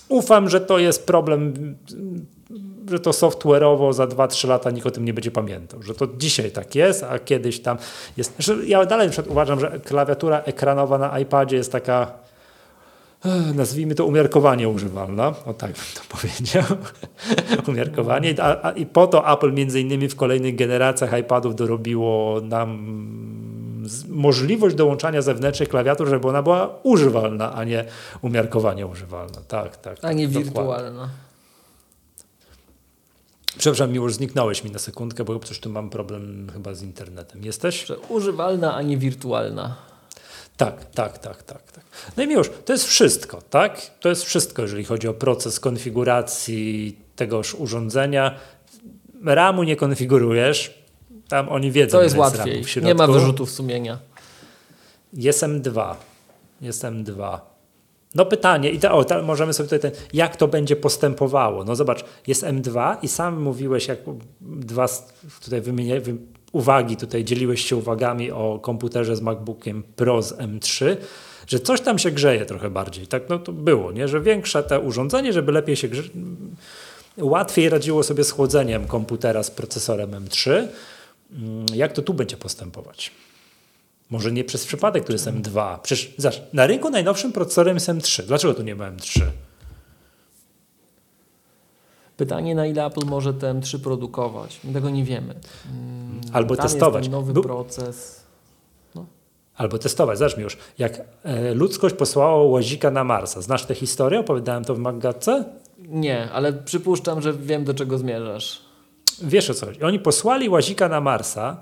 ufam, 0.08 0.48
że 0.48 0.60
to 0.60 0.78
jest 0.78 1.06
problem, 1.06 1.54
że 2.90 3.00
to 3.00 3.10
software'owo 3.10 3.92
za 3.92 4.04
2-3 4.04 4.48
lata 4.48 4.70
nikt 4.70 4.86
o 4.86 4.90
tym 4.90 5.04
nie 5.04 5.14
będzie 5.14 5.30
pamiętał, 5.30 5.82
że 5.82 5.94
to 5.94 6.08
dzisiaj 6.18 6.50
tak 6.50 6.74
jest, 6.74 7.02
a 7.02 7.18
kiedyś 7.18 7.60
tam 7.60 7.78
jest. 8.16 8.34
Znaczy, 8.34 8.66
ja 8.66 8.86
dalej 8.86 9.06
na 9.06 9.12
przykład 9.12 9.32
uważam, 9.32 9.60
że 9.60 9.80
klawiatura 9.84 10.38
ekranowa 10.40 10.98
na 10.98 11.18
iPadzie 11.18 11.56
jest 11.56 11.72
taka 11.72 12.12
nazwijmy 13.54 13.94
to 13.94 14.06
umiarkowanie 14.06 14.68
używalna, 14.68 15.34
o 15.46 15.54
tak 15.54 15.72
bym 15.72 15.84
to 15.94 16.00
powiedział, 16.16 16.64
umiarkowanie 17.68 18.34
a, 18.42 18.62
a, 18.62 18.70
i 18.70 18.86
po 18.86 19.06
to 19.06 19.32
Apple 19.32 19.52
między 19.52 19.80
innymi 19.80 20.08
w 20.08 20.16
kolejnych 20.16 20.56
generacjach 20.56 21.18
iPadów 21.18 21.56
dorobiło 21.56 22.40
nam 22.40 22.78
możliwość 24.08 24.76
dołączania 24.76 25.22
zewnętrznych 25.22 25.68
klawiatur, 25.68 26.08
żeby 26.08 26.28
ona 26.28 26.42
była 26.42 26.78
używalna, 26.82 27.54
a 27.54 27.64
nie 27.64 27.84
umiarkowanie 28.22 28.86
używalna. 28.86 29.38
Tak, 29.48 29.76
tak. 29.76 29.96
A 30.02 30.12
nie 30.12 30.28
dokładnie. 30.28 30.44
wirtualna. 30.44 31.08
Przepraszam, 33.58 33.94
już 33.94 34.14
zniknąłeś 34.14 34.64
mi 34.64 34.70
na 34.70 34.78
sekundkę, 34.78 35.24
bo 35.24 35.38
coś 35.38 35.60
tu 35.60 35.70
mam 35.70 35.90
problem 35.90 36.50
chyba 36.52 36.74
z 36.74 36.82
internetem. 36.82 37.44
Jesteś? 37.44 37.86
Używalna, 38.08 38.74
a 38.74 38.82
nie 38.82 38.96
wirtualna. 38.96 39.76
Tak, 40.56 40.84
tak, 40.84 41.18
tak, 41.18 41.42
tak, 41.42 41.72
tak. 41.72 41.84
No 42.16 42.22
i 42.22 42.32
już, 42.32 42.50
to 42.64 42.72
jest 42.72 42.86
wszystko, 42.86 43.42
tak? 43.50 43.90
To 44.00 44.08
jest 44.08 44.24
wszystko, 44.24 44.62
jeżeli 44.62 44.84
chodzi 44.84 45.08
o 45.08 45.14
proces 45.14 45.60
konfiguracji 45.60 46.98
tegoż 47.16 47.54
urządzenia. 47.54 48.38
RAMu 49.24 49.62
nie 49.62 49.76
konfigurujesz, 49.76 50.84
tam 51.28 51.48
oni 51.48 51.70
wiedzą, 51.70 51.98
To 51.98 52.02
jest 52.02 52.16
łatwiej. 52.16 52.64
Nie 52.82 52.94
ma 52.94 53.06
wyrzutów 53.06 53.50
sumienia. 53.50 53.98
Jest 55.12 55.42
M2. 55.42 55.94
Jest 56.60 56.82
M2. 56.82 57.38
No 58.14 58.26
pytanie, 58.26 58.70
i 58.70 58.78
to, 58.78 58.92
o, 58.92 59.04
to 59.04 59.22
możemy 59.22 59.52
sobie 59.52 59.68
tutaj 59.68 59.90
ten, 59.90 60.00
jak 60.12 60.36
to 60.36 60.48
będzie 60.48 60.76
postępowało. 60.76 61.64
No 61.64 61.76
zobacz, 61.76 62.04
jest 62.26 62.44
M2 62.44 62.96
i 63.02 63.08
sam 63.08 63.42
mówiłeś, 63.42 63.88
jak 63.88 63.98
dwa 64.40 64.86
tutaj 65.44 65.60
wymienię, 65.60 66.00
wy, 66.00 66.16
uwagi, 66.52 66.96
tutaj 66.96 67.24
dzieliłeś 67.24 67.64
się 67.64 67.76
uwagami 67.76 68.30
o 68.30 68.58
komputerze 68.62 69.16
z 69.16 69.20
MacBookiem 69.20 69.82
Pro 69.96 70.22
z 70.22 70.32
M3, 70.32 70.96
że 71.46 71.60
coś 71.60 71.80
tam 71.80 71.98
się 71.98 72.10
grzeje 72.10 72.46
trochę 72.46 72.70
bardziej. 72.70 73.06
Tak 73.06 73.22
no 73.28 73.38
to 73.38 73.52
było, 73.52 73.92
nie? 73.92 74.08
że 74.08 74.20
większe 74.20 74.62
te 74.62 74.80
urządzenie, 74.80 75.32
żeby 75.32 75.52
lepiej 75.52 75.76
się 75.76 75.88
grze... 75.88 76.02
łatwiej 77.18 77.68
radziło 77.68 78.02
sobie 78.02 78.24
z 78.24 78.30
chłodzeniem 78.30 78.86
komputera 78.86 79.42
z 79.42 79.50
procesorem 79.50 80.10
M3. 80.10 80.50
Mm, 81.32 81.66
jak 81.74 81.92
to 81.92 82.02
tu 82.02 82.14
będzie 82.14 82.36
postępować? 82.36 83.10
Może 84.10 84.32
nie 84.32 84.44
przez 84.44 84.66
przypadek 84.66 85.04
tu 85.04 85.12
jest 85.12 85.26
M2. 85.26 85.78
Przecież 85.82 86.14
zobacz, 86.18 86.40
na 86.52 86.66
rynku 86.66 86.90
najnowszym 86.90 87.32
procesorem 87.32 87.76
jest 87.76 87.88
M3. 87.88 88.22
Dlaczego 88.22 88.54
tu 88.54 88.62
nie 88.62 88.74
ma 88.74 88.90
M3? 88.90 89.20
Pytanie, 92.16 92.54
na 92.54 92.66
ile 92.66 92.86
Apple 92.86 93.06
może 93.06 93.34
te 93.34 93.54
M3 93.54 93.78
produkować? 93.78 94.60
My 94.64 94.72
tego 94.72 94.90
nie 94.90 95.04
wiemy. 95.04 95.34
Mm, 95.70 96.20
Albo 96.32 96.56
testować. 96.56 97.08
Nowy 97.08 97.32
Był- 97.32 97.42
proces. 97.42 98.20
Albo 99.56 99.78
testować. 99.78 100.18
Zobacz 100.18 100.36
mi 100.36 100.42
już, 100.42 100.56
jak 100.78 101.00
e, 101.22 101.54
ludzkość 101.54 101.94
posłała 101.94 102.42
łazika 102.44 102.90
na 102.90 103.04
Marsa. 103.04 103.40
Znasz 103.42 103.64
tę 103.64 103.74
historię? 103.74 104.20
Opowiadałem 104.20 104.64
to 104.64 104.74
w 104.74 104.78
Maggatce? 104.78 105.44
Nie, 105.78 106.30
ale 106.32 106.52
przypuszczam, 106.52 107.22
że 107.22 107.32
wiem, 107.32 107.64
do 107.64 107.74
czego 107.74 107.98
zmierzasz. 107.98 108.60
Wiesz 109.22 109.50
o 109.50 109.54
co 109.54 109.66
chodzi. 109.66 109.82
Oni 109.82 109.98
posłali 109.98 110.48
łazika 110.48 110.88
na 110.88 111.00
Marsa 111.00 111.56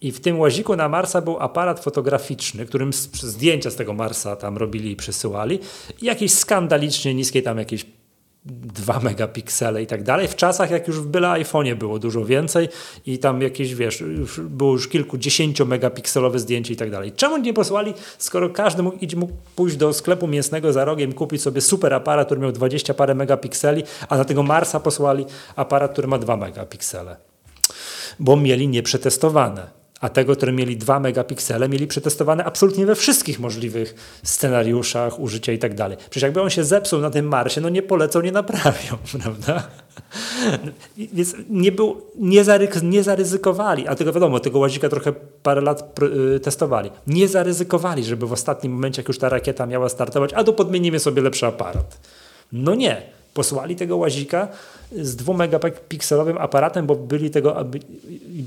i 0.00 0.12
w 0.12 0.20
tym 0.20 0.40
łaziku 0.40 0.76
na 0.76 0.88
Marsa 0.88 1.20
był 1.20 1.40
aparat 1.40 1.80
fotograficzny, 1.80 2.66
którym 2.66 2.92
zdjęcia 3.12 3.70
z 3.70 3.76
tego 3.76 3.92
Marsa 3.92 4.36
tam 4.36 4.56
robili 4.56 4.90
i 4.90 4.96
przesyłali. 4.96 5.58
I 6.02 6.04
jakieś 6.04 6.32
skandalicznie 6.32 7.14
niskie 7.14 7.42
tam 7.42 7.58
jakieś 7.58 7.86
2 8.44 9.00
megapiksele 9.10 9.82
i 9.82 9.86
tak 9.86 10.02
dalej. 10.02 10.28
W 10.28 10.36
czasach, 10.36 10.70
jak 10.70 10.88
już 10.88 11.00
w 11.00 11.06
byle 11.06 11.28
iPhone'ie 11.28 11.74
było 11.74 11.98
dużo 11.98 12.24
więcej 12.24 12.68
i 13.06 13.18
tam 13.18 13.42
jakieś, 13.42 13.74
wiesz, 13.74 14.00
już 14.00 14.40
było 14.40 14.72
już 14.72 14.88
kilkudziesięcio 14.88 15.64
megapikselowe 15.64 16.38
zdjęcie 16.38 16.74
i 16.74 16.76
tak 16.76 16.90
dalej. 16.90 17.12
Czemu 17.12 17.36
nie 17.36 17.54
posłali, 17.54 17.94
skoro 18.18 18.50
każdy 18.50 18.82
mógł, 18.82 18.98
mógł 19.16 19.32
pójść 19.56 19.76
do 19.76 19.92
sklepu 19.92 20.26
mięsnego 20.26 20.72
za 20.72 20.84
rogiem, 20.84 21.12
kupić 21.12 21.42
sobie 21.42 21.60
super 21.60 21.94
aparat, 21.94 22.26
który 22.28 22.40
miał 22.40 22.52
20 22.52 22.94
parę 22.94 23.14
megapikseli, 23.14 23.82
a 24.08 24.16
na 24.16 24.24
tego 24.24 24.42
Marsa 24.42 24.80
posłali 24.80 25.26
aparat, 25.56 25.92
który 25.92 26.08
ma 26.08 26.18
2 26.18 26.36
megapiksele 26.36 27.16
bo 28.18 28.36
mieli 28.36 28.68
nieprzetestowane. 28.68 29.85
A 30.06 30.08
tego, 30.08 30.36
które 30.36 30.52
mieli 30.52 30.76
2 30.76 31.00
megapiksele, 31.00 31.68
mieli 31.68 31.86
przetestowane 31.86 32.44
absolutnie 32.44 32.86
we 32.86 32.94
wszystkich 32.94 33.40
możliwych 33.40 33.94
scenariuszach, 34.22 35.20
użycia 35.20 35.52
i 35.52 35.58
tak 35.58 35.74
dalej. 35.74 35.96
Przecież 35.96 36.22
jakby 36.22 36.42
on 36.42 36.50
się 36.50 36.64
zepsuł 36.64 37.00
na 37.00 37.10
tym 37.10 37.28
Marsie, 37.28 37.60
no 37.60 37.68
nie 37.68 37.82
polecą, 37.82 38.20
nie 38.20 38.32
naprawią, 38.32 38.96
prawda? 39.22 39.68
Więc 40.96 41.34
nie, 41.50 41.72
był, 41.72 42.02
nie, 42.18 42.44
zaryk, 42.44 42.82
nie 42.82 43.02
zaryzykowali, 43.02 43.88
a 43.88 43.94
tego 43.94 44.12
wiadomo, 44.12 44.40
tego 44.40 44.58
łazika 44.58 44.88
trochę 44.88 45.12
parę 45.42 45.60
lat 45.60 46.00
y, 46.36 46.40
testowali. 46.40 46.90
Nie 47.06 47.28
zaryzykowali, 47.28 48.04
żeby 48.04 48.26
w 48.26 48.32
ostatnim 48.32 48.72
momencie, 48.72 49.02
jak 49.02 49.08
już 49.08 49.18
ta 49.18 49.28
rakieta 49.28 49.66
miała 49.66 49.88
startować, 49.88 50.32
a 50.34 50.44
to 50.44 50.52
podmienimy 50.52 50.98
sobie 50.98 51.22
lepszy 51.22 51.46
aparat. 51.46 51.98
No 52.52 52.74
nie. 52.74 53.15
Posłali 53.36 53.76
tego 53.76 53.96
łazika 53.96 54.48
z 54.92 55.16
dwumegapikselowym 55.16 56.38
aparatem, 56.38 56.86
bo 56.86 56.94
byli, 56.94 57.30
tego, 57.30 57.64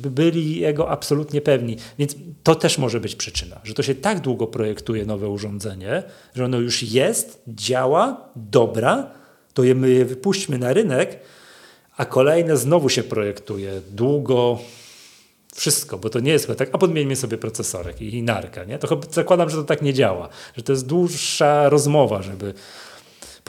byli 0.10 0.60
jego 0.60 0.90
absolutnie 0.90 1.41
pewni. 1.41 1.78
Więc 1.99 2.16
to 2.44 2.56
też 2.56 2.78
może 2.78 2.99
być 2.99 3.16
przyczyna, 3.16 3.60
że 3.64 3.74
to 3.74 3.84
się 3.84 3.95
tak 3.95 4.20
długo 4.20 4.48
projektuje 4.48 5.06
nowe 5.06 5.30
urządzenie, 5.30 6.03
że 6.36 6.45
ono 6.45 6.60
już 6.60 6.84
jest, 6.84 7.41
działa, 7.48 8.30
dobra, 8.36 9.11
to 9.53 9.64
je, 9.64 9.76
my 9.76 9.90
je 9.90 10.06
wypuśćmy 10.06 10.57
na 10.57 10.74
rynek, 10.74 11.20
a 11.98 12.06
kolejne 12.06 12.57
znowu 12.57 12.90
się 12.90 13.03
projektuje 13.03 13.82
długo, 13.91 14.60
wszystko, 15.56 15.98
bo 15.98 16.10
to 16.10 16.20
nie 16.20 16.32
jest 16.32 16.48
tak, 16.57 16.70
a 16.72 16.78
podmieńmy 16.78 17.16
sobie 17.16 17.38
procesorek 17.38 18.02
i, 18.02 18.24
narka, 18.24 18.64
nie? 18.64 18.80
To 18.80 19.02
zakładam, 19.11 19.49
że 19.49 19.57
to 19.57 19.64
tak 19.64 19.82
nie 19.82 19.94
działa, 19.94 20.30
że 20.57 20.64
to 20.64 20.72
jest 20.72 20.88
dłuższa 20.88 21.70
rozmowa, 21.70 22.22
żeby 22.22 22.53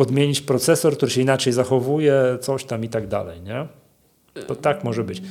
podmienić 0.05 0.41
procesor, 0.41 0.97
który 0.97 1.13
się 1.13 1.21
inaczej 1.21 1.53
zachowuje, 1.53 2.39
coś 2.41 2.65
tam 2.65 2.85
i 2.85 2.89
tak 2.89 3.09
dalej, 3.09 3.41
nie? 3.43 3.69
To 4.47 4.57
tak 4.57 4.85
może 4.85 5.05
być. 5.05 5.23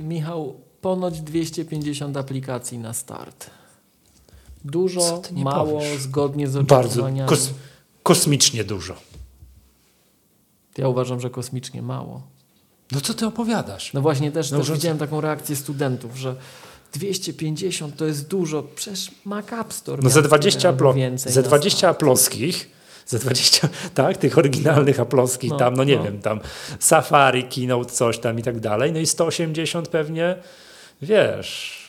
Michał, 0.00 0.54
ponoć 0.80 1.20
250 1.20 2.16
aplikacji 2.16 2.78
na 2.78 2.92
start. 2.92 3.50
Dużo, 4.64 5.22
mało, 5.32 5.78
powiesz? 5.78 6.00
zgodnie 6.02 6.48
z 6.48 6.52
Bardzo 6.62 6.86
oczekiwaniami. 6.88 7.28
kos 7.28 7.50
kosmicznie 8.02 8.64
dużo. 8.64 8.94
Ja 10.78 10.88
uważam, 10.88 11.20
że 11.20 11.30
kosmicznie 11.30 11.82
mało. 11.82 12.22
No 12.92 13.00
co 13.00 13.14
ty 13.14 13.26
opowiadasz? 13.26 13.92
No 13.92 14.00
właśnie 14.00 14.32
też, 14.32 14.50
No, 14.50 14.58
też 14.58 14.66
że- 14.66 14.72
widziałem 14.74 14.98
taką 14.98 15.20
reakcję 15.20 15.56
studentów, 15.56 16.16
że 16.16 16.36
250 16.92 17.96
to 17.96 18.06
jest 18.06 18.28
dużo. 18.28 18.62
Przecież 18.62 19.10
Mac 19.24 19.52
App 19.52 19.72
Store 19.72 20.02
No 20.02 20.10
ze 20.10 20.22
20, 20.22 20.60
tyle 20.60 20.68
albo 20.68 20.78
aplo 20.84 20.94
więcej 20.94 21.32
ze 21.32 21.42
na 21.42 21.48
20 21.48 21.78
start. 21.78 21.96
aploskich, 21.96 22.68
ze 23.06 23.18
20, 23.18 23.68
tak, 23.94 24.16
tych 24.16 24.38
oryginalnych 24.38 25.00
aploskich 25.00 25.50
No, 25.50 25.56
tam, 25.56 25.74
no 25.74 25.84
nie 25.84 25.96
no. 25.96 26.02
wiem, 26.02 26.20
tam 26.20 26.40
Safari, 26.78 27.44
Keynote, 27.44 27.90
coś 27.90 28.18
tam 28.18 28.38
i 28.38 28.42
tak 28.42 28.60
dalej, 28.60 28.92
no 28.92 28.98
i 28.98 29.06
180 29.06 29.88
pewnie, 29.88 30.36
wiesz, 31.02 31.82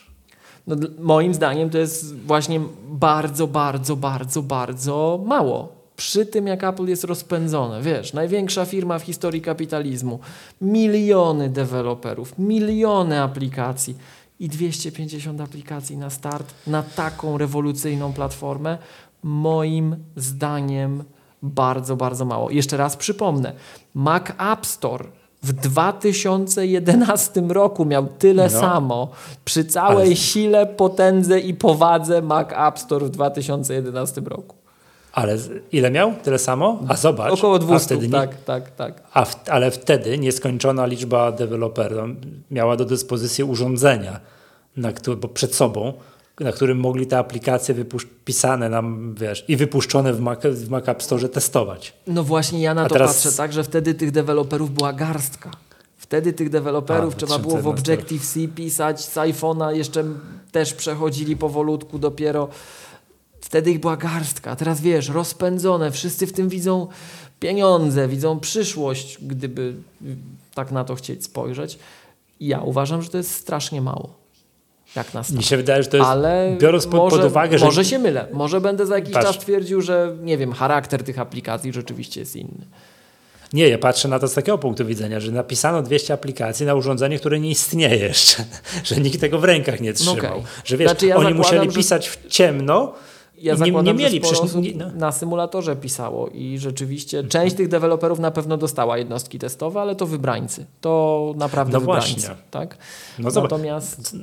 No, 0.68 0.76
moim 1.00 1.34
zdaniem 1.34 1.70
to 1.70 1.78
jest 1.78 2.16
właśnie 2.16 2.62
bardzo, 2.88 3.48
bardzo, 3.48 3.96
bardzo, 3.96 4.42
bardzo 4.42 5.24
mało. 5.26 5.84
Przy 5.96 6.26
tym, 6.26 6.48
jak 6.48 6.64
Apple 6.64 6.86
jest 6.86 7.04
rozpędzone, 7.04 7.82
wiesz, 7.82 8.14
największa 8.14 8.66
firma 8.66 9.00
w 9.00 9.04
historii 9.04 9.42
kapitalizmu, 9.42 10.20
miliony 10.62 11.50
deweloperów, 11.50 12.40
miliony 12.40 13.22
aplikacji 13.22 13.96
i 14.40 14.50
250 14.50 15.42
aplikacji 15.42 15.98
na 15.98 16.10
start 16.10 16.54
na 16.68 16.84
taką 16.84 17.38
rewolucyjną 17.38 18.14
platformę, 18.14 18.78
moim 19.24 19.96
zdaniem 20.16 21.04
bardzo, 21.44 21.96
bardzo 21.96 22.26
mało. 22.26 22.50
Jeszcze 22.50 22.78
raz 22.78 22.98
przypomnę, 22.98 23.54
Mac 23.94 24.24
App 24.54 24.66
Store 24.66 25.06
w 25.44 25.54
2011 25.54 27.42
roku 27.50 27.86
miał 27.86 28.08
tyle 28.20 28.44
No. 28.44 28.60
samo. 28.60 29.08
Przy 29.46 29.66
całej 29.66 30.06
Ale- 30.08 30.16
sile, 30.16 30.66
potędze 30.66 31.40
i 31.40 31.54
powadze 31.54 32.22
Mac 32.22 32.48
App 32.52 32.80
Store 32.80 33.06
w 33.06 33.10
2011 33.10 34.22
roku. 34.26 34.56
ale 35.14 35.38
ile 35.72 35.92
miał? 35.92 36.14
Tyle 36.24 36.40
samo? 36.40 36.80
A 36.88 36.96
zobacz, 36.96 37.32
Około 37.34 37.56
a 37.56 37.60
200, 37.60 37.86
wtedy 37.96 38.08
nie, 38.08 38.12
tak, 38.14 38.44
tak, 38.44 38.72
tak. 38.76 39.02
A 39.14 39.26
w, 39.26 39.50
ale 39.50 39.72
wtedy 39.72 40.18
nieskończona 40.18 40.86
liczba 40.86 41.32
deweloperów 41.32 42.10
miała 42.52 42.76
do 42.78 42.86
dyspozycji 42.86 43.44
urządzenia, 43.44 44.20
na 44.78 44.92
któ- 44.92 45.18
bo 45.18 45.28
przed 45.28 45.56
sobą, 45.56 45.94
na 46.40 46.52
którym 46.52 46.80
mogli 46.80 47.08
te 47.08 47.18
aplikacje 47.18 47.76
pisane 48.26 48.70
nam, 48.70 49.16
wiesz, 49.16 49.46
i 49.48 49.56
wypuszczone 49.56 50.14
w 50.14 50.20
Mac, 50.20 50.40
w 50.46 50.70
Mac 50.70 50.90
App 50.90 51.04
Store 51.04 51.30
testować. 51.30 51.94
No 52.08 52.24
właśnie 52.24 52.62
ja 52.62 52.74
na 52.74 52.82
A 52.82 52.88
to 52.90 52.94
teraz- 52.94 53.14
patrzę 53.14 53.38
tak, 53.38 53.54
że 53.54 53.64
wtedy 53.64 53.94
tych 53.94 54.12
deweloperów 54.12 54.72
była 54.72 54.94
garstka. 54.94 55.52
Wtedy 55.98 56.34
tych 56.34 56.50
deweloperów 56.50 57.14
A, 57.14 57.18
trzeba 57.18 57.40
było 57.40 57.58
w 57.58 57.62
2011 57.62 57.94
Objective-C 57.94 58.48
pisać, 58.56 59.06
z 59.06 59.16
iPhone'a 59.16 59.70
jeszcze 59.76 60.04
też 60.52 60.74
przechodzili 60.74 61.38
powolutku 61.38 62.00
dopiero. 62.00 62.48
wtedy 63.42 63.72
ich 63.72 63.80
była 63.80 63.98
garstka, 63.98 64.56
teraz 64.56 64.82
wiesz, 64.82 65.10
rozpędzone, 65.10 65.92
wszyscy 65.92 66.28
w 66.28 66.34
tym 66.34 66.50
widzą 66.50 66.88
pieniądze, 67.40 68.08
widzą 68.08 68.40
przyszłość, 68.40 69.18
gdyby 69.22 69.74
tak 70.54 70.72
na 70.72 70.84
to 70.84 70.96
chcieć 70.96 71.24
spojrzeć. 71.24 71.80
Ja 72.40 72.62
uważam, 72.62 73.02
że 73.02 73.10
to 73.10 73.18
jest 73.18 73.32
strasznie 73.32 73.82
mało. 73.82 74.23
Jak 74.96 75.14
na. 75.14 75.22
Mi 75.32 75.44
się 75.44 75.58
wydaje, 75.58 75.84
że 75.84 75.90
to 75.90 75.98
jest, 75.98 76.10
Ale 76.10 76.56
biorąc 76.60 76.84
pod, 76.86 76.94
może, 76.94 77.18
pod 77.18 77.26
uwagę, 77.26 77.60
że... 77.60 77.66
może 77.66 77.86
się 77.86 78.00
mylę. 78.00 78.28
Może 78.34 78.62
będę 78.62 78.86
za 78.86 78.96
jakiś 78.96 79.14
Patrz. 79.14 79.28
czas 79.28 79.38
twierdził, 79.38 79.82
że 79.82 80.16
nie 80.22 80.38
wiem, 80.38 80.54
charakter 80.54 81.04
tych 81.04 81.20
aplikacji 81.20 81.74
rzeczywiście 81.74 82.20
jest 82.20 82.36
inny. 82.36 82.66
Nie, 83.54 83.70
ja 83.70 83.78
patrzę 83.78 84.08
na 84.08 84.20
to 84.20 84.28
z 84.28 84.34
takiego 84.34 84.58
punktu 84.58 84.86
widzenia, 84.86 85.20
że 85.20 85.32
napisano 85.32 85.82
200 85.82 86.14
aplikacji 86.14 86.66
na 86.66 86.76
urządzenie, 86.76 87.20
które 87.20 87.40
nie 87.40 87.50
istnieje 87.50 87.98
jeszcze, 87.98 88.46
że 88.86 88.96
nikt 88.96 89.22
tego 89.22 89.40
w 89.40 89.44
rękach 89.44 89.82
nie 89.82 89.94
trzymał. 89.94 90.18
okej. 90.18 90.44
Że 90.66 90.78
wiesz, 90.78 90.90
Znaczy, 90.90 91.08
ja 91.08 91.16
oni 91.16 91.24
zakładam, 91.26 91.58
musieli 91.58 91.76
pisać 91.76 92.10
w 92.10 92.28
ciemno 92.28 92.94
Ja 93.44 93.54
nie, 93.54 93.58
zakładam, 93.58 93.86
nie 93.86 94.04
mieli 94.04 94.22
że 94.26 94.36
sporo 94.36 94.62
Nie, 94.62 94.74
no. 94.76 94.92
na 94.96 95.12
symulatorze 95.12 95.76
pisało 95.76 96.28
i 96.28 96.58
rzeczywiście 96.60 97.24
część 97.24 97.56
tych 97.56 97.68
deweloperów 97.68 98.20
na 98.20 98.32
pewno 98.32 98.58
dostała 98.58 98.98
jednostki 98.98 99.40
testowe, 99.40 99.82
ale 99.82 99.96
to 99.96 100.06
wybrańcy. 100.06 100.66
To 100.82 101.34
naprawdę 101.38 101.74
No 101.74 101.80
wybrańcy. 101.80 102.14
właśnie. 102.14 102.36
Tak? 102.52 102.78
No 103.20 103.30
Natomiast... 103.32 104.16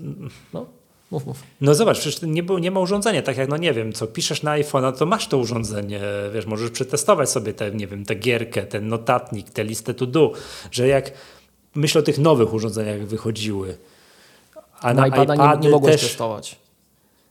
No, 0.54 0.66
mów, 1.10 1.26
mów. 1.26 1.42
No 1.60 1.74
zobacz, 1.74 1.98
przecież 2.00 2.22
nie, 2.22 2.42
nie 2.60 2.70
ma 2.70 2.80
urządzenia, 2.80 3.22
tak 3.22 3.36
jak, 3.36 3.48
no 3.48 3.56
nie 3.56 3.72
wiem, 3.72 3.92
co 3.92 4.06
piszesz 4.06 4.42
na 4.42 4.58
iPhone'a, 4.58 4.92
to 4.92 5.06
masz 5.06 5.28
to 5.28 5.38
urządzenie, 5.38 6.00
wiesz, 6.34 6.46
możesz 6.46 6.70
przetestować 6.70 7.30
sobie 7.30 7.54
tę, 7.54 7.70
nie 7.70 7.86
wiem, 7.86 8.04
tę 8.04 8.14
gierkę, 8.14 8.62
ten 8.62 8.88
notatnik, 8.88 9.50
tę 9.50 9.64
listę 9.64 9.94
to 9.94 10.06
do, 10.06 10.32
że 10.70 10.88
jak 10.88 11.12
myślę 11.74 11.98
o 11.98 12.04
tych 12.04 12.18
nowych 12.18 12.54
urządzeniach, 12.54 12.98
jak 12.98 13.06
wychodziły, 13.06 13.76
a 14.80 14.94
Na 14.94 15.00
na, 15.00 15.06
iPada 15.06 15.54
nie, 15.54 15.60
nie 15.60 15.68
mogłeś 15.68 15.92
też 15.92 16.02
testować. 16.02 16.56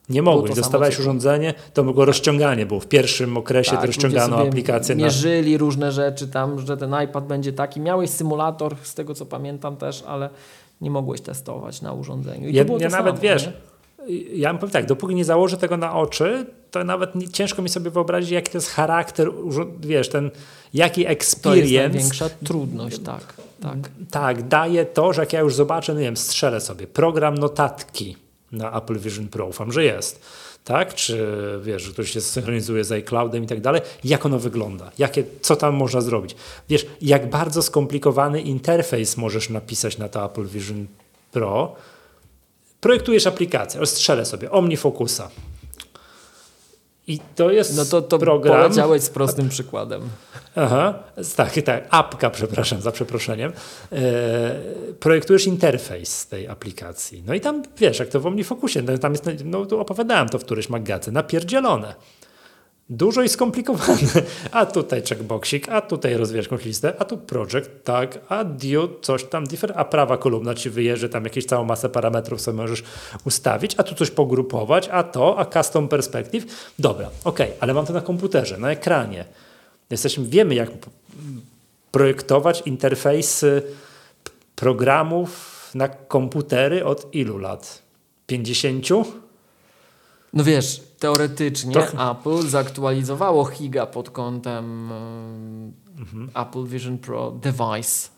Nie 0.09 0.21
mogłeś, 0.21 0.49
to 0.49 0.55
samo, 0.55 0.61
dostawałeś 0.63 0.95
co- 0.95 1.01
urządzenie, 1.01 1.53
to 1.73 1.83
było 1.83 2.05
rozciąganie, 2.05 2.65
było 2.65 2.79
w 2.79 2.87
pierwszym 2.87 3.37
okresie 3.37 3.71
to 3.71 3.77
Tak, 3.77 3.85
rozciągano 3.85 4.25
ludzie 4.27 4.37
sobie 4.37 4.49
aplikację 4.49 4.95
na... 4.95 5.03
Mierzyli 5.03 5.57
różne 5.57 5.91
rzeczy 5.91 6.27
tam, 6.27 6.59
że 6.59 6.77
ten 6.77 6.95
iPad 7.03 7.27
będzie 7.27 7.53
taki. 7.53 7.79
Miałeś 7.81 8.09
symulator, 8.09 8.75
z 8.83 8.93
tego 8.93 9.13
co 9.13 9.25
pamiętam 9.25 9.77
też, 9.77 10.03
ale 10.07 10.29
nie 10.81 10.91
mogłeś 10.91 11.21
testować 11.21 11.81
na 11.81 11.93
urządzeniu. 11.93 12.47
I 12.47 12.51
to 12.51 12.57
Ja, 12.57 12.65
było 12.65 12.77
ja 12.79 12.89
to 12.89 12.95
nawet, 12.97 13.11
samo, 13.15 13.21
wiesz, 13.21 13.45
nie? 13.45 13.53
ja 14.33 14.49
bym 14.49 14.59
powiedział 14.59 14.81
tak, 14.81 14.89
dopóki 14.89 15.15
nie 15.15 15.25
założę 15.25 15.57
tego 15.57 15.77
na 15.77 15.95
oczy, 15.95 16.45
to 16.71 16.83
nawet 16.83 17.15
nie, 17.15 17.29
ciężko 17.29 17.61
mi 17.61 17.69
sobie 17.69 17.89
wyobrazić, 17.91 18.31
jaki 18.31 18.51
to 18.51 18.57
jest 18.57 18.69
charakter, 18.69 19.29
wiesz, 19.79 20.09
ten, 20.09 20.31
jaki 20.73 21.03
To 21.03 21.09
jest 21.09 21.21
experience 21.21 21.89
największa 21.89 22.29
trudność, 22.45 22.99
tak. 22.99 23.33
tak. 23.61 23.77
Tak, 24.11 24.47
daje 24.47 24.85
to, 24.85 25.13
że 25.13 25.21
jak 25.21 25.33
ja 25.33 25.39
już 25.39 25.55
zobaczę, 25.55 25.93
nie 25.93 25.99
wiem, 26.01 26.17
strzelę 26.17 26.61
sobie 26.61 26.87
program 26.87 27.35
notatki 27.37 28.15
na 28.51 28.77
Apple 28.77 28.99
Vision 28.99 29.27
Pro, 29.27 29.45
ufam, 29.45 29.71
że 29.71 29.83
jest, 29.83 30.21
tak? 30.63 30.95
Czy 30.95 31.27
wiesz, 31.63 31.83
że 31.83 31.91
ktoś 31.91 32.11
się 32.11 32.21
synchronizuje 32.21 32.83
z 32.83 32.91
iCloudem 32.91 33.43
i 33.43 33.47
tak 33.47 33.61
dalej, 33.61 33.81
jak 34.03 34.25
ono 34.25 34.39
wygląda, 34.39 34.91
jakie, 34.97 35.23
co 35.41 35.55
tam 35.55 35.75
można 35.75 36.01
zrobić. 36.01 36.35
Wiesz, 36.69 36.85
jak 37.01 37.29
bardzo 37.29 37.61
skomplikowany 37.61 38.41
interfejs 38.41 39.17
możesz 39.17 39.49
napisać 39.49 39.97
na 39.97 40.09
to 40.09 40.25
Apple 40.25 40.45
Vision 40.45 40.87
Pro. 41.31 41.75
Projektujesz 42.81 43.27
aplikację, 43.27 43.85
strzelę 43.85 44.25
sobie 44.25 44.51
OmniFocusa. 44.51 45.29
I 47.09 47.19
to 47.35 47.51
jest 47.51 47.77
No 47.77 47.85
to, 47.85 48.01
to 48.01 48.19
program. 48.19 48.61
poleciałeś 48.61 49.01
z 49.01 49.09
prostym 49.09 49.49
przykładem. 49.49 50.01
Aha, 50.55 50.93
tak, 51.35 51.53
tak, 51.65 51.87
apka, 51.89 52.29
przepraszam, 52.29 52.81
za 52.81 52.91
przeproszeniem. 52.91 53.53
E, 53.91 53.95
projektujesz 54.99 55.47
interfejs 55.47 56.27
tej 56.27 56.47
aplikacji. 56.47 57.23
No 57.27 57.33
i 57.33 57.41
tam, 57.41 57.63
wiesz, 57.77 57.99
jak 57.99 58.09
to 58.09 58.19
w 58.19 58.27
OmniFocusie, 58.27 58.81
no, 58.81 58.97
tam 58.97 59.11
jest, 59.11 59.25
no 59.45 59.65
tu 59.65 59.79
opowiadałem 59.79 60.29
to 60.29 60.39
w 60.39 60.45
którymś 60.45 60.69
magazynie, 60.69 61.13
napierdzielone. 61.13 61.95
Dużo 62.89 63.21
i 63.23 63.29
skomplikowane. 63.29 64.07
A 64.51 64.65
tutaj 64.65 65.01
checkboxik, 65.01 65.69
a 65.69 65.81
tutaj 65.81 66.17
rozwijasz 66.17 66.45
jakąś 66.45 66.65
listę, 66.65 66.93
a 66.99 67.05
tu 67.05 67.17
project, 67.17 67.69
tak, 67.83 68.19
a 68.29 68.43
due, 68.43 68.87
coś 69.01 69.23
tam, 69.23 69.47
different, 69.47 69.77
a 69.77 69.85
prawa 69.85 70.17
kolumna 70.17 70.55
ci 70.55 70.69
wyjeżdża, 70.69 71.09
tam 71.09 71.23
jakieś 71.23 71.45
całą 71.45 71.65
masę 71.65 71.89
parametrów 71.89 72.41
sobie 72.41 72.57
możesz 72.57 72.83
ustawić, 73.25 73.75
a 73.77 73.83
tu 73.83 73.95
coś 73.95 74.11
pogrupować, 74.11 74.89
a 74.91 75.03
to, 75.03 75.39
a 75.39 75.45
custom 75.45 75.87
perspective. 75.87 76.45
Dobra, 76.79 77.09
okej, 77.23 77.51
ale 77.59 77.73
mam 77.73 77.85
to 77.85 77.93
na 77.93 78.01
komputerze, 78.01 78.57
na 78.57 78.71
ekranie. 78.71 79.25
Jesteśmy, 79.89 80.25
wiemy, 80.25 80.55
jak 80.55 80.69
projektować 81.91 82.63
interfejsy 82.65 83.61
programów 84.55 85.71
na 85.75 85.87
komputery 85.87 86.85
od 86.85 87.15
ilu 87.15 87.37
lat? 87.37 87.81
50? 88.27 88.87
No 90.33 90.43
wiesz, 90.43 90.88
teoretycznie 90.99 91.73
Trochę- 91.73 92.11
Apple 92.11 92.47
zaktualizowało 92.47 93.45
Higa 93.45 93.85
pod 93.85 94.09
kątem 94.09 94.89
Mhm. 95.99 96.29
e, 96.35 96.41
Apple 96.41 96.65
Vision 96.65 96.97
Pro 96.97 97.31
device. 97.31 98.09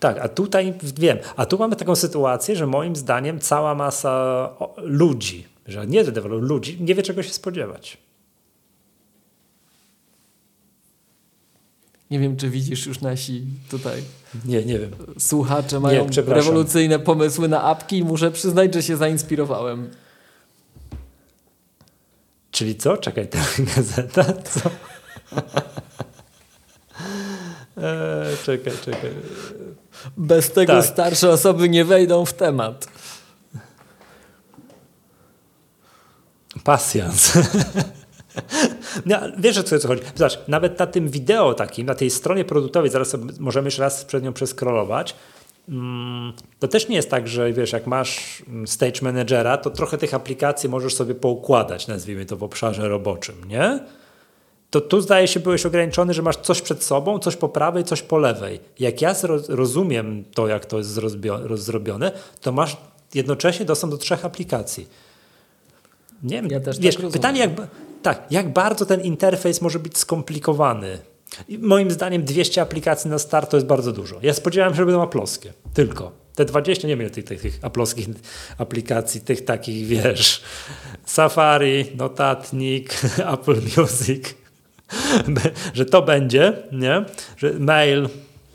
Tak, 0.00 0.18
a 0.18 0.28
tutaj 0.28 0.74
wiem, 0.98 1.18
a 1.36 1.46
tu 1.46 1.58
mamy 1.58 1.76
taką 1.76 1.96
sytuację, 1.96 2.56
że 2.56 2.66
moim 2.66 2.96
zdaniem 2.96 3.40
cała 3.40 3.74
masa 3.74 4.48
ludzi, 4.76 5.46
że 5.66 5.86
nie 5.86 6.04
deweloperów, 6.04 6.42
ludzi, 6.50 6.78
nie 6.80 6.94
wie 6.94 7.02
czego 7.02 7.22
się 7.22 7.30
spodziewać. 7.30 7.98
Nie 12.10 12.18
wiem, 12.18 12.36
czy 12.36 12.50
widzisz 12.50 12.86
już 12.86 13.00
nasi 13.00 13.42
tutaj 13.70 14.02
Nie, 14.44 14.64
nie 14.64 14.78
wiem. 14.78 14.90
słuchacze 15.18 15.80
mają 15.80 16.06
przepraszam. 16.08 16.44
rewolucyjne 16.44 16.98
pomysły 16.98 17.48
na 17.48 17.62
apki 17.62 17.98
i 17.98 18.04
muszę 18.04 18.30
przyznać, 18.30 18.74
że 18.74 18.82
się 18.82 18.96
zainspirowałem. 18.96 19.90
Czyli 22.54 22.76
co? 22.76 22.96
Czekaj, 22.96 23.28
ta 23.28 23.38
gazeta, 23.76 24.24
co? 24.24 24.70
Eee, 27.76 28.36
czekaj, 28.44 28.72
czekaj. 28.84 29.10
Bez 30.16 30.52
tego 30.52 30.72
Tak. 30.72 30.84
starsze 30.84 31.30
osoby 31.30 31.68
nie 31.68 31.84
wejdą 31.84 32.24
w 32.24 32.32
temat. 32.32 32.88
Pasjans. 36.64 37.32
No, 39.06 39.16
wiesz, 39.38 39.58
o 39.58 39.62
co, 39.62 39.88
chodzi? 39.88 40.02
Zobacz, 40.14 40.38
nawet 40.48 40.78
na 40.78 40.86
tym 40.86 41.08
wideo 41.08 41.54
takim, 41.54 41.86
na 41.86 41.94
tej 41.94 42.10
stronie 42.10 42.44
produktowej, 42.44 42.90
zaraz 42.90 43.16
możemy 43.40 43.66
jeszcze 43.66 43.82
raz 43.82 44.04
przed 44.04 44.24
nią 44.24 44.32
przeskrolować, 44.32 45.14
to 46.58 46.68
też 46.68 46.88
nie 46.88 46.96
jest 46.96 47.10
tak, 47.10 47.28
że 47.28 47.52
wiesz, 47.52 47.72
jak 47.72 47.86
masz 47.86 48.42
mm, 48.48 48.66
Stage 48.66 49.00
Managera, 49.02 49.56
to 49.56 49.70
trochę 49.70 49.98
tych 49.98 50.14
aplikacji 50.14 50.68
możesz 50.68 50.94
sobie 50.94 51.14
poukładać, 51.14 51.88
nazwijmy 51.88 52.26
to 52.26 52.36
w 52.36 52.42
obszarze 52.42 52.88
roboczym, 52.88 53.34
nie? 53.48 53.80
To 54.70 54.80
tu 54.80 55.00
zdaje 55.00 55.28
się 55.28 55.40
byłeś 55.40 55.66
ograniczony, 55.66 56.14
że 56.14 56.22
masz 56.22 56.36
coś 56.36 56.62
przed 56.62 56.82
sobą, 56.84 57.18
coś 57.18 57.36
po 57.36 57.48
prawej, 57.48 57.84
coś 57.84 58.02
po 58.02 58.18
lewej. 58.18 58.60
Jak 58.78 59.02
ja 59.02 59.14
rozumiem 59.48 60.24
to, 60.34 60.48
jak 60.48 60.66
to 60.66 60.78
jest 60.78 60.90
zrobione, 61.54 62.12
to 62.40 62.52
masz 62.52 62.76
jednocześnie 63.14 63.66
dostęp 63.66 63.90
do 63.92 63.98
trzech 63.98 64.24
aplikacji. 64.24 64.88
Nie 66.22 66.42
wiem, 66.42 66.50
Ja 66.50 66.60
też 66.60 66.76
tak 66.76 66.82
wiesz, 66.84 66.94
rozumiem. 66.94 67.12
pytanie 67.12 67.40
jak, 67.40 67.50
tak, 68.02 68.26
jak 68.30 68.52
bardzo 68.52 68.86
ten 68.86 69.00
interfejs 69.00 69.60
może 69.60 69.78
być 69.78 69.98
skomplikowany. 69.98 70.98
I 71.48 71.58
moim 71.58 71.90
zdaniem 71.90 72.24
200 72.24 72.62
aplikacji 72.62 73.10
na 73.10 73.18
start 73.18 73.50
to 73.50 73.56
jest 73.56 73.66
bardzo 73.66 73.92
dużo. 73.92 74.16
Ja 74.22 74.34
spodziewałem 74.34 74.74
się, 74.74 74.76
że 74.76 74.86
będą 74.86 75.02
aploskie. 75.02 75.52
Tylko. 75.74 76.12
Te 76.34 76.44
20, 76.44 76.88
nie 76.88 76.96
wiem, 76.96 77.10
tych, 77.10 77.24
tych, 77.24 77.42
tych 77.42 77.58
aploskich 77.62 78.06
aplikacji, 78.58 79.20
tych 79.20 79.44
takich, 79.44 79.86
wiesz, 79.86 80.42
Safari, 81.04 81.84
Notatnik, 81.96 83.00
Apple 83.34 83.56
Music, 83.76 84.34
że 85.74 85.84
to 85.84 86.02
będzie, 86.02 86.52
nie? 86.72 87.04
Że 87.36 87.52
mail, 87.52 88.08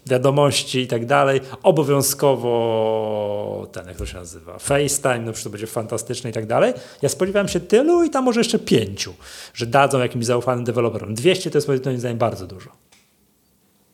wiadomości 0.10 0.80
i 0.80 0.88
tak 0.88 1.06
dalej, 1.06 1.42
obowiązkowo 1.64 3.68
ten, 3.72 3.88
jak 3.88 3.98
to 3.98 4.06
się 4.06 4.18
nazywa, 4.18 4.60
FaceTime, 4.60 5.20
no 5.20 5.32
to 5.44 5.50
będzie 5.50 5.68
fantastyczne 5.68 6.30
i 6.30 6.34
tak 6.34 6.46
dalej. 6.46 6.74
Ja 7.02 7.10
spodziewałem 7.10 7.48
się 7.48 7.60
tylu 7.60 8.04
i 8.04 8.10
tam 8.10 8.24
może 8.24 8.40
jeszcze 8.40 8.60
pięciu, 8.60 9.14
że 9.54 9.66
dadzą 9.66 10.00
jakimś 10.00 10.26
zaufanym 10.26 10.64
deweloperom. 10.64 11.14
200 11.14 11.52
to 11.52 11.58
jest 11.58 11.68
moim 11.68 12.00
zdaniem 12.00 12.18
bardzo 12.18 12.48
dużo. 12.48 12.70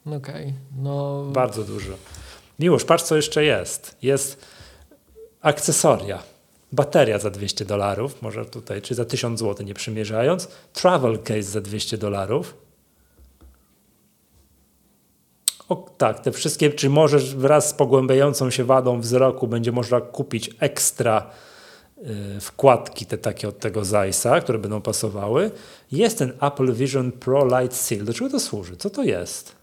Okej, 0.05 0.53
no 0.77 1.25
Bardzo 1.33 1.63
dużo. 1.63 1.93
Miłosz, 2.59 2.83
patrz 2.83 3.03
co 3.03 3.15
jeszcze 3.15 3.43
jest. 3.43 3.97
Jest 4.01 4.45
akcesoria. 5.41 6.23
Bateria 6.71 7.19
za 7.19 7.29
200 7.29 7.65
dolarów, 7.65 8.21
może 8.21 8.45
tutaj, 8.45 8.81
czy 8.81 8.95
za 8.95 9.05
1000 9.05 9.39
zł 9.39 9.65
nie 9.65 9.73
przymierzając. 9.73 10.47
Travel 10.73 11.19
case 11.19 11.43
za 11.43 11.61
200 11.61 11.97
dolarów. 11.97 12.64
O, 15.69 15.75
tak, 15.97 16.19
te 16.19 16.31
wszystkie, 16.31 16.69
czy 16.69 16.89
możesz 16.89 17.35
wraz 17.35 17.69
z 17.69 17.73
pogłębiającą 17.73 18.49
się 18.49 18.63
wadą 18.63 18.99
wzroku 19.01 19.47
będzie 19.47 19.71
można 19.71 20.01
kupić 20.01 20.49
ekstra 20.59 21.29
y, 22.37 22.39
wkładki 22.41 23.05
te 23.05 23.17
takie 23.17 23.47
od 23.47 23.59
tego 23.59 23.85
Zeissa, 23.85 24.41
które 24.41 24.59
będą 24.59 24.81
pasowały. 24.81 25.51
Jest 25.91 26.17
ten 26.17 26.33
Apple 26.41 26.73
Vision 26.73 27.11
Pro 27.11 27.45
Light 27.59 27.77
Seal. 27.77 28.05
Do 28.05 28.13
czego 28.13 28.29
to 28.31 28.39
służy? 28.39 28.77
Co 28.77 28.89
to 28.89 29.03
jest? 29.03 29.55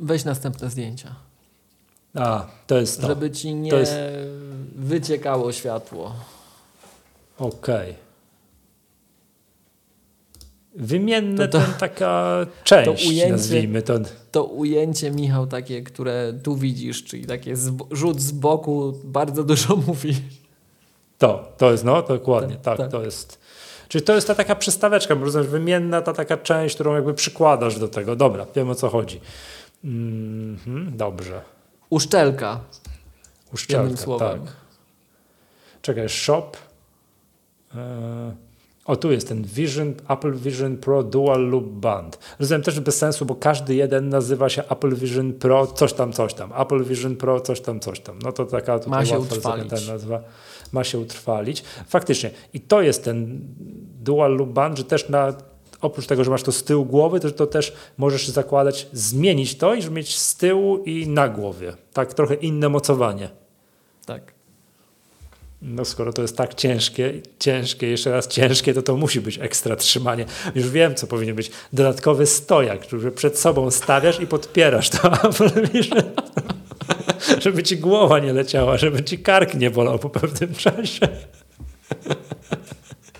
weź 0.00 0.24
następne 0.24 0.70
zdjęcia, 0.70 1.14
A, 2.14 2.46
to 2.66 2.78
jest 2.78 3.00
to. 3.00 3.06
żeby 3.06 3.30
ci 3.30 3.54
nie 3.54 3.70
jest- 3.70 3.92
wyciekało 4.76 5.52
światło. 5.52 6.14
Okej. 7.38 7.94
Wymienne 10.76 11.48
To- 11.48 11.58
to, 11.60 11.66
to- 11.66 11.72
taka 11.80 12.36
część, 12.64 13.04
to 13.04 13.10
ujęcie- 13.10 13.30
nazwijmy 13.32 13.82
to. 13.82 13.94
To 14.32 14.44
ujęcie, 14.44 15.10
Michał, 15.10 15.46
takie, 15.46 15.82
które 15.82 16.32
tu 16.42 16.56
widzisz, 16.56 17.04
czyli 17.04 17.26
takie 17.26 17.54
zb- 17.56 17.86
rzut 17.90 18.20
z 18.20 18.32
boku, 18.32 18.94
bardzo 19.04 19.44
dużo 19.44 19.76
mówi. 19.86 20.14
To, 21.18 21.52
to 21.58 21.70
jest, 21.72 21.84
no 21.84 22.02
dokładnie, 22.02 22.54
Tak, 22.54 22.62
tak, 22.64 22.78
tak. 22.78 22.90
to 22.90 23.02
jest. 23.04 23.38
Czyli 23.88 24.04
to 24.04 24.14
jest 24.14 24.26
ta 24.26 24.34
taka 24.34 24.56
przystaweczka, 24.56 25.16
bo 25.16 25.24
rozumiesz, 25.24 25.48
wymienna 25.48 26.02
ta 26.02 26.12
taka 26.12 26.36
część, 26.36 26.74
którą 26.74 26.94
jakby 26.94 27.14
przykładasz 27.14 27.78
do 27.78 27.88
tego. 27.88 28.16
Dobra, 28.16 28.46
wiem 28.56 28.70
o 28.70 28.74
co 28.74 28.88
chodzi. 28.88 29.20
Mhm, 29.84 30.96
dobrze. 30.96 31.40
Uszczelka. 31.90 32.60
Uszczelka, 33.54 34.04
tak. 34.18 34.40
Czekaj, 35.82 36.08
shop. 36.08 36.56
E, 37.74 38.34
O, 38.86 38.96
tu 38.96 39.12
jest 39.12 39.28
ten 39.28 39.42
Vision, 39.42 39.94
Apple 40.08 40.32
Vision 40.32 40.76
Pro 40.76 41.02
Dual 41.02 41.48
Loop 41.48 41.64
Band. 41.64 42.18
Rozumiem 42.38 42.62
też 42.62 42.80
bez 42.80 42.96
sensu, 42.96 43.26
bo 43.26 43.34
każdy 43.34 43.74
jeden 43.74 44.08
nazywa 44.08 44.48
się 44.48 44.62
Apple 44.68 44.94
Vision 44.94 45.32
Pro 45.32 45.66
coś 45.66 45.92
tam, 45.92 46.12
coś 46.12 46.34
tam. 46.34 46.52
Apple 46.58 46.84
Vision 46.84 47.16
Pro 47.16 47.40
coś 47.40 47.60
tam, 47.60 47.80
coś 47.80 48.00
tam. 48.00 48.18
No 48.22 48.32
to 48.32 48.44
taka 48.44 48.78
tutaj 48.78 48.90
Ma 48.90 49.04
się 49.04 49.18
łatwa 49.18 49.34
utrwalić. 49.34 49.88
nazwa. 49.88 50.20
Ma 50.72 50.84
się 50.84 50.98
utrwalić. 50.98 51.64
Faktycznie. 51.88 52.30
I 52.54 52.60
to 52.60 52.82
jest 52.82 53.04
ten 53.04 53.40
Dual 54.00 54.36
Loop 54.36 54.50
Band, 54.50 54.78
że 54.78 54.84
też 54.84 55.08
na 55.08 55.34
oprócz 55.80 56.06
tego, 56.06 56.24
że 56.24 56.30
masz 56.30 56.42
to 56.42 56.52
z 56.52 56.64
tyłu 56.64 56.84
głowy, 56.84 57.20
to, 57.20 57.30
to 57.30 57.46
też 57.46 57.72
możesz 57.98 58.28
zakładać, 58.28 58.88
zmienić 58.92 59.58
to 59.58 59.74
i 59.74 59.82
żeby 59.82 59.96
mieć 59.96 60.18
z 60.18 60.36
tyłu 60.36 60.82
i 60.84 61.08
na 61.08 61.28
głowie. 61.28 61.72
Tak 61.92 62.14
trochę 62.14 62.34
inne 62.34 62.68
mocowanie. 62.68 63.28
Tak. 64.06 64.35
No 65.62 65.84
skoro 65.84 66.12
to 66.12 66.22
jest 66.22 66.36
tak 66.36 66.54
ciężkie, 66.54 67.12
ciężkie, 67.38 67.86
jeszcze 67.86 68.10
raz 68.10 68.28
ciężkie, 68.28 68.74
to 68.74 68.82
to 68.82 68.96
musi 68.96 69.20
być 69.20 69.38
ekstra 69.38 69.76
trzymanie. 69.76 70.24
Już 70.54 70.70
wiem, 70.70 70.94
co 70.94 71.06
powinien 71.06 71.36
być. 71.36 71.50
Dodatkowy 71.72 72.26
stojak, 72.26 72.80
który 72.80 73.10
przed 73.10 73.38
sobą 73.38 73.70
stawiasz 73.70 74.20
i 74.20 74.26
podpierasz 74.26 74.90
to, 74.90 75.10
żeby 77.42 77.62
ci 77.62 77.76
głowa 77.76 78.18
nie 78.18 78.32
leciała, 78.32 78.78
żeby 78.78 79.04
ci 79.04 79.18
kark 79.18 79.54
nie 79.54 79.70
bolał 79.70 79.98
po 79.98 80.10
pewnym 80.10 80.54
czasie. 80.54 81.08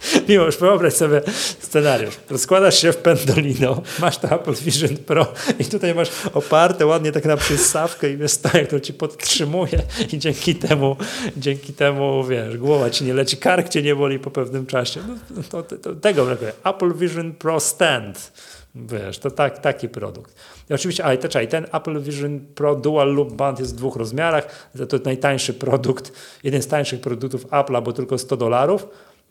Miłosz, 0.28 0.56
wyobraź 0.56 0.94
sobie 0.94 1.20
scenariusz. 1.60 2.14
Rozkładasz 2.30 2.78
się 2.78 2.92
w 2.92 2.96
pendolino, 2.96 3.82
masz 3.98 4.18
to 4.18 4.28
Apple 4.30 4.54
Vision 4.54 4.96
Pro 4.96 5.32
i 5.58 5.64
tutaj 5.64 5.94
masz 5.94 6.10
oparte 6.34 6.86
ładnie 6.86 7.12
tak 7.12 7.24
na 7.24 7.36
przystawkę 7.36 8.10
i 8.10 8.18
jest 8.18 8.34
stojak, 8.34 8.66
który 8.66 8.80
ci 8.80 8.94
podtrzymuje 8.94 9.82
i 10.12 10.18
dzięki 10.18 10.54
temu, 10.54 10.96
dzięki 11.36 11.72
temu, 11.72 12.24
wiesz, 12.24 12.58
głowa 12.58 12.90
ci 12.90 13.04
nie 13.04 13.14
leci, 13.14 13.36
kark 13.36 13.68
cię 13.68 13.82
nie 13.82 13.96
boli 13.96 14.18
po 14.18 14.30
pewnym 14.30 14.66
czasie. 14.66 15.00
No, 15.30 15.42
to, 15.50 15.62
to, 15.62 15.76
to, 15.76 15.94
tego 15.94 16.24
brakuje. 16.24 16.52
Apple 16.64 16.94
Vision 16.94 17.32
Pro 17.32 17.60
Stand. 17.60 18.32
Wiesz, 18.74 19.18
to 19.18 19.30
tak, 19.30 19.58
taki 19.58 19.88
produkt. 19.88 20.34
I 20.70 20.74
oczywiście, 20.74 21.04
a 21.04 21.14
i 21.14 21.18
to, 21.18 21.28
czekaj, 21.28 21.48
ten 21.48 21.66
Apple 21.72 22.00
Vision 22.00 22.40
Pro 22.54 22.74
Dual 22.74 23.14
Loop 23.14 23.32
Band 23.32 23.58
jest 23.58 23.74
w 23.74 23.76
dwóch 23.76 23.96
rozmiarach. 23.96 24.70
To, 24.78 24.86
to 24.86 24.98
najtańszy 25.04 25.54
produkt, 25.54 26.12
jeden 26.44 26.62
z 26.62 26.66
tańszych 26.66 27.00
produktów 27.00 27.46
Apple'a, 27.46 27.82
bo 27.82 27.92
tylko 27.92 28.18
100 28.18 28.36
dolarów. 28.36 28.86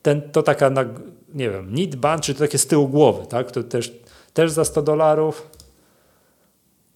Ten, 0.05 0.21
to 0.31 0.43
taka, 0.43 0.71
nie 1.33 1.49
wiem, 1.49 1.67
knit 1.67 1.95
band, 1.95 2.23
czy 2.23 2.33
to 2.33 2.39
takie 2.39 2.57
z 2.57 2.67
tyłu 2.67 2.87
głowy, 2.87 3.27
tak? 3.27 3.51
To 3.51 3.63
też, 3.63 3.93
też 4.33 4.51
za 4.51 4.65
100 4.65 4.81
dolarów. 4.81 5.49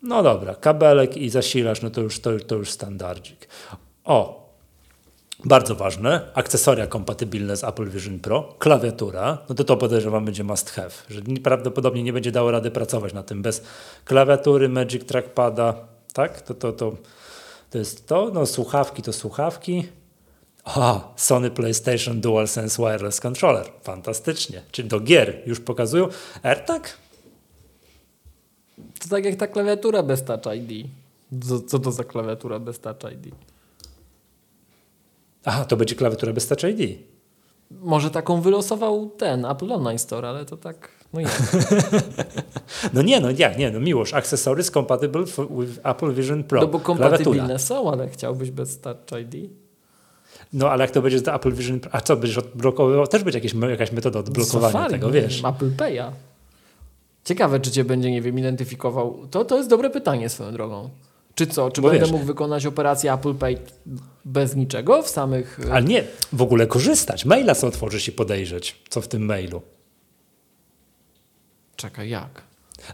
No 0.04 0.24
dobra, 0.24 0.56
kabelek 0.56 1.18
i 1.18 1.30
zasilacz, 1.30 1.82
no 1.82 1.90
to 1.90 2.02
już, 2.02 2.20
to, 2.20 2.40
to 2.40 2.56
już 2.56 2.72
standardzik. 2.72 3.48
O, 4.06 4.50
bardzo 5.46 5.76
ważne, 5.76 6.32
akcesoria 6.34 6.88
kompatybilne 6.88 7.58
z 7.58 7.64
Apple 7.64 7.90
Vision 7.90 8.20
Pro, 8.20 8.56
klawiatura, 8.60 9.38
no 9.50 9.56
to 9.56 9.64
to 9.64 9.78
podejrzewam 9.78 10.26
będzie 10.26 10.44
must 10.44 10.70
have, 10.70 10.92
że 11.10 11.22
prawdopodobnie 11.44 12.04
nie 12.04 12.14
będzie 12.14 12.32
dało 12.32 12.52
rady 12.52 12.72
pracować 12.72 13.14
na 13.14 13.24
tym 13.24 13.42
bez 13.42 13.64
klawiatury, 14.06 14.70
Magic 14.70 15.06
Trackpada, 15.06 15.74
tak? 16.14 16.42
To, 16.42 16.54
to, 16.54 16.74
to, 16.74 16.92
to 17.70 17.78
jest 17.78 18.08
to, 18.08 18.32
no 18.34 18.46
słuchawki 18.46 19.02
to 19.02 19.14
słuchawki. 19.14 19.99
O, 20.66 21.14
Sony 21.16 21.52
PlayStation 21.52 22.22
DualSense 22.22 22.84
Wireless 22.84 23.20
Controller, 23.20 23.66
fantastycznie, 23.84 24.62
czyli 24.72 24.88
do 24.88 25.00
gier 25.00 25.42
już 25.46 25.60
pokazują. 25.60 26.08
AirTag? 26.44 26.98
To 29.00 29.10
tak 29.10 29.26
jak 29.26 29.36
ta 29.36 29.48
klawiatura 29.48 30.04
bez 30.04 30.24
Touch 30.24 30.56
ID. 30.56 30.88
Co, 31.48 31.60
co 31.62 31.80
to 31.80 31.92
za 31.92 32.04
klawiatura 32.04 32.60
bez 32.60 32.80
Touch 32.80 33.12
ID? 33.14 33.34
Aha, 35.46 35.66
to 35.66 35.78
będzie 35.78 35.96
klawiatura 35.96 36.34
bez 36.34 36.48
Touch 36.48 36.64
ID. 36.64 37.00
Może 37.72 38.12
taką 38.12 38.42
wylosował 38.42 39.10
ten 39.10 39.46
Apple 39.46 39.74
Online 39.74 40.00
Store, 40.00 40.30
ale 40.30 40.46
to 40.46 40.58
tak, 40.58 40.90
no 41.14 41.20
jak? 41.20 41.42
No 42.94 43.02
nie, 43.02 43.20
no 43.20 43.32
jak, 43.32 43.58
nie, 43.58 43.72
no 43.72 43.80
miłość, 43.80 44.14
accessories 44.14 44.72
compatible 44.72 45.24
with 45.50 45.80
Apple 45.84 46.14
Vision 46.14 46.44
Pro. 46.44 46.62
No 46.62 46.68
bo 46.68 46.80
Klawiatura. 46.80 47.10
kompatybilne 47.10 47.60
są, 47.60 47.92
ale 47.92 48.10
chciałbyś 48.10 48.52
bez 48.52 48.80
Touch 48.82 49.22
ID? 49.22 49.50
No 50.54 50.70
ale 50.72 50.84
jak 50.84 50.92
to 50.92 51.02
będzie 51.02 51.20
z 51.20 51.28
Apple 51.28 51.52
Vision 51.54 51.80
a 51.92 52.02
co, 52.02 52.18
będziesz 52.18 52.38
odblokowywał? 52.38 53.08
Też 53.08 53.24
będzie 53.24 53.38
jakieś, 53.38 53.54
jakaś 53.70 53.92
metoda 53.92 54.20
odblokowania 54.20 54.72
Safari, 54.74 54.92
tego, 54.94 55.12
wiesz. 55.12 55.44
Apple 55.46 55.72
Pay'a. 55.76 56.12
Ciekawe, 57.26 57.60
czy 57.60 57.72
cię 57.72 57.84
będzie, 57.84 58.12
nie 58.12 58.22
wiem, 58.22 58.40
identyfikował. 58.40 59.28
To, 59.32 59.46
to 59.46 59.58
jest 59.58 59.70
dobre 59.70 59.90
pytanie 59.90 60.30
swoją 60.30 60.52
drogą. 60.52 60.90
Czy 61.36 61.48
co? 61.48 61.72
Czy 61.72 61.82
Bo 61.82 61.90
będę 61.90 62.06
wiesz- 62.06 62.12
mógł 62.12 62.26
wykonać 62.26 62.66
operację 62.66 63.14
Apple 63.14 63.36
Pay 63.36 63.58
bez 64.26 64.56
niczego 64.56 65.02
w 65.04 65.10
samych... 65.10 65.60
e, 65.70 65.74
Ale 65.74 65.84
nie, 65.84 66.04
w 66.34 66.42
ogóle 66.42 66.68
korzystać. 66.68 67.26
Maila 67.26 67.54
sobie 67.54 67.68
otworzyć 67.74 68.08
i 68.08 68.12
podejrzeć, 68.12 68.76
co 68.90 69.02
w 69.02 69.08
tym 69.08 69.26
mailu. 69.26 69.62
Czekaj, 71.76 72.10
jak? 72.10 72.42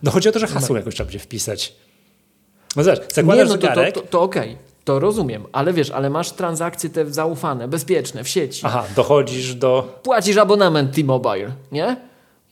No 0.03 0.11
chodzi 0.11 0.29
o 0.29 0.31
to, 0.31 0.39
że 0.39 0.47
hasło 0.47 0.77
jakoś 0.77 0.95
trzeba 0.95 1.05
będzie 1.05 1.19
wpisać. 1.19 1.75
No 2.75 2.83
zobacz, 2.83 2.99
Nie, 2.99 3.05
zakładasz 3.13 3.49
no 3.49 3.55
to, 3.57 3.61
to, 3.61 3.67
zegarek. 3.67 3.95
to, 3.95 4.01
to 4.01 4.21
okej. 4.21 4.57
To 4.85 4.99
rozumiem, 4.99 5.43
ale 5.51 5.73
wiesz, 5.73 5.91
ale 5.91 6.09
masz 6.09 6.31
transakcje 6.31 6.89
te 6.89 7.13
zaufane, 7.13 7.67
bezpieczne, 7.67 8.23
w 8.23 8.27
sieci. 8.27 8.61
Aha, 8.65 8.83
dochodzisz 8.95 9.55
do 9.55 9.99
Płacisz 10.03 10.37
abonament 10.37 10.95
T-Mobile, 10.95 11.51
nie? 11.71 11.97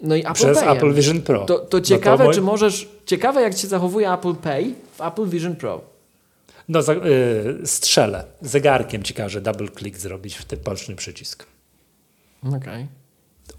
No 0.01 0.15
i 0.15 0.19
Apple 0.19 0.34
przez 0.34 0.60
Payem. 0.60 0.77
Apple 0.77 0.93
Vision 0.93 1.22
Pro. 1.22 1.45
To, 1.45 1.60
to 1.60 1.77
No 1.77 1.84
ciekawe, 1.84 2.23
moi- 2.23 2.34
czy 2.34 2.41
możesz... 2.41 2.89
Ciekawe, 3.05 3.41
jak 3.41 3.57
się 3.57 3.68
zachowuje 3.68 4.11
Apple 4.11 4.35
Pay 4.35 4.64
w 4.97 5.01
Apple 5.01 5.26
Vision 5.26 5.55
Pro. 5.55 5.81
No, 6.69 6.81
za, 6.81 6.93
y, 6.93 6.97
strzelę. 7.65 8.23
Zegarkiem 8.41 9.03
ci 9.03 9.14
każe 9.14 9.41
double 9.41 9.68
click 9.68 9.97
zrobić 9.97 10.35
w 10.35 10.45
ten 10.45 10.60
palczny 10.60 10.95
przycisk. 10.95 11.45
Okej. 12.57 12.88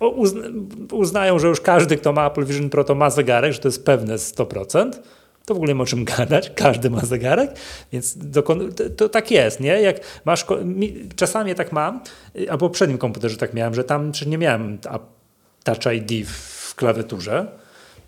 O, 0.01 0.09
uzna, 0.09 0.41
uznają, 0.93 1.39
że 1.39 1.49
już 1.49 1.61
każdy, 1.61 1.97
kto 1.97 2.13
ma 2.13 2.27
Apple 2.27 2.45
Vision 2.45 2.71
Pro, 2.71 2.85
to 2.85 2.95
ma 2.95 3.11
zegarek, 3.11 3.53
że 3.53 3.59
to 3.59 3.69
jest 3.69 3.85
pewne 3.85 4.17
100%. 4.17 4.91
To 5.47 5.55
w 5.55 5.57
ogóle 5.57 5.69
nie 5.69 5.75
ma 5.75 5.83
o 5.83 5.87
czym 5.87 6.05
gadać, 6.05 6.51
każdy 6.57 6.91
ma 6.91 7.01
zegarek, 7.01 7.51
więc 7.93 8.19
to, 8.33 8.43
to 8.97 9.09
tak 9.09 9.31
jest, 9.31 9.61
nie? 9.61 9.81
Jak 9.81 10.01
masz, 10.25 10.47
czasami 11.17 11.55
tak 11.55 11.73
mam, 11.73 12.01
y, 12.37 12.51
a 12.51 12.57
w 12.57 12.61
poprzednim 12.61 12.99
komputerze 12.99 13.37
tak 13.37 13.55
miałem, 13.55 13.75
że 13.75 13.85
tam 13.85 14.13
czy 14.13 14.29
nie 14.29 14.39
miałem 14.39 14.79
Touch 15.65 15.95
ID 15.95 16.29
w, 16.29 16.75
klawiaturze, 16.75 17.47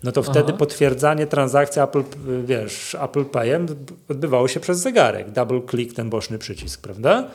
no 0.03 0.11
to 0.11 0.23
wtedy 0.23 0.47
Aha. 0.47 0.57
potwierdzanie 0.57 1.27
transakcji 1.27 1.81
Apple, 1.81 1.99
y, 1.99 2.03
wiesz, 2.45 2.95
Apple 2.95 3.25
Payem 3.25 3.65
odbywało 4.09 4.47
się 4.47 4.59
przez 4.59 4.79
zegarek. 4.79 5.31
Double 5.31 5.61
click, 5.69 5.95
ten 5.95 6.09
boczny 6.09 6.37
przycisk, 6.37 6.81
prawda? 6.81 7.27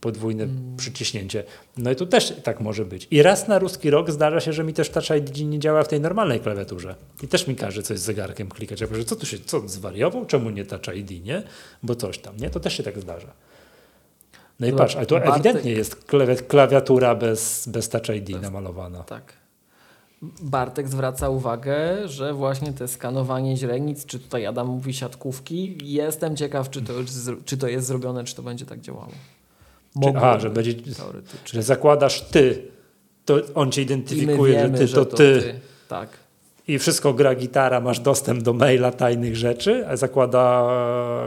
Podwójne 0.00 0.46
przyciśnięcie. 0.76 1.44
No 1.76 1.90
i 1.90 1.96
tu 1.96 2.06
też 2.06 2.34
tak 2.42 2.60
może 2.60 2.84
być. 2.84 3.08
I 3.10 3.22
raz 3.22 3.48
na 3.48 3.58
ruski 3.58 3.90
rok 3.90 4.10
zdarza 4.10 4.40
się, 4.40 4.52
że 4.52 4.64
mi 4.64 4.72
też 4.72 4.90
Touch 4.90 5.10
ID 5.18 5.38
nie 5.40 5.58
działa 5.58 5.82
w 5.82 5.88
tej 5.88 6.00
normalnej 6.00 6.40
klawiaturze. 6.40 6.94
I 7.22 7.28
też 7.28 7.46
mi 7.46 7.56
każe 7.56 7.82
coś 7.82 7.98
z 7.98 8.02
zegarkiem 8.02 8.48
klikać. 8.48 8.80
Ja 8.80 8.86
powiem, 8.86 9.04
co 9.04 9.16
tu 9.16 9.26
się, 9.26 9.38
co 9.38 9.68
zwariował? 9.68 10.26
Czemu 10.26 10.50
nie 10.50 10.64
Touch 10.64 10.96
ID, 10.96 11.24
nie? 11.24 11.42
Bo 11.82 11.94
coś 11.94 12.18
tam, 12.18 12.36
nie? 12.36 12.50
To 12.50 12.60
też 12.60 12.76
się 12.76 12.82
tak 12.82 13.00
zdarza. 13.00 13.28
No 14.60 14.66
i 14.66 14.70
Dobra, 14.70 14.84
patrz, 14.84 14.96
ale 14.96 15.06
tu 15.06 15.14
Bartek- 15.14 15.34
ewidentnie 15.34 15.72
jest 15.72 16.06
klawi- 16.06 16.42
klawiatura 16.46 17.14
bez, 17.14 17.68
bez 17.68 17.88
Touch 17.88 18.08
ID 18.08 18.42
namalowana. 18.42 19.02
Tak. 19.02 19.32
Bartek 20.42 20.88
zwraca 20.88 21.28
uwagę, 21.28 22.08
że 22.08 22.34
właśnie 22.34 22.72
te 22.72 22.88
skanowanie 22.88 23.56
źrenic, 23.56 24.06
czy 24.06 24.18
tutaj 24.18 24.46
Adam 24.46 24.66
mówi 24.68 24.94
siatkówki, 24.94 25.78
jestem 25.82 26.36
ciekaw, 26.36 26.70
czy 26.70 26.82
to, 26.82 26.92
czy 27.44 27.56
to 27.56 27.68
jest 27.68 27.86
zrobione, 27.86 28.24
czy 28.24 28.34
to 28.34 28.42
będzie 28.42 28.66
tak 28.66 28.80
działało. 28.80 29.12
Czy, 30.02 30.08
aha, 30.08 30.20
Mogłoby, 30.20 30.40
że 30.40 30.50
będzie, 30.50 30.74
że 31.44 31.62
zakładasz 31.62 32.20
ty, 32.20 32.62
to 33.24 33.40
on 33.54 33.72
cię 33.72 33.82
identyfikuje, 33.82 34.54
wiemy, 34.54 34.86
że 34.86 35.04
ty 35.04 35.10
to, 35.10 35.16
ty. 35.16 35.60
Tak. 35.88 36.08
i 36.68 36.78
wszystko 36.78 37.12
gra 37.14 37.34
gitara, 37.34 37.80
masz 37.80 38.00
dostęp 38.00 38.42
do 38.42 38.52
maila 38.52 38.92
tajnych 38.92 39.36
rzeczy, 39.36 39.88
a 39.88 39.96
zakłada 39.96 40.66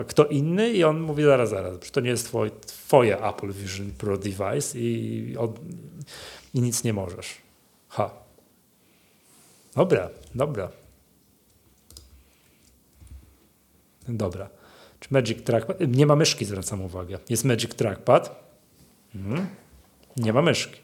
kto 0.07 0.25
inny 0.25 0.69
i 0.69 0.83
on 0.83 0.99
mówi 0.99 1.23
zaraz, 1.23 1.49
zaraz, 1.49 1.91
to 1.91 2.01
nie 2.01 2.09
jest 2.09 2.25
twoje, 2.25 2.51
twoje 2.65 3.25
Apple 3.25 3.51
Vision 3.51 3.91
Pro 3.97 4.17
device 4.17 4.79
i, 4.79 5.35
od, 5.37 5.59
i 6.53 6.61
nic 6.61 6.83
nie 6.83 6.93
możesz. 6.93 7.35
Ha. 7.89 8.09
Dobra, 9.75 10.09
dobra. 10.35 10.69
Dobra. 14.07 14.49
Czy 14.99 15.09
Magic 15.11 15.43
Trackpad? 15.43 15.77
Nie 15.87 16.05
ma 16.05 16.15
myszki, 16.15 16.45
zwracam 16.45 16.81
uwagę. 16.81 17.19
Jest 17.29 17.45
Magic 17.45 17.75
Trackpad. 17.75 18.46
Mhm. 19.15 19.47
Nie 20.17 20.33
ma 20.33 20.41
myszki. 20.41 20.79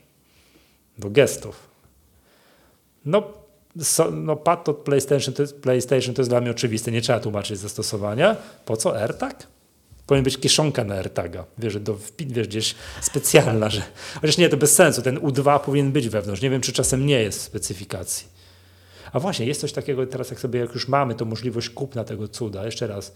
do 0.98 1.10
gestów. 1.10 1.70
No, 3.06 3.24
so, 3.82 4.12
no 4.12 4.36
pad 4.36 4.70
od 4.70 4.78
PlayStation 4.78 5.34
to, 5.34 5.41
jest, 5.41 5.62
PlayStation 5.62 6.16
to 6.16 6.22
jest 6.22 6.32
dla 6.32 6.41
mnie 6.41 6.52
oczywiste, 6.52 6.91
nie 6.91 7.02
trzeba 7.02 7.20
tłumaczyć 7.20 7.60
zastosowania. 7.60 8.36
Po 8.66 8.78
co 8.78 9.02
AirTag? 9.02 9.48
Powinien 10.08 10.24
być 10.24 10.38
kieszonka 10.38 10.84
na 10.84 10.95
AirTaga, 10.95 11.45
wiesz, 11.58 11.80
do, 11.80 11.98
wiesz, 12.20 12.48
gdzieś 12.48 12.76
specjalna, 13.02 13.70
że... 13.70 13.82
Chociaż 14.22 14.38
nie, 14.38 14.50
to 14.50 14.58
bez 14.58 14.76
sensu, 14.76 15.02
ten 15.02 15.18
U2 15.18 15.60
powinien 15.60 15.91
być 15.91 16.10
wewnątrz. 16.10 16.41
Nie 16.41 16.50
wiem, 16.50 16.62
czy 16.62 16.74
czasem 16.74 17.06
nie 17.06 17.22
jest 17.22 17.40
w 17.40 17.41
specyfikacji. 17.41 18.28
A 19.14 19.20
właśnie, 19.20 19.45
jest 19.45 19.62
coś 19.62 19.74
takiego 19.74 20.08
teraz, 20.08 20.30
jak 20.30 20.40
sobie, 20.40 20.60
jak 20.60 20.74
już 20.74 20.88
mamy 20.88 21.16
to 21.16 21.26
możliwość 21.26 21.70
kupna 21.70 22.04
tego 22.04 22.28
cuda, 22.28 22.66
jeszcze 22.66 22.88
raz, 22.88 23.16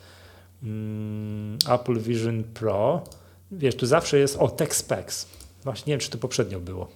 mm, 0.64 1.58
Apple 1.70 2.00
Vision 2.00 2.44
Pro, 2.44 3.04
wiesz, 3.52 3.76
tu 3.76 3.86
zawsze 3.86 4.20
jest, 4.20 4.36
o, 4.36 4.50
Tech 4.50 4.76
Specs. 4.76 5.28
Właśnie, 5.64 5.92
nie 5.92 5.94
wiem, 5.94 6.00
czy 6.00 6.10
to 6.10 6.18
poprzednio 6.18 6.60
było. 6.60 6.88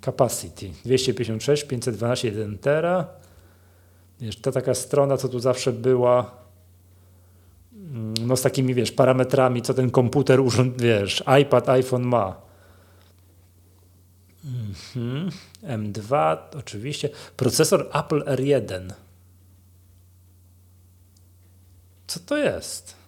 Capacity 0.00 0.70
256, 0.84 1.64
512, 1.64 2.28
1 2.28 2.58
tera. 2.58 3.06
Wiesz, 4.20 4.36
ta 4.36 4.52
taka 4.52 4.74
strona, 4.74 5.16
co 5.16 5.28
tu 5.28 5.40
zawsze 5.40 5.72
była, 5.72 6.30
mm, 7.72 8.14
no 8.26 8.36
z 8.36 8.42
takimi, 8.42 8.74
wiesz, 8.74 8.92
parametrami, 8.92 9.62
co 9.62 9.74
ten 9.74 9.90
komputer, 9.90 10.40
wiesz, 10.76 11.24
iPad, 11.42 11.68
iPhone 11.68 12.02
ma. 12.02 12.44
Mhm. 14.44 15.30
M2, 15.62 16.36
oczywiście. 16.58 17.08
Procesor 17.36 17.90
Apple 17.92 18.24
R1. 18.24 18.92
Co 22.06 22.20
to 22.20 22.36
jest? 22.36 23.03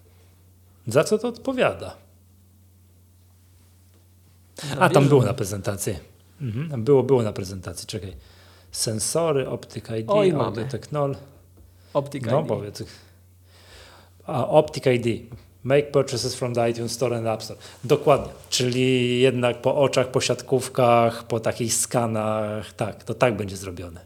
Za 0.87 1.05
co 1.05 1.19
to 1.19 1.29
odpowiada? 1.29 1.97
A, 4.81 4.89
tam 4.89 5.09
było 5.09 5.23
na 5.23 5.35
prezentacji. 5.35 5.99
Mhm. 6.41 6.85
Było, 6.85 7.03
było 7.03 7.23
na 7.23 7.33
prezentacji, 7.33 7.87
czekaj. 7.87 8.17
Sensory, 8.73 9.49
Optic 9.49 9.85
ID, 9.85 10.05
Oj, 10.09 10.31
Audio 10.31 10.39
mamy. 10.39 10.65
Technol. 10.69 11.17
Optic 11.95 12.25
No 12.27 12.41
ID. 12.41 12.47
powiedz. 12.49 12.83
A, 14.27 14.49
Optic 14.49 14.87
ID. 14.87 15.07
Make 15.65 15.91
purchases 15.91 16.35
from 16.35 16.55
the 16.55 16.71
iTunes 16.71 16.93
Store 16.93 17.17
and 17.17 17.27
App 17.27 17.43
Store. 17.43 17.61
Dokładnie. 17.85 18.33
Czyli 18.51 19.21
jednak 19.21 19.63
po 19.63 19.77
oczach, 19.77 20.11
po 20.11 20.21
siatkówkach, 20.21 21.25
po 21.25 21.41
takich 21.41 21.75
skanach, 21.75 22.73
tak, 22.73 23.05
to 23.05 23.15
tak 23.15 23.37
będzie 23.37 23.57
zrobione. 23.57 24.01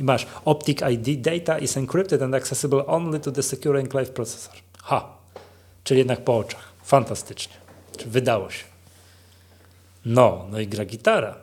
I 0.00 0.04
masz 0.04 0.26
Optic 0.44 0.78
ID 0.90 1.20
data 1.20 1.58
is 1.58 1.76
encrypted 1.76 2.22
and 2.22 2.34
accessible 2.34 2.86
only 2.86 3.20
to 3.20 3.32
the 3.32 3.42
secure 3.42 3.80
enclave 3.80 4.06
processor. 4.10 4.54
Ha. 4.82 5.21
Czyli 5.84 5.98
jednak 5.98 6.24
po 6.24 6.36
oczach. 6.36 6.72
Fantastycznie. 6.84 7.54
Wydało 8.06 8.50
się. 8.50 8.64
No, 10.04 10.46
no 10.50 10.60
i 10.60 10.66
gra 10.66 10.84
gitara. 10.84 11.36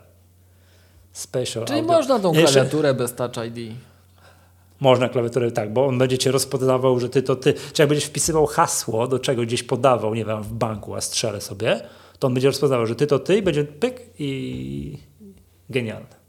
Special 1.14 1.66
Czyli 1.66 1.80
audio. 1.80 1.94
można 1.94 2.20
tą 2.20 2.34
Jeszcze- 2.34 2.54
klawiaturę 2.54 2.94
bez 2.94 3.16
Touch 3.16 3.32
ID. 3.46 3.76
można 4.80 5.10
klawiaturę 5.10 5.52
tak, 5.52 5.74
bo 5.74 5.86
on 5.88 5.98
będzie 5.98 6.18
cię 6.18 6.32
rozpoznawał, 6.32 7.00
że 7.00 7.10
ty 7.10 7.24
to 7.24 7.36
ty. 7.36 7.54
Czy 7.74 7.82
jak 7.82 7.90
będziesz 7.90 8.08
wpisywał 8.08 8.46
hasło, 8.46 9.08
do 9.08 9.20
czego 9.20 9.42
gdzieś 9.42 9.64
podawał, 9.64 10.16
nie 10.16 10.26
wiem, 10.26 10.44
w 10.44 10.54
banku, 10.54 10.96
a 10.96 11.02
strzelę 11.02 11.42
sobie, 11.42 11.82
to 12.20 12.28
on 12.28 12.34
będzie 12.34 12.48
rozpoznawał, 12.48 12.88
że 12.88 12.96
ty 12.96 13.08
to 13.08 13.20
ty 13.20 13.38
i 13.38 13.42
będzie 13.42 13.64
pyk 13.64 14.02
i 14.20 14.98
genialne. 15.70 16.20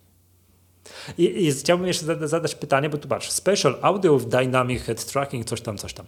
I, 1.18 1.46
i 1.46 1.52
chciałbym 1.52 1.86
jeszcze 1.86 2.04
zada- 2.06 2.26
zadać 2.26 2.54
pytanie, 2.54 2.88
bo 2.90 2.98
tu 2.98 3.08
patrz, 3.08 3.30
Special 3.30 3.78
Audio 3.82 4.18
with 4.18 4.28
Dynamic 4.30 4.82
Head 4.82 5.04
Tracking, 5.04 5.46
coś 5.46 5.60
tam, 5.60 5.78
coś 5.78 5.94
tam. 5.94 6.06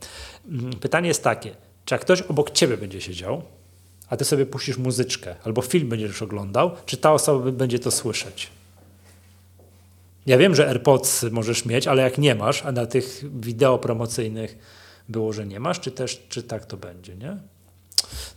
Mm, 0.48 0.72
Pytanie 0.72 1.08
jest 1.08 1.24
takie, 1.24 1.54
czy 1.84 1.94
jak 1.94 2.02
ktoś 2.02 2.22
obok 2.22 2.50
ciebie 2.50 2.76
będzie 2.76 3.00
siedział, 3.00 3.42
a 4.08 4.16
ty 4.16 4.24
sobie 4.24 4.46
puścisz 4.46 4.78
muzyczkę, 4.78 5.36
albo 5.44 5.62
film 5.62 5.88
będziesz 5.88 6.22
oglądał, 6.22 6.70
czy 6.86 6.96
ta 6.96 7.12
osoba 7.12 7.50
będzie 7.50 7.78
to 7.78 7.90
słyszeć? 7.90 8.50
Ja 10.26 10.38
wiem, 10.38 10.54
że 10.54 10.68
AirPods 10.68 11.22
możesz 11.30 11.64
mieć, 11.64 11.86
ale 11.86 12.02
jak 12.02 12.18
nie 12.18 12.34
masz, 12.34 12.64
a 12.66 12.72
na 12.72 12.86
tych 12.86 13.24
wideo 13.40 13.78
promocyjnych 13.78 14.58
było, 15.08 15.32
że 15.32 15.46
nie 15.46 15.60
masz, 15.60 15.80
czy 15.80 15.90
też, 15.90 16.26
czy 16.28 16.42
tak 16.42 16.66
to 16.66 16.76
będzie, 16.76 17.16
nie? 17.16 17.36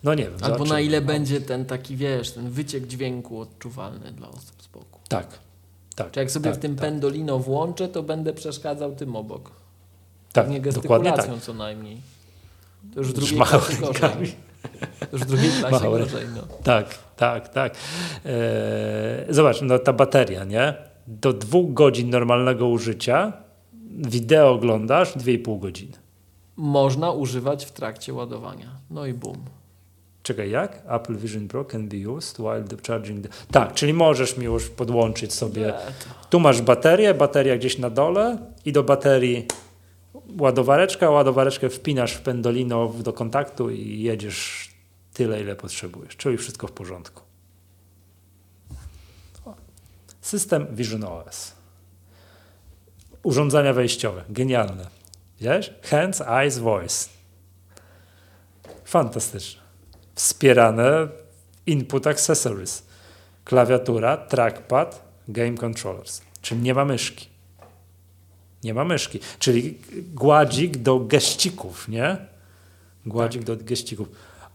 No 0.04 0.14
nie 0.14 0.24
wiem. 0.24 0.38
Albo 0.42 0.66
na 0.66 0.80
ile 0.80 1.02
No. 1.02 1.08
będzie 1.08 1.42
ten 1.42 1.66
taki, 1.66 1.96
wiesz, 1.96 2.32
ten 2.32 2.50
wyciek 2.50 2.88
dźwięku 2.88 3.40
odczuwalny 3.40 4.12
dla 4.12 4.30
osób 4.30 4.64
z 4.64 4.68
boku. 4.68 5.00
Tak, 5.10 5.28
tak. 5.96 6.12
Czy 6.12 6.20
jak 6.20 6.32
sobie 6.32 6.50
tak, 6.50 6.60
w 6.60 6.62
tym 6.62 6.76
tak, 6.76 6.82
pendolino 6.82 7.40
włączę, 7.40 7.88
to 7.88 8.04
będę 8.04 8.34
przeszkadzał 8.34 8.96
tym 8.96 9.16
obok. 9.16 9.52
tak, 10.34 10.50
nie 10.50 10.62
dokładnie 10.62 10.62
gestykulacją 10.62 11.34
tak. 11.34 11.44
co 11.44 11.54
najmniej. 11.54 12.02
To 12.96 13.00
już 13.00 13.10
w 13.10 13.14
drugiej 13.14 13.38
machał 13.38 13.60
klasie 13.60 13.82
gorzej. 13.82 14.36
już 15.14 15.22
w 15.22 15.26
drugiej 15.26 15.50
klasie 15.50 15.72
Machał 15.72 15.92
gorzej, 15.92 16.26
no. 16.36 16.42
Tak, 16.64 16.98
tak, 17.16 17.50
tak. 17.50 17.76
Eee, 18.26 18.32
zobacz, 19.30 19.62
no 19.62 19.80
ta 19.80 19.94
bateria, 19.94 20.44
nie? 20.44 20.74
Do 21.08 21.34
dwóch 21.34 21.74
godzin 21.74 22.10
normalnego 22.10 22.68
użycia 22.68 23.34
wideo 23.92 24.52
oglądasz 24.52 25.16
2,5 25.18 25.60
godziny. 25.60 25.94
Można 26.56 27.12
używać 27.12 27.66
w 27.66 27.72
trakcie 27.72 28.14
ładowania. 28.14 28.70
No 28.90 29.06
i 29.06 29.14
bum. 29.14 29.38
Czekaj, 30.24 30.50
jak? 30.50 30.82
Apple 30.88 31.16
Vision 31.16 31.48
Pro 31.48 31.66
can 31.66 31.88
be 31.88 32.10
used 32.10 32.40
while 32.40 32.64
the 32.64 32.78
charging... 32.88 33.28
The... 33.28 33.30
Tak, 33.52 33.74
czyli 33.74 33.94
możesz 33.94 34.38
mi 34.38 34.46
już 34.46 34.70
podłączyć 34.70 35.34
sobie... 35.34 35.74
Tu 36.30 36.40
masz 36.40 36.62
baterię, 36.62 37.14
bateria 37.14 37.58
gdzieś 37.58 37.78
na 37.78 37.90
dole 37.90 38.38
i 38.66 38.72
do 38.72 38.84
baterii 38.84 39.48
ładowareczka, 40.40 41.10
ładowareczkę 41.10 41.70
wpinasz 41.70 42.14
w 42.14 42.22
pendolino 42.22 42.88
do 42.88 43.14
kontaktu 43.14 43.70
i 43.70 44.00
jedziesz 44.02 44.70
tyle, 45.14 45.42
ile 45.42 45.56
potrzebujesz. 45.56 46.16
Czyli 46.16 46.38
wszystko 46.38 46.68
w 46.68 46.72
porządku. 46.72 47.22
System 50.22 50.68
Vision 50.76 51.04
OS. 51.04 51.54
Urządzenia 53.24 53.74
wejściowe. 53.74 54.24
Genialne. 54.30 54.88
Wiesz? 55.42 55.74
Hands, 55.84 56.22
eyes, 56.22 56.58
voice. 56.58 57.10
Fantastyczne. 58.86 59.62
Wspierane 60.16 61.08
input 61.66 62.08
accessories. 62.08 62.84
Klawiatura, 63.44 64.18
trackpad, 64.18 65.02
game 65.28 65.58
controllers. 65.58 66.22
Czyli 66.42 66.62
nie 66.62 66.74
ma 66.74 66.86
myszki. 66.86 67.35
Nie 68.66 68.74
ma 68.74 68.86
myszki. 68.86 69.20
Czyli 69.40 69.78
gładzik 70.14 70.78
do 70.78 71.00
geścików, 71.00 71.88
nie? 71.88 72.18
Gładzik 73.06 73.44
do 73.44 73.58
geścików. 73.58 74.08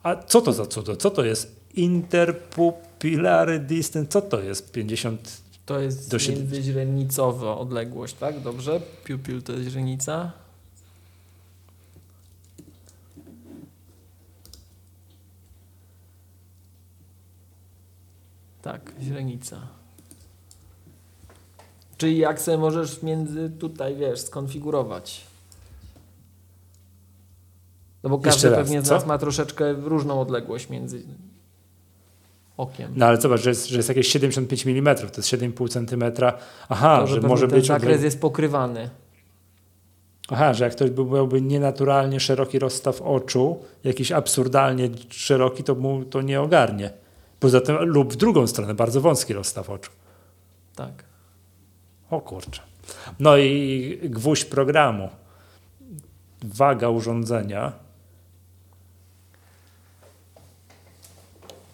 A 0.03 0.17
co 0.17 0.41
to 0.41 0.53
za 0.53 0.67
cudo? 0.67 0.97
Co 0.97 1.11
to 1.11 1.25
jest? 1.25 1.57
Interpupillary 1.75 3.59
distance. 3.59 4.09
Co 4.11 4.23
to 4.23 4.41
jest? 4.41 4.73
50. 4.73 5.43
To 5.67 5.81
jest 5.81 6.11
Do 6.11 6.17
międzyźrenicowa 6.17 7.59
odległość, 7.59 8.15
tak? 8.15 8.41
Dobrze? 8.41 8.81
Pupil 9.07 9.43
to 9.43 9.53
jest 9.53 9.71
źrenica. 9.71 10.33
Tak, 18.63 18.93
źrenica. 19.03 19.80
Czyli 22.01 22.19
jak 22.19 22.41
sobie 22.41 22.59
możesz 22.59 23.03
między 23.03 23.51
tutaj, 23.51 23.97
wiesz, 23.97 24.21
skonfigurować. 24.21 25.21
No 28.03 28.11
bo 28.11 28.19
każdy 28.19 28.51
raz, 28.51 28.59
pewnie 28.59 28.83
z 28.83 28.85
co? 28.89 28.95
nas 28.95 29.07
ma 29.07 29.19
troszeczkę 29.19 29.73
różną 29.73 30.21
odległość 30.21 30.69
między 30.69 31.03
okiem. 32.57 32.93
No 32.97 33.07
ale 33.07 33.21
zobacz, 33.21 33.41
że 33.41 33.51
jest, 33.51 33.67
że 33.67 33.77
jest 33.77 33.89
jakieś 33.89 34.09
75 34.09 34.67
mm, 34.67 34.97
to 34.97 35.03
jest 35.03 35.21
7,5 35.21 35.69
cm. 35.69 36.25
Aha, 36.69 36.99
to, 37.01 37.07
że, 37.07 37.15
pewnie 37.15 37.29
może 37.29 37.49
ten 37.49 37.59
być. 37.59 37.67
zakres 37.67 38.01
odle- 38.01 38.05
jest 38.05 38.21
pokrywany. 38.21 38.91
Aha, 40.29 40.55
że 40.55 40.65
jak 40.65 40.73
ktoś 40.73 40.91
by- 40.91 41.05
miałby 41.05 41.41
nienaturalnie 41.41 42.21
szeroki 42.21 42.59
rozstaw 42.59 43.03
oczu, 43.03 43.59
jakiś 43.85 44.13
absurdalnie 44.13 44.89
szeroki, 45.11 45.65
to 45.65 45.75
mu 45.75 46.05
to 46.05 46.23
nie 46.23 46.41
ogarnie. 46.41 46.91
Poza 47.41 47.61
tym, 47.61 47.77
lub 47.77 48.13
w 48.13 48.17
drugą 48.17 48.47
stronę, 48.47 48.75
bardzo 48.75 49.01
wąski 49.01 49.33
rozstaw 49.33 49.71
oczu. 49.71 49.91
Tak. 50.77 51.10
O 52.11 52.21
kurczę. 52.21 52.63
No 53.21 53.37
i 53.37 54.01
gwóźdź 54.05 54.45
programu. 54.45 55.09
Waga 56.43 56.89
urządzenia. 56.89 57.73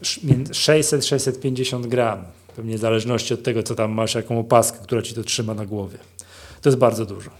Sz- 0.00 0.24
między 0.24 0.52
600-650 0.52 1.86
gram. 1.86 2.24
Pewnie 2.56 2.76
w 2.76 2.80
zależności 2.80 3.34
od 3.34 3.42
tego, 3.42 3.62
co 3.62 3.74
tam 3.74 3.92
masz, 3.92 4.14
jaką 4.14 4.38
opaskę, 4.40 4.78
która 4.82 5.02
ci 5.02 5.14
to 5.14 5.22
trzyma 5.24 5.54
na 5.54 5.66
głowie. 5.66 5.98
To 6.62 6.68
jest 6.68 6.78
bardzo 6.78 7.06
dużo. 7.06 7.30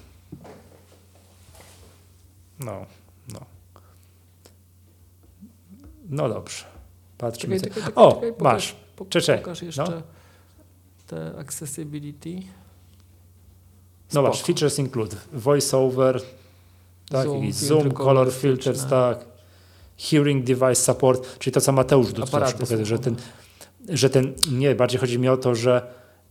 No, 2.61 2.87
no. 3.33 3.41
No 6.09 6.29
dobrze. 6.29 6.65
Patrzmy. 7.19 7.61
Czekaj, 7.61 7.71
czekaj, 7.75 7.83
czekaj, 7.93 8.05
o, 8.05 8.13
pokaż, 8.15 8.41
masz. 8.41 8.77
po- 8.97 9.05
Czekaj, 9.05 9.39
Pokaż 9.39 9.63
jeszcze 9.63 9.83
no. 9.85 10.03
te 11.07 11.39
accessibility. 11.39 12.31
No 14.13 14.23
masz, 14.23 14.37
Spoko. 14.37 14.47
features 14.47 14.79
include 14.79 15.17
voiceover, 15.33 16.23
tak, 17.09 17.27
Zoom, 17.27 17.41
filtry 17.41 17.67
zoom, 17.67 17.91
color 17.91 18.33
filters, 18.33 18.87
tak, 18.87 19.25
hearing 19.99 20.45
device 20.45 20.75
support, 20.75 21.39
czyli 21.39 21.55
to, 21.55 21.61
co 21.61 21.73
Mateusz 21.73 22.13
pokazuje, 22.31 22.87
że 22.87 22.99
ten, 22.99 23.17
że 23.89 24.11
ten, 24.11 24.35
nie, 24.53 24.75
bardziej 24.75 25.01
chodzi 25.01 25.19
mi 25.19 25.29
o 25.29 25.37
to, 25.37 25.55
że, 25.55 25.83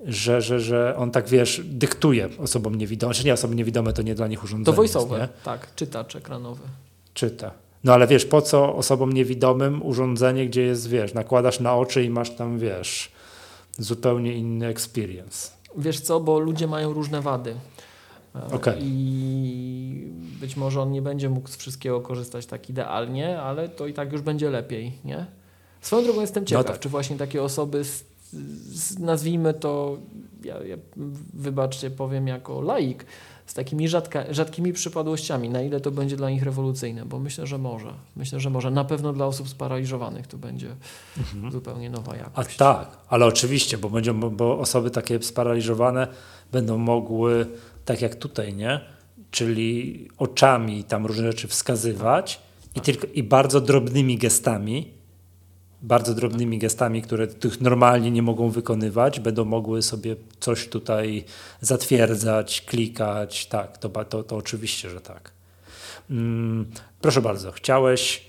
że, 0.05 0.41
że, 0.41 0.59
że 0.59 0.95
on 0.97 1.11
tak, 1.11 1.29
wiesz, 1.29 1.61
dyktuje 1.63 2.29
osobom 2.39 2.75
niewidomym, 2.75 3.13
czy 3.13 3.25
nie, 3.25 3.33
osoby 3.33 3.55
niewidome 3.55 3.93
to 3.93 4.01
nie 4.01 4.15
dla 4.15 4.27
nich 4.27 4.43
urządzenie 4.43 4.65
To 4.65 4.73
voiceover, 4.73 5.21
jest, 5.21 5.43
tak, 5.43 5.75
czytacz 5.75 6.15
ekranowy. 6.15 6.61
Czyta. 7.13 7.51
No 7.83 7.93
ale 7.93 8.07
wiesz, 8.07 8.25
po 8.25 8.41
co 8.41 8.75
osobom 8.75 9.13
niewidomym 9.13 9.85
urządzenie, 9.85 10.47
gdzie 10.47 10.61
jest, 10.61 10.89
wiesz, 10.89 11.13
nakładasz 11.13 11.59
na 11.59 11.75
oczy 11.75 12.03
i 12.03 12.09
masz 12.09 12.29
tam, 12.29 12.59
wiesz, 12.59 13.11
zupełnie 13.77 14.33
inny 14.33 14.67
experience. 14.67 15.54
Wiesz 15.77 15.99
co, 15.99 16.19
bo 16.19 16.39
ludzie 16.39 16.67
mają 16.67 16.93
różne 16.93 17.21
wady. 17.21 17.55
E, 18.35 18.55
Okej. 18.55 18.79
I 18.81 20.11
być 20.39 20.57
może 20.57 20.81
on 20.81 20.91
nie 20.91 21.01
będzie 21.01 21.29
mógł 21.29 21.49
z 21.49 21.55
wszystkiego 21.55 22.01
korzystać 22.01 22.45
tak 22.45 22.69
idealnie, 22.69 23.41
ale 23.41 23.69
to 23.69 23.87
i 23.87 23.93
tak 23.93 24.11
już 24.11 24.21
będzie 24.21 24.49
lepiej, 24.49 24.91
nie? 25.05 25.25
Swoją 25.81 26.03
drogą 26.03 26.21
jestem 26.21 26.45
ciekaw, 26.45 26.65
tak. 26.65 26.79
czy 26.79 26.89
właśnie 26.89 27.17
takie 27.17 27.43
osoby, 27.43 27.83
z, 27.83 28.05
z, 28.33 28.99
nazwijmy 28.99 29.53
to, 29.53 29.97
ja, 30.43 30.63
ja, 30.63 30.77
wybaczcie, 31.33 31.91
powiem 31.91 32.27
jako 32.27 32.61
laik, 32.61 33.05
z 33.45 33.53
takimi 33.53 33.87
rzadka, 33.87 34.23
rzadkimi 34.33 34.73
przypadłościami, 34.73 35.49
na 35.49 35.61
ile 35.61 35.79
to 35.79 35.91
będzie 35.91 36.17
dla 36.17 36.29
nich 36.29 36.43
rewolucyjne, 36.43 37.05
bo 37.05 37.19
myślę, 37.19 37.47
że 37.47 37.57
może. 37.57 37.93
Myślę, 38.15 38.39
że 38.39 38.49
może. 38.49 38.71
Na 38.71 38.83
pewno 38.85 39.13
dla 39.13 39.25
osób 39.25 39.49
sparaliżowanych 39.49 40.27
to 40.27 40.37
będzie 40.37 40.75
zupełnie 41.51 41.89
nowa 41.89 42.11
A 42.11 42.15
jakość. 42.15 42.57
tak, 42.57 42.97
ale 43.09 43.25
oczywiście, 43.25 43.77
bo, 43.77 43.89
będą, 43.89 44.29
bo- 44.29 44.59
osoby 44.59 44.91
takie 44.91 45.21
sparaliżowane 45.23 46.07
będą 46.51 46.77
mogły, 46.77 47.47
tak 47.85 48.01
jak 48.01 48.15
tutaj, 48.15 48.53
nie? 48.53 48.79
Czyli 49.31 50.07
oczami 50.17 50.83
tam 50.83 51.05
różne 51.05 51.27
rzeczy 51.31 51.47
wskazywać 51.47 52.39
i, 52.75 52.81
tylko, 52.81 53.07
i 53.13 53.23
bardzo 53.23 53.61
drobnymi 53.61 54.17
gestami, 54.17 54.93
bardzo 55.85 56.13
drobnymi 56.13 56.59
gestami, 56.59 57.01
które 57.01 57.27
tych 57.27 57.61
normalnie 57.61 58.11
nie 58.11 58.21
mogą 58.21 58.49
wykonywać, 58.49 59.19
będą 59.19 59.45
mogły 59.45 59.81
sobie 59.81 60.15
coś 60.39 60.67
tutaj 60.67 61.25
zatwierdzać, 61.61 62.61
klikać. 62.61 63.45
Tak, 63.47 63.77
to, 63.77 63.89
to, 63.89 64.23
to 64.23 64.35
oczywiście, 64.35 64.89
że 64.89 65.01
tak. 65.01 65.31
Mm, 66.09 66.65
proszę 67.01 67.21
bardzo, 67.21 67.51
chciałeś 67.51 68.25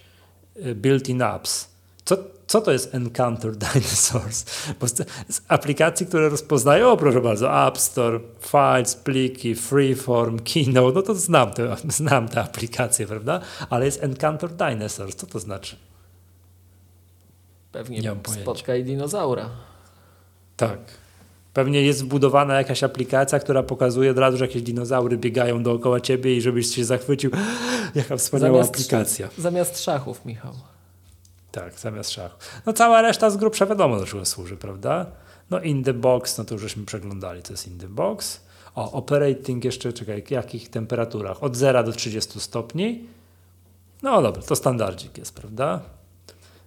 y, 0.56 0.74
built-in 0.74 1.22
apps. 1.22 1.68
Co, 2.04 2.16
co 2.46 2.60
to 2.60 2.72
jest 2.72 2.94
Encounter 2.94 3.56
Dinosaurs? 3.72 4.44
Bo 4.80 4.88
z 4.88 5.42
aplikacji, 5.48 6.06
które 6.06 6.28
rozpoznają, 6.28 6.90
o 6.90 6.96
proszę 6.96 7.20
bardzo, 7.20 7.66
App 7.68 7.78
Store, 7.78 8.20
Files, 8.40 8.94
pliki, 8.94 9.54
Freeform, 9.54 10.38
Keynote, 10.38 10.94
no 10.94 11.02
to 11.02 11.14
znam 11.14 11.52
te, 11.52 11.76
znam 11.88 12.28
te 12.28 12.40
aplikacje, 12.40 13.06
prawda? 13.06 13.40
Ale 13.70 13.84
jest 13.84 14.02
Encounter 14.02 14.50
Dinosaurs. 14.50 15.16
Co 15.16 15.26
to 15.26 15.38
znaczy? 15.38 15.76
Pewnie 17.76 17.98
Nie 18.00 18.12
pojęcia. 18.12 18.42
spotkaj 18.42 18.84
dinozaura. 18.84 19.50
Tak. 20.56 20.78
Pewnie 21.52 21.82
jest 21.82 22.04
wbudowana 22.04 22.54
jakaś 22.54 22.82
aplikacja, 22.82 23.38
która 23.38 23.62
pokazuje 23.62 24.10
od 24.10 24.18
razu, 24.18 24.36
że 24.38 24.46
jakieś 24.46 24.62
dinozaury 24.62 25.18
biegają 25.18 25.62
dookoła 25.62 26.00
ciebie 26.00 26.36
i 26.36 26.40
żebyś 26.40 26.74
się 26.74 26.84
zachwycił. 26.84 27.30
Jaka 27.94 28.16
wspaniała 28.16 28.62
Zamiast- 28.62 28.68
aplikacja. 28.68 29.28
Zamiast 29.38 29.84
szachów, 29.84 30.24
Michał. 30.24 30.52
Tak, 31.52 31.78
zamiast 31.78 32.10
szachu. 32.10 32.36
No 32.66 32.72
cała 32.72 33.02
reszta 33.02 33.30
z 33.30 33.36
grubsza 33.36 33.66
wiadomo 33.66 33.98
do 33.98 34.06
czego 34.06 34.24
służy, 34.24 34.56
prawda? 34.56 35.06
No 35.50 35.60
in 35.60 35.84
the 35.84 35.94
box, 35.94 36.38
no 36.38 36.44
to 36.44 36.54
już 36.54 36.62
żeśmy 36.62 36.84
przeglądali, 36.84 37.42
to 37.42 37.52
jest 37.52 37.66
in 37.68 37.78
the 37.78 37.88
box. 37.88 38.40
O, 38.74 38.92
operating 38.92 39.64
jeszcze, 39.64 39.92
czekaj, 39.92 40.22
w 40.22 40.30
jakich 40.30 40.70
temperaturach? 40.70 41.42
Od 41.42 41.56
0 41.56 41.82
do 41.82 41.92
30 41.92 42.40
stopni. 42.40 43.04
No 44.02 44.22
dobra, 44.22 44.42
to 44.42 44.56
standardzik 44.56 45.18
jest, 45.18 45.34
prawda? 45.34 45.80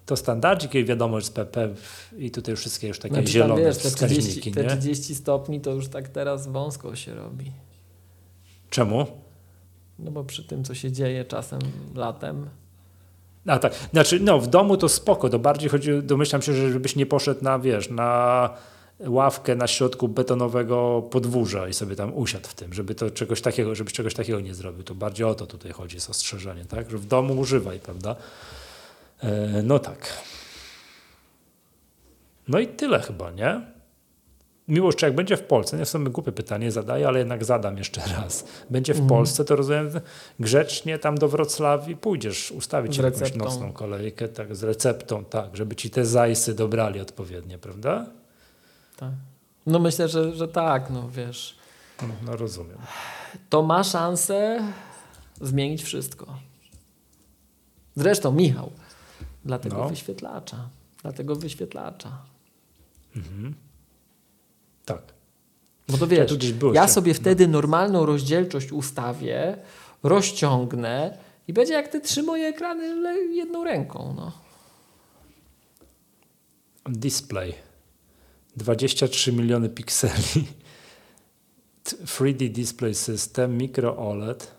To 0.10 0.16
standardzik 0.16 0.76
i 0.76 0.86
wiadomo, 0.86 1.20
że 1.20 1.26
z 1.26 1.30
PP 1.30 1.70
i 2.18 2.32
tutaj 2.32 2.52
już 2.52 2.60
wszystkie 2.60 2.88
już 2.88 3.00
takie 3.00 3.14
Znaczy, 3.14 3.30
zielone 3.30 3.62
wiesz, 3.62 3.78
te 3.78 3.92
30, 3.92 4.22
wskaźniki, 4.22 4.52
te 4.52 4.64
nie? 4.64 4.70
30 4.70 5.16
stopni 5.16 5.62
to 5.62 5.72
już 5.72 5.88
tak 5.88 6.08
teraz 6.08 6.48
wąsko 6.48 6.96
się 6.96 7.16
robi. 7.16 7.52
Czemu? 8.70 9.08
No 10.00 10.12
bo 10.12 10.24
przy 10.24 10.44
tym, 10.44 10.64
co 10.64 10.76
się 10.76 10.92
dzieje 10.92 11.26
czasem 11.26 11.60
latem, 11.96 12.50
A 13.48 13.60
tak, 13.60 13.74
znaczy 13.92 14.20
no 14.20 14.40
w 14.40 14.48
domu 14.48 14.78
to 14.78 14.90
spoko, 14.90 15.30
to 15.30 15.40
bardziej 15.40 15.70
chodzi, 15.70 15.92
domyślam 16.04 16.42
się, 16.42 16.54
że 16.54 16.72
żebyś 16.72 16.96
nie 16.96 17.06
poszedł 17.06 17.44
na, 17.44 17.60
wiesz, 17.60 17.90
na 17.90 18.50
ławkę 19.08 19.56
na 19.56 19.68
środku 19.68 20.08
betonowego 20.08 21.08
podwórza 21.12 21.68
i 21.68 21.74
sobie 21.74 21.96
tam 21.96 22.14
usiadł 22.14 22.48
w 22.48 22.54
tym, 22.54 22.74
żeby 22.74 22.96
to 22.96 23.12
czegoś 23.12 23.42
takiego, 23.42 23.76
żebyś 23.76 23.94
czegoś 23.94 24.14
takiego 24.14 24.40
nie 24.40 24.56
zrobił. 24.56 24.84
To 24.84 24.96
bardziej 24.96 25.26
o 25.26 25.36
to 25.36 25.48
tutaj 25.48 25.72
chodzi, 25.72 25.96
jest 25.96 26.10
ostrzeżenie, 26.10 26.66
tak? 26.66 26.92
Że 26.92 26.98
w 26.98 27.06
domu 27.06 27.40
używaj, 27.40 27.80
prawda? 27.80 28.16
E, 29.24 29.62
no 29.64 29.80
tak. 29.80 30.14
No 32.48 32.60
i 32.60 32.68
tyle 32.68 33.00
chyba, 33.00 33.32
nie? 33.32 33.62
Miłość, 34.68 34.98
czy 34.98 35.06
jak 35.06 35.16
będzie 35.16 35.38
w 35.38 35.44
Polsce, 35.44 35.78
nie 35.78 35.86
w 35.86 35.90
sumie 35.90 36.10
głupie 36.10 36.32
pytanie 36.32 36.72
zadaję, 36.72 37.08
ale 37.08 37.20
jednak 37.20 37.46
zadam 37.46 37.78
jeszcze 37.78 38.02
raz. 38.16 38.46
Będzie 38.70 38.94
w 38.94 38.98
Mhm. 38.98 39.10
Polsce, 39.10 39.46
to 39.46 39.56
rozumiem 39.56 39.90
grzecznie 40.40 41.00
tam 41.00 41.18
do 41.18 41.28
Wrocławii 41.28 41.96
pójdziesz 41.98 42.52
ustawić 42.52 42.98
jakąś 42.98 43.36
nocną 43.36 43.74
kolejkę, 43.74 44.28
tak, 44.28 44.56
z 44.56 44.64
receptą, 44.64 45.26
tak, 45.26 45.56
żeby 45.58 45.76
ci 45.76 45.90
te 45.90 46.06
zajsy 46.06 46.54
dobrali 46.54 47.00
odpowiednie, 47.00 47.58
prawda? 47.58 48.06
tak. 48.98 49.12
No 49.66 49.80
myślę, 49.80 50.08
że, 50.08 50.34
że 50.36 50.48
tak, 50.48 50.90
no 50.90 51.10
wiesz. 51.10 51.56
No, 52.02 52.08
no 52.26 52.38
rozumiem. 52.38 52.78
To 53.50 53.62
ma 53.64 53.84
szansę 53.84 54.60
zmienić 55.42 55.84
wszystko. 55.84 56.26
Zresztą, 57.96 58.32
Michał, 58.32 58.72
dla 59.46 59.60
tego 59.60 59.78
No. 59.78 59.90
wyświetlacza, 59.90 60.70
dla 61.02 61.12
tego 61.12 61.36
wyświetlacza. 61.36 62.22
Tak. 64.86 65.02
Bo 65.88 65.98
to 65.98 66.08
wiesz, 66.08 66.54
byłeś, 66.54 66.76
ja 66.76 66.88
sobie 66.88 67.14
wtedy 67.14 67.48
normalną 67.48 68.06
rozdzielczość 68.06 68.72
ustawię, 68.72 69.58
rozciągnę 70.04 71.18
i 71.48 71.54
będzie 71.54 71.74
jak 71.74 71.88
te 71.88 72.02
trzy 72.02 72.24
moje 72.24 72.48
ekrany 72.48 72.86
jedną 73.36 73.64
ręką. 73.64 74.14
No. 74.18 74.32
Display. 76.86 77.54
23 78.58 79.34
miliony 79.34 79.70
pikseli. 79.70 80.48
T- 81.84 81.96
3D 82.06 82.50
Display 82.52 82.96
System, 82.96 83.58
Micro 83.58 83.98
OLED. 83.98 84.52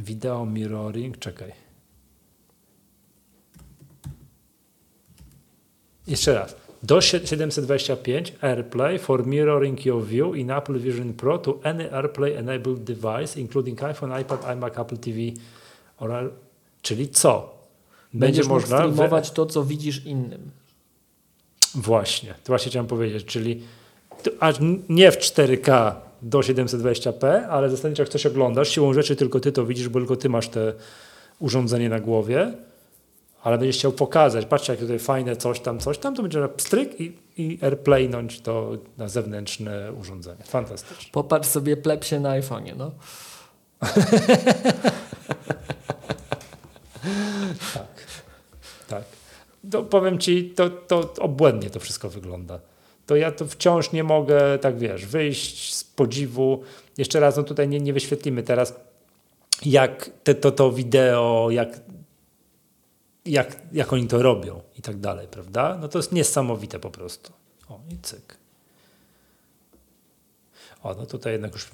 Video 0.00 0.44
mirroring, 0.46 1.18
czekaj. 1.18 1.52
Jeszcze 6.06 6.34
raz. 6.34 6.56
Do 6.82 7.00
sie- 7.00 7.26
725 7.26 8.32
AirPlay 8.40 8.98
for 8.98 9.26
mirroring 9.26 9.86
your 9.86 10.04
view 10.04 10.36
in 10.36 10.50
Apple 10.50 10.78
Vision 10.78 11.12
Pro 11.14 11.38
to 11.38 11.58
any 11.62 11.90
AirPlay 11.92 12.36
enabled 12.36 12.84
device, 12.84 13.40
including 13.40 13.82
iPhone, 13.82 14.20
iPad, 14.20 14.44
iMac, 14.56 14.78
Apple 14.78 14.98
TV. 14.98 15.18
Or, 15.98 16.32
czyli 16.82 17.08
co? 17.08 17.54
Będziesz 18.14 18.46
mógł 18.46 18.60
wy- 18.60 18.66
streamować 18.66 19.30
to, 19.30 19.46
co 19.46 19.64
widzisz 19.64 20.06
innym. 20.06 20.50
Właśnie, 21.74 22.28
to 22.44 22.46
właśnie 22.46 22.70
chciałem 22.70 22.86
powiedzieć, 22.86 23.24
czyli 23.24 23.62
aż 24.40 24.56
nie 24.88 25.12
w 25.12 25.16
4K 25.18 25.94
do 26.22 26.38
720p, 26.38 27.46
ale 27.50 27.70
zasadniczo 27.70 28.02
jak 28.02 28.08
coś 28.08 28.26
oglądasz, 28.26 28.68
siłą 28.68 28.92
rzeczy 28.92 29.16
tylko 29.16 29.40
ty 29.40 29.52
to 29.52 29.66
widzisz, 29.66 29.88
bo 29.88 29.98
tylko 29.98 30.16
ty 30.16 30.28
masz 30.28 30.48
te 30.48 30.72
urządzenie 31.38 31.88
na 31.88 32.00
głowie, 32.00 32.52
ale 33.42 33.58
będziesz 33.58 33.76
chciał 33.76 33.92
pokazać, 33.92 34.46
patrzcie 34.46 34.72
jak 34.72 34.80
tutaj 34.80 34.98
fajne 34.98 35.36
coś 35.36 35.60
tam, 35.60 35.78
coś 35.78 35.98
tam, 35.98 36.14
to 36.14 36.22
będzie 36.22 36.48
pstryk 36.48 37.00
i, 37.00 37.18
i 37.36 37.58
airplaynąć 37.62 38.40
to 38.40 38.72
na 38.98 39.08
zewnętrzne 39.08 39.92
urządzenie. 39.92 40.44
Fantastycznie. 40.44 41.12
Popatrz 41.12 41.48
sobie 41.48 41.76
plepsie 41.76 42.20
na 42.20 42.40
iPhone'ie, 42.40 42.76
no. 42.76 42.90
Tak. 48.88 49.04
To 49.70 49.82
powiem 49.82 50.18
ci, 50.18 50.50
to, 50.50 50.70
to 50.70 51.14
obłędnie 51.18 51.70
to 51.70 51.80
wszystko 51.80 52.10
wygląda. 52.10 52.60
To 53.10 53.16
ja 53.16 53.32
to 53.32 53.46
wciąż 53.46 53.92
nie 53.92 54.04
mogę, 54.04 54.58
tak 54.58 54.78
wiesz, 54.78 55.06
wyjść 55.06 55.74
z 55.74 55.84
podziwu. 55.84 56.62
Jeszcze 56.98 57.20
raz, 57.20 57.36
no 57.36 57.42
tutaj 57.42 57.68
nie, 57.68 57.80
nie 57.80 57.92
wyświetlimy 57.92 58.42
teraz, 58.42 58.74
jak 59.64 60.10
te, 60.24 60.34
to, 60.34 60.52
to 60.52 60.72
wideo, 60.72 61.48
jak, 61.50 61.80
jak, 63.24 63.56
jak 63.72 63.92
oni 63.92 64.06
to 64.06 64.22
robią 64.22 64.60
i 64.78 64.82
tak 64.82 64.96
dalej, 64.96 65.28
prawda? 65.28 65.78
No 65.80 65.88
to 65.88 65.98
jest 65.98 66.12
niesamowite 66.12 66.78
po 66.78 66.90
prostu. 66.90 67.32
O, 67.68 67.80
i 67.90 67.98
cyk. 68.02 68.36
O, 70.82 70.94
no 70.94 71.06
tutaj 71.06 71.32
jednak 71.32 71.52
już 71.52 71.68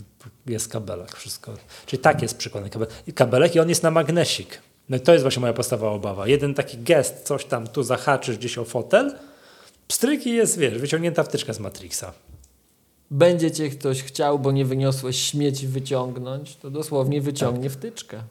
jest 0.47 0.73
kabelek, 0.73 1.17
wszystko. 1.17 1.55
Czyli 1.87 2.03
tak 2.03 2.23
jest 2.23 2.37
przykładny 2.37 2.71
kabelek. 2.71 3.15
Kabelek 3.15 3.55
i 3.55 3.61
on 3.61 3.69
jest 3.69 3.83
na 3.83 3.91
magnesik. 3.91 4.61
No 4.89 4.97
i 4.97 5.01
to 5.01 5.13
jest 5.13 5.23
właśnie 5.23 5.41
moja 5.41 5.53
podstawowa 5.53 5.93
obawa. 5.93 6.27
Jeden 6.27 6.55
taki 6.55 6.79
gest, 6.79 7.23
coś 7.23 7.45
tam 7.45 7.67
tu 7.67 7.83
zahaczysz 7.83 8.39
gdzieś 8.39 8.59
o 8.59 8.65
fotel, 8.65 9.19
pstryk 9.89 10.27
i 10.27 10.35
jest, 10.35 10.59
wiesz, 10.59 10.79
wyciągnięta 10.79 11.23
wtyczka 11.23 11.53
z 11.53 11.61
Matrixa. 11.61 12.13
Będzie 13.11 13.51
cię 13.51 13.71
ktoś 13.71 14.03
chciał, 14.03 14.39
bo 14.39 14.53
nie 14.53 14.65
wyniosłeś 14.65 15.23
śmieci 15.23 15.69
wyciągnąć, 15.69 16.57
to 16.57 16.71
dosłownie 16.71 17.21
wyciągnie 17.21 17.71
wtyczkę. 17.71 18.23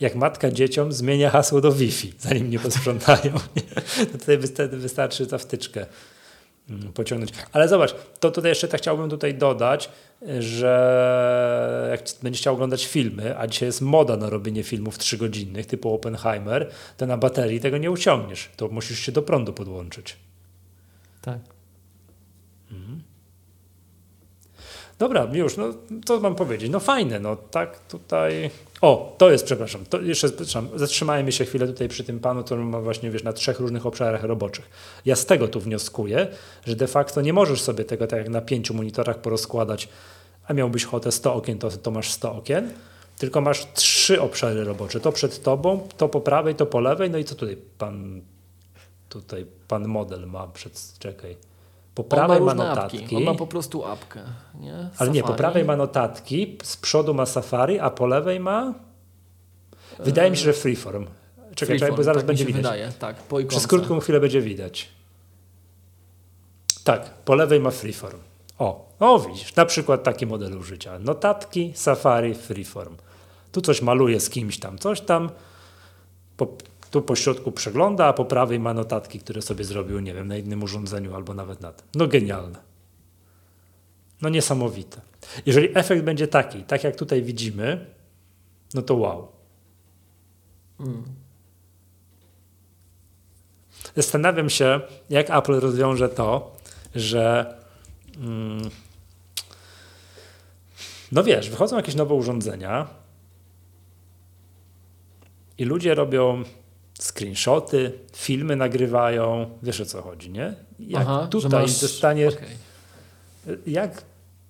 jak 0.00 0.14
matka 0.14 0.50
dzieciom 0.50 0.92
zmienia 0.92 1.30
hasło 1.30 1.60
do 1.60 1.72
Wi-Fi, 1.72 2.12
zanim 2.18 2.50
nie 2.50 2.58
posprzątają. 2.58 3.34
to 4.12 4.18
tutaj 4.18 4.38
wystarczy 4.70 5.26
ta 5.26 5.38
wtyczkę 5.38 5.86
mm, 6.70 6.92
pociągnąć. 6.92 7.32
Ale 7.52 7.68
zobacz, 7.68 7.94
to 8.20 8.30
tutaj 8.30 8.50
jeszcze 8.50 8.68
tak 8.68 8.80
chciałbym 8.80 9.10
tutaj 9.10 9.34
dodać, 9.34 9.90
że 10.38 11.88
jak 11.90 12.02
będziesz 12.22 12.40
chciał 12.40 12.54
oglądać 12.54 12.86
filmy, 12.86 13.38
a 13.38 13.46
dzisiaj 13.46 13.68
jest 13.68 13.80
moda 13.80 14.16
na 14.16 14.30
robienie 14.30 14.62
filmów 14.62 14.98
trzygodzinnych 14.98 15.66
typu 15.66 15.94
Oppenheimer, 15.94 16.70
to 16.96 17.06
na 17.06 17.16
baterii 17.16 17.60
tego 17.60 17.78
nie 17.78 17.90
uciągniesz. 17.90 18.50
To 18.56 18.68
musisz 18.68 18.98
się 18.98 19.12
do 19.12 19.22
prądu 19.22 19.52
podłączyć. 19.52 20.16
Tak. 21.22 21.38
Mhm. 22.72 23.02
Dobra, 24.98 25.28
już, 25.32 25.56
no 25.56 25.74
co 26.04 26.20
mam 26.20 26.34
powiedzieć? 26.34 26.70
No 26.70 26.80
fajne, 26.80 27.20
no 27.20 27.36
tak 27.36 27.78
tutaj... 27.78 28.50
O, 28.80 29.14
to 29.18 29.30
jest, 29.30 29.44
przepraszam, 29.44 29.84
to 29.84 30.00
jeszcze 30.00 30.28
przepraszam, 30.28 30.68
zatrzymajmy 30.74 31.32
się 31.32 31.44
chwilę 31.44 31.66
tutaj 31.66 31.88
przy 31.88 32.04
tym 32.04 32.20
panu, 32.20 32.44
który 32.44 32.64
ma 32.64 32.80
właśnie, 32.80 33.10
wiesz, 33.10 33.22
na 33.22 33.32
trzech 33.32 33.60
różnych 33.60 33.86
obszarach 33.86 34.24
roboczych. 34.24 34.70
Ja 35.04 35.16
z 35.16 35.26
tego 35.26 35.48
tu 35.48 35.60
wnioskuję, 35.60 36.26
że 36.66 36.76
de 36.76 36.86
facto 36.86 37.20
nie 37.20 37.32
możesz 37.32 37.62
sobie 37.62 37.84
tego 37.84 38.06
tak 38.06 38.18
jak 38.18 38.28
na 38.28 38.40
pięciu 38.40 38.74
monitorach 38.74 39.18
porozkładać, 39.18 39.88
a 40.46 40.52
miałbyś 40.52 40.84
ochotę 40.84 41.12
100 41.12 41.34
okien, 41.34 41.58
to, 41.58 41.70
to 41.70 41.90
masz 41.90 42.10
100 42.10 42.34
okien, 42.34 42.72
tylko 43.18 43.40
masz 43.40 43.72
trzy 43.72 44.20
obszary 44.20 44.64
robocze. 44.64 45.00
To 45.00 45.12
przed 45.12 45.42
tobą, 45.42 45.88
to 45.96 46.08
po 46.08 46.20
prawej, 46.20 46.54
to 46.54 46.66
po 46.66 46.80
lewej, 46.80 47.10
no 47.10 47.18
i 47.18 47.24
co 47.24 47.34
tutaj 47.34 47.56
pan, 47.78 48.22
tutaj 49.12 49.46
pan 49.68 49.88
model 49.88 50.26
ma 50.26 50.46
przed, 50.46 50.98
czekaj. 50.98 51.36
Po 51.94 52.04
prawej 52.04 52.40
ma, 52.40 52.46
ma 52.46 52.54
notatki. 52.54 53.02
Apki. 53.02 53.16
On 53.16 53.22
ma 53.22 53.34
po 53.34 53.46
prostu 53.46 53.84
apkę. 53.84 54.20
Nie? 54.60 54.88
Ale 54.98 55.10
nie, 55.10 55.22
po 55.22 55.34
prawej 55.34 55.64
ma 55.64 55.76
notatki, 55.76 56.58
z 56.62 56.76
przodu 56.76 57.14
ma 57.14 57.26
Safari, 57.26 57.78
a 57.78 57.90
po 57.90 58.06
lewej 58.06 58.40
ma. 58.40 58.74
Wydaje 59.98 60.30
mi 60.30 60.36
się, 60.36 60.42
że 60.42 60.52
Freeform. 60.52 61.06
Czekaj, 61.54 61.54
freeform, 61.54 61.78
czekaj 61.78 61.96
bo 61.96 62.02
zaraz 62.02 62.20
tak 62.20 62.26
będzie 62.26 62.44
widać. 62.44 62.62
Wydaje, 62.62 62.92
tak, 62.98 63.16
po 63.16 63.44
Przez 63.44 63.66
krótką 63.66 64.00
chwilę 64.00 64.20
będzie 64.20 64.40
widać. 64.40 64.88
Tak, 66.84 67.14
po 67.14 67.34
lewej 67.34 67.60
ma 67.60 67.70
Freeform. 67.70 68.18
O, 68.58 68.88
o 69.00 69.18
widzisz, 69.18 69.56
na 69.56 69.66
przykład 69.66 70.02
taki 70.02 70.26
model 70.26 70.58
użycia. 70.58 70.98
Notatki, 70.98 71.72
Safari, 71.74 72.34
Freeform. 72.34 72.96
Tu 73.52 73.60
coś 73.60 73.82
maluje 73.82 74.20
z 74.20 74.30
kimś 74.30 74.58
tam, 74.58 74.78
coś 74.78 75.00
tam. 75.00 75.30
Po, 76.36 76.46
tu 76.92 77.02
po 77.02 77.16
środku 77.16 77.52
przegląda, 77.52 78.06
a 78.06 78.12
po 78.12 78.24
prawej 78.24 78.60
ma 78.60 78.74
notatki, 78.74 79.18
które 79.18 79.42
sobie 79.42 79.64
zrobił, 79.64 80.00
nie 80.00 80.14
wiem, 80.14 80.28
na 80.28 80.36
innym 80.36 80.62
urządzeniu 80.62 81.14
albo 81.14 81.34
nawet 81.34 81.60
na 81.60 81.72
tym. 81.72 81.86
No 81.94 82.06
genialne. 82.06 82.58
No 84.22 84.28
niesamowite. 84.28 85.00
Jeżeli 85.46 85.78
efekt 85.78 86.02
będzie 86.02 86.28
taki, 86.28 86.62
tak 86.62 86.84
jak 86.84 86.96
tutaj 86.96 87.22
widzimy, 87.22 87.86
no 88.74 88.82
to 88.82 88.94
wow. 88.94 89.28
Hmm. 90.78 91.04
Zastanawiam 93.96 94.50
się, 94.50 94.80
jak 95.10 95.30
Apple 95.30 95.60
rozwiąże 95.60 96.08
to, 96.08 96.56
że 96.94 97.54
mm, 98.16 98.70
no 101.12 101.24
wiesz, 101.24 101.50
wychodzą 101.50 101.76
jakieś 101.76 101.94
nowe 101.94 102.14
urządzenia 102.14 102.86
i 105.58 105.64
ludzie 105.64 105.94
robią 105.94 106.44
screenshoty, 107.02 107.92
filmy 108.16 108.56
nagrywają, 108.56 109.50
wiesz 109.62 109.80
o 109.80 109.84
co 109.84 110.02
chodzi, 110.02 110.30
nie? 110.30 110.54
Jak 110.78 111.02
Aha, 111.02 111.26
tutaj 111.30 111.62
masz... 111.62 111.80
dostaniesz, 111.80 112.34
okay. 112.34 113.58
jak 113.66 114.02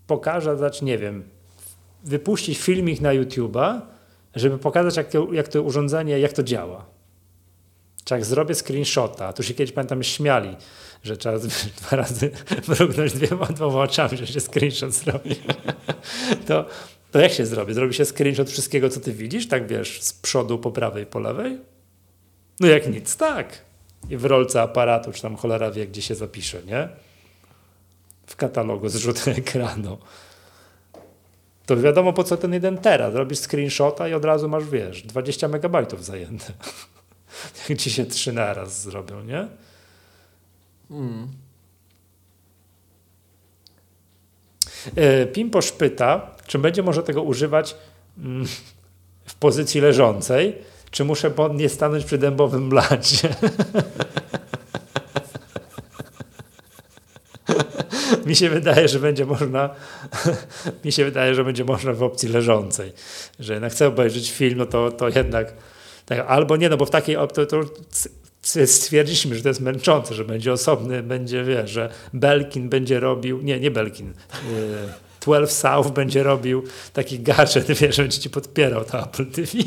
pokaże, 0.06 0.56
znaczy 0.56 0.84
nie 0.84 0.98
wiem, 0.98 1.24
wypuścić 2.04 2.58
filmik 2.58 3.00
na 3.00 3.10
YouTube'a, 3.10 3.80
żeby 4.34 4.58
pokazać 4.58 4.96
jak 4.96 5.08
to, 5.08 5.32
jak 5.32 5.48
to 5.48 5.62
urządzenie, 5.62 6.18
jak 6.18 6.32
to 6.32 6.42
działa. 6.42 6.84
Czy 8.04 8.14
jak 8.14 8.24
zrobię 8.24 8.54
screenshota, 8.54 9.32
tu 9.32 9.42
się 9.42 9.54
kiedyś 9.54 9.72
pamiętam 9.72 10.02
śmiali, 10.02 10.56
że 11.02 11.16
trzeba 11.16 11.38
dwa 11.80 11.96
razy 11.96 12.30
mrugnąć 12.68 13.12
dwiema, 13.12 13.46
dwoma 13.46 13.82
oczami, 13.82 14.16
że 14.16 14.26
się 14.26 14.40
screenshot 14.40 14.92
zrobi. 14.92 15.36
to, 16.48 16.66
to 17.10 17.20
jak 17.20 17.32
się 17.32 17.46
zrobi? 17.46 17.74
Zrobi 17.74 17.94
się 17.94 18.04
screenshot 18.04 18.50
wszystkiego, 18.50 18.88
co 18.88 19.00
ty 19.00 19.12
widzisz, 19.12 19.48
tak 19.48 19.66
wiesz, 19.66 20.02
z 20.02 20.12
przodu, 20.12 20.58
po 20.58 20.70
prawej, 20.70 21.06
po 21.06 21.18
lewej? 21.18 21.71
No 22.60 22.66
jak 22.66 22.88
nic, 22.88 23.16
tak. 23.16 23.58
I 24.10 24.16
w 24.16 24.24
rolce 24.24 24.62
aparatu, 24.62 25.12
czy 25.12 25.22
tam 25.22 25.36
cholera 25.36 25.70
wie, 25.70 25.86
gdzie 25.86 26.02
się 26.02 26.14
zapisze, 26.14 26.62
nie? 26.62 26.88
W 28.26 28.36
katalogu 28.36 28.88
zrzutu 28.88 29.30
ekranu. 29.40 29.98
To 31.66 31.76
wiadomo 31.76 32.12
po 32.12 32.24
co 32.24 32.36
ten 32.36 32.52
jeden 32.52 32.78
teraz. 32.78 33.14
Robisz 33.14 33.38
screenshota 33.38 34.08
i 34.08 34.14
od 34.14 34.24
razu 34.24 34.48
masz, 34.48 34.64
wiesz, 34.64 35.02
20 35.02 35.48
megabajtów 35.48 36.04
zajęte. 36.04 36.52
jak 37.68 37.78
ci 37.78 37.90
się 37.90 38.06
trzy 38.06 38.32
naraz 38.32 38.82
zrobią, 38.82 39.24
nie? 39.24 39.48
E, 44.96 45.26
Pimposz 45.26 45.72
pyta, 45.72 46.30
czy 46.46 46.58
będzie 46.58 46.82
można 46.82 47.02
tego 47.02 47.22
używać 47.22 47.76
mm, 48.18 48.46
w 49.24 49.34
pozycji 49.34 49.80
leżącej 49.80 50.58
czy 50.92 51.04
muszę 51.04 51.32
nie 51.54 51.68
stanąć 51.68 52.04
przy 52.04 52.18
dębowym 52.18 52.68
blacie? 52.68 53.28
mi 58.26 58.36
się 58.36 58.50
wydaje, 58.50 58.88
że 58.88 58.98
będzie 58.98 59.26
można 59.26 59.70
mi 60.84 60.92
się 60.92 61.04
wydaje, 61.04 61.34
że 61.34 61.44
będzie 61.44 61.64
można 61.64 61.92
w 61.92 62.02
opcji 62.02 62.28
leżącej, 62.28 62.92
że 63.40 63.54
jak 63.54 63.72
chcę 63.72 63.86
obejrzeć 63.86 64.30
film, 64.30 64.58
no 64.58 64.66
to, 64.66 64.90
to 64.90 65.08
jednak 65.08 65.52
tak, 66.06 66.24
albo 66.28 66.56
nie, 66.56 66.68
no 66.68 66.76
bo 66.76 66.86
w 66.86 66.90
takiej 66.90 67.16
opcji 67.16 67.46
to, 67.46 67.60
stwierdziliśmy, 68.66 69.36
że 69.36 69.42
to 69.42 69.48
jest 69.48 69.60
męczące, 69.60 70.14
że 70.14 70.24
będzie 70.24 70.52
osobny, 70.52 71.02
będzie, 71.02 71.68
że 71.68 71.90
Belkin 72.12 72.68
będzie 72.68 73.00
robił, 73.00 73.42
nie, 73.42 73.60
nie 73.60 73.70
Belkin, 73.70 74.10
y, 74.10 74.14
12 75.20 75.56
South 75.56 75.90
będzie 75.90 76.22
robił 76.22 76.64
taki 76.92 77.20
gadżet, 77.20 77.66
wiesz, 77.80 77.96
będzie 77.96 78.18
ci 78.18 78.30
podpierał 78.30 78.84
to 78.84 79.02
Apple 79.02 79.26
TV. 79.26 79.58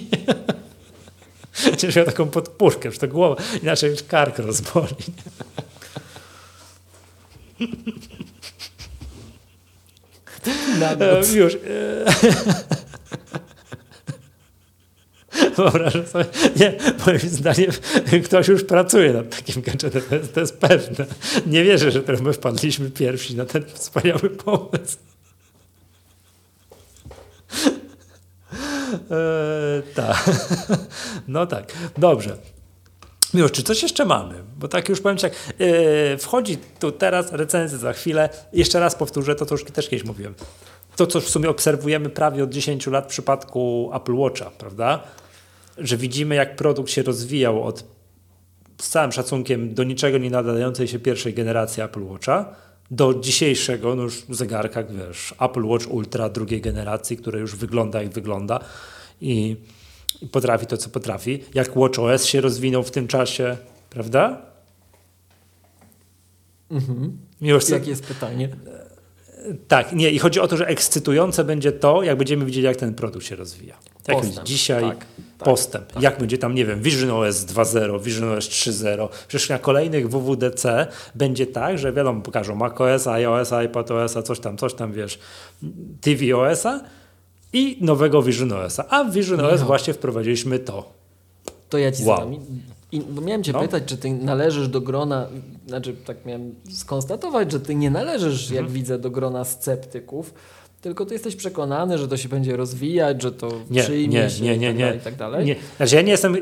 Będziesz 1.64 1.96
miał 1.96 2.06
taką 2.06 2.28
podpórkę, 2.28 2.92
że 2.92 2.98
to 2.98 3.08
głowa, 3.08 3.44
inaczej 3.64 3.96
kark 4.08 4.40
rozboli. 4.40 4.96
Nawet. 10.80 11.34
Już. 11.34 11.54
E, 11.56 11.60
wyobrażam 15.56 16.08
sobie, 16.08 16.26
nie, 16.56 16.74
moim 17.06 17.20
zdaniem 17.20 17.72
ktoś 18.26 18.48
już 18.48 18.64
pracuje 18.64 19.14
nad 19.14 19.36
takim 19.36 19.62
gadżetem, 19.62 20.02
to 20.10 20.16
jest, 20.16 20.34
to 20.34 20.40
jest 20.40 20.58
pewne. 20.58 21.06
Nie 21.46 21.64
wierzę, 21.64 21.92
że 21.92 22.02
my 22.24 22.34
wpadliśmy 22.34 22.92
pierwsi 22.92 23.36
na 23.36 23.46
ten 23.46 23.66
wspaniały 23.74 24.30
pomysł. 24.30 24.98
Tak. 29.96 30.30
No 31.28 31.46
tak. 31.46 31.74
Dobrze. 31.98 32.38
Miłosz, 33.34 33.52
czy 33.52 33.64
coś 33.64 33.84
jeszcze 33.84 34.06
mamy? 34.06 34.36
Bo 34.58 34.68
tak 34.68 34.90
już 34.90 35.02
powiem 35.02 35.18
Ci, 35.18 35.26
yy, 35.60 36.18
wchodzi 36.18 36.58
tu 36.80 36.92
teraz 36.92 37.32
recenzja 37.32 37.78
za 37.78 37.94
chwilę. 37.94 38.30
Jeszcze 38.54 38.80
raz 38.80 38.96
powtórzę 38.96 39.36
to, 39.36 39.46
co 39.46 39.56
już 39.56 39.64
też 39.64 39.90
kiedyś 39.90 40.06
mówiłem. 40.06 40.34
To, 40.96 41.08
co 41.08 41.22
w 41.22 41.30
sumie 41.30 41.50
obserwujemy 41.50 42.10
prawie 42.10 42.44
od 42.44 42.50
10 42.50 42.88
lat 42.88 43.06
w 43.06 43.08
przypadku 43.08 43.92
Apple 43.94 44.16
Watcha, 44.16 44.52
prawda? 44.58 45.04
Że 45.78 45.98
widzimy, 45.98 46.36
jak 46.36 46.56
produkt 46.56 46.92
się 46.92 47.04
rozwijał 47.04 47.64
od 47.64 47.84
z 48.82 48.90
całym 48.90 49.12
szacunkiem 49.12 49.74
do 49.74 49.84
niczego 49.84 50.18
nie 50.18 50.30
nadającej 50.30 50.88
się 50.88 51.00
pierwszej 51.00 51.34
generacji 51.34 51.84
Apple 51.84 52.04
Watcha 52.04 52.56
do 52.92 53.14
dzisiejszego 53.14 53.96
no 53.96 54.04
już 54.04 54.24
zegarka, 54.30 54.84
wiesz, 54.84 55.36
Apple 55.40 55.66
Watch 55.66 55.88
Ultra 55.88 56.30
drugiej 56.30 56.62
generacji, 56.62 57.18
które 57.18 57.40
już 57.40 57.56
wygląda 57.56 58.02
jak 58.02 58.14
wygląda 58.14 58.60
i, 59.22 59.58
i 60.22 60.28
potrafi 60.28 60.66
to, 60.66 60.78
co 60.78 60.90
potrafi. 60.90 61.44
Jak 61.54 61.78
Watch 61.78 62.00
OS 62.00 62.26
się 62.26 62.42
rozwinął 62.42 62.84
w 62.84 62.92
tym 62.92 63.08
czasie, 63.08 63.58
prawda? 63.90 64.42
Mhm. 66.72 67.18
Miłość, 67.42 67.70
Jakie 67.70 67.90
jest 67.90 68.06
pytanie? 68.06 68.50
Tak, 69.68 69.94
nie, 69.94 70.12
i 70.12 70.20
chodzi 70.20 70.40
o 70.40 70.48
to, 70.48 70.58
że 70.58 70.68
ekscytujące 70.68 71.44
będzie 71.44 71.72
to, 71.72 72.04
jak 72.04 72.18
będziemy 72.18 72.46
widzieli, 72.46 72.66
jak 72.66 72.78
ten 72.78 72.94
produkt 72.94 73.26
się 73.26 73.36
rozwija. 73.36 73.76
Jak 74.08 74.18
postęp, 74.18 74.48
dzisiaj 74.48 74.84
tak, 74.84 74.98
tak, 75.38 75.46
postęp. 75.46 75.92
Tak. 75.92 76.04
Jak 76.04 76.20
będzie 76.20 76.38
tam, 76.38 76.56
nie 76.56 76.66
wiem, 76.66 76.82
Vision 76.82 77.12
OS 77.12 77.36
2.0, 77.36 78.02
Vision 78.02 78.38
OS 78.38 78.46
3.0. 78.46 79.10
Przecież 79.28 79.50
na 79.50 79.60
kolejnych 79.60 80.10
WWDC 80.10 80.88
będzie 81.16 81.48
tak, 81.48 81.80
że 81.80 81.94
wiadomo, 81.94 82.22
pokażą 82.22 82.56
macOS, 82.56 83.08
iOS, 83.08 83.52
iPadOS, 83.66 84.14
coś 84.24 84.40
tam, 84.40 84.58
coś 84.58 84.74
tam, 84.74 84.94
wiesz, 84.94 85.20
tvOS-a 86.02 86.80
i 87.54 87.78
nowego 87.82 88.22
Vision 88.22 88.54
OS-a. 88.54 88.86
A 88.90 89.04
w 89.04 89.14
Vision 89.14 89.40
OS 89.40 89.60
no. 89.60 89.66
właśnie 89.66 89.94
wprowadziliśmy 89.94 90.60
to. 90.60 90.94
To 91.70 91.78
ja 91.78 91.92
ci 91.92 92.04
wow. 92.04 92.18
zadam 92.18 92.36
i, 92.96 93.22
miałem 93.22 93.44
cię 93.44 93.54
no. 93.54 93.62
pytać, 93.62 93.84
czy 93.86 93.98
ty 93.98 94.12
należysz 94.12 94.68
do 94.68 94.82
grona, 94.82 95.28
znaczy 95.68 95.96
tak 96.06 96.26
miałem 96.26 96.56
skonstatować, 96.70 97.52
że 97.52 97.60
ty 97.60 97.76
nie 97.76 97.92
należysz, 97.92 98.44
mhm. 98.44 98.66
jak 98.66 98.74
widzę, 98.74 99.00
do 99.00 99.10
grona 99.10 99.44
sceptyków, 99.44 100.34
Tylko 100.86 101.06
ty 101.06 101.14
jesteś 101.14 101.36
przekonany, 101.36 101.98
że 101.98 102.08
to 102.08 102.18
się 102.18 102.30
będzie 102.30 102.58
rozwijać, 102.58 103.22
że 103.22 103.32
to 103.32 103.52
Nie, 103.70 103.84
przyjmie 103.84 104.20
nie, 104.20 104.30
się 104.30 104.44
nie, 104.44 104.56
i 104.56 104.60
nie, 104.60 104.68
tak 104.68 104.78
nie. 104.78 104.86
dalej, 104.86 104.98
i 104.98 105.02
tak 105.02 105.16
dalej. 105.16 105.46
Nie. 105.46 105.56
Znaczy 105.78 105.96
ja 105.96 106.02
nie 106.02 106.12
jestem 106.12 106.36
y, 106.36 106.42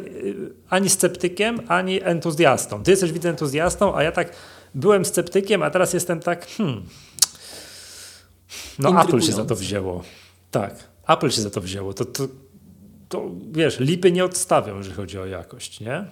ani 0.69 0.89
sceptykiem, 0.89 1.59
ani 1.67 2.03
entuzjastą. 2.03 2.83
Ty 2.83 2.91
jesteś 2.91 3.11
widzę 3.11 3.29
entuzjastą, 3.29 3.95
a 3.95 4.03
ja 4.03 4.11
tak 4.11 4.33
byłem 4.75 5.05
sceptykiem, 5.05 5.63
a 5.63 5.69
teraz 5.69 5.93
jestem 5.93 6.19
tak 6.19 6.47
hmm. 6.47 6.83
No 8.79 9.03
Apple 9.03 9.21
się 9.21 9.31
za 9.31 9.45
to 9.45 9.55
wzięło. 9.55 10.03
Tak, 10.51 10.75
Apple 11.07 11.29
się 11.29 11.41
za 11.41 11.49
to 11.49 11.61
wzięło. 11.61 11.93
To, 11.93 12.05
to, 12.05 12.27
to 13.09 13.31
wiesz, 13.51 13.79
lipy 13.79 14.11
nie 14.11 14.25
odstawią, 14.25 14.77
jeżeli 14.77 14.95
chodzi 14.95 15.19
o 15.19 15.25
jakość, 15.25 15.79
nie? 15.79 16.05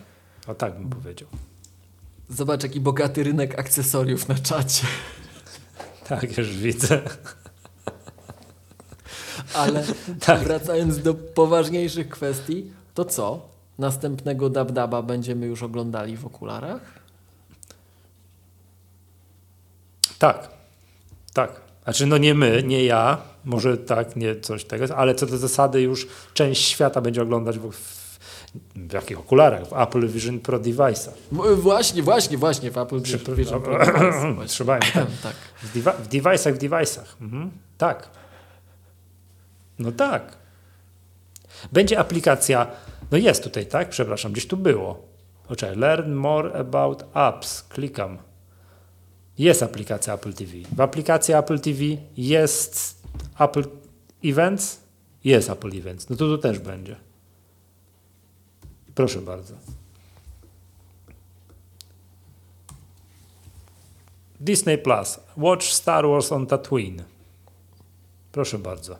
O 0.47 0.55
tak 0.55 0.73
bym 0.73 0.89
powiedział. 0.89 1.27
Zobacz, 2.29 2.63
jaki 2.63 2.79
bogaty 2.79 3.23
rynek 3.23 3.59
akcesoriów 3.59 4.27
na 4.27 4.35
czacie. 4.35 4.87
Tak, 6.07 6.37
już 6.37 6.57
widzę. 6.57 7.01
Ale 9.53 9.83
Tak. 10.25 10.43
wracając 10.43 10.99
do 10.99 11.13
poważniejszych 11.13 12.09
kwestii, 12.09 12.71
to 12.93 13.05
co? 13.05 13.41
Następnego 13.79 14.49
Dabdaba 14.49 15.01
będziemy 15.01 15.45
już 15.45 15.63
oglądali 15.63 16.17
w 16.17 16.25
okularach? 16.25 16.81
Tak, 20.19 20.49
tak. 21.33 21.61
Znaczy, 21.83 22.05
no 22.05 22.17
nie 22.17 22.33
my, 22.33 22.63
nie 22.63 22.85
ja, 22.85 23.17
może 23.45 23.77
tak, 23.77 24.15
nie 24.15 24.39
coś 24.39 24.65
tego, 24.65 24.97
ale 24.97 25.15
co 25.15 25.25
do 25.25 25.37
zasady 25.37 25.81
już 25.81 26.07
część 26.33 26.65
świata 26.65 27.01
będzie 27.01 27.21
oglądać 27.21 27.59
w, 27.59 27.71
w, 28.75 28.93
jakich 28.93 29.19
okularach? 29.19 29.67
W 29.67 29.73
Apple 29.73 30.07
Vision 30.07 30.39
Pro 30.39 30.59
device'ach. 30.59 31.13
Właśnie, 31.55 32.03
właśnie, 32.03 32.37
właśnie 32.37 32.71
w 32.71 32.77
Apple 32.77 33.01
Przy- 33.01 33.17
Vision 33.35 33.61
Pro 33.61 33.77
Device, 33.85 34.27
im, 34.27 34.35
tak. 34.63 35.09
tak. 35.23 35.35
W, 35.63 35.75
devi- 35.75 35.93
w 36.03 36.07
device'ach, 36.07 36.53
w 36.53 36.57
device'ach. 36.57 37.21
Mhm. 37.21 37.51
Tak. 37.77 38.09
No 39.79 39.91
tak. 39.91 40.37
Będzie 41.71 41.99
aplikacja, 41.99 42.67
no 43.11 43.17
jest 43.17 43.43
tutaj, 43.43 43.65
tak? 43.65 43.89
Przepraszam, 43.89 44.31
gdzieś 44.31 44.47
tu 44.47 44.57
było. 44.57 45.05
Poczekaj, 45.47 45.77
learn 45.77 46.11
more 46.13 46.53
about 46.53 47.03
apps. 47.13 47.63
Klikam. 47.63 48.17
Jest 49.37 49.63
aplikacja 49.63 50.13
Apple 50.13 50.33
TV. 50.33 50.51
W 50.75 50.81
aplikacji 50.81 51.33
Apple 51.33 51.59
TV 51.59 51.79
jest 52.17 53.01
Apple 53.39 53.63
Events. 54.23 54.81
Jest 55.23 55.49
Apple 55.49 55.77
Events. 55.77 56.09
No 56.09 56.15
to 56.15 56.25
tu 56.25 56.37
też 56.37 56.59
będzie. 56.59 56.95
Proszę 58.95 59.19
bardzo. 59.19 59.53
Disney 64.39 64.77
Plus. 64.77 65.19
Watch 65.37 65.65
Star 65.65 66.07
Wars 66.07 66.31
on 66.31 66.47
Tatooine. 66.47 67.03
Proszę 68.31 68.59
bardzo. 68.59 68.97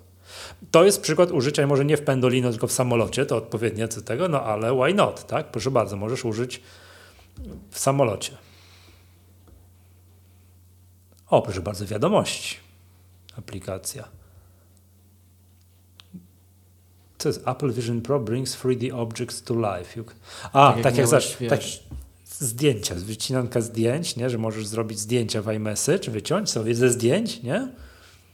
To 0.72 0.84
jest 0.84 1.02
przykład 1.02 1.32
użycia, 1.32 1.68
może 1.68 1.86
nie 1.86 1.98
w 1.98 2.02
pendolino, 2.02 2.52
tylko 2.52 2.68
w 2.68 2.72
samolocie, 2.72 3.26
to 3.26 3.38
odpowiednie 3.38 3.88
co 3.88 4.02
tego, 4.02 4.28
no 4.28 4.44
ale 4.44 4.74
why 4.74 4.94
not, 4.94 5.28
tak? 5.28 5.52
Proszę 5.52 5.72
bardzo, 5.72 5.98
możesz 5.98 6.26
użyć 6.26 6.62
w 7.70 7.80
samolocie. 7.80 8.38
O, 11.28 11.42
proszę 11.42 11.62
bardzo, 11.62 11.86
wiadomości. 11.86 12.58
Aplikacja. 13.38 14.21
Co 17.22 17.30
jest 17.30 17.48
Apple 17.48 17.72
Vision 17.72 18.02
Pro 18.02 18.20
brings 18.20 18.58
3D 18.58 18.94
objects 18.94 19.44
to 19.44 19.54
life. 19.54 20.00
You... 20.00 20.06
A, 20.54 20.74
tak, 20.74 20.86
jak, 20.86 20.96
miałeś, 20.96 21.10
zaś, 21.10 21.38
tak, 21.50 21.60
zdjęcia, 22.40 22.96
wycinanka 22.96 23.62
zdjęć, 23.62 24.16
nie? 24.16 24.30
że 24.30 24.38
możesz 24.38 24.68
zrobić 24.68 25.00
zdjęcia 25.00 25.42
w 25.42 25.48
iMessage, 25.48 26.12
wyciąć 26.12 26.50
sobie 26.50 26.76
ze 26.76 26.90
zdjęć, 26.90 27.44
nie? 27.44 27.68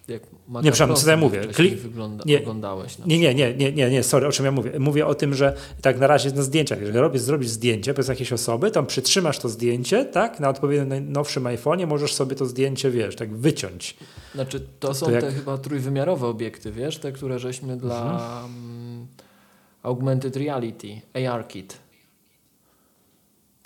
Jak 0.07 0.21
Nie, 0.63 0.71
przepraszam, 0.71 0.95
co 1.05 1.09
ja 1.11 1.17
mówię? 1.17 1.39
Klik... 1.39 1.75
Wygląda, 1.75 2.23
nie. 2.27 2.39
oglądałeś. 2.39 2.97
Nie, 3.05 3.19
nie, 3.19 3.35
nie, 3.35 3.53
nie, 3.53 3.71
nie, 3.71 3.89
nie, 3.89 4.03
sorry, 4.03 4.27
o 4.27 4.31
czym 4.31 4.45
ja 4.45 4.51
mówię? 4.51 4.79
Mówię 4.79 5.05
o 5.07 5.15
tym, 5.15 5.33
że 5.33 5.53
tak 5.81 5.99
na 5.99 6.07
razie 6.07 6.31
na 6.31 6.41
zdjęciach, 6.41 6.79
jeżeli 6.79 6.97
robisz, 6.99 7.21
zrobisz 7.21 7.47
zdjęcie 7.49 7.93
bez 7.93 8.07
jakiejś 8.07 8.33
osoby, 8.33 8.71
tam 8.71 8.85
przytrzymasz 8.85 9.39
to 9.39 9.49
zdjęcie, 9.49 10.05
tak, 10.05 10.39
na 10.39 10.49
odpowiednim 10.49 10.89
najnowszym 10.89 11.43
iPhone'ie 11.43 11.87
możesz 11.87 12.13
sobie 12.13 12.35
to 12.35 12.45
zdjęcie, 12.45 12.91
wiesz, 12.91 13.15
tak 13.15 13.35
wyciąć. 13.35 13.97
Znaczy, 14.35 14.67
to 14.79 14.93
są 14.93 15.05
to 15.05 15.11
jak- 15.11 15.21
te 15.23 15.31
chyba 15.31 15.57
trójwymiarowe 15.57 16.27
obiekty, 16.27 16.71
wiesz? 16.71 16.97
Te, 16.97 17.11
które 17.11 17.39
żeśmy 17.39 17.77
dla 17.77 18.01
Mhm. 18.01 18.45
mm, 18.45 19.07
Augmented 19.83 20.35
Reality, 20.37 20.87
AR 21.13 21.47
Kit. 21.47 21.77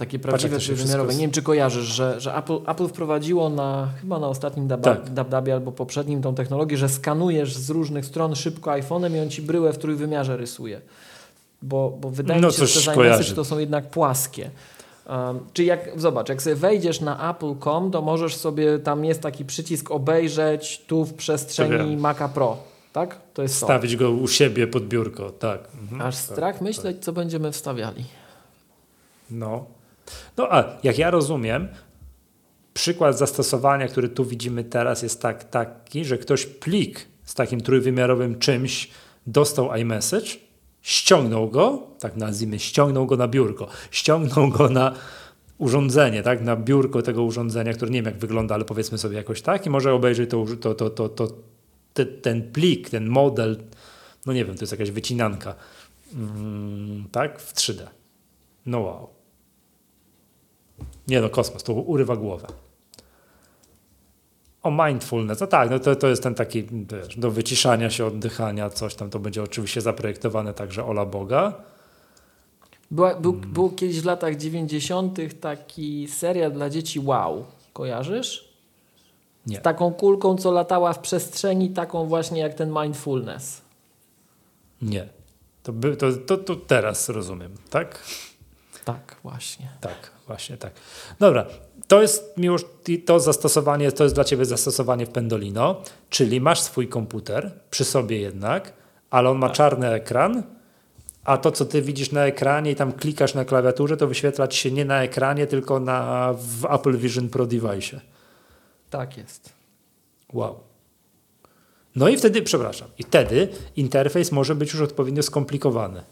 Takie 0.02 0.20
prawdziwe 0.20 0.60
to 0.60 0.66
trójwymiarowe. 0.66 1.14
Nie 1.14 1.20
wiem, 1.20 1.32
czy 1.32 1.42
kojarzysz, 1.42 1.86
że, 1.86 2.20
że 2.22 2.36
Apple, 2.36 2.58
Apple 2.68 2.88
wprowadziło 2.88 3.50
na 3.50 3.90
chyba 4.02 4.20
na 4.20 4.28
ostatnim 4.28 4.68
Tak. 4.68 5.10
DabDabie 5.10 5.54
albo 5.54 5.72
poprzednim 5.72 6.22
tą 6.22 6.36
technologię, 6.36 6.78
że 6.78 6.90
skanujesz 6.90 7.56
z 7.56 7.70
różnych 7.70 8.06
stron 8.06 8.36
szybko 8.36 8.72
iPhone'em 8.72 9.16
i 9.16 9.20
on 9.20 9.30
ci 9.30 9.42
bryłę 9.42 9.74
w 9.74 9.78
trójwymiarze 9.78 10.38
rysuje. 10.38 10.82
Bo, 11.62 11.98
bo 12.02 12.10
wydaje 12.10 12.42
No, 12.42 12.48
mi 12.48 12.54
się, 12.54 12.66
że 12.68 12.92
te 12.92 12.96
kojarzy. 12.96 13.36
to 13.36 13.46
są 13.46 13.60
jednak 13.60 13.90
płaskie. 13.90 14.50
Um, 15.10 15.40
czyli 15.54 15.68
jak, 15.68 15.90
zobacz, 15.98 16.30
jak 16.30 16.42
sobie 16.42 16.56
wejdziesz 16.56 17.02
na 17.02 17.32
apple.com, 17.32 17.92
to 17.92 18.02
możesz 18.02 18.36
sobie, 18.36 18.80
tam 18.80 19.06
jest 19.06 19.22
taki 19.22 19.46
przycisk 19.46 19.92
obejrzeć 19.92 20.82
tu 20.88 21.06
w 21.06 21.12
To 21.12 21.18
przestrzeni. 21.18 21.98
Maca 21.98 22.28
Pro, 22.30 22.58
tak? 22.94 23.18
To 23.34 23.42
jest 23.42 23.60
to. 23.60 23.66
Stawić 23.66 23.96
go 23.96 24.12
u 24.12 24.28
siebie 24.28 24.68
pod 24.68 24.88
biurko, 24.88 25.30
tak. 25.32 25.68
Mhm. 25.82 26.02
Aż 26.02 26.16
strach 26.16 26.62
myśleć, 26.62 27.04
co 27.04 27.14
będziemy 27.14 27.52
wstawiali. 27.52 28.04
No. 29.32 29.66
No 30.38 30.52
a 30.52 30.78
jak 30.84 30.98
ja 30.98 31.12
rozumiem, 31.12 31.68
przykład 32.74 33.18
zastosowania, 33.18 33.88
który 33.88 34.10
tu 34.10 34.26
widzimy 34.26 34.64
teraz 34.64 35.02
jest 35.02 35.22
tak, 35.22 35.44
taki, 35.44 36.06
że 36.06 36.18
ktoś 36.18 36.46
plik 36.46 37.08
z 37.24 37.34
takim 37.34 37.62
trójwymiarowym 37.62 38.40
czymś 38.40 38.90
dostał 39.28 39.76
iMessage, 39.76 40.30
ściągnął 40.82 41.50
go, 41.50 41.88
tak 42.00 42.16
nazwijmy, 42.16 42.60
ściągnął 42.60 43.06
go 43.06 43.18
na 43.18 43.28
biurko, 43.28 43.68
ściągnął 43.92 44.50
go 44.50 44.70
na 44.70 44.94
urządzenie, 45.58 46.24
tak, 46.24 46.42
na 46.42 46.56
biurko 46.56 47.02
tego 47.02 47.24
urządzenia, 47.24 47.74
które 47.74 47.92
nie 47.92 47.98
wiem 47.98 48.06
jak 48.06 48.18
wygląda, 48.18 48.56
ale 48.56 48.66
powiedzmy 48.66 48.98
sobie 48.98 49.18
jakoś 49.18 49.42
tak 49.42 49.66
i 49.66 49.70
może 49.70 49.94
obejrzeć 49.94 50.30
to, 50.30 50.46
to, 50.62 50.76
to, 50.76 50.90
to, 50.90 51.10
to, 51.10 51.28
te, 51.94 52.06
ten 52.06 52.52
plik, 52.52 52.90
ten 52.90 53.08
model, 53.08 53.58
no 54.26 54.34
nie 54.34 54.46
wiem, 54.46 54.56
to 54.56 54.62
jest 54.62 54.72
jakaś 54.72 54.92
wycinanka, 54.92 55.56
mm, 56.14 57.06
tak, 57.12 57.40
w 57.40 57.54
3D. 57.54 57.88
No 58.66 58.80
wow. 58.80 59.21
Nie 61.08 61.22
no, 61.22 61.30
kosmos, 61.30 61.64
to 61.64 61.74
urywa 61.74 62.16
głowę. 62.16 62.48
O 64.64 64.72
mindfulness, 64.86 65.40
no 65.40 65.48
tak, 65.48 65.70
no 65.70 65.80
to, 65.80 65.96
to 65.96 66.08
jest 66.08 66.24
ten 66.24 66.36
taki, 66.36 66.64
wiesz, 66.64 67.18
do 67.18 67.32
wyciszania 67.32 67.90
się, 67.90 68.06
oddychania, 68.06 68.70
coś 68.70 68.96
tam, 68.96 69.10
to 69.10 69.20
będzie 69.20 69.44
oczywiście 69.44 69.82
zaprojektowane 69.82 70.54
także 70.54 70.86
ola 70.86 71.06
Boga. 71.06 71.54
Była, 72.92 73.16
był, 73.16 73.32
Hmm. 73.34 73.54
był 73.54 73.70
kiedyś 73.70 74.02
w 74.02 74.06
latach 74.06 74.36
90. 74.36 75.18
taki 75.40 76.08
serial 76.08 76.52
dla 76.52 76.70
dzieci 76.70 77.00
Wow. 77.00 77.46
Kojarzysz? 77.74 78.52
Nie. 79.48 79.58
Z 79.58 79.62
taką 79.62 79.94
kulką, 79.94 80.38
co 80.38 80.52
latała 80.52 80.94
w 80.94 81.00
przestrzeni, 81.00 81.70
taką 81.70 82.06
właśnie 82.06 82.42
jak 82.42 82.54
ten 82.54 82.74
mindfulness. 82.82 83.62
Nie. 84.82 85.08
To, 85.64 85.74
by, 85.74 85.98
to, 85.98 86.14
to, 86.14 86.38
to 86.38 86.56
teraz 86.56 87.10
rozumiem, 87.10 87.52
tak? 87.70 88.04
Tak, 88.86 89.16
właśnie. 89.24 89.70
Tak, 89.82 90.12
właśnie 90.32 90.58
tak. 90.58 90.74
Dobra, 91.20 91.46
to 91.88 92.02
jest 92.02 92.38
miłość, 92.38 92.66
to 93.06 93.20
zastosowanie, 93.20 93.92
to 93.92 94.04
jest 94.04 94.16
dla 94.16 94.24
Ciebie 94.24 94.46
zastosowanie 94.46 95.06
w 95.06 95.10
Pendolino, 95.10 95.82
czyli 96.10 96.42
masz 96.42 96.62
swój 96.62 96.88
komputer 96.88 97.52
przy 97.72 97.86
sobie 97.86 98.20
jednak, 98.20 98.74
ale 99.10 99.30
on 99.30 99.38
ma 99.38 99.50
czarny 99.50 99.88
ekran, 99.90 100.44
a 101.24 101.38
to, 101.38 101.52
co 101.52 101.66
Ty 101.66 101.82
widzisz 101.82 102.12
na 102.12 102.26
ekranie 102.26 102.72
i 102.72 102.76
tam 102.76 102.92
klikasz 102.92 103.34
na 103.34 103.46
klawiaturze, 103.46 103.98
to 103.98 104.08
wyświetla 104.08 104.48
Ci 104.48 104.60
się 104.60 104.72
nie 104.72 104.86
na 104.86 105.04
ekranie, 105.04 105.48
tylko 105.48 105.80
na, 105.80 106.34
w 106.34 106.66
Apple 106.66 106.98
Vision 106.98 107.30
Pro 107.30 107.46
device. 107.46 108.02
Tak 108.90 109.18
jest. 109.18 109.54
Wow. 110.34 110.60
No 111.96 112.10
i 112.10 112.18
wtedy, 112.18 112.42
przepraszam, 112.42 112.88
i 113.00 113.04
wtedy 113.04 113.48
interfejs 113.76 114.32
może 114.32 114.56
być 114.56 114.74
już 114.74 114.82
odpowiednio 114.82 115.24
skomplikowany. 115.24 116.04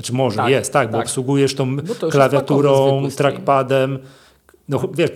Znaczy 0.00 0.12
może, 0.12 0.36
Tak, 0.36 0.50
jest, 0.50 0.72
tak, 0.72 0.90
bo 0.90 0.98
tak. 0.98 1.06
obsługujesz 1.06 1.54
tą 1.54 1.76
Bo 1.76 1.82
to 1.82 1.88
już 1.88 2.02
jest 2.02 2.12
klawiaturą, 2.12 3.08
trackpadem. 3.16 3.98
No 4.68 4.80
wiesz, 4.94 5.10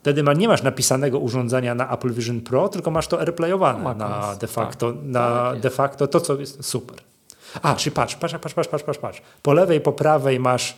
wtedy 0.00 0.22
ma, 0.22 0.32
nie 0.32 0.48
masz 0.48 0.62
napisanego 0.62 1.18
urządzenia 1.18 1.74
na 1.74 1.94
Apple 1.94 2.12
Vision 2.12 2.40
Pro, 2.40 2.68
tylko 2.68 2.90
masz 2.90 3.06
to 3.06 3.20
airplayowane 3.20 3.84
No, 3.84 3.94
na 3.94 4.36
de 4.36 4.46
facto, 4.46 4.92
tak, 4.92 5.02
na 5.04 5.50
tak 5.50 5.60
de 5.60 5.70
facto 5.70 6.06
to, 6.06 6.20
co 6.20 6.36
jest 6.36 6.64
super. 6.64 6.96
A, 7.62 7.74
czyli 7.74 7.94
patrz, 7.94 8.14
patrz, 8.14 8.34
patrz, 8.34 8.54
patrz, 8.54 8.68
patrz, 8.68 8.84
patrz, 8.84 8.98
patrz. 8.98 9.22
Po 9.42 9.52
lewej, 9.52 9.80
po 9.80 9.92
prawej 9.92 10.40
masz 10.40 10.76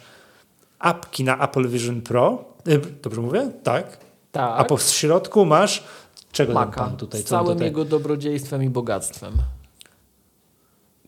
apki 0.79 1.25
na 1.25 1.39
Apple 1.45 1.69
Vision 1.69 2.01
Pro. 2.01 2.45
Y, 2.69 2.81
Dobrze 3.03 3.21
mówię? 3.21 3.51
Tak. 3.63 3.99
Tak. 4.33 4.61
A 4.61 4.65
po 4.65 4.79
środku 4.79 5.45
masz 5.45 5.85
czego 6.33 6.55
tam 6.55 6.65
Maka 6.67 6.81
pan 6.85 6.97
tutaj? 6.97 7.21
z 7.21 7.25
całym 7.25 7.53
tutaj? 7.53 7.67
jego 7.67 7.85
dobrodziejstwem 7.85 8.63
i 8.63 8.69
bogactwem. 8.71 9.33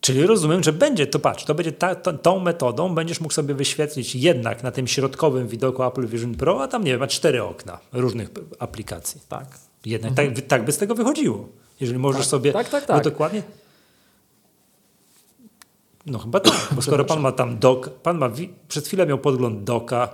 Czyli 0.03 0.25
rozumiem, 0.25 0.63
że 0.63 0.73
będzie, 0.73 1.07
to 1.07 1.19
patrz, 1.19 1.43
to 1.45 1.55
będzie 1.55 1.71
ta, 1.71 1.95
to, 1.95 2.13
tą 2.13 2.39
metodą 2.39 2.95
będziesz 2.95 3.19
mógł 3.21 3.33
sobie 3.33 3.53
wyświetlić 3.53 4.15
jednak 4.15 4.63
na 4.63 4.71
tym 4.71 4.87
środkowym 4.87 5.47
widoku 5.47 5.83
Apple 5.83 6.07
Vision 6.07 6.35
Pro, 6.35 6.63
a 6.63 6.67
tam 6.67 6.83
nie 6.83 6.91
wiem, 6.91 6.99
ma 6.99 7.07
cztery 7.07 7.43
okna 7.43 7.79
różnych 7.93 8.29
aplikacji. 8.59 9.21
Tak. 9.29 9.45
Jednak 9.85 10.13
tak, 10.13 10.27
tak 10.47 10.65
by 10.65 10.71
z 10.71 10.77
tego 10.77 10.95
wychodziło. 10.95 11.49
Jeżeli 11.79 11.99
możesz 11.99 12.21
Tak. 12.21 12.29
sobie... 12.29 12.53
Tak, 12.53 12.69
tak, 12.69 12.87
No 12.89 12.95
tak. 12.95 13.03
dokładnie. 13.03 13.43
No 16.05 16.19
chyba 16.19 16.39
tak, 16.39 16.67
bo 16.71 16.81
skoro 16.81 17.05
pan 17.05 17.19
ma 17.19 17.31
tam 17.31 17.59
dok, 17.59 17.89
pan 17.89 18.17
ma, 18.17 18.29
przed 18.67 18.87
chwilą 18.87 19.05
miał 19.05 19.17
podgląd 19.17 19.63
doka, 19.63 20.13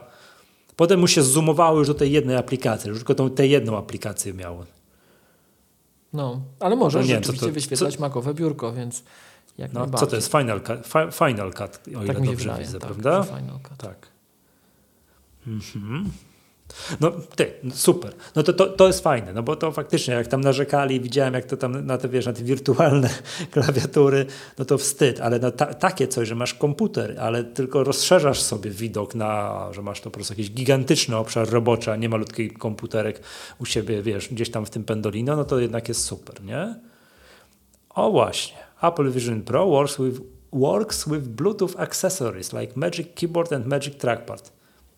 potem 0.75 0.99
mu 0.99 1.07
się 1.07 1.23
zoomowało 1.23 1.79
już 1.79 1.87
do 1.87 1.93
tej 1.93 2.11
jednej 2.11 2.35
aplikacji, 2.35 2.89
już 2.89 2.97
tylko 2.99 3.15
tą, 3.15 3.29
tę 3.29 3.47
jedną 3.47 3.77
aplikację 3.77 4.33
miał. 4.33 4.65
No, 6.13 6.41
ale 6.59 6.75
może 6.75 6.99
No 6.99 7.05
nie 7.05 7.13
rzeczywiście 7.15 7.39
co 7.39 7.45
to- 7.47 7.53
wyświetlać 7.53 7.99
makowe 7.99 8.33
biurko, 8.33 8.73
więc 8.73 9.03
jak 9.59 9.73
No, 9.73 9.89
co 9.89 10.07
to 10.07 10.15
jest? 10.15 10.31
Final 10.31 10.61
Cut, 10.61 10.87
fi, 10.87 11.25
final 11.25 11.53
cut 11.53 11.79
o 11.87 11.89
ile 11.89 12.05
Tak 12.05 12.17
się 12.17 12.23
dobrze 12.23 12.35
wydaje, 12.35 12.65
widzę, 12.65 12.79
tak, 12.79 12.89
prawda? 12.89 13.23
Final 13.23 13.59
Cut. 13.63 13.77
Tak. 13.77 14.07
Mhm. 15.47 16.11
No 16.99 17.11
ty, 17.35 17.53
no 17.63 17.75
super. 17.75 18.13
No 18.35 18.43
to, 18.43 18.53
to, 18.53 18.67
to 18.67 18.87
jest 18.87 19.03
fajne, 19.03 19.33
no 19.33 19.43
bo 19.43 19.55
to 19.55 19.71
faktycznie 19.71 20.13
jak 20.13 20.27
tam 20.27 20.41
narzekali, 20.41 20.99
widziałem 20.99 21.33
jak 21.33 21.45
to 21.45 21.57
tam 21.57 21.85
na 21.85 21.97
te, 21.97 22.09
wiesz, 22.09 22.25
na 22.25 22.33
te 22.33 22.43
wirtualne 22.43 23.09
klawiatury, 23.51 24.25
no 24.57 24.65
to 24.65 24.77
wstyd, 24.77 25.21
ale 25.21 25.39
na 25.39 25.51
ta, 25.51 25.65
takie 25.73 26.07
coś, 26.07 26.27
że 26.27 26.35
masz 26.35 26.53
komputer, 26.53 27.15
ale 27.19 27.43
tylko 27.43 27.83
rozszerzasz 27.83 28.41
sobie 28.41 28.71
widok 28.71 29.15
na, 29.15 29.67
że 29.73 29.81
masz 29.81 30.01
to 30.01 30.09
po 30.09 30.15
prostu 30.15 30.33
jakiś 30.33 30.51
gigantyczny 30.51 31.17
obszar 31.17 31.49
roboczy, 31.49 31.91
a 31.91 31.95
nie 31.95 32.09
malutki 32.09 32.51
komputerek 32.51 33.21
u 33.59 33.65
siebie, 33.65 34.01
wiesz, 34.01 34.29
gdzieś 34.29 34.51
tam 34.51 34.65
w 34.65 34.69
tym 34.69 34.83
pendolino, 34.83 35.35
no 35.35 35.45
to 35.45 35.59
jednak 35.59 35.87
jest 35.87 36.05
super, 36.05 36.43
nie? 36.43 36.75
O 37.89 38.11
właśnie, 38.11 38.57
Apple 38.81 39.09
Vision 39.09 39.41
Pro 39.41 39.65
works 39.65 39.99
with, 39.99 40.21
works 40.51 41.07
with 41.07 41.35
Bluetooth 41.35 41.79
accessories 41.79 42.53
like 42.53 42.73
Magic 42.75 43.15
Keyboard 43.15 43.53
and 43.53 43.65
Magic 43.65 43.95
Trackpad. 43.95 44.51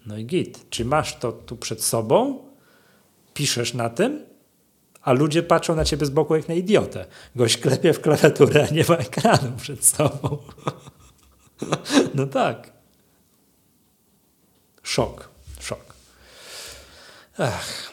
No 0.05 0.17
i 0.17 0.25
git. 0.25 0.69
Czy 0.69 0.85
masz 0.85 1.15
to 1.15 1.31
tu 1.31 1.57
przed 1.57 1.83
sobą, 1.83 2.39
piszesz 3.33 3.73
na 3.73 3.89
tym, 3.89 4.25
a 5.01 5.13
ludzie 5.13 5.43
patrzą 5.43 5.75
na 5.75 5.85
ciebie 5.85 6.05
z 6.05 6.09
boku 6.09 6.35
jak 6.35 6.47
na 6.47 6.53
idiotę. 6.53 7.05
Goś 7.35 7.57
klepie 7.57 7.93
w 7.93 8.01
klawiaturę, 8.01 8.67
a 8.69 8.73
nie 8.73 8.83
ma 8.89 8.95
ekranu 8.95 9.51
przed 9.57 9.85
sobą. 9.85 10.37
No 12.15 12.27
tak. 12.27 12.71
Szok, 14.83 15.29
szok. 15.59 15.93
Ach. 17.37 17.91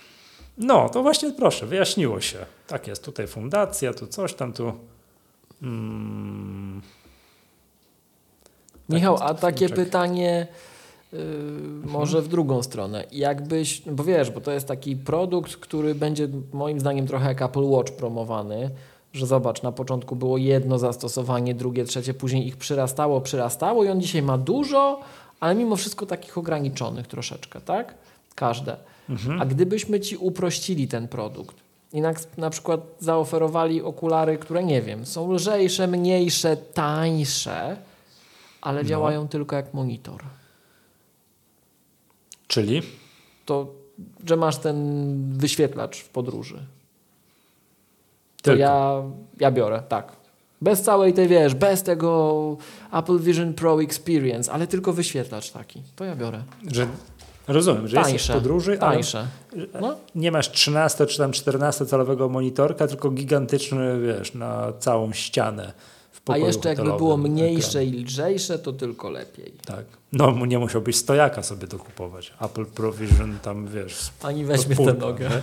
No, 0.59 0.89
to 0.89 1.03
właśnie 1.03 1.33
proszę, 1.33 1.67
wyjaśniło 1.67 2.21
się. 2.21 2.47
Tak 2.67 2.87
jest, 2.87 3.05
tutaj 3.05 3.27
fundacja, 3.27 3.95
tu 3.95 4.07
coś 4.07 4.35
tam, 4.35 4.53
tu... 4.53 4.73
Mm, 5.63 6.83
Michał, 8.89 9.17
a 9.21 9.35
takie 9.35 9.69
pytanie 9.69 10.47
yy, 11.13 11.19
może 11.85 12.23
w 12.23 12.29
drugą 12.29 12.63
stronę. 12.63 13.05
Jakbyś, 13.13 13.81
bo 13.81 14.05
wiesz, 14.05 14.31
bo 14.31 14.41
to 14.41 14.53
jest 14.53 14.69
taki 14.69 14.97
produkt, 14.97 15.57
który 15.57 15.95
będzie 15.95 16.29
moim 16.53 16.81
zdaniem 16.81 17.07
trochę 17.07 17.29
jak 17.29 17.43
Apple 17.43 17.65
Watch 17.65 17.93
promowany, 17.93 18.71
że 19.13 19.27
zobacz, 19.27 19.63
na 19.63 19.73
początku 19.73 20.17
było 20.17 20.39
jedno 20.39 20.79
zastosowanie, 20.79 21.55
drugie, 21.55 21.85
trzecie, 21.85 22.15
później 22.15 22.47
ich 22.47 22.57
przyrastało, 22.57 23.21
przyrastało 23.21 23.85
i 23.85 23.89
on 23.89 24.01
dzisiaj 24.01 24.23
ma 24.23 24.39
dużo, 24.39 25.01
ale 25.41 25.55
mimo 25.55 25.77
wszystko 25.77 26.07
takich 26.07 26.39
ograniczonych 26.39 27.07
troszeczkę, 27.07 27.61
tak? 27.61 27.95
Każde. 28.35 28.77
Mhm. 29.09 29.43
A 29.43 29.47
gdybyśmy 29.47 30.01
ci 30.01 30.17
uprościli 30.17 30.89
ten 30.89 31.09
produkt 31.09 31.68
i 31.93 32.01
na, 32.01 32.13
na 32.37 32.51
przykład 32.51 32.81
zaoferowali 33.01 33.83
okulary, 33.83 34.39
które 34.39 34.65
nie 34.65 34.83
wiem, 34.83 35.07
są 35.07 35.33
lżejsze, 35.33 35.87
mniejsze, 35.87 36.57
tańsze, 36.57 37.77
ale 38.61 38.83
No. 38.83 38.89
działają 38.89 39.29
tylko 39.29 39.57
jak 39.57 39.75
monitor. 39.75 40.23
czyli? 42.49 42.83
To, 43.45 43.67
że 44.27 44.37
masz 44.37 44.57
ten 44.59 44.79
wyświetlacz 45.39 45.99
w 46.01 46.09
podróży. 46.09 46.55
To 48.37 48.43
Tylko. 48.43 48.59
ja, 48.61 49.03
ja 49.41 49.51
biorę, 49.51 49.83
tak. 49.89 50.13
Bez 50.61 50.83
całej 50.83 51.13
tej, 51.15 51.29
wiesz, 51.29 51.55
bez 51.55 51.83
tego 51.83 52.57
Apple 52.93 53.19
Vision 53.19 53.55
Pro 53.55 53.83
Experience, 53.83 54.53
ale 54.53 54.67
tylko 54.67 54.93
wyświetlacz 54.93 55.51
taki. 55.51 55.83
To 55.97 56.05
ja 56.05 56.17
biorę. 56.17 56.43
Że, 56.73 56.87
rozumiem, 57.49 57.89
że 57.89 57.97
jesteś 57.97 58.13
Tańsze. 58.13 58.33
w 58.33 58.37
podróży, 58.37 58.79
ale 58.81 58.93
Tańsze. 58.93 59.27
No, 59.81 59.97
nie 60.15 60.33
masz 60.33 60.51
13 60.51 61.07
czy 61.07 61.19
tam 61.19 61.33
14 61.33 61.87
calowego 61.87 62.29
monitorka, 62.29 62.87
tylko 62.87 63.11
gigantyczny, 63.11 64.01
wiesz, 64.01 64.35
na 64.35 64.73
całą 64.79 65.13
ścianę 65.13 65.73
a 66.29 66.39
jeszcze 66.39 66.69
jakby 66.69 66.85
było 66.85 67.15
ekran. 67.15 67.33
mniejsze 67.33 67.85
i 67.85 68.05
lżejsze, 68.05 68.59
to 68.59 68.73
tylko 68.73 69.11
lepiej. 69.11 69.53
Tak. 69.67 69.85
No, 70.13 70.31
mu 70.31 70.45
nie 70.45 70.59
musiałbyś 70.59 70.97
stojaka 70.97 71.43
sobie 71.43 71.67
dokupować. 71.67 72.33
Apple 72.41 72.67
Provision 72.67 73.39
tam, 73.43 73.69
wiesz, 73.69 74.11
Ani 74.23 74.45
weźmie 74.45 74.77
tę 74.77 74.95
nogę. 74.95 75.31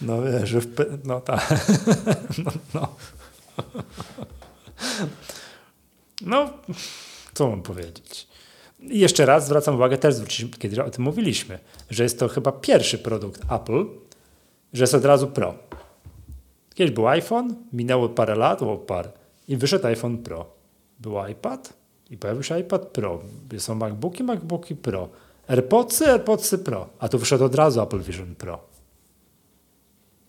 No 0.00 0.22
wiesz, 0.22 0.48
że 0.48 0.60
w, 0.60 0.68
no 1.04 1.20
tak. 1.20 1.48
No, 2.44 2.52
no. 2.74 2.88
no, 6.20 6.50
co 7.34 7.48
mam 7.48 7.62
powiedzieć? 7.62 8.28
I 8.90 8.98
jeszcze 8.98 9.26
raz 9.26 9.46
zwracam 9.46 9.74
uwagę, 9.74 9.98
też 9.98 10.14
zwróciliśmy, 10.14 10.58
kiedy 10.58 10.84
o 10.84 10.90
tym 10.90 11.04
mówiliśmy, 11.04 11.58
że 11.90 12.02
jest 12.02 12.18
to 12.18 12.28
chyba 12.28 12.52
pierwszy 12.52 12.98
produkt 12.98 13.42
Apple, 13.52 13.86
że 14.72 14.82
jest 14.82 14.94
od 14.94 15.04
razu 15.04 15.26
Pro. 15.26 15.54
Kiedyś 16.74 16.94
był 16.94 17.08
iPhone, 17.08 17.54
minęło 17.72 18.08
parę 18.08 18.34
lat, 18.34 18.62
o 18.62 18.76
parę, 18.76 19.10
i 19.48 19.56
wyszedł 19.56 19.86
iPhone 19.86 20.18
Pro. 20.18 20.46
Był 21.00 21.26
iPad 21.30 21.72
i 22.10 22.16
pojawił 22.18 22.42
się 22.42 22.58
iPad 22.60 22.86
Pro. 22.86 23.20
Są 23.58 23.74
MacBooki, 23.74 24.22
MacBooki 24.24 24.76
Pro. 24.76 25.08
AirPodsy, 25.48 26.06
AirPodsy 26.06 26.58
Pro. 26.58 26.88
A 26.98 27.08
tu 27.08 27.18
wyszedł 27.18 27.44
od 27.44 27.54
razu 27.54 27.80
Apple 27.80 28.00
Vision 28.00 28.34
Pro. 28.34 28.58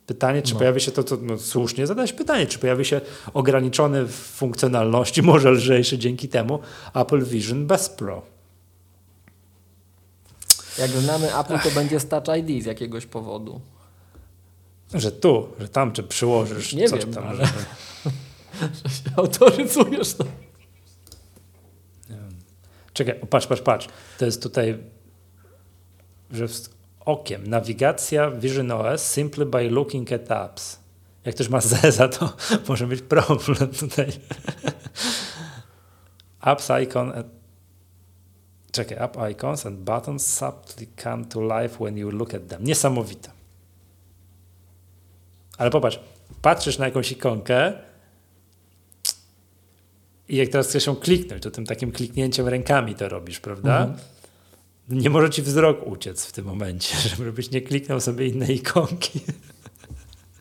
Pytanie, 0.07 0.41
czy 0.41 0.53
No. 0.53 0.59
pojawi 0.59 0.81
się 0.81 0.91
to, 0.91 1.03
co 1.03 1.17
no, 1.21 1.37
słusznie 1.37 1.87
zadać 1.87 2.13
pytanie, 2.13 2.47
czy 2.47 2.59
pojawi 2.59 2.85
się 2.85 3.01
ograniczony 3.33 4.05
w 4.05 4.15
funkcjonalności, 4.15 5.21
może 5.31 5.51
lżejszy 5.51 5.97
dzięki 5.97 6.29
temu 6.29 6.59
Apple 6.95 7.23
Vision 7.23 7.67
bez 7.67 7.89
Pro. 7.89 8.32
Jak 10.79 10.91
znamy 10.91 11.37
Apple, 11.39 11.59
to 11.59 11.71
będzie 11.71 11.99
z 11.99 12.07
Touch 12.07 12.37
ID 12.37 12.63
z 12.63 12.65
jakiegoś 12.65 13.05
powodu. 13.05 13.61
Że 14.93 15.11
tu, 15.11 15.47
że 15.59 15.69
tam, 15.69 15.91
czy 15.91 16.03
przyłożysz 16.03 16.73
Nie 16.73 16.89
coś 16.89 16.99
wiem, 17.05 17.13
tam. 17.13 17.27
ale- 17.27 17.45
Żeby... 17.45 17.59
Autoryzujesz 19.17 20.13
to. 20.13 20.23
Czekaj, 22.93 23.21
o, 23.21 23.25
patrz, 23.25 23.47
patrz, 23.47 23.61
patrz. 23.61 23.87
To 24.17 24.25
jest 24.25 24.43
tutaj, 24.43 24.77
że 26.31 26.47
w, 26.47 26.69
okiem, 26.99 27.47
nawigacja 27.47 28.31
Vision 28.31 28.71
OS 28.71 29.05
simply 29.11 29.45
by 29.45 29.69
looking 29.69 30.11
at 30.11 30.31
apps. 30.31 30.79
Jak 31.25 31.35
ktoś 31.35 31.49
ma 31.49 31.61
zeza, 31.81 32.07
to 32.07 32.33
może 32.67 32.87
być 32.87 33.01
problem 33.01 33.67
tutaj. 33.79 34.07
apps 36.41 36.69
icon, 36.83 37.13
czekaj, 38.73 38.97
app 38.97 39.17
icons 39.31 39.65
and 39.65 39.79
buttons 39.79 40.27
subtly 40.27 40.87
come 41.03 41.25
to 41.25 41.41
life 41.41 41.77
when 41.79 41.97
you 41.97 42.11
look 42.11 42.33
at 42.33 42.47
them. 42.47 42.63
Niesamowite. 42.63 43.31
Ale 45.57 45.69
popatrz, 45.69 45.99
patrzysz 46.41 46.77
na 46.77 46.85
jakąś 46.85 47.11
ikonkę 47.11 47.73
i 50.27 50.35
jak 50.35 50.49
teraz 50.49 50.67
chcesz 50.67 50.85
ją 50.85 50.95
kliknąć, 50.95 51.43
to 51.43 51.51
tym 51.51 51.65
takim 51.65 51.91
kliknięciem 51.91 52.47
rękami 52.47 52.95
to 52.95 53.09
robisz, 53.09 53.39
prawda? 53.39 53.83
Mhm. 53.83 53.99
Nie 54.89 55.09
może 55.09 55.29
ci 55.29 55.41
wzrok 55.41 55.87
uciec 55.87 56.25
w 56.25 56.31
tym 56.31 56.45
momencie, 56.45 56.97
żebyś 57.25 57.51
nie 57.51 57.61
kliknął 57.61 57.99
sobie 57.99 58.27
innej 58.27 58.55
ikonki. 58.55 59.19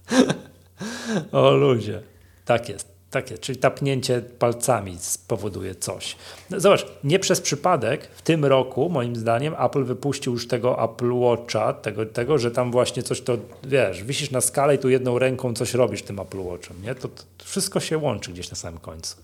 o 1.32 1.50
ludzie. 1.50 2.02
Tak 2.44 2.68
jest. 2.68 2.91
Tak 3.12 3.30
jest. 3.30 3.42
Czyli 3.42 3.58
tapnięcie 3.58 4.22
palcami 4.38 4.96
spowoduje 5.00 5.74
coś. 5.74 6.16
No, 6.50 6.60
zobacz, 6.60 6.86
nie 7.04 7.18
przez 7.18 7.40
przypadek 7.40 8.06
w 8.06 8.22
tym 8.22 8.44
roku, 8.44 8.88
moim 8.88 9.16
zdaniem, 9.16 9.54
Apple 9.58 9.84
wypuścił 9.84 10.32
już 10.32 10.48
tego 10.48 10.84
Apple 10.84 11.12
Watcha, 11.12 11.72
tego, 11.72 12.06
tego 12.06 12.38
że 12.38 12.50
tam 12.50 12.72
właśnie 12.72 13.02
coś 13.02 13.20
to, 13.20 13.38
wiesz, 13.64 14.04
wisisz 14.04 14.30
na 14.30 14.40
skalę 14.40 14.74
i 14.74 14.78
tu 14.78 14.88
jedną 14.88 15.18
ręką 15.18 15.54
coś 15.54 15.74
robisz 15.74 16.02
tym 16.02 16.20
Apple 16.20 16.38
Watchem, 16.38 16.82
nie? 16.82 16.94
To, 16.94 17.08
to 17.08 17.44
wszystko 17.44 17.80
się 17.80 17.98
łączy 17.98 18.32
gdzieś 18.32 18.50
na 18.50 18.56
samym 18.56 18.80
końcu. 18.80 19.16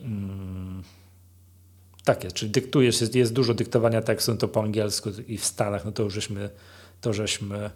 Mm. 0.00 0.82
Tak 2.04 2.24
jest, 2.24 2.36
czyli 2.36 2.50
dyktujesz, 2.50 3.00
jest, 3.00 3.14
jest 3.14 3.32
dużo 3.32 3.54
dyktowania 3.54 4.02
tekstu, 4.02 4.32
no 4.32 4.38
to 4.38 4.48
po 4.48 4.62
angielsku 4.62 5.10
i 5.28 5.38
w 5.38 5.44
Stanach, 5.44 5.84
no 5.84 5.92
to 5.92 6.02
już 6.02 6.14
żeśmy, 6.14 6.50
to 7.00 7.12
żeśmy 7.12 7.70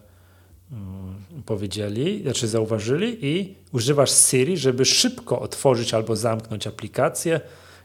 powiedzieli, 1.45 2.21
znaczy 2.23 2.47
zauważyli 2.47 3.25
i 3.25 3.55
używasz 3.71 4.11
Siri, 4.11 4.57
żeby 4.57 4.85
szybko 4.85 5.39
otworzyć 5.39 5.93
albo 5.93 6.15
zamknąć 6.15 6.67
aplikację, 6.67 7.41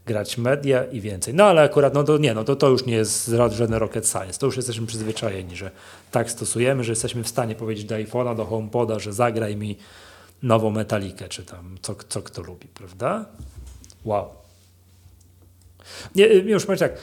grać 0.06 0.38
media 0.38 0.84
i 0.84 1.00
więcej. 1.00 1.34
No 1.34 1.44
ale 1.44 1.62
akurat, 1.62 1.94
no 1.94 2.04
to 2.04 2.18
nie, 2.18 2.34
no 2.34 2.44
to, 2.44 2.56
to 2.56 2.68
już 2.68 2.86
nie 2.86 2.94
jest 2.94 3.26
żaden 3.28 3.74
rocket 3.74 4.08
science, 4.08 4.38
to 4.38 4.46
już 4.46 4.56
jesteśmy 4.56 4.86
przyzwyczajeni, 4.86 5.56
że 5.56 5.70
tak 6.10 6.30
stosujemy, 6.30 6.84
że 6.84 6.92
jesteśmy 6.92 7.24
w 7.24 7.28
stanie 7.28 7.54
powiedzieć 7.54 7.84
do 7.84 7.94
iPhone'a, 7.94 8.36
do 8.36 8.44
HomePoda, 8.44 8.98
że 8.98 9.12
zagraj 9.12 9.56
mi 9.56 9.76
nową 10.42 10.70
metalikę, 10.70 11.28
czy 11.28 11.42
tam 11.42 11.78
co, 11.82 11.94
co 12.08 12.22
kto 12.22 12.42
lubi, 12.42 12.68
prawda? 12.68 13.26
Wow. 14.04 14.28
Nie, 16.14 16.26
już 16.26 16.66
powiem 16.66 16.78
tak, 16.78 16.98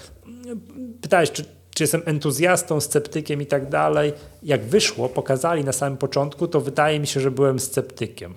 pytałeś, 1.02 1.32
czy 1.32 1.46
czy 1.74 1.84
jestem 1.84 2.02
entuzjastą, 2.06 2.82
sceptykiem 2.82 3.42
i 3.42 3.46
tak 3.46 3.70
dalej. 3.70 4.14
Jak 4.44 4.64
wyszło, 4.64 5.10
pokazali 5.10 5.64
na 5.64 5.72
samym 5.72 5.98
początku, 5.98 6.48
to 6.48 6.62
wydaje 6.62 7.00
mi 7.00 7.08
się, 7.08 7.20
że 7.20 7.32
byłem 7.32 7.60
sceptykiem. 7.60 8.34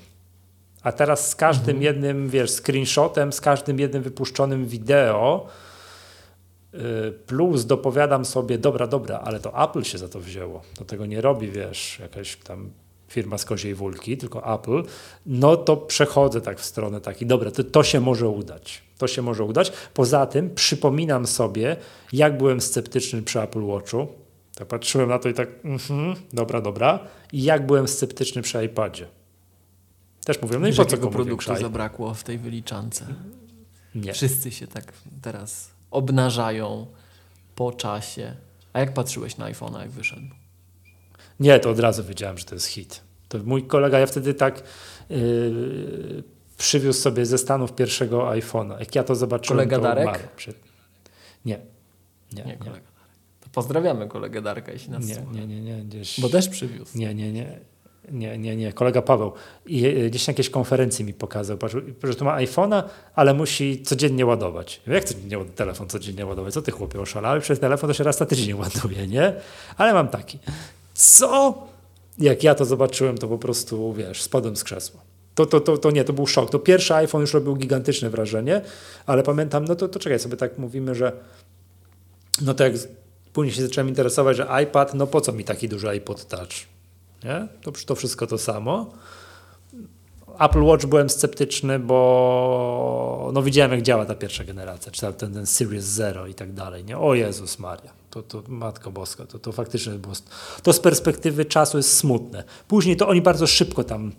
A 0.83 0.93
teraz 0.93 1.31
z 1.31 1.35
każdym 1.35 1.77
mhm. 1.77 1.83
jednym, 1.83 2.29
wiesz, 2.29 2.51
screenshotem, 2.51 3.33
z 3.33 3.41
każdym 3.41 3.81
jednym 3.81 4.03
wypuszczonym 4.03 4.67
wideo, 4.67 5.47
y, 6.75 6.79
plus 7.27 7.65
dopowiadam 7.65 8.25
sobie, 8.25 8.59
dobra, 8.59 8.87
dobra, 8.87 9.19
ale 9.25 9.41
to 9.41 9.65
Apple 9.65 9.83
się 9.83 9.99
za 9.99 10.09
to 10.09 10.21
wzięło. 10.21 10.63
Do 10.79 10.85
tego 10.85 11.07
nie 11.07 11.21
robi, 11.21 11.51
wiesz, 11.51 11.99
jakaś 12.03 12.37
tam 12.37 12.71
firma 13.09 13.39
z 13.39 13.45
koziej 13.45 13.75
wólki, 13.75 14.17
tylko 14.17 14.55
Apple, 14.55 14.83
no 15.27 15.57
to 15.57 15.77
przechodzę 15.77 16.41
tak 16.41 16.61
w 16.61 16.65
stronę 16.65 17.01
takiej, 17.01 17.29
dobra, 17.29 17.51
to, 17.51 17.65
to 17.65 17.83
się 17.83 18.01
może 18.01 18.29
udać. 18.29 18.83
To 18.99 19.07
się 19.07 19.23
może 19.23 19.45
udać. 19.45 19.73
Poza 19.95 20.27
tym 20.27 20.55
przypominam 20.55 21.27
sobie, 21.27 21.77
jak 22.13 22.39
byłem 22.39 22.61
sceptyczny 22.61 23.23
przy 23.23 23.41
Apple 23.41 23.63
Watchu. 23.63 24.07
Tak 24.55 24.69
patrzyłem 24.69 25.09
na 25.09 25.19
to 25.19 25.29
i 25.29 25.35
tak, 25.35 25.49
mm 25.65 26.17
dobra, 26.33 26.61
dobra. 26.61 26.99
I 27.33 27.43
jak 27.43 27.67
byłem 27.67 27.89
sceptyczny 27.89 28.43
przy 28.43 28.65
iPadzie. 28.65 29.07
Też 30.25 30.43
mówiłem, 30.43 30.63
no 30.63 30.69
i 30.69 30.73
po 30.75 30.85
co 30.85 30.97
go 30.97 31.09
produktu 31.09 31.57
zabrakło 31.57 32.15
w 32.15 32.25
tej 32.25 32.39
wyliczance? 32.39 33.07
Nie. 33.95 34.13
Wszyscy 34.13 34.51
się 34.51 34.67
tak 34.67 34.93
teraz 35.23 35.71
obnażają 35.91 36.87
po 37.55 37.73
czasie. 37.73 38.37
A 38.73 38.81
jak 38.81 38.95
patrzyłeś 38.95 39.37
na 39.37 39.53
iPhone'a, 39.53 39.81
jak 39.81 39.91
wyszedł? 39.91 40.27
Nie, 41.41 41.61
to 41.61 41.71
od 41.71 41.79
razu 41.79 42.05
wiedziałem, 42.05 42.39
że 42.39 42.45
to 42.45 42.55
jest 42.55 42.67
hit. 42.67 43.01
To 43.29 43.39
mój 43.45 43.67
kolega, 43.67 43.99
ja 43.99 44.07
wtedy 44.07 44.35
tak 44.35 44.63
yy, 45.11 46.23
przywiózł 46.59 47.01
sobie 47.01 47.27
ze 47.27 47.39
Stanów 47.39 47.73
pierwszego 47.73 48.29
iPhone'a. 48.31 48.81
Jak 48.81 48.95
ja 48.95 49.05
to 49.05 49.15
zobaczyłem, 49.15 49.59
kolega 49.59 49.77
to 49.77 49.83
Darek? 49.83 50.29
Nie. 51.45 51.59
Nie, 52.33 52.45
nie, 52.45 52.53
nie. 52.53 52.71
To 53.41 53.49
pozdrawiamy 53.53 54.09
kolegę 54.09 54.43
Darka, 54.43 54.73
jeśli 54.73 54.91
nas 54.91 55.07
nie, 55.07 55.15
słucha. 55.15 55.33
Nie, 55.33 55.47
nie, 55.47 55.61
nie. 55.61 55.85
Gdzieś... 55.85 56.21
Bo 56.21 56.29
też 56.29 56.49
przywiózł. 56.49 56.99
Nie, 56.99 57.15
nie, 57.15 57.33
nie. 57.33 57.61
Nie, 58.13 58.39
nie, 58.39 58.57
nie, 58.57 58.73
kolega 58.73 59.03
Paweł. 59.03 59.33
I 59.67 59.87
e, 59.87 60.11
gdzieś 60.11 60.27
na 60.27 60.31
jakiejś 60.31 60.51
konferencji 60.51 61.05
mi 61.05 61.15
pokazał, 61.15 61.59
że 62.05 62.15
tu 62.15 62.25
ma 62.25 62.37
iPhone'a, 62.37 62.83
ale 63.15 63.35
musi 63.35 63.83
codziennie 63.83 64.27
ładować. 64.27 64.81
Jak 64.87 65.05
codziennie 65.05 65.45
telefon 65.45 65.89
codziennie 65.89 66.27
ładować? 66.27 66.55
Co 66.55 66.63
ty 66.63 66.71
chłopie 66.71 67.01
oszalałeś? 67.01 67.45
Przez 67.45 67.61
telefon 67.61 67.91
to 67.91 67.95
się 67.95 68.05
raz 68.05 68.21
na 68.21 68.27
tydzień 68.27 68.55
ładuje, 68.55 69.07
nie? 69.07 69.33
Ale 69.77 69.93
mam 69.93 70.09
taki. 70.09 70.39
Co? 70.97 71.67
Jak 72.19 72.45
ja 72.45 72.55
to 72.55 72.65
zobaczyłem, 72.65 73.19
to 73.19 73.29
po 73.29 73.39
prostu, 73.39 73.93
wiesz, 73.93 74.23
spadłem 74.23 74.57
z 74.57 74.65
krzesła. 74.65 75.01
To, 75.35 75.47
to, 75.47 75.61
to, 75.61 75.79
to 75.79 75.91
nie, 75.91 76.05
to 76.05 76.13
był 76.13 76.27
szok. 76.27 76.51
To 76.51 76.59
pierwszy 76.59 76.95
iPhone 76.95 77.21
już 77.21 77.35
robił 77.35 77.57
gigantyczne 77.57 78.11
wrażenie, 78.11 78.61
ale 79.07 79.23
pamiętam, 79.23 79.65
no 79.65 79.77
to, 79.77 79.89
to 79.89 79.99
czekaj, 79.99 80.19
sobie 80.19 80.37
tak 80.37 80.59
mówimy, 80.59 80.95
że 80.95 81.13
no 82.43 82.55
to 82.55 82.65
jak 82.65 82.73
później 83.33 83.55
się 83.55 83.63
zacząłem 83.63 83.89
interesować, 83.89 84.37
że 84.37 84.49
iPad, 84.63 84.95
no 84.95 85.07
po 85.07 85.21
co 85.21 85.33
mi 85.33 85.45
taki 85.45 85.69
duży 85.69 85.89
iPod 85.89 86.27
Touch? 86.27 86.53
Nie? 87.25 87.49
To, 87.63 87.73
to 87.87 87.95
wszystko 87.95 88.27
to 88.27 88.39
samo. 88.39 88.93
Apple 90.39 90.63
Watch 90.63 90.87
byłem 90.87 91.11
sceptyczny, 91.11 91.79
bo 91.79 93.31
no 93.35 93.43
widziałem 93.43 93.73
jak 93.73 93.83
działa 93.83 94.07
ta 94.07 94.15
pierwsza 94.15 94.45
generacja, 94.45 94.93
czy 94.93 95.13
ten, 95.13 95.35
ten 95.35 95.47
Series 95.47 95.85
Zero 95.85 96.27
i 96.27 96.35
tak 96.35 96.53
dalej. 96.53 96.85
Nie? 96.85 96.99
O 96.99 97.15
Jezus 97.15 97.59
Maria, 97.59 97.91
to, 98.23 98.43
to 98.43 98.43
Matko 98.49 98.91
Boska, 98.91 99.27
to, 99.27 99.39
to 99.39 99.53
faktycznie 99.53 99.93
było, 99.93 100.15
to 100.63 100.73
z 100.73 100.81
perspektywy 100.81 101.45
czasu 101.45 101.77
jest 101.77 101.97
smutne. 101.97 102.45
Później 102.69 102.97
to 102.97 103.09
oni 103.09 103.23
bardzo 103.23 103.47
szybko 103.47 103.85
tam 103.85 104.13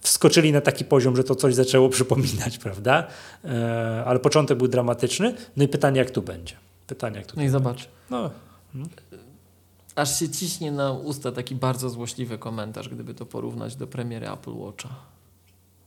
wskoczyli 0.00 0.52
na 0.52 0.60
taki 0.60 0.84
poziom, 0.84 1.16
że 1.16 1.24
to 1.24 1.34
coś 1.34 1.54
zaczęło 1.54 1.88
przypominać, 1.98 2.58
prawda? 2.58 3.06
E, 3.44 4.04
ale 4.06 4.18
początek 4.18 4.58
był 4.58 4.68
dramatyczny. 4.68 5.34
No 5.56 5.64
i 5.64 5.68
pytanie, 5.68 5.98
jak 5.98 6.10
tu 6.10 6.22
będzie? 6.22 6.54
Pytanie, 6.86 7.16
jak 7.16 7.26
tu 7.26 7.36
No 7.36 7.42
i 7.42 7.48
zobacz. 7.48 7.88
No. 8.10 8.30
Hmm? 8.72 8.90
Aż 9.94 10.18
się 10.18 10.28
ciśnie 10.28 10.72
na 10.72 10.92
usta 10.92 11.32
taki 11.32 11.54
bardzo 11.54 11.90
złośliwy 11.90 12.38
komentarz, 12.38 12.88
gdyby 12.88 13.14
to 13.14 13.26
porównać 13.26 13.76
do 13.76 13.86
premiery 13.86 14.30
Apple 14.30 14.54
Watcha. 14.54 14.88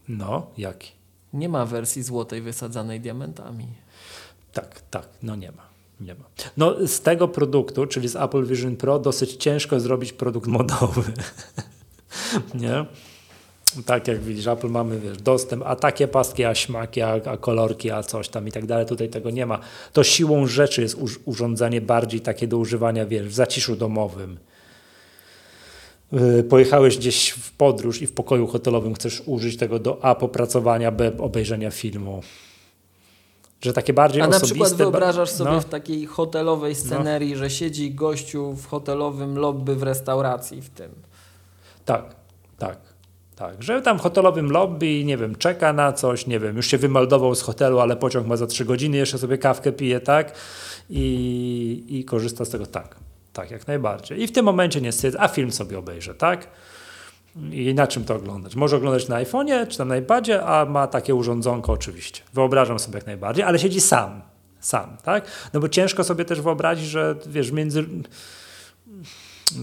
No, 0.07 0.47
jaki? 0.57 0.91
Nie 1.33 1.49
ma 1.49 1.65
wersji 1.65 2.03
złotej 2.03 2.41
wysadzanej 2.41 2.99
diamentami. 2.99 3.67
Tak, 4.53 4.81
tak, 4.91 5.07
no 5.23 5.35
nie 5.35 5.51
ma. 5.51 5.68
Nie 5.99 6.15
ma. 6.15 6.25
No 6.57 6.87
z 6.87 7.01
tego 7.01 7.27
produktu, 7.27 7.85
czyli 7.85 8.07
z 8.07 8.15
Apple 8.15 8.45
Vision 8.45 8.75
Pro, 8.75 8.99
dosyć 8.99 9.35
ciężko 9.35 9.79
zrobić 9.79 10.13
produkt 10.13 10.47
modowy. 10.57 11.03
nie? 12.53 12.85
Tak 13.85 14.07
jak 14.07 14.19
widzisz, 14.19 14.47
Apple 14.47 14.69
mamy 14.69 14.99
wiesz, 14.99 15.17
dostęp, 15.17 15.63
a 15.65 15.75
takie 15.75 16.07
pastki, 16.07 16.45
a 16.45 16.55
śmaki, 16.55 17.01
a, 17.01 17.11
a, 17.25 17.37
kolorki, 17.37 17.91
a 17.91 18.03
coś 18.03 18.29
tam 18.29 18.47
i 18.47 18.51
tak 18.51 18.65
dalej, 18.65 18.85
tutaj 18.85 19.09
tego 19.09 19.29
nie 19.29 19.45
ma. 19.45 19.59
To 19.93 20.03
siłą 20.03 20.47
rzeczy 20.47 20.81
jest 20.81 20.97
urządzenie 21.25 21.81
bardziej 21.81 22.21
takie 22.21 22.47
do 22.47 22.57
używania 22.57 23.05
wiesz, 23.05 23.27
w 23.27 23.33
zaciszu 23.33 23.75
domowym. 23.75 24.37
Yy, 26.11 26.43
pojechałeś 26.43 26.97
gdzieś 26.97 27.29
w 27.29 27.51
podróż 27.51 28.01
i 28.01 28.07
w 28.07 28.11
pokoju 28.11 28.47
hotelowym 28.47 28.93
chcesz 28.93 29.23
użyć 29.25 29.57
tego 29.57 29.79
do 29.79 30.05
A 30.05 30.15
popracowania, 30.15 30.91
B 30.91 31.11
obejrzenia 31.17 31.71
filmu. 31.71 32.21
Że 33.61 33.73
takie 33.73 33.93
bardziej 33.93 34.21
A 34.21 34.27
na 34.27 34.39
przykład 34.39 34.73
wyobrażasz 34.73 35.29
sobie 35.29 35.51
no. 35.51 35.61
w 35.61 35.65
takiej 35.65 36.05
hotelowej 36.05 36.73
no. 36.73 36.79
scenerii, 36.79 37.31
no. 37.31 37.37
że 37.37 37.49
siedzi 37.49 37.91
gościu 37.91 38.53
w 38.53 38.65
hotelowym 38.65 39.37
lobby 39.37 39.75
w 39.75 39.83
restauracji 39.83 40.61
w 40.61 40.69
tym. 40.69 40.91
Tak, 41.85 42.15
tak. 42.57 42.77
Tak, 43.35 43.63
że 43.63 43.81
tam 43.81 43.99
w 43.99 44.01
hotelowym 44.01 44.51
lobby, 44.51 45.05
nie 45.05 45.17
wiem, 45.17 45.35
czeka 45.35 45.73
na 45.73 45.93
coś, 45.93 46.27
nie 46.27 46.39
wiem, 46.39 46.55
już 46.57 46.67
się 46.67 46.77
wymeldował 46.77 47.35
z 47.35 47.41
hotelu, 47.41 47.79
ale 47.79 47.95
pociąg 47.95 48.27
ma 48.27 48.37
za 48.37 48.47
trzy 48.47 48.65
godziny, 48.65 48.97
jeszcze 48.97 49.17
sobie 49.17 49.37
kawkę 49.37 49.71
pije, 49.71 49.99
tak? 49.99 50.35
I, 50.89 51.85
i 51.87 52.05
korzysta 52.05 52.45
z 52.45 52.49
tego, 52.49 52.65
tak, 52.65 52.95
tak, 53.33 53.51
jak 53.51 53.67
najbardziej. 53.67 54.21
I 54.21 54.27
w 54.27 54.31
tym 54.31 54.45
momencie 54.45 54.81
nie 54.81 54.91
stwierdza, 54.91 55.19
a 55.19 55.27
film 55.27 55.51
sobie 55.51 55.79
obejrzę, 55.79 56.15
tak? 56.15 56.47
I 57.51 57.73
na 57.73 57.87
czym 57.87 58.03
to 58.03 58.15
oglądać? 58.15 58.55
Może 58.55 58.77
oglądać 58.77 59.07
na 59.07 59.23
iPhone'ie 59.23 59.67
czy 59.67 59.77
tam 59.77 59.87
na 59.87 59.97
iPadzie, 59.97 60.45
a 60.45 60.65
ma 60.65 60.87
takie 60.87 61.15
urządzonko 61.15 61.71
oczywiście. 61.71 62.21
Wyobrażam 62.33 62.79
sobie 62.79 62.97
jak 62.97 63.05
najbardziej, 63.05 63.43
ale 63.43 63.59
siedzi 63.59 63.81
sam. 63.81 64.21
Sam, 64.59 64.97
tak? 65.03 65.25
No 65.53 65.59
bo 65.59 65.69
ciężko 65.69 66.03
sobie 66.03 66.25
też 66.25 66.41
wyobrazić, 66.41 66.85
że 66.85 67.15
wiesz, 67.27 67.51
między 67.51 67.85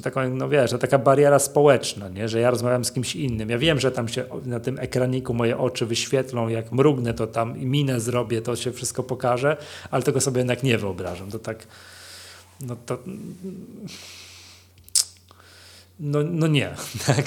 taką, 0.03 0.31
no 0.31 0.49
wiesz, 0.49 0.71
taka 0.81 0.99
bariera 0.99 1.39
społeczna, 1.39 2.09
nie? 2.09 2.29
że 2.29 2.41
ja 2.41 2.51
rozmawiam 2.51 2.85
z 2.85 2.93
kimś 2.93 3.17
innym. 3.17 3.51
Ja 3.51 3.59
wiem, 3.59 3.81
że 3.81 3.93
tam 3.93 4.09
się 4.09 4.25
na 4.45 4.61
tym 4.61 4.79
ekraniku 4.79 5.35
moje 5.35 5.59
oczy 5.59 5.87
wyświetlą, 5.87 6.49
jak 6.49 6.73
mrugnę, 6.73 7.15
to 7.15 7.27
tam 7.27 7.59
minę 7.59 8.01
zrobię, 8.01 8.43
to 8.43 8.57
się 8.57 8.73
wszystko 8.73 9.03
pokaże, 9.03 9.57
ale 9.91 10.03
tego 10.03 10.21
sobie 10.21 10.39
jednak 10.39 10.63
nie 10.63 10.79
wyobrażam. 10.79 11.31
To 11.31 11.39
tak, 11.39 11.67
no 12.61 12.77
to 12.87 12.99
no, 16.01 16.19
no 16.23 16.47
nie, 16.47 16.75
tak. 17.07 17.25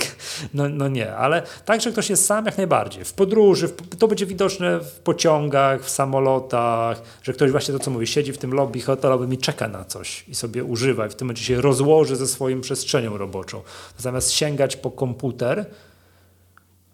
No, 0.54 0.70
no 0.70 0.88
nie, 0.88 1.16
ale 1.16 1.44
tak, 1.66 1.82
że 1.82 1.92
ktoś 1.92 2.10
jest 2.10 2.26
sam 2.26 2.46
jak 2.46 2.58
najbardziej. 2.58 3.06
W 3.06 3.14
podróży, 3.14 3.68
w, 3.68 3.96
to 3.98 4.08
będzie 4.08 4.26
widoczne 4.26 4.80
w 4.80 5.00
pociągach, 5.00 5.84
w 5.84 5.90
samolotach, 5.90 7.02
że 7.24 7.34
ktoś 7.34 7.52
właśnie 7.52 7.74
to, 7.74 7.80
co 7.80 7.92
mówi, 7.92 8.08
siedzi 8.08 8.34
w 8.34 8.38
tym 8.38 8.54
lobby 8.54 8.82
hotelowym 8.82 9.34
i 9.34 9.38
czeka 9.38 9.68
na 9.68 9.86
coś 9.86 10.26
i 10.28 10.36
sobie 10.36 10.64
używa 10.64 11.08
i 11.08 11.10
w 11.10 11.16
tym 11.16 11.28
momencie 11.28 11.44
się 11.44 11.62
rozłoży 11.62 12.16
ze 12.16 12.28
swoją 12.28 12.62
przestrzenią 12.62 13.18
roboczą. 13.18 13.62
Zamiast 13.98 14.32
sięgać 14.32 14.76
po 14.76 14.92
komputer, 14.92 15.66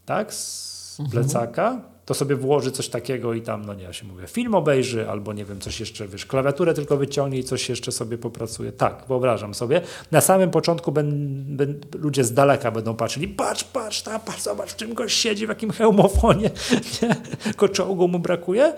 tak, 0.06 0.34
z 0.34 1.00
mhm. 1.00 1.12
plecaka, 1.12 1.82
to 2.06 2.14
sobie 2.14 2.36
włoży 2.36 2.72
coś 2.72 2.90
takiego 2.90 3.34
i 3.34 3.42
tam, 3.42 3.66
no 3.66 3.74
nie, 3.74 3.84
ja 3.84 3.94
się 3.94 4.06
mówię, 4.06 4.28
film 4.28 4.56
obejrzy, 4.56 5.10
albo 5.10 5.34
nie 5.34 5.46
wiem, 5.46 5.60
coś 5.62 5.80
jeszcze, 5.80 6.08
wiesz, 6.08 6.26
klawiaturę 6.26 6.74
tylko 6.74 6.98
wyciągnie 6.98 7.40
i 7.40 7.44
coś 7.44 7.70
jeszcze 7.70 7.92
sobie 7.92 8.18
popracuje. 8.18 8.72
Tak, 8.72 9.04
wyobrażam 9.08 9.54
sobie. 9.54 9.82
Na 10.12 10.22
samym 10.22 10.52
początku 10.52 10.92
ben, 10.92 11.44
ben, 11.48 11.80
ludzie 11.94 12.24
z 12.24 12.34
daleka 12.34 12.72
będą 12.72 12.96
patrzyli, 12.96 13.28
patrz, 13.28 13.64
patrz, 13.64 14.02
tam, 14.02 14.22
patrz, 14.22 14.42
zobacz, 14.42 14.72
w 14.72 14.76
czym 14.76 14.94
goś 14.94 15.14
siedzi, 15.14 15.46
w 15.46 15.50
jakim 15.50 15.72
hełmofonie, 15.72 16.50
nie? 17.02 17.16
tylko 17.44 17.70
czołgu 17.70 18.08
mu 18.08 18.20
brakuje, 18.20 18.74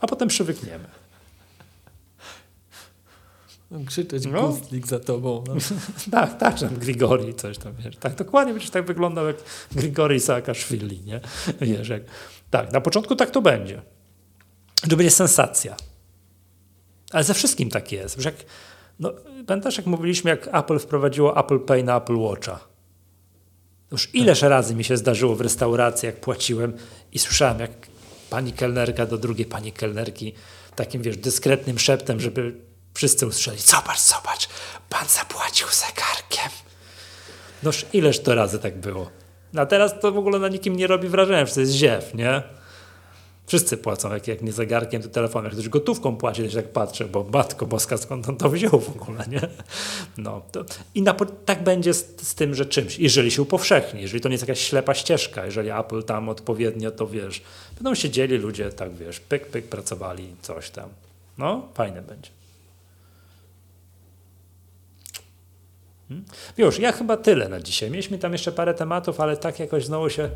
a 0.00 0.06
potem 0.06 0.28
przywykniemy. 0.28 0.84
Krzyczeć 3.86 4.26
no. 4.26 4.48
Gustlik 4.48 4.86
za 4.86 5.00
tobą. 5.00 5.44
No. 5.48 5.54
tak, 6.10 6.38
tak, 6.38 6.58
że 6.58 6.68
Grigori 6.68 7.34
coś 7.34 7.58
tam, 7.58 7.72
wiesz. 7.84 7.96
Tak, 7.96 8.14
dokładnie 8.14 8.52
będziesz 8.52 8.70
tak 8.70 8.86
wyglądał 8.86 9.26
jak 9.26 9.36
Grigori 9.72 10.20
Saakaszwili, 10.20 11.00
nie? 11.00 11.20
Wiesz, 11.60 11.88
jak 11.88 12.02
tak, 12.50 12.72
na 12.72 12.80
początku 12.80 13.16
tak 13.16 13.30
to 13.30 13.42
będzie. 13.42 13.82
To 14.90 14.96
będzie 14.96 15.10
sensacja. 15.10 15.76
Ale 17.12 17.24
ze 17.24 17.34
wszystkim 17.34 17.70
tak 17.70 17.92
jest. 17.92 18.24
Jak, 18.24 18.34
no, 19.00 19.12
pamiętasz, 19.46 19.76
jak 19.76 19.86
mówiliśmy, 19.86 20.30
jak 20.30 20.48
Apple 20.54 20.78
wprowadziło 20.78 21.40
Apple 21.40 21.60
Pay 21.60 21.84
na 21.84 21.96
Apple 21.96 22.16
Watcha? 22.16 22.60
Już 23.92 24.14
ileż 24.14 24.42
razy 24.42 24.74
mi 24.74 24.84
się 24.84 24.96
zdarzyło 24.96 25.34
w 25.36 25.40
restauracji, 25.40 26.06
jak 26.06 26.20
płaciłem 26.20 26.76
i 27.12 27.18
słyszałem, 27.18 27.60
jak 27.60 27.70
pani 28.30 28.52
kelnerka 28.52 29.06
do 29.06 29.18
drugiej 29.18 29.46
pani 29.46 29.72
kelnerki 29.72 30.32
takim, 30.76 31.02
wiesz, 31.02 31.16
dyskretnym 31.16 31.78
szeptem, 31.78 32.20
żeby 32.20 32.54
wszyscy 32.94 33.26
usłyszeli, 33.26 33.58
zobacz, 33.58 34.00
zobacz, 34.00 34.48
pan 34.88 35.08
zapłacił 35.08 35.66
zegarkiem. 35.68 36.50
Noż 37.62 37.86
ileż 37.92 38.20
to 38.20 38.34
razy 38.34 38.58
tak 38.58 38.78
było. 38.78 39.10
A 39.58 39.66
teraz 39.66 40.00
to 40.00 40.12
w 40.12 40.18
ogóle 40.18 40.38
na 40.38 40.48
nikim 40.48 40.76
nie 40.76 40.86
robi 40.86 41.08
wrażenia, 41.08 41.46
że 41.46 41.54
to 41.54 41.60
jest 41.60 41.72
ziew, 41.72 42.14
nie? 42.14 42.42
Wszyscy 43.46 43.76
płacą, 43.76 44.12
jak, 44.12 44.28
jak 44.28 44.42
nie 44.42 44.52
zegarkiem, 44.52 45.02
to 45.02 45.08
telefonem. 45.08 45.44
Jak 45.44 45.52
ktoś 45.52 45.68
gotówką 45.68 46.16
płaci, 46.16 46.42
to 46.42 46.48
się 46.48 46.56
tak 46.56 46.72
patrzę, 46.72 47.04
bo 47.04 47.26
matko 47.32 47.66
boska, 47.66 47.96
skąd 47.96 48.28
on 48.28 48.36
to 48.36 48.50
wziął 48.50 48.80
w 48.80 48.88
ogóle, 48.88 49.24
nie? 49.28 49.40
No, 50.18 50.42
to, 50.52 50.64
I 50.94 51.02
na, 51.02 51.14
tak 51.44 51.64
będzie 51.64 51.94
z, 51.94 52.28
z, 52.28 52.34
tym, 52.34 52.54
że 52.54 52.66
czymś, 52.66 52.98
jeżeli 52.98 53.30
się 53.30 53.42
upowszechni, 53.42 54.02
jeżeli 54.02 54.20
to 54.20 54.28
nie 54.28 54.34
jest 54.34 54.48
jakaś 54.48 54.60
ślepa 54.60 54.94
ścieżka, 54.94 55.46
jeżeli 55.46 55.70
Apple 55.70 56.02
tam 56.02 56.28
odpowiednio, 56.28 56.90
to 56.90 57.06
wiesz, 57.06 57.42
będą 57.74 57.94
siedzieli 57.94 58.38
ludzie, 58.38 58.70
tak 58.70 58.94
wiesz, 58.94 59.20
pyk, 59.20 59.46
pyk, 59.46 59.68
pracowali, 59.68 60.28
coś 60.42 60.70
tam. 60.70 60.88
No, 61.38 61.68
fajne 61.74 62.02
będzie. 62.02 62.35
Już, 66.58 66.78
ja 66.78 66.92
chyba 66.92 67.16
tyle 67.16 67.48
na 67.48 67.60
dzisiaj. 67.60 67.90
Mieliśmy 67.90 68.18
tam 68.18 68.32
jeszcze 68.32 68.52
parę 68.52 68.74
tematów, 68.74 69.20
ale 69.20 69.36
tak 69.36 69.60
jakoś 69.60 69.84
znowu 69.84 70.10
się 70.10 70.30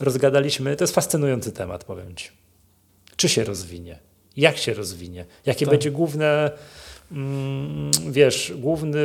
rozgadaliśmy. 0.00 0.76
To 0.76 0.84
jest 0.84 0.94
fascynujący 0.94 1.52
temat, 1.52 1.84
powiem 1.84 2.14
Ci. 2.14 2.28
Czy 3.16 3.28
się 3.28 3.44
rozwinie? 3.44 3.98
Jak 4.36 4.56
się 4.56 4.74
rozwinie? 4.74 5.24
Jakie 5.46 5.66
tak. 5.66 5.72
będzie 5.72 5.90
główne, 5.90 6.50
mm, 7.12 7.90
wiesz, 8.10 8.52
główne 8.56 8.98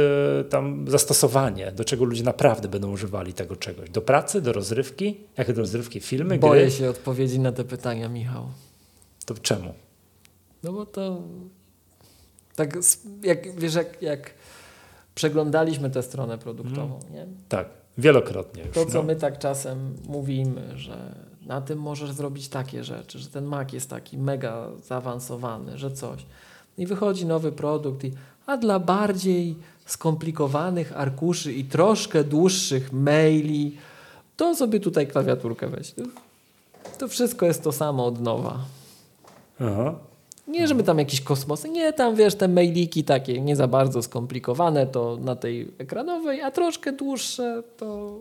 tam 0.50 0.86
zastosowanie, 0.88 1.72
do 1.72 1.86
czego 1.86 2.06
ludzie 2.06 2.24
naprawdę 2.24 2.68
będą 2.68 2.92
używali 2.92 3.34
tego 3.34 3.56
czegoś? 3.56 3.90
Do 3.90 4.02
pracy, 4.02 4.42
do 4.42 4.54
rozrywki? 4.54 5.18
Jakie 5.38 5.54
do 5.54 5.62
rozrywki? 5.62 6.00
Filmy, 6.00 6.38
Boję 6.38 6.62
gry? 6.62 6.72
się 6.72 6.90
odpowiedzi 6.90 7.40
na 7.40 7.52
te 7.52 7.64
pytania, 7.64 8.10
Michał. 8.10 8.48
To 9.26 9.34
czemu? 9.34 9.74
No 10.64 10.74
bo 10.74 10.86
to 10.86 11.22
tak, 12.56 12.78
jak, 13.24 13.60
wiesz, 13.60 13.74
jak, 13.74 14.02
jak 14.02 14.34
przeglądaliśmy 15.20 15.90
tę 15.90 16.04
stronę 16.04 16.38
produktową, 16.38 17.00
hmm. 17.00 17.14
nie? 17.14 17.26
Tak. 17.50 17.68
Wielokrotnie 17.98 18.64
już. 18.64 18.76
To, 18.76 18.86
co 18.86 18.98
no. 18.98 19.04
my 19.04 19.16
tak 19.16 19.40
czasem 19.40 19.96
mówimy, 20.08 20.78
że 20.78 21.16
na 21.46 21.62
tym 21.62 21.80
możesz 21.80 22.12
zrobić 22.12 22.50
takie 22.50 22.84
rzeczy, 22.84 23.20
że 23.20 23.28
ten 23.28 23.46
Mac 23.46 23.74
jest 23.74 23.90
taki 23.90 24.18
mega 24.18 24.68
zaawansowany, 24.84 25.78
że 25.78 25.92
coś. 25.92 26.26
I 26.78 26.86
wychodzi 26.86 27.26
nowy 27.26 27.52
produkt, 27.52 28.04
i, 28.04 28.12
a 28.46 28.58
dla 28.58 28.80
bardziej 28.80 29.56
skomplikowanych 29.86 30.98
arkuszy 30.98 31.54
i 31.54 31.64
troszkę 31.64 32.24
dłuższych 32.24 32.94
maili, 32.94 33.78
to 34.38 34.56
sobie 34.56 34.80
tutaj 34.80 35.08
klawiaturkę 35.08 35.68
weź. 35.68 35.94
To 36.98 37.08
wszystko 37.08 37.46
jest 37.46 37.64
to 37.64 37.72
samo 37.72 38.06
od 38.06 38.22
nowa. 38.22 38.58
Aha. 39.60 39.96
Nie, 40.50 40.68
żeby 40.68 40.84
tam 40.84 41.00
jakieś 41.00 41.22
kosmosy, 41.22 41.70
nie, 41.70 41.94
tam 41.94 42.16
wiesz, 42.16 42.36
te 42.36 42.48
mailiki 42.48 43.04
takie 43.04 43.42
nie 43.42 43.56
za 43.56 43.68
bardzo 43.68 44.02
skomplikowane 44.02 44.88
to 44.88 45.18
na 45.22 45.36
tej 45.36 45.72
ekranowej, 45.78 46.42
a 46.42 46.52
troszkę 46.52 46.92
dłuższe 46.92 47.64
to 47.78 48.20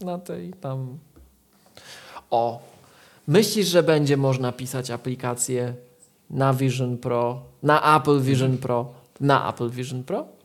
na 0.00 0.18
tej 0.18 0.52
tam. 0.52 0.98
O, 2.30 2.60
myślisz, 3.26 3.66
że 3.66 3.82
będzie 3.82 4.16
można 4.16 4.52
pisać 4.52 4.90
aplikację 4.90 5.74
na 6.30 6.54
Vision 6.54 6.98
Pro, 6.98 7.42
na 7.62 7.96
Apple 7.96 8.20
Vision 8.20 8.58
Pro, 8.58 8.92
na 9.20 9.50
Apple 9.50 9.70
Vision 9.70 10.04
Pro? 10.04 10.37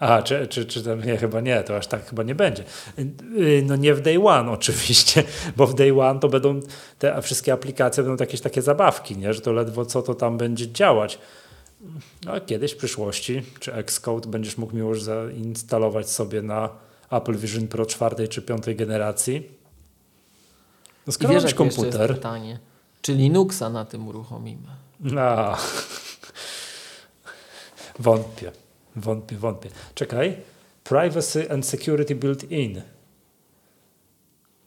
Aha, 0.00 0.22
czy, 0.22 0.46
czy, 0.46 0.66
czy 0.66 0.82
tam, 0.82 1.04
nie, 1.04 1.16
chyba 1.16 1.40
nie, 1.40 1.62
to 1.62 1.76
aż 1.76 1.86
tak 1.86 2.06
chyba 2.06 2.22
nie 2.22 2.34
będzie. 2.34 2.64
Y, 2.98 3.62
no 3.66 3.76
nie 3.76 3.94
w 3.94 4.00
day 4.00 4.24
one 4.24 4.50
oczywiście, 4.50 5.22
bo 5.56 5.66
w 5.66 5.74
day 5.74 6.00
one 6.00 6.20
to 6.20 6.28
będą 6.28 6.60
te 6.98 7.22
wszystkie 7.22 7.52
aplikacje 7.52 8.02
będą 8.02 8.24
jakieś 8.24 8.40
takie 8.40 8.62
zabawki, 8.62 9.16
nie? 9.16 9.34
że 9.34 9.40
to 9.40 9.52
ledwo 9.52 9.86
co 9.86 10.02
to 10.02 10.14
tam 10.14 10.38
będzie 10.38 10.72
działać. 10.72 11.18
No, 12.24 12.40
kiedyś 12.40 12.72
w 12.72 12.76
przyszłości, 12.76 13.42
czy 13.60 13.74
Xcode 13.74 14.28
będziesz 14.28 14.58
mógł 14.58 14.76
już 14.76 15.02
zainstalować 15.02 16.10
sobie 16.10 16.42
na 16.42 16.68
Apple 17.10 17.36
Vision 17.36 17.68
Pro 17.68 17.86
czwartej 17.86 18.28
czy 18.28 18.42
piątej 18.42 18.76
generacji. 18.76 19.48
No, 21.06 21.12
skoro 21.12 21.40
wiesz, 21.40 21.54
komputer. 21.54 22.00
Jest 22.00 22.14
pytanie, 22.14 22.58
czy 23.02 23.14
Linuxa 23.14 23.70
na 23.72 23.84
tym 23.84 24.08
uruchomimy? 24.08 24.68
No. 25.00 25.56
Wątpię. 27.98 28.52
Wątpię, 29.00 29.36
wątpię. 29.36 29.68
Czekaj. 29.94 30.36
Privacy 30.84 31.50
and 31.50 31.66
security 31.66 32.14
built 32.14 32.50
in. 32.50 32.82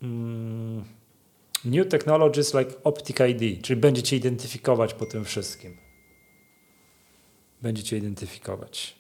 Mm. 0.01 0.83
New 1.65 1.87
technologies 1.87 2.53
like 2.53 2.83
Optic 2.83 3.17
ID, 3.19 3.63
czyli 3.63 3.81
będzie 3.81 4.03
cię 4.03 4.15
identyfikować 4.15 4.93
po 4.93 5.05
tym 5.05 5.25
wszystkim. 5.25 5.77
Będzie 7.61 7.83
cię 7.83 7.97
identyfikować. 7.97 8.95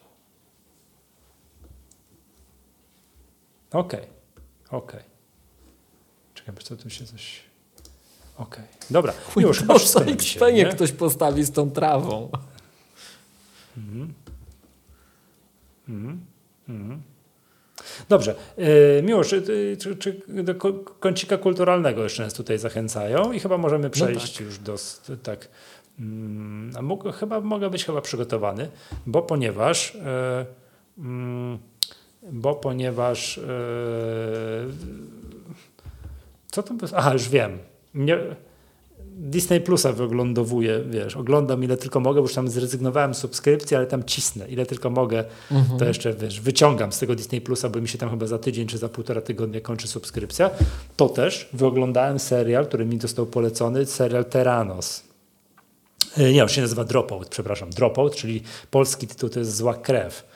OK. 3.71 3.93
OK. 4.69 4.91
Czekaj, 6.33 6.55
co 6.63 6.77
tu 6.77 6.89
się 6.89 7.05
coś... 7.05 7.41
OK. 8.37 8.59
Dobra, 8.89 9.13
już, 9.35 9.59
chyba 9.59 9.79
wszystko 9.79 10.03
na 10.51 10.71
ktoś 10.71 10.91
postawi 10.91 11.43
z 11.43 11.51
tą 11.51 11.71
trawą. 11.71 12.29
Mhm. 13.77 14.13
Mhm. 15.89 16.25
Mhm. 16.69 17.01
Dobrze. 18.09 18.35
Yy, 18.57 19.03
Miłosz, 19.03 19.29
czy, 19.29 19.77
czy, 19.79 19.95
czy, 19.95 20.21
do 20.27 20.55
kącika 20.99 21.37
kulturalnego 21.37 22.03
jeszcze 22.03 22.23
nas 22.23 22.33
tutaj 22.33 22.57
zachęcają 22.57 23.31
i 23.31 23.39
chyba 23.39 23.57
możemy 23.57 23.83
no 23.83 23.89
przejść 23.89 24.33
no 24.33 24.37
tak. 24.37 24.45
już 24.45 24.59
do 24.59 24.75
tak. 25.23 25.47
Mm, 25.99 26.71
a 26.77 26.81
mógł, 26.81 27.11
chyba 27.11 27.41
mogę 27.41 27.69
być 27.69 27.85
chyba 27.85 28.01
przygotowany, 28.01 28.69
bo 29.05 29.21
ponieważ 29.21 29.95
yy, 29.95 31.05
yy, 31.05 32.31
bo 32.31 32.55
ponieważ 32.55 33.37
yy, 33.37 33.43
co 36.51 36.63
to 36.63 36.73
Aha, 36.95 37.13
już 37.13 37.29
wiem. 37.29 37.57
Nie, 37.93 38.17
Disney 39.15 39.61
Plusa 39.61 39.93
wyoglądowuję, 39.93 40.83
wiesz, 40.89 41.17
oglądam 41.17 41.63
ile 41.63 41.77
tylko 41.77 41.99
mogę, 41.99 42.21
bo 42.21 42.27
już 42.27 42.33
tam 42.33 42.47
zrezygnowałem 42.47 43.13
z 43.13 43.17
subskrypcji, 43.17 43.77
ale 43.77 43.85
tam 43.85 44.03
cisnę, 44.03 44.47
ile 44.47 44.65
tylko 44.65 44.89
mogę, 44.89 45.23
mhm. 45.51 45.79
to 45.79 45.85
jeszcze, 45.85 46.13
wiesz, 46.13 46.41
wyciągam 46.41 46.91
z 46.91 46.99
tego 46.99 47.15
Disney 47.15 47.41
Plusa, 47.41 47.69
bo 47.69 47.81
mi 47.81 47.87
się 47.87 47.97
tam 47.97 48.09
chyba 48.09 48.27
za 48.27 48.37
tydzień 48.37 48.67
czy 48.67 48.77
za 48.77 48.89
półtora 48.89 49.21
tygodnia 49.21 49.61
kończy 49.61 49.87
subskrypcja. 49.87 50.49
To 50.97 51.09
też 51.09 51.49
wyoglądałem 51.53 52.19
serial, 52.19 52.65
który 52.65 52.85
mi 52.85 52.99
został 52.99 53.25
polecony, 53.25 53.85
serial 53.85 54.25
Terranos. 54.25 55.03
E, 56.17 56.33
nie, 56.33 56.43
on 56.43 56.49
się 56.49 56.61
nazywa 56.61 56.83
Dropout, 56.83 57.27
przepraszam, 57.29 57.69
Dropout, 57.69 58.15
czyli 58.15 58.43
polski 58.71 59.07
tytuł 59.07 59.29
to 59.29 59.39
jest 59.39 59.55
Zła 59.55 59.73
Krew. 59.73 60.30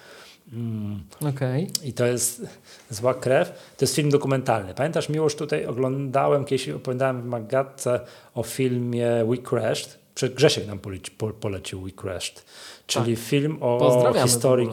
Mm. 0.53 1.03
Okay. 1.29 1.67
I 1.83 1.93
to 1.93 2.05
jest 2.05 2.41
Zła 2.89 3.13
Krew. 3.13 3.49
To 3.77 3.85
jest 3.85 3.95
film 3.95 4.09
dokumentalny. 4.09 4.73
Pamiętasz, 4.73 5.09
Miłosz, 5.09 5.35
tutaj 5.35 5.65
oglądałem, 5.65 6.45
kiedyś 6.45 6.69
opowiadałem 6.69 7.21
w 7.21 7.25
Magatce 7.25 7.99
o 8.33 8.43
filmie 8.43 9.07
We 9.29 9.37
Crashed. 9.37 9.99
Grzesiek 10.35 10.67
nam 10.67 10.79
poleci, 10.79 11.11
po, 11.11 11.29
polecił 11.29 11.81
We 11.81 11.91
Crashed. 11.91 12.45
Czyli 12.87 13.15
tak. 13.15 13.25
film 13.25 13.57
o 13.61 14.13
historii... 14.23 14.69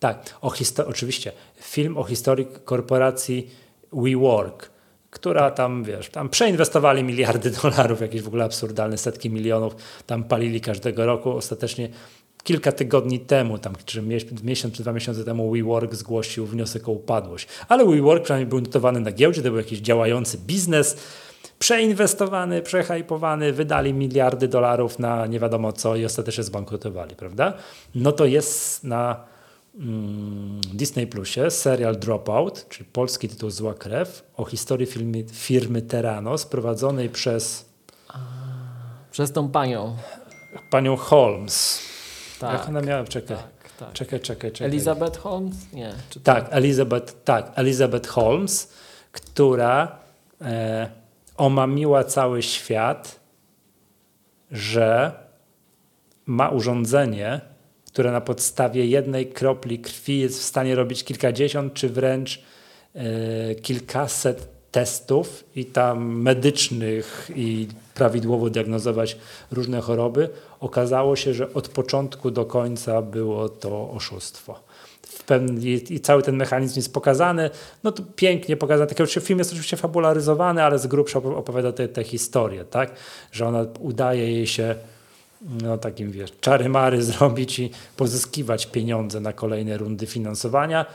Tak, 0.00 0.36
o 0.40 0.50
histo 0.50 0.86
oczywiście. 0.86 1.32
Film 1.60 1.98
o 1.98 2.04
historii 2.04 2.46
korporacji 2.64 3.50
WeWork 3.92 4.70
która 5.10 5.50
tam, 5.50 5.84
wiesz, 5.84 6.10
tam 6.10 6.28
przeinwestowali 6.28 7.04
miliardy 7.04 7.50
dolarów, 7.62 8.00
jakieś 8.00 8.22
w 8.22 8.26
ogóle 8.26 8.44
absurdalne 8.44 8.98
setki 8.98 9.30
milionów, 9.30 9.76
tam 10.06 10.24
palili 10.24 10.60
każdego 10.60 11.06
roku. 11.06 11.30
Ostatecznie 11.30 11.88
kilka 12.42 12.72
tygodni 12.72 13.20
temu, 13.20 13.58
tam, 13.58 13.74
czy 13.84 14.02
miesiąc 14.42 14.74
czy 14.74 14.82
dwa 14.82 14.92
miesiące 14.92 15.24
temu 15.24 15.52
WeWork 15.52 15.94
zgłosił 15.94 16.46
wniosek 16.46 16.88
o 16.88 16.92
upadłość. 16.92 17.48
Ale 17.68 17.84
WeWork 17.84 18.24
przynajmniej 18.24 18.48
był 18.48 18.60
notowany 18.60 19.00
na 19.00 19.12
giełdzie, 19.12 19.42
to 19.42 19.48
był 19.48 19.58
jakiś 19.58 19.78
działający 19.78 20.38
biznes, 20.38 20.96
przeinwestowany, 21.58 22.62
przehajpowany, 22.62 23.52
wydali 23.52 23.94
miliardy 23.94 24.48
dolarów 24.48 24.98
na 24.98 25.26
nie 25.26 25.40
wiadomo 25.40 25.72
co 25.72 25.96
i 25.96 26.04
ostatecznie 26.04 26.44
zbankrutowali, 26.44 27.16
prawda? 27.16 27.54
No 27.94 28.12
to 28.12 28.24
jest 28.24 28.84
na 28.84 29.24
mm, 29.78 30.60
Disney 30.74 31.06
Plusie 31.06 31.50
serial 31.50 31.98
Dropout, 31.98 32.66
czyli 32.68 32.88
polski 32.92 33.28
tytuł 33.28 33.50
Zła 33.50 33.74
Krew, 33.74 34.24
o 34.36 34.44
historii 34.44 34.86
firmy, 34.86 35.24
firmy 35.32 35.82
Terranos 35.82 36.46
prowadzonej 36.46 37.08
przez... 37.08 37.70
Przez 39.10 39.32
tą 39.32 39.48
panią. 39.48 39.96
Panią 40.70 40.96
Holmes. 40.96 41.89
Tak, 42.40 42.52
Jak 42.58 42.68
ona 42.68 42.80
miała? 42.80 43.04
Czekaj. 43.04 43.36
Tak, 43.36 43.72
tak. 43.78 43.92
Czekaj, 43.92 44.20
czekaj, 44.20 44.52
czekaj. 44.52 44.68
Elizabeth 44.68 45.18
Holmes? 45.18 45.56
Nie. 45.72 45.92
tak, 46.24 46.46
Elizabeth, 46.50 47.14
tak, 47.24 47.52
Elizabeth 47.54 48.08
Holmes, 48.08 48.72
która 49.12 49.98
e, 50.40 50.88
omamiła 51.36 52.04
cały 52.04 52.42
świat, 52.42 53.20
że 54.50 55.12
ma 56.26 56.48
urządzenie, 56.48 57.40
które 57.86 58.12
na 58.12 58.20
podstawie 58.20 58.86
jednej 58.86 59.26
kropli 59.26 59.78
krwi 59.78 60.18
jest 60.20 60.40
w 60.40 60.42
stanie 60.42 60.74
robić 60.74 61.04
kilkadziesiąt 61.04 61.74
czy 61.74 61.88
wręcz 61.88 62.42
e, 62.94 63.54
kilkaset 63.54 64.48
testów 64.70 65.44
i 65.56 65.64
tam 65.64 66.20
medycznych 66.20 67.30
i 67.36 67.68
prawidłowo 67.94 68.50
diagnozować 68.50 69.16
różne 69.50 69.80
choroby, 69.80 70.28
okazało 70.60 71.16
się, 71.16 71.34
że 71.34 71.54
od 71.54 71.68
początku 71.68 72.30
do 72.30 72.44
końca 72.44 73.02
było 73.02 73.48
to 73.48 73.90
oszustwo. 73.90 74.60
i, 75.60 75.94
i, 75.94 76.00
cały 76.00 76.22
ten 76.22 76.36
mechanizm 76.36 76.78
jest 76.78 76.94
pokazany, 76.94 77.50
no 77.84 77.92
to 77.92 78.02
pięknie 78.16 78.56
pokazany. 78.56 78.94
Taki 78.94 79.20
film 79.20 79.38
jest 79.38 79.50
oczywiście 79.50 79.76
fabularyzowany, 79.76 80.62
ale 80.62 80.78
z 80.78 80.86
grubsza 80.86 81.18
opowiada 81.18 81.72
tę 81.72 81.88
te, 81.88 81.94
te 81.94 82.04
historię, 82.04 82.64
tak? 82.64 82.92
Że 83.32 83.46
ona 83.46 83.66
udaje 83.80 84.32
jej 84.32 84.46
się 84.46 84.74
no 85.62 85.78
takim 85.78 86.12
wiesz, 86.12 86.30
czary 86.40 86.68
mary 86.68 87.02
zrobić 87.12 87.58
i 87.58 87.70
pozyskiwać 87.96 88.66
pieniądze 88.66 89.20
na 89.20 89.32
kolejne 89.32 89.78
rundy 89.78 90.06
finansowania. 90.06 90.86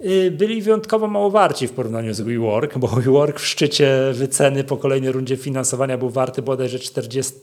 Y, 0.00 0.30
byli 0.30 0.62
wyjątkowo 0.62 1.06
mało 1.06 1.30
warci 1.30 1.68
w 1.68 1.72
porównaniu 1.72 2.14
z 2.14 2.20
WeWork, 2.20 2.78
bo 2.78 2.88
WeWork 2.96 3.40
w 3.40 3.46
szczycie 3.46 4.12
wyceny 4.12 4.64
po 4.64 4.76
kolejnej 4.76 5.12
rundzie 5.12 5.36
finansowania 5.36 5.98
był 5.98 6.10
warty 6.10 6.42
bodajże 6.42 6.78
40 6.78 7.36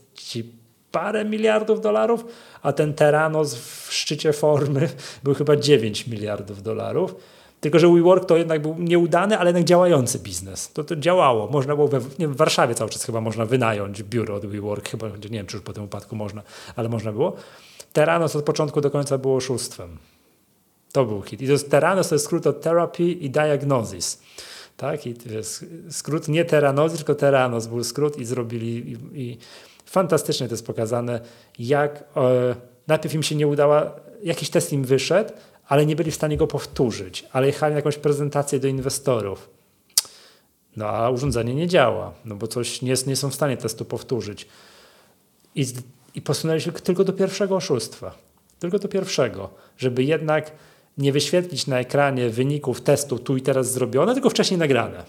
parę 0.93 1.25
miliardów 1.25 1.81
dolarów, 1.81 2.25
a 2.61 2.73
ten 2.73 2.93
Teranos 2.93 3.55
w 3.55 3.93
szczycie 3.93 4.33
formy 4.33 4.89
był 5.23 5.33
chyba 5.33 5.55
9 5.55 6.07
miliardów 6.07 6.63
dolarów. 6.63 7.15
Tylko, 7.61 7.79
że 7.79 7.87
WeWork 7.87 8.25
to 8.25 8.37
jednak 8.37 8.61
był 8.61 8.75
nieudany, 8.79 9.37
ale 9.37 9.49
jednak 9.49 9.63
działający 9.63 10.19
biznes. 10.19 10.71
To, 10.73 10.83
to 10.83 10.95
działało. 10.95 11.47
Można 11.47 11.75
było 11.75 11.87
we, 11.87 11.99
nie 12.19 12.27
w 12.27 12.35
Warszawie 12.35 12.75
cały 12.75 12.89
czas 12.89 13.03
chyba 13.03 13.21
można 13.21 13.45
wynająć 13.45 14.03
biuro 14.03 14.35
od 14.35 14.45
WeWork, 14.45 14.89
chyba 14.89 15.07
nie 15.07 15.29
wiem, 15.29 15.45
czy 15.45 15.57
już 15.57 15.65
po 15.65 15.73
tym 15.73 15.83
upadku 15.83 16.15
można, 16.15 16.41
ale 16.75 16.89
można 16.89 17.11
było. 17.11 17.35
Teranos 17.93 18.35
od 18.35 18.45
początku 18.45 18.81
do 18.81 18.91
końca 18.91 19.17
było 19.17 19.35
oszustwem. 19.35 19.97
To 20.91 21.05
był 21.05 21.21
hit. 21.21 21.41
I 21.41 21.45
to 21.45 21.51
jest 21.51 21.71
Teranos 21.71 22.09
to 22.09 22.15
jest 22.15 22.25
skrót 22.25 22.47
od 22.47 22.61
therapy 22.61 23.03
i 23.03 23.29
diagnosis. 23.29 24.21
Tak? 24.77 25.07
I 25.07 25.15
skrót 25.89 26.27
nie 26.27 26.45
Teranosis, 26.45 26.97
tylko 26.97 27.15
Teranos 27.15 27.67
był 27.67 27.83
skrót 27.83 28.17
i 28.17 28.25
zrobili 28.25 28.91
i, 28.91 29.21
i 29.21 29.37
fantastycznie 29.93 30.47
to 30.47 30.53
jest 30.53 30.65
pokazane, 30.65 31.19
jak 31.59 32.03
e, 32.17 32.55
najpierw 32.87 33.13
im 33.15 33.23
się 33.23 33.35
nie 33.35 33.47
udała, 33.47 33.95
jakiś 34.23 34.49
test 34.49 34.73
im 34.73 34.83
wyszedł, 34.83 35.33
ale 35.67 35.85
nie 35.85 35.95
byli 35.95 36.11
w 36.11 36.15
stanie 36.15 36.37
go 36.37 36.47
powtórzyć, 36.47 37.25
ale 37.31 37.47
jechali 37.47 37.71
na 37.71 37.77
jakąś 37.77 37.97
prezentację 37.97 38.59
do 38.59 38.67
inwestorów. 38.67 39.49
No 40.77 40.85
a 40.87 41.09
urządzenie 41.09 41.55
nie 41.55 41.67
działa, 41.67 42.13
no 42.25 42.35
bo 42.35 42.47
coś 42.47 42.81
nie, 42.81 42.93
nie 43.07 43.15
są 43.15 43.29
w 43.29 43.35
stanie 43.35 43.57
testu 43.57 43.85
powtórzyć. 43.85 44.47
I, 45.55 45.65
I 46.15 46.21
posunęli 46.21 46.61
się 46.61 46.71
tylko 46.71 47.03
do 47.03 47.13
pierwszego 47.13 47.55
oszustwa. 47.55 48.15
Tylko 48.59 48.79
do 48.79 48.87
pierwszego, 48.87 49.49
żeby 49.77 50.03
jednak 50.03 50.51
nie 50.97 51.11
wyświetlić 51.11 51.67
na 51.67 51.79
ekranie 51.79 52.29
wyników 52.29 52.81
testu 52.81 53.19
tu 53.19 53.37
i 53.37 53.41
teraz 53.41 53.71
zrobione, 53.71 54.13
tylko 54.13 54.29
wcześniej 54.29 54.57
nagrane. 54.57 55.03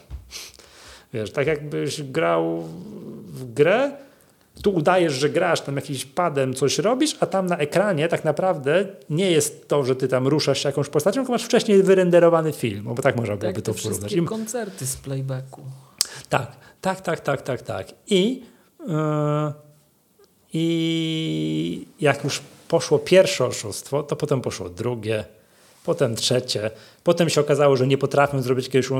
Wiesz, 1.13 1.33
tak 1.33 1.47
jakbyś 1.47 2.03
grał 2.03 2.63
w 3.27 3.53
grę, 3.55 3.93
tu 4.63 4.71
udajesz, 4.71 5.13
że 5.13 5.31
grasz, 5.31 5.61
tam 5.61 5.77
jakiś 5.77 6.05
padem 6.05 6.55
coś 6.55 6.79
robisz, 6.79 7.17
a 7.21 7.27
tam 7.27 7.47
na 7.47 7.59
ekranie 7.59 8.09
tak 8.09 8.25
naprawdę 8.25 8.87
nie 9.11 9.31
jest 9.31 9.69
to, 9.69 9.85
że 9.85 9.97
ty 9.97 10.09
tam 10.09 10.29
ruszasz 10.29 10.63
się 10.63 10.69
jakąś 10.69 10.89
postacią, 10.89 11.21
tylko 11.21 11.33
masz 11.33 11.45
wcześniej 11.45 11.83
wyrenderowany 11.83 12.53
film, 12.53 12.85
bo 12.85 13.03
tak 13.03 13.17
można 13.17 13.37
byłoby 13.37 13.63
to 13.63 13.75
porównać. 13.75 14.13
I 14.13 14.23
koncerty 14.23 14.87
z 14.87 14.97
playbacku. 14.97 15.61
Tak, 16.29 16.57
tak, 16.81 17.01
tak, 17.01 17.21
tak, 17.21 17.43
tak, 17.43 17.63
tak. 17.63 17.87
I, 18.07 18.43
yy, 18.81 18.87
I 20.53 21.87
jak 22.01 22.25
już 22.25 22.43
poszło 22.69 22.99
pierwsze 22.99 23.47
oszustwo, 23.47 24.03
to 24.03 24.17
potem 24.17 24.41
poszło 24.41 24.69
drugie, 24.69 25.25
potem 25.85 26.15
trzecie. 26.15 26.71
Potem 27.05 27.29
się 27.31 27.41
okazało, 27.41 27.77
że 27.77 27.87
nie 27.87 27.99
potrafią 27.99 28.43
zrobić 28.43 28.67
jakiegoś 28.67 28.91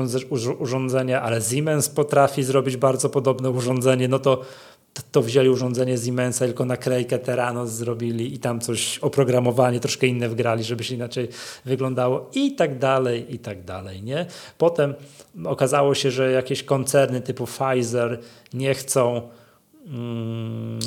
urządzenia, 0.59 1.21
ale 1.21 1.41
Siemens 1.41 1.89
potrafi 1.89 2.43
zrobić 2.43 2.77
bardzo 2.77 3.09
podobne 3.09 3.49
urządzenie, 3.49 4.07
no 4.07 4.19
to 4.19 4.41
to 5.11 5.21
wzięli 5.21 5.49
urządzenie 5.49 5.97
Siemensa, 5.97 6.45
tylko 6.45 6.65
naklejkę 6.65 7.19
Teranos 7.19 7.71
zrobili 7.71 8.33
i 8.33 8.39
tam 8.39 8.59
coś, 8.59 8.99
oprogramowanie 8.99 9.79
troszkę 9.79 10.07
inne 10.07 10.29
wgrali, 10.29 10.63
żeby 10.63 10.83
się 10.83 10.95
inaczej 10.95 11.27
wyglądało 11.65 12.29
i 12.33 12.55
tak 12.55 12.79
dalej, 12.79 13.35
i 13.35 13.39
tak 13.39 13.63
dalej, 13.63 14.03
nie? 14.03 14.25
Potem 14.57 14.93
okazało 15.45 15.95
się, 15.95 16.11
że 16.11 16.31
jakieś 16.31 16.63
koncerny 16.63 17.21
typu 17.21 17.45
Pfizer 17.45 18.19
nie 18.53 18.73
chcą 18.73 19.21
mm, 19.87 20.79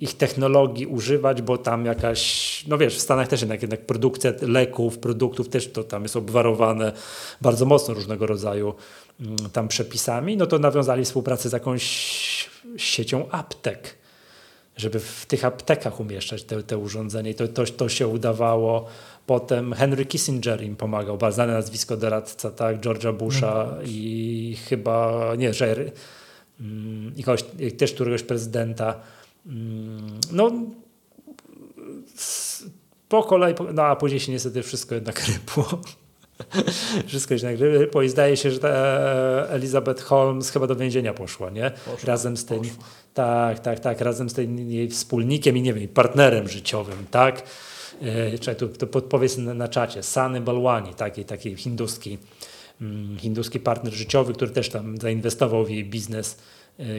ich 0.00 0.16
technologii 0.16 0.86
używać, 0.86 1.42
bo 1.42 1.58
tam 1.58 1.84
jakaś, 1.86 2.64
no 2.68 2.78
wiesz, 2.78 2.96
w 2.96 3.00
Stanach 3.00 3.28
też 3.28 3.40
jednak, 3.40 3.62
jednak 3.62 3.86
produkcja 3.86 4.32
leków, 4.42 4.98
produktów 4.98 5.48
też 5.48 5.72
to 5.72 5.84
tam 5.84 6.02
jest 6.02 6.16
obwarowane 6.16 6.92
bardzo 7.40 7.66
mocno 7.66 7.94
różnego 7.94 8.26
rodzaju 8.26 8.74
mm, 9.20 9.36
tam 9.52 9.68
przepisami, 9.68 10.36
no 10.36 10.46
to 10.46 10.58
nawiązali 10.58 11.04
współpracę 11.04 11.48
z 11.48 11.52
jakąś 11.52 12.35
siecią 12.76 13.28
aptek, 13.30 13.96
żeby 14.76 15.00
w 15.00 15.26
tych 15.26 15.44
aptekach 15.44 16.00
umieszczać 16.00 16.44
te, 16.44 16.62
te 16.62 16.78
urządzenia 16.78 17.30
i 17.30 17.34
to, 17.34 17.48
to, 17.48 17.64
to 17.64 17.88
się 17.88 18.08
udawało. 18.08 18.86
Potem 19.26 19.72
Henry 19.72 20.06
Kissinger 20.06 20.62
im 20.62 20.76
pomagał, 20.76 21.18
bardzo 21.18 21.34
znane 21.34 21.52
nazwisko 21.52 21.96
doradca, 21.96 22.50
tak, 22.50 22.80
George'a 22.80 23.16
Busha 23.16 23.66
no. 23.76 23.82
i 23.84 24.56
chyba, 24.68 25.32
nie, 25.38 25.54
że 25.54 25.76
mm, 26.60 27.12
i 27.16 27.22
kogoś, 27.22 27.44
też 27.78 27.92
któregoś 27.92 28.22
prezydenta. 28.22 29.00
Mm, 29.46 30.20
no, 30.32 30.52
po 33.08 33.22
kolei, 33.22 33.54
no 33.74 33.82
a 33.82 33.96
później 33.96 34.20
się 34.20 34.32
niestety 34.32 34.62
wszystko 34.62 34.94
jednak 34.94 35.26
rypło. 35.26 35.80
Wszystko 37.06 37.38
się 37.38 37.46
nagrywa 37.46 38.04
i 38.04 38.08
zdaje 38.08 38.36
się, 38.36 38.50
że 38.50 38.58
ta 38.58 38.68
e, 38.68 39.50
Elizabeth 39.50 40.02
Holmes 40.02 40.50
chyba 40.50 40.66
do 40.66 40.76
więzienia 40.76 41.14
poszła, 41.14 41.50
nie? 41.50 41.70
Poszła, 41.70 42.06
razem 42.06 42.36
z 42.36 42.44
tym, 42.44 42.62
tak, 43.14 43.58
tak, 43.58 43.80
tak, 43.80 44.00
razem 44.00 44.30
z 44.30 44.34
tym 44.34 44.70
jej 44.70 44.88
wspólnikiem 44.88 45.56
i 45.56 45.62
nie 45.62 45.74
wiem, 45.74 45.88
partnerem 45.88 46.48
życiowym, 46.48 47.06
tak? 47.10 47.42
E, 48.02 48.38
czekaj, 48.38 48.56
tu, 48.56 48.68
tu 48.68 48.86
podpowiedz 48.86 49.38
na, 49.38 49.54
na 49.54 49.68
czacie, 49.68 50.02
Sany 50.02 50.40
Balwani, 50.40 50.94
taki, 50.94 51.24
taki 51.24 51.56
hinduski, 51.56 52.18
mm, 52.80 53.18
hinduski 53.18 53.60
partner 53.60 53.92
życiowy, 53.92 54.32
który 54.32 54.50
też 54.50 54.68
tam 54.68 54.98
zainwestował 54.98 55.64
w 55.64 55.70
jej 55.70 55.84
biznes 55.84 56.36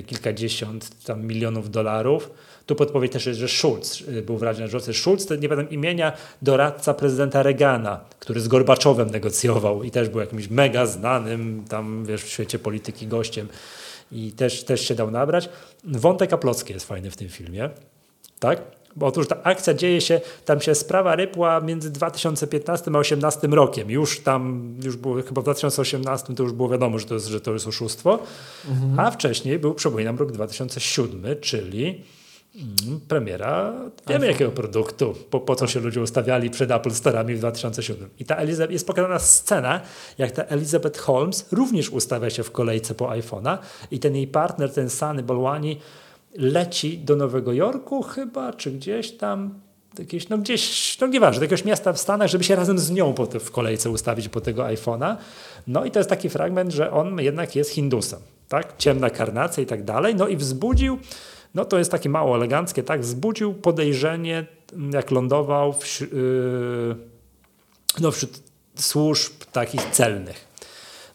kilkadziesiąt 0.06 1.04
tam 1.04 1.24
milionów 1.26 1.72
dolarów 1.72 2.30
tu 2.68 2.76
podpowiedź 2.76 3.12
też 3.12 3.26
jest, 3.26 3.40
że 3.40 3.48
Schulz 3.48 4.02
y, 4.02 4.22
był 4.22 4.38
w 4.38 4.44
Radzie 4.44 4.62
Nadzorcy. 4.62 4.94
Schulz 4.94 5.30
nie 5.30 5.50
pamiętam 5.50 5.74
imienia, 5.74 6.14
doradca 6.42 6.94
prezydenta 6.94 7.44
Reagana, 7.44 8.00
który 8.20 8.42
z 8.42 8.48
Gorbaczowem 8.48 9.10
negocjował 9.10 9.84
i 9.84 9.92
też 9.92 10.10
był 10.10 10.20
jakimś 10.20 10.50
mega 10.50 10.86
znanym 10.86 11.66
tam 11.70 12.06
wiesz, 12.06 12.24
w 12.24 12.28
świecie 12.28 12.60
polityki 12.60 13.08
gościem 13.08 13.48
i 14.12 14.32
też, 14.32 14.64
też 14.64 14.88
się 14.88 14.96
dał 14.96 15.12
nabrać. 15.12 15.50
Wątek 15.84 16.34
Aplocki 16.34 16.74
jest 16.74 16.88
fajny 16.88 17.12
w 17.12 17.18
tym 17.18 17.30
filmie. 17.30 17.70
Tak? 18.40 18.62
Bo 18.98 19.06
otóż 19.06 19.28
ta 19.28 19.44
akcja 19.44 19.74
dzieje 19.74 20.02
się, 20.02 20.22
tam 20.46 20.62
się 20.62 20.76
sprawa 20.76 21.16
rypła 21.16 21.62
między 21.62 21.92
2015 21.92 22.86
a 22.88 22.90
2018 22.90 23.48
rokiem. 23.48 23.92
Już 23.92 24.20
tam, 24.20 24.74
już 24.84 24.96
było, 24.96 25.16
chyba 25.16 25.42
w 25.42 25.44
2018 25.44 26.36
to 26.36 26.44
już 26.44 26.52
było 26.52 26.70
wiadomo, 26.70 27.00
że 27.00 27.06
to 27.06 27.14
jest, 27.14 27.28
że 27.28 27.42
to 27.42 27.54
jest 27.54 27.68
oszustwo, 27.68 28.20
mhm. 28.70 29.00
a 29.00 29.12
wcześniej 29.12 29.60
był, 29.60 29.74
przypominam, 29.74 30.18
rok 30.18 30.32
2007, 30.32 31.36
czyli 31.42 32.04
Mm, 32.58 33.00
premiera, 33.08 33.74
wiemy 34.08 34.28
jakiego 34.28 34.52
produktu, 34.52 35.16
po, 35.30 35.40
po 35.40 35.56
co 35.56 35.68
się 35.68 35.80
ludzie 35.80 36.02
ustawiali 36.02 36.50
przed 36.50 36.72
Apple 36.72 36.90
Store'ami 36.90 37.36
w 37.36 37.40
2007. 37.40 38.10
I 38.20 38.26
ta 38.26 38.36
Elizabeth, 38.36 38.74
jest 38.74 38.88
pokazana 38.88 39.20
scena, 39.20 39.82
jak 40.18 40.32
ta 40.32 40.44
Elizabeth 40.44 41.00
Holmes 41.00 41.46
również 41.52 41.90
ustawia 41.90 42.30
się 42.30 42.44
w 42.44 42.52
kolejce 42.52 42.96
po 42.96 43.06
iPhone'a 43.06 43.58
i 43.92 44.00
ten 44.00 44.16
jej 44.16 44.28
partner, 44.28 44.74
ten 44.74 44.90
Sunny 44.90 45.24
Balwani 45.24 45.80
leci 46.38 46.98
do 46.98 47.16
Nowego 47.16 47.54
Jorku 47.54 48.04
chyba, 48.04 48.54
czy 48.54 48.72
gdzieś 48.72 49.12
tam, 49.12 49.60
jakieś, 50.00 50.30
no 50.30 50.38
gdzieś, 50.38 50.98
no 51.02 51.08
nieważne, 51.08 51.40
do 51.40 51.44
jakiegoś 51.44 51.66
miasta 51.66 51.94
w 51.94 52.00
Stanach, 52.00 52.30
żeby 52.30 52.44
się 52.44 52.56
razem 52.56 52.80
z 52.80 52.92
nią 52.92 53.14
po 53.14 53.28
te, 53.28 53.40
w 53.40 53.52
kolejce 53.52 53.90
ustawić 53.90 54.30
po 54.30 54.42
tego 54.42 54.64
iPhone'a. 54.64 55.16
No 55.68 55.86
i 55.86 55.92
to 55.92 56.00
jest 56.00 56.10
taki 56.10 56.30
fragment, 56.30 56.72
że 56.72 56.92
on 56.92 57.20
jednak 57.22 57.56
jest 57.56 57.70
Hindusem, 57.70 58.20
tak? 58.50 58.78
Ciemna 58.78 59.10
karnacja 59.10 59.64
i 59.64 59.66
tak 59.66 59.84
dalej. 59.84 60.16
No 60.16 60.28
i 60.28 60.36
wzbudził 60.36 61.00
no 61.56 61.66
to 61.66 61.78
jest 61.78 61.92
takie 61.92 62.10
mało 62.10 62.36
eleganckie, 62.36 62.84
tak? 62.84 63.02
Wzbudził 63.02 63.54
podejrzenie, 63.54 64.46
jak 64.94 65.12
lądował 65.12 65.74
w, 65.74 66.02
yy, 66.02 66.96
no 68.00 68.12
wśród 68.12 68.40
służb 68.76 69.34
takich 69.52 69.82
celnych. 69.86 70.47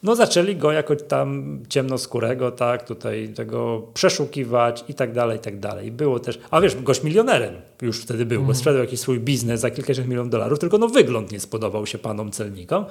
No 0.03 0.16
zaczęli 0.16 0.57
go 0.57 0.73
jako 0.73 0.97
tam 0.97 1.59
ciemnoskórego, 1.69 2.51
tak, 2.51 2.87
tutaj 2.87 3.29
tego 3.29 3.83
przeszukiwać 3.95 4.85
i 4.89 4.95
tak 4.95 5.12
dalej, 5.12 5.37
i 5.37 5.41
tak 5.41 5.61
dalej. 5.61 5.91
Było 5.91 6.20
też, 6.20 6.39
a 6.51 6.61
wiesz, 6.61 6.83
gość 6.83 7.03
milionerem 7.03 7.55
już 7.83 8.03
wtedy 8.03 8.27
był, 8.27 8.37
mm. 8.37 8.47
bo 8.47 8.51
mhm. 8.51 8.59
sprzedał 8.59 8.81
jakiś 8.81 9.01
swój 9.01 9.20
biznes 9.20 9.61
za 9.61 9.70
kilkadziesiąt 9.70 10.09
milionów 10.09 10.31
dolarów, 10.31 10.59
tylko 10.59 10.79
no 10.79 10.89
wygląd 10.89 11.33
nie 11.33 11.41
spodobał 11.41 11.87
się 11.87 11.99
panom 11.99 12.31
celnikom 12.31 12.85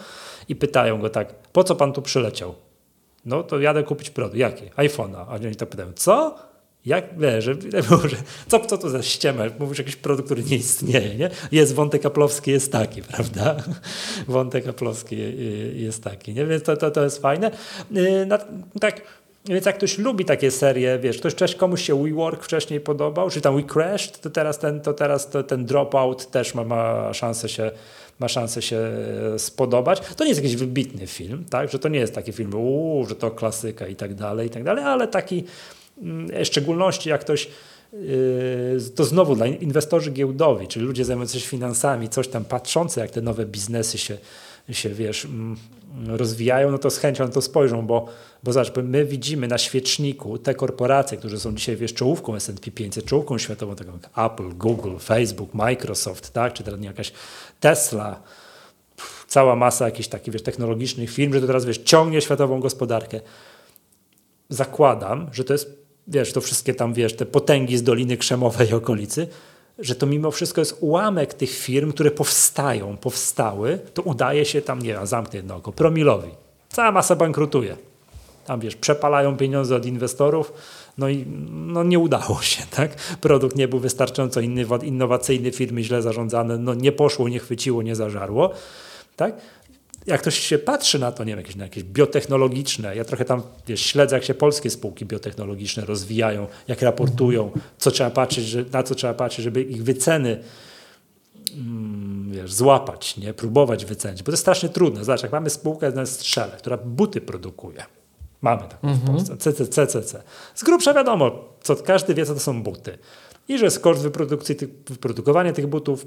i 0.49 0.55
pytają 0.55 1.01
go 1.01 1.09
tak, 1.09 1.33
po 1.33 1.63
co 1.63 1.75
pan 1.75 1.93
tu 1.93 2.01
przyleciał? 2.01 2.55
No 3.25 3.43
to 3.43 3.59
jadę 3.59 3.83
kupić 3.83 4.09
produkt. 4.09 4.37
Jaki? 4.37 4.63
iPhone'a. 4.77 5.25
A 5.29 5.35
oni 5.35 5.55
tak 5.55 5.69
pytają, 5.69 5.93
co? 5.95 6.35
Jak, 6.85 7.19
wiesz, 7.19 7.45
że, 7.45 7.53
że, 8.09 8.17
co, 8.47 8.59
co 8.59 8.77
to 8.77 8.89
za 8.89 9.03
ściema? 9.03 9.43
Mówisz 9.59 9.77
jakiś 9.77 9.95
produkt, 9.95 10.25
który 10.25 10.43
nie 10.43 10.57
istnieje, 10.57 11.15
nie? 11.15 11.29
Jest 11.51 11.73
wątek 11.73 12.05
aplowski, 12.05 12.51
jest 12.51 12.71
taki, 12.71 13.01
prawda? 13.11 13.55
Wątek 14.27 14.67
aplowski 14.67 15.17
jest 15.75 16.03
taki, 16.03 16.33
nie? 16.33 16.45
Więc 16.45 16.63
to, 16.63 16.77
to, 16.77 16.91
to 16.91 17.03
jest 17.03 17.21
fajne. 17.21 17.51
Y, 17.95 18.27
tak, 18.79 19.01
Więc 19.45 19.65
jak 19.65 19.77
ktoś 19.77 19.97
lubi 19.97 20.25
takie 20.25 20.51
serie, 20.51 20.99
wiesz, 20.99 21.17
ktoś 21.17 21.35
cześć, 21.35 21.55
komuś 21.55 21.81
się 21.81 22.03
WeWork 22.03 22.43
wcześniej 22.43 22.79
podobał, 22.79 23.29
czy 23.29 23.41
tam 23.41 23.55
We 23.55 23.63
Crashed, 23.63 24.21
to 24.21 24.29
teraz 24.29 24.59
ten, 24.59 24.81
to 24.81 24.93
teraz 24.93 25.29
to, 25.29 25.43
ten 25.43 25.65
Dropout 25.65 26.31
też 26.31 26.55
ma, 26.55 26.63
ma 26.63 27.13
szansę 27.13 27.49
się 27.49 27.71
ma 28.19 28.27
szansę 28.27 28.61
się 28.61 28.81
spodobać. 29.37 29.99
To 30.15 30.23
nie 30.23 30.29
jest 30.29 30.43
jakiś 30.43 30.55
wybitny 30.55 31.07
film, 31.07 31.45
tak? 31.49 31.71
że 31.71 31.79
to 31.79 31.89
nie 31.89 31.99
jest 31.99 32.15
taki 32.15 32.31
film, 32.31 32.55
uu, 32.55 33.05
że 33.05 33.15
to 33.15 33.31
klasyka 33.31 33.87
i 33.87 33.95
tak 33.95 34.13
dalej, 34.13 34.47
i 34.47 34.49
tak 34.49 34.63
dalej, 34.63 34.83
ale 34.83 35.07
taki 35.07 35.43
w 36.01 36.45
szczególności 36.45 37.09
jak 37.09 37.21
ktoś 37.21 37.47
Yy, 37.93 38.81
to 38.95 39.03
znowu 39.03 39.35
dla 39.35 39.47
inwestorzy 39.47 40.11
giełdowi, 40.11 40.67
czyli 40.67 40.85
ludzie 40.85 41.05
zajmujący 41.05 41.39
się 41.39 41.47
finansami, 41.47 42.09
coś 42.09 42.27
tam 42.27 42.45
patrzący, 42.45 42.99
jak 42.99 43.11
te 43.11 43.21
nowe 43.21 43.45
biznesy 43.45 43.97
się, 43.97 44.17
się 44.69 44.89
wiesz, 44.89 45.25
mm, 45.25 45.57
rozwijają, 46.07 46.71
no 46.71 46.77
to 46.77 46.89
z 46.89 46.97
chęcią 46.97 47.23
na 47.23 47.31
to 47.31 47.41
spojrzą, 47.41 47.87
bo, 47.87 48.05
bo 48.43 48.53
zobacz, 48.53 48.71
my 48.83 49.05
widzimy 49.05 49.47
na 49.47 49.57
świeczniku 49.57 50.37
te 50.37 50.55
korporacje, 50.55 51.17
które 51.17 51.39
są 51.39 51.55
dzisiaj 51.55 51.75
wiesz, 51.75 51.93
czołówką 51.93 52.35
S&P 52.35 52.71
500, 52.71 53.05
czołówką 53.05 53.37
światową, 53.37 53.75
taką 53.75 53.91
jak 53.91 54.31
Apple, 54.31 54.57
Google, 54.57 54.97
Facebook, 54.97 55.53
Microsoft, 55.53 56.33
tak, 56.33 56.53
czy 56.53 56.63
teraz 56.63 56.81
jakaś 56.81 57.11
Tesla, 57.59 58.21
cała 59.27 59.55
masa 59.55 59.85
jakichś 59.85 60.09
takich 60.09 60.33
wiesz, 60.33 60.43
technologicznych 60.43 61.11
firm, 61.11 61.33
że 61.33 61.41
to 61.41 61.47
teraz 61.47 61.65
wiesz, 61.65 61.77
ciągnie 61.77 62.21
światową 62.21 62.59
gospodarkę. 62.59 63.19
Zakładam, 64.49 65.29
że 65.33 65.43
to 65.43 65.53
jest 65.53 65.80
wiesz, 66.07 66.33
to 66.33 66.41
wszystkie 66.41 66.73
tam, 66.73 66.93
wiesz, 66.93 67.15
te 67.15 67.25
potęgi 67.25 67.77
z 67.77 67.83
Doliny 67.83 68.17
Krzemowej 68.17 68.73
okolicy, 68.73 69.27
że 69.79 69.95
to 69.95 70.05
mimo 70.05 70.31
wszystko 70.31 70.61
jest 70.61 70.77
ułamek 70.79 71.33
tych 71.33 71.49
firm, 71.49 71.91
które 71.91 72.11
powstają, 72.11 72.97
powstały, 72.97 73.79
to 73.93 74.01
udaje 74.01 74.45
się 74.45 74.61
tam, 74.61 74.81
nie 74.81 74.93
wiem, 74.93 75.07
zamknę 75.07 75.37
jedno 75.37 75.55
oko, 75.55 75.71
promilowi. 75.71 76.29
Cała 76.69 76.91
masa 76.91 77.15
bankrutuje. 77.15 77.77
Tam, 78.45 78.59
wiesz, 78.59 78.75
przepalają 78.75 79.37
pieniądze 79.37 79.75
od 79.75 79.85
inwestorów, 79.85 80.53
no 80.97 81.09
i 81.09 81.25
no 81.49 81.83
nie 81.83 81.99
udało 81.99 82.41
się, 82.41 82.63
tak? 82.77 82.95
Produkt 83.21 83.55
nie 83.55 83.67
był 83.67 83.79
wystarczająco 83.79 84.41
innowacyjny, 84.83 85.51
firmy 85.51 85.83
źle 85.83 86.01
zarządzane, 86.01 86.57
no 86.57 86.73
nie 86.73 86.91
poszło, 86.91 87.29
nie 87.29 87.39
chwyciło, 87.39 87.81
nie 87.81 87.95
zażarło, 87.95 88.51
tak? 89.15 89.35
Jak 90.05 90.21
ktoś 90.21 90.39
się 90.39 90.57
patrzy 90.57 90.99
na 90.99 91.11
to, 91.11 91.23
nie 91.23 91.31
wiem, 91.31 91.39
jakieś, 91.39 91.55
na 91.55 91.63
jakieś 91.63 91.83
biotechnologiczne, 91.83 92.95
ja 92.95 93.05
trochę 93.05 93.25
tam 93.25 93.41
wiesz, 93.67 93.81
śledzę, 93.81 94.15
jak 94.15 94.25
się 94.25 94.33
polskie 94.33 94.69
spółki 94.69 95.05
biotechnologiczne 95.05 95.85
rozwijają, 95.85 96.47
jak 96.67 96.81
raportują, 96.81 97.51
co 97.77 97.91
trzeba 97.91 98.09
patrzeć, 98.09 98.45
że, 98.45 98.65
na 98.71 98.83
co 98.83 98.95
trzeba 98.95 99.13
patrzeć, 99.13 99.43
żeby 99.43 99.61
ich 99.61 99.83
wyceny 99.83 100.43
mm, 101.53 102.31
wiesz, 102.31 102.53
złapać, 102.53 103.17
nie? 103.17 103.33
próbować 103.33 103.85
wycenić, 103.85 104.23
bo 104.23 104.25
to 104.25 104.31
jest 104.31 104.43
strasznie 104.43 104.69
trudne. 104.69 105.05
Zobacz, 105.05 105.23
jak 105.23 105.31
mamy 105.31 105.49
spółkę 105.49 105.91
na 105.91 106.05
Strzele, 106.05 106.51
która 106.57 106.77
buty 106.77 107.21
produkuje, 107.21 107.83
mamy 108.41 108.61
taką 108.61 108.87
mhm. 108.87 108.99
w 108.99 109.11
Polsce, 109.11 109.37
CCC, 109.37 109.87
CCC. 109.87 110.23
Z 110.55 110.63
grubsza 110.63 110.93
wiadomo, 110.93 111.31
co, 111.63 111.75
każdy 111.75 112.13
wie, 112.13 112.25
co 112.25 112.33
to 112.33 112.39
są 112.39 112.63
buty. 112.63 112.97
I 113.47 113.57
że 113.57 113.65
jest 113.65 113.79
koszt 113.79 114.01
wyprodukcji, 114.01 114.55
wyprodukowania 114.87 115.53
tych 115.53 115.67
butów, 115.67 116.05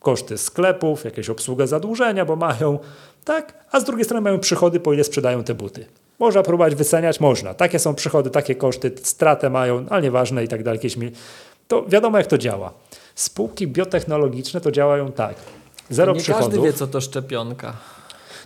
koszty 0.00 0.38
sklepów, 0.38 1.04
jakieś 1.04 1.30
obsługa 1.30 1.66
zadłużenia, 1.66 2.24
bo 2.24 2.36
mają, 2.36 2.78
tak? 3.26 3.54
A 3.72 3.80
z 3.80 3.84
drugiej 3.84 4.04
strony 4.04 4.20
mają 4.20 4.38
przychody, 4.38 4.80
po 4.80 4.92
ile 4.92 5.04
sprzedają 5.04 5.44
te 5.44 5.54
buty. 5.54 5.86
Można 6.18 6.42
próbować 6.42 6.74
wyceniać, 6.74 7.20
można. 7.20 7.54
Takie 7.54 7.78
są 7.78 7.94
przychody, 7.94 8.30
takie 8.30 8.54
koszty, 8.54 8.92
stratę 9.02 9.50
mają, 9.50 9.86
ale 9.90 10.02
nieważne 10.02 10.44
i 10.44 10.48
tak 10.48 10.62
dalej. 10.62 10.80
To 11.68 11.84
wiadomo, 11.88 12.18
jak 12.18 12.26
to 12.26 12.38
działa. 12.38 12.72
Spółki 13.14 13.66
biotechnologiczne 13.66 14.60
to 14.60 14.70
działają 14.70 15.12
tak. 15.12 15.34
Zero 15.90 16.12
nie 16.12 16.20
przychodów. 16.20 16.48
każdy 16.48 16.66
wie, 16.66 16.72
co 16.72 16.86
to 16.86 17.00
szczepionka. 17.00 17.76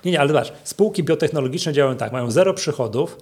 Nie, 0.05 0.13
nie, 0.13 0.21
ale 0.21 0.29
zobacz, 0.29 0.53
spółki 0.65 1.05
biotechnologiczne 1.05 1.73
działają 1.73 1.97
tak. 1.97 2.13
Mają 2.13 2.31
zero 2.31 2.55
przychodów, 2.55 3.17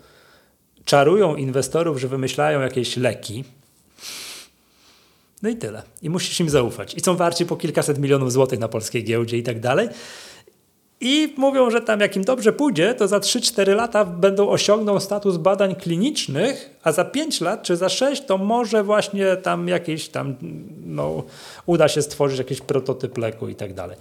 czarują 0.84 1.36
inwestorów, 1.36 2.00
że 2.00 2.08
wymyślają 2.08 2.60
jakieś 2.60 2.96
leki, 2.96 3.44
no 5.42 5.48
i 5.48 5.56
tyle. 5.56 5.82
I 6.02 6.10
musisz 6.10 6.40
im 6.40 6.50
zaufać. 6.50 6.94
I 6.94 7.00
są 7.00 7.16
warci 7.16 7.46
po 7.46 7.56
kilkaset 7.56 7.98
milionów 7.98 8.32
złotych 8.32 8.58
na 8.58 8.68
polskiej 8.68 9.04
giełdzie 9.04 9.38
i 9.38 9.42
tak 9.42 9.60
dalej. 9.60 9.88
I 11.00 11.34
mówią, 11.36 11.70
że 11.70 11.80
tam 11.80 12.00
jak 12.00 12.16
im 12.16 12.24
dobrze 12.24 12.52
pójdzie, 12.52 12.94
to 12.94 13.08
za 13.08 13.18
3-4 13.18 13.74
lata 13.74 14.04
będą 14.04 14.48
osiągną 14.48 15.00
status 15.00 15.36
badań 15.36 15.74
klinicznych, 15.74 16.70
a 16.82 16.92
za 16.92 17.04
5 17.04 17.40
lat 17.40 17.62
czy 17.62 17.76
za 17.76 17.88
6 17.88 18.26
to 18.26 18.38
może 18.38 18.84
właśnie 18.84 19.36
tam 19.36 19.68
jakieś 19.68 20.08
tam, 20.08 20.36
no, 20.86 21.22
uda 21.66 21.88
się 21.88 22.02
stworzyć 22.02 22.38
jakiś 22.38 22.60
prototyp 22.60 23.18
leku 23.18 23.48
i 23.48 23.54
tak 23.54 23.74
dalej. 23.74 23.96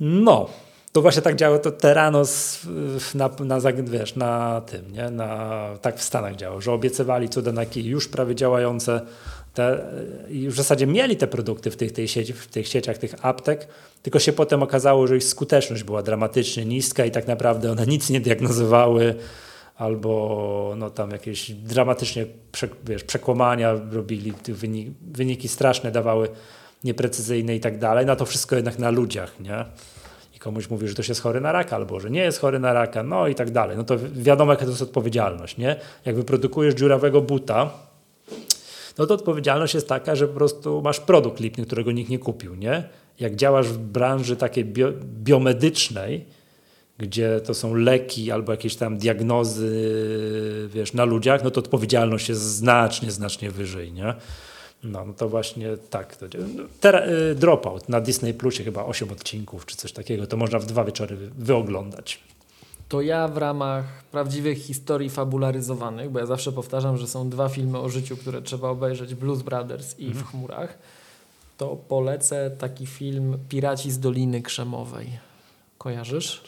No, 0.00 0.48
to 0.92 1.02
właśnie 1.02 1.22
tak 1.22 1.36
działa 1.36 1.58
to 1.58 1.70
Teranos 1.70 2.60
na, 3.14 3.30
na, 3.40 3.60
wiesz, 3.82 4.16
na 4.16 4.60
tym, 4.60 4.92
nie? 4.92 5.10
Na, 5.10 5.60
tak 5.82 5.98
w 5.98 6.02
Stanach 6.02 6.36
działał, 6.36 6.60
że 6.60 6.72
obiecywali 6.72 7.28
cuda 7.28 7.52
na 7.52 7.62
już 7.74 8.08
prawie 8.08 8.34
działające 8.34 9.00
te, 9.54 9.78
w 10.30 10.56
zasadzie 10.56 10.86
mieli 10.86 11.16
te 11.16 11.26
produkty 11.26 11.70
w 11.70 11.76
tych, 11.76 11.92
tej 11.92 12.08
sieci, 12.08 12.32
w 12.32 12.46
tych 12.46 12.68
sieciach, 12.68 12.98
tych 12.98 13.26
aptek, 13.26 13.68
tylko 14.02 14.18
się 14.18 14.32
potem 14.32 14.62
okazało, 14.62 15.06
że 15.06 15.16
ich 15.16 15.24
skuteczność 15.24 15.82
była 15.82 16.02
dramatycznie 16.02 16.64
niska 16.64 17.04
i 17.04 17.10
tak 17.10 17.26
naprawdę 17.26 17.72
one 17.72 17.86
nic 17.86 18.10
nie 18.10 18.20
diagnozowały 18.20 19.14
albo 19.76 20.74
no, 20.76 20.90
tam 20.90 21.10
jakieś 21.10 21.50
dramatycznie 21.50 22.26
wiesz, 22.84 23.04
przekłamania 23.04 23.72
robili, 23.90 24.32
wyniki, 24.48 24.92
wyniki 25.02 25.48
straszne 25.48 25.92
dawały, 25.92 26.28
nieprecyzyjne 26.84 27.56
i 27.56 27.60
tak 27.60 27.78
dalej. 27.78 28.06
Na 28.06 28.16
to 28.16 28.26
wszystko 28.26 28.56
jednak 28.56 28.78
na 28.78 28.90
ludziach, 28.90 29.40
nie? 29.40 29.64
I 30.36 30.38
komuś 30.38 30.70
mówi, 30.70 30.88
że 30.88 30.94
ktoś 30.94 31.08
jest 31.08 31.20
chory 31.20 31.40
na 31.40 31.52
raka, 31.52 31.76
albo 31.76 32.00
że 32.00 32.10
nie 32.10 32.20
jest 32.20 32.40
chory 32.40 32.58
na 32.58 32.72
raka, 32.72 33.02
no 33.02 33.28
i 33.28 33.34
tak 33.34 33.50
dalej. 33.50 33.76
No 33.76 33.84
to 33.84 33.96
wiadomo, 34.12 34.52
jaka 34.52 34.64
to 34.64 34.70
jest 34.70 34.82
odpowiedzialność, 34.82 35.56
nie? 35.56 35.76
Jak 36.04 36.16
wyprodukujesz 36.16 36.74
dziurawego 36.74 37.20
buta, 37.20 37.70
no 38.98 39.06
to 39.06 39.14
odpowiedzialność 39.14 39.74
jest 39.74 39.88
taka, 39.88 40.14
że 40.16 40.28
po 40.28 40.34
prostu 40.34 40.82
masz 40.82 41.00
produkt 41.00 41.40
lipny, 41.40 41.66
którego 41.66 41.92
nikt 41.92 42.10
nie 42.10 42.18
kupił, 42.18 42.54
nie? 42.54 42.88
Jak 43.20 43.36
działasz 43.36 43.68
w 43.68 43.78
branży 43.78 44.36
takiej 44.36 44.64
bio, 44.64 44.92
biomedycznej, 45.02 46.24
gdzie 46.98 47.40
to 47.40 47.54
są 47.54 47.74
leki 47.74 48.30
albo 48.30 48.52
jakieś 48.52 48.76
tam 48.76 48.98
diagnozy, 48.98 49.94
wiesz, 50.74 50.92
na 50.92 51.04
ludziach, 51.04 51.44
no 51.44 51.50
to 51.50 51.60
odpowiedzialność 51.60 52.28
jest 52.28 52.40
znacznie, 52.40 53.10
znacznie 53.10 53.50
wyżej, 53.50 53.92
nie? 53.92 54.14
No, 54.84 55.04
no 55.06 55.12
to 55.12 55.28
właśnie 55.28 55.76
tak. 55.90 56.16
To, 56.16 56.26
Tera, 56.80 57.06
y, 57.06 57.34
dropout 57.34 57.88
na 57.88 58.00
Disney 58.00 58.34
Plusie 58.34 58.64
chyba 58.64 58.84
8 58.84 59.10
odcinków 59.10 59.66
czy 59.66 59.76
coś 59.76 59.92
takiego, 59.92 60.26
to 60.26 60.36
można 60.36 60.58
w 60.58 60.66
dwa 60.66 60.84
wieczory 60.84 61.16
wyoglądać 61.38 62.20
to 62.88 63.00
ja 63.00 63.28
w 63.28 63.36
ramach 63.36 63.84
prawdziwych 64.10 64.58
historii 64.58 65.10
fabularyzowanych, 65.10 66.10
bo 66.10 66.18
ja 66.18 66.26
zawsze 66.26 66.52
powtarzam, 66.52 66.96
że 66.96 67.06
są 67.06 67.30
dwa 67.30 67.48
filmy 67.48 67.78
o 67.78 67.88
życiu, 67.88 68.16
które 68.16 68.42
trzeba 68.42 68.68
obejrzeć, 68.68 69.14
Blues 69.14 69.42
Brothers 69.42 69.98
i 69.98 70.06
mhm. 70.06 70.24
W 70.24 70.30
chmurach, 70.30 70.78
to 71.58 71.76
polecę 71.76 72.50
taki 72.58 72.86
film 72.86 73.38
Piraci 73.48 73.90
z 73.90 73.98
Doliny 73.98 74.42
Krzemowej. 74.42 75.18
Kojarzysz? 75.78 76.42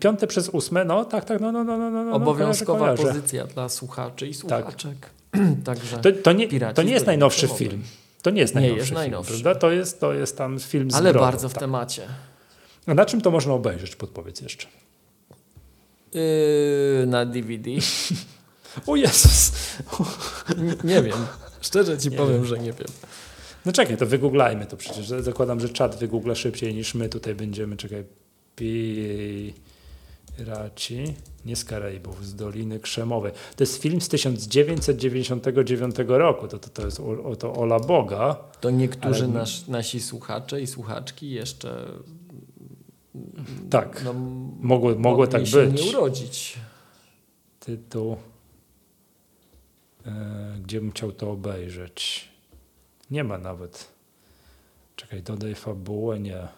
Piąte 0.00 0.26
przez 0.26 0.48
ósme, 0.48 0.84
no 0.84 1.04
tak, 1.04 1.24
tak, 1.24 1.40
no, 1.40 1.52
no, 1.52 1.64
no, 1.64 1.78
no, 1.78 1.90
no, 1.90 2.04
no 2.04 2.12
Obowiązkowa 2.12 2.78
kojarzę, 2.78 3.02
kojarzę. 3.02 3.20
pozycja 3.20 3.46
dla 3.46 3.68
słuchaczy 3.68 4.26
i 4.26 4.34
słuchaczek. 4.34 4.98
Tak. 5.00 5.40
Także 5.64 5.98
to, 5.98 6.12
to, 6.22 6.32
nie, 6.32 6.72
to 6.74 6.82
nie 6.82 6.92
jest 6.92 7.06
najnowszy 7.06 7.48
film. 7.48 7.82
To 8.22 8.30
nie 8.30 8.40
jest 8.40 8.54
najnowszy, 8.54 8.72
nie 8.72 8.78
jest 8.78 8.88
film, 8.88 8.98
najnowszy. 8.98 9.32
Prawda? 9.32 9.60
To, 9.60 9.70
jest, 9.70 10.00
to 10.00 10.12
jest 10.12 10.38
tam 10.38 10.58
film 10.60 10.90
z 10.90 10.94
Ale 10.94 11.14
bardzo 11.14 11.48
w 11.48 11.52
tak. 11.52 11.60
temacie. 11.60 12.02
A 12.86 12.94
na 12.94 13.06
czym 13.06 13.20
to 13.20 13.30
można 13.30 13.52
obejrzeć? 13.52 13.96
Podpowiedz 13.96 14.40
jeszcze. 14.40 14.66
Yy, 16.14 17.06
na 17.06 17.26
DVD. 17.26 17.70
o 18.86 18.96
Jezus. 18.96 19.52
nie, 20.58 20.74
nie 20.94 21.02
wiem. 21.02 21.18
Szczerze 21.60 21.98
ci 21.98 22.10
nie 22.10 22.16
powiem, 22.16 22.36
wiem. 22.36 22.46
że 22.46 22.58
nie 22.58 22.72
wiem. 22.72 22.88
No 23.66 23.72
czekaj, 23.72 23.96
to 23.96 24.06
wygooglajmy 24.06 24.66
to 24.66 24.76
przecież. 24.76 25.06
Zakładam, 25.06 25.60
że 25.60 25.68
czat 25.68 25.98
wygoogla 25.98 26.34
szybciej 26.34 26.74
niż 26.74 26.94
my 26.94 27.08
tutaj 27.08 27.34
będziemy. 27.34 27.76
Czekaj. 27.76 28.04
Piraci, 30.36 31.14
nie 31.44 31.56
z 31.56 31.64
Karaibów, 31.64 32.26
z 32.26 32.34
Doliny 32.34 32.80
Krzemowej. 32.80 33.32
To 33.56 33.62
jest 33.64 33.82
film 33.82 34.00
z 34.00 34.08
1999 34.08 35.94
roku. 36.08 36.48
To, 36.48 36.58
to, 36.58 36.68
to 36.68 36.84
jest 36.84 37.00
o, 37.00 37.36
to 37.36 37.54
Ola 37.54 37.80
Boga. 37.80 38.36
To 38.60 38.70
niektórzy 38.70 39.24
ale... 39.24 39.32
nas, 39.32 39.68
nasi 39.68 40.00
słuchacze 40.00 40.60
i 40.60 40.66
słuchaczki 40.66 41.30
jeszcze 41.30 41.86
tak, 43.70 44.02
no, 44.04 44.12
mogło, 44.60 44.94
mogło 44.94 45.26
tak 45.26 45.46
się 45.46 45.66
być. 45.66 45.84
nie 45.84 45.90
urodzić. 45.90 46.58
Tytuł, 47.60 48.16
e, 50.06 50.56
gdzie 50.62 50.80
bym 50.80 50.90
chciał 50.90 51.12
to 51.12 51.30
obejrzeć. 51.30 52.28
Nie 53.10 53.24
ma 53.24 53.38
nawet. 53.38 53.88
Czekaj, 54.96 55.22
dodaj 55.22 55.54
fabułę, 55.54 56.20
nie. 56.20 56.48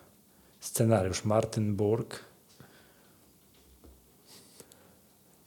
Scenariusz 0.61 1.25
Martin 1.25 1.77
Burg. 1.77 2.25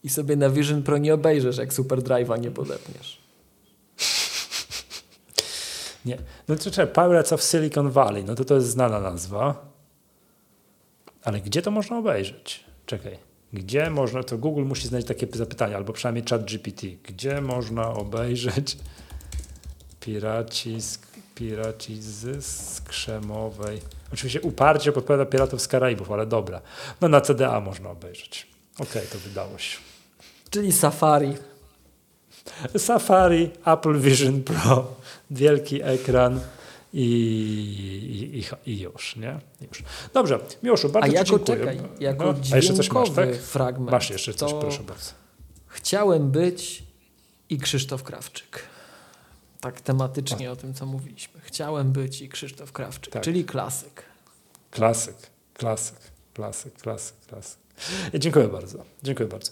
I 0.03 0.09
sobie 0.09 0.35
na 0.35 0.49
Vision 0.49 0.83
Pro 0.83 0.97
nie 0.97 1.13
obejrzysz, 1.13 1.57
jak 1.57 1.73
Super 1.73 1.99
Drive'a 1.99 2.39
nie 2.39 2.51
podepniesz. 2.51 3.21
nie. 6.05 6.17
No 6.47 6.55
to 6.55 6.71
czekaj, 6.71 6.93
Pirates 6.93 7.33
of 7.33 7.43
Silicon 7.43 7.91
Valley, 7.91 8.23
no 8.23 8.35
to 8.35 8.45
to 8.45 8.55
jest 8.55 8.67
znana 8.67 8.99
nazwa. 8.99 9.68
Ale 11.23 11.41
gdzie 11.41 11.61
to 11.61 11.71
można 11.71 11.97
obejrzeć? 11.97 12.63
Czekaj. 12.85 13.17
Gdzie 13.53 13.89
można, 13.89 14.23
to 14.23 14.37
Google 14.37 14.63
musi 14.63 14.87
znaleźć 14.87 15.07
takie 15.07 15.27
zapytania, 15.33 15.77
albo 15.77 15.93
przynajmniej 15.93 16.25
chat 16.29 16.45
GPT. 16.45 16.87
Gdzie 17.03 17.41
można 17.41 17.89
obejrzeć 17.89 18.77
piraci 19.99 20.81
z, 20.81 20.99
piraci 21.35 22.01
z 22.01 22.45
Skrzemowej? 22.75 23.81
Oczywiście 24.13 24.41
uparcie 24.41 24.91
podpowiada 24.91 25.25
Piratów 25.25 25.61
z 25.61 25.67
Karaibów, 25.67 26.11
ale 26.11 26.25
dobra. 26.25 26.61
No 27.01 27.07
na 27.07 27.21
CDA 27.21 27.59
można 27.59 27.89
obejrzeć. 27.89 28.47
Okej, 28.79 29.07
to 29.11 29.19
wydało 29.19 29.57
się. 29.57 29.77
Czyli 30.49 30.71
Safari. 30.71 31.33
Safari, 32.77 33.49
Apple 33.65 33.99
Vision 33.99 34.43
Pro, 34.43 34.95
wielki 35.31 35.83
ekran 35.83 36.39
i, 36.93 38.43
i, 38.65 38.71
i 38.71 38.79
już, 38.79 39.15
nie? 39.15 39.39
Już. 39.61 39.83
Dobrze, 40.13 40.39
Miłoszu, 40.63 40.89
bardzo 40.89 41.09
A 41.11 41.13
jako, 41.15 41.25
dziękuję. 41.25 41.57
czekaj, 41.57 41.79
jako 41.99 42.23
No, 42.25 42.33
a 42.53 42.55
jeszcze 42.55 42.73
coś 42.73 42.91
masz, 42.91 43.09
tak? 43.09 43.35
fragment. 43.35 43.91
Masz 43.91 44.09
jeszcze 44.09 44.33
coś, 44.33 44.53
proszę 44.53 44.83
bardzo. 44.83 45.11
Chciałem 45.67 46.31
być 46.31 46.83
i 47.49 47.57
Krzysztof 47.57 48.03
Krawczyk. 48.03 48.63
Tak 49.61 49.81
tematycznie 49.81 50.51
o 50.51 50.55
tym, 50.55 50.73
co 50.73 50.85
mówiliśmy. 50.85 51.41
Chciałem 51.41 51.91
być 51.91 52.21
i 52.21 52.29
Krzysztof 52.29 52.71
Krawczyk, 52.71 53.13
Tak. 53.13 53.23
czyli 53.23 53.45
klasyk. 53.45 54.03
Klasyk, 54.71 55.15
klasyk, 55.53 55.95
klasyk, 56.33 56.73
klasyk, 56.73 57.15
klasyk. 57.27 57.59
Dziękuję 58.13 58.47
bardzo. 58.47 58.83
Dziękuję 59.03 59.29
bardzo. 59.29 59.51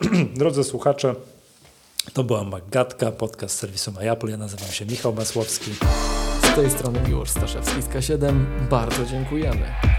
Drodzy 0.36 0.64
słuchacze, 0.64 1.14
to 2.12 2.24
była 2.24 2.44
Magatka, 2.44 3.12
podcast 3.12 3.58
serwisu 3.58 3.92
MyApple. 3.92 4.30
Ja 4.30 4.36
nazywam 4.36 4.68
się 4.70 4.86
Michał 4.86 5.12
Masłowski. 5.14 5.70
Z 6.58 6.60
tej 6.60 6.70
strony 6.70 7.00
Miłosz 7.08 7.30
Staszewski 7.30 7.82
z 7.82 7.88
K7. 7.88 8.44
Bardzo 8.70 9.06
dziękujemy. 9.06 9.97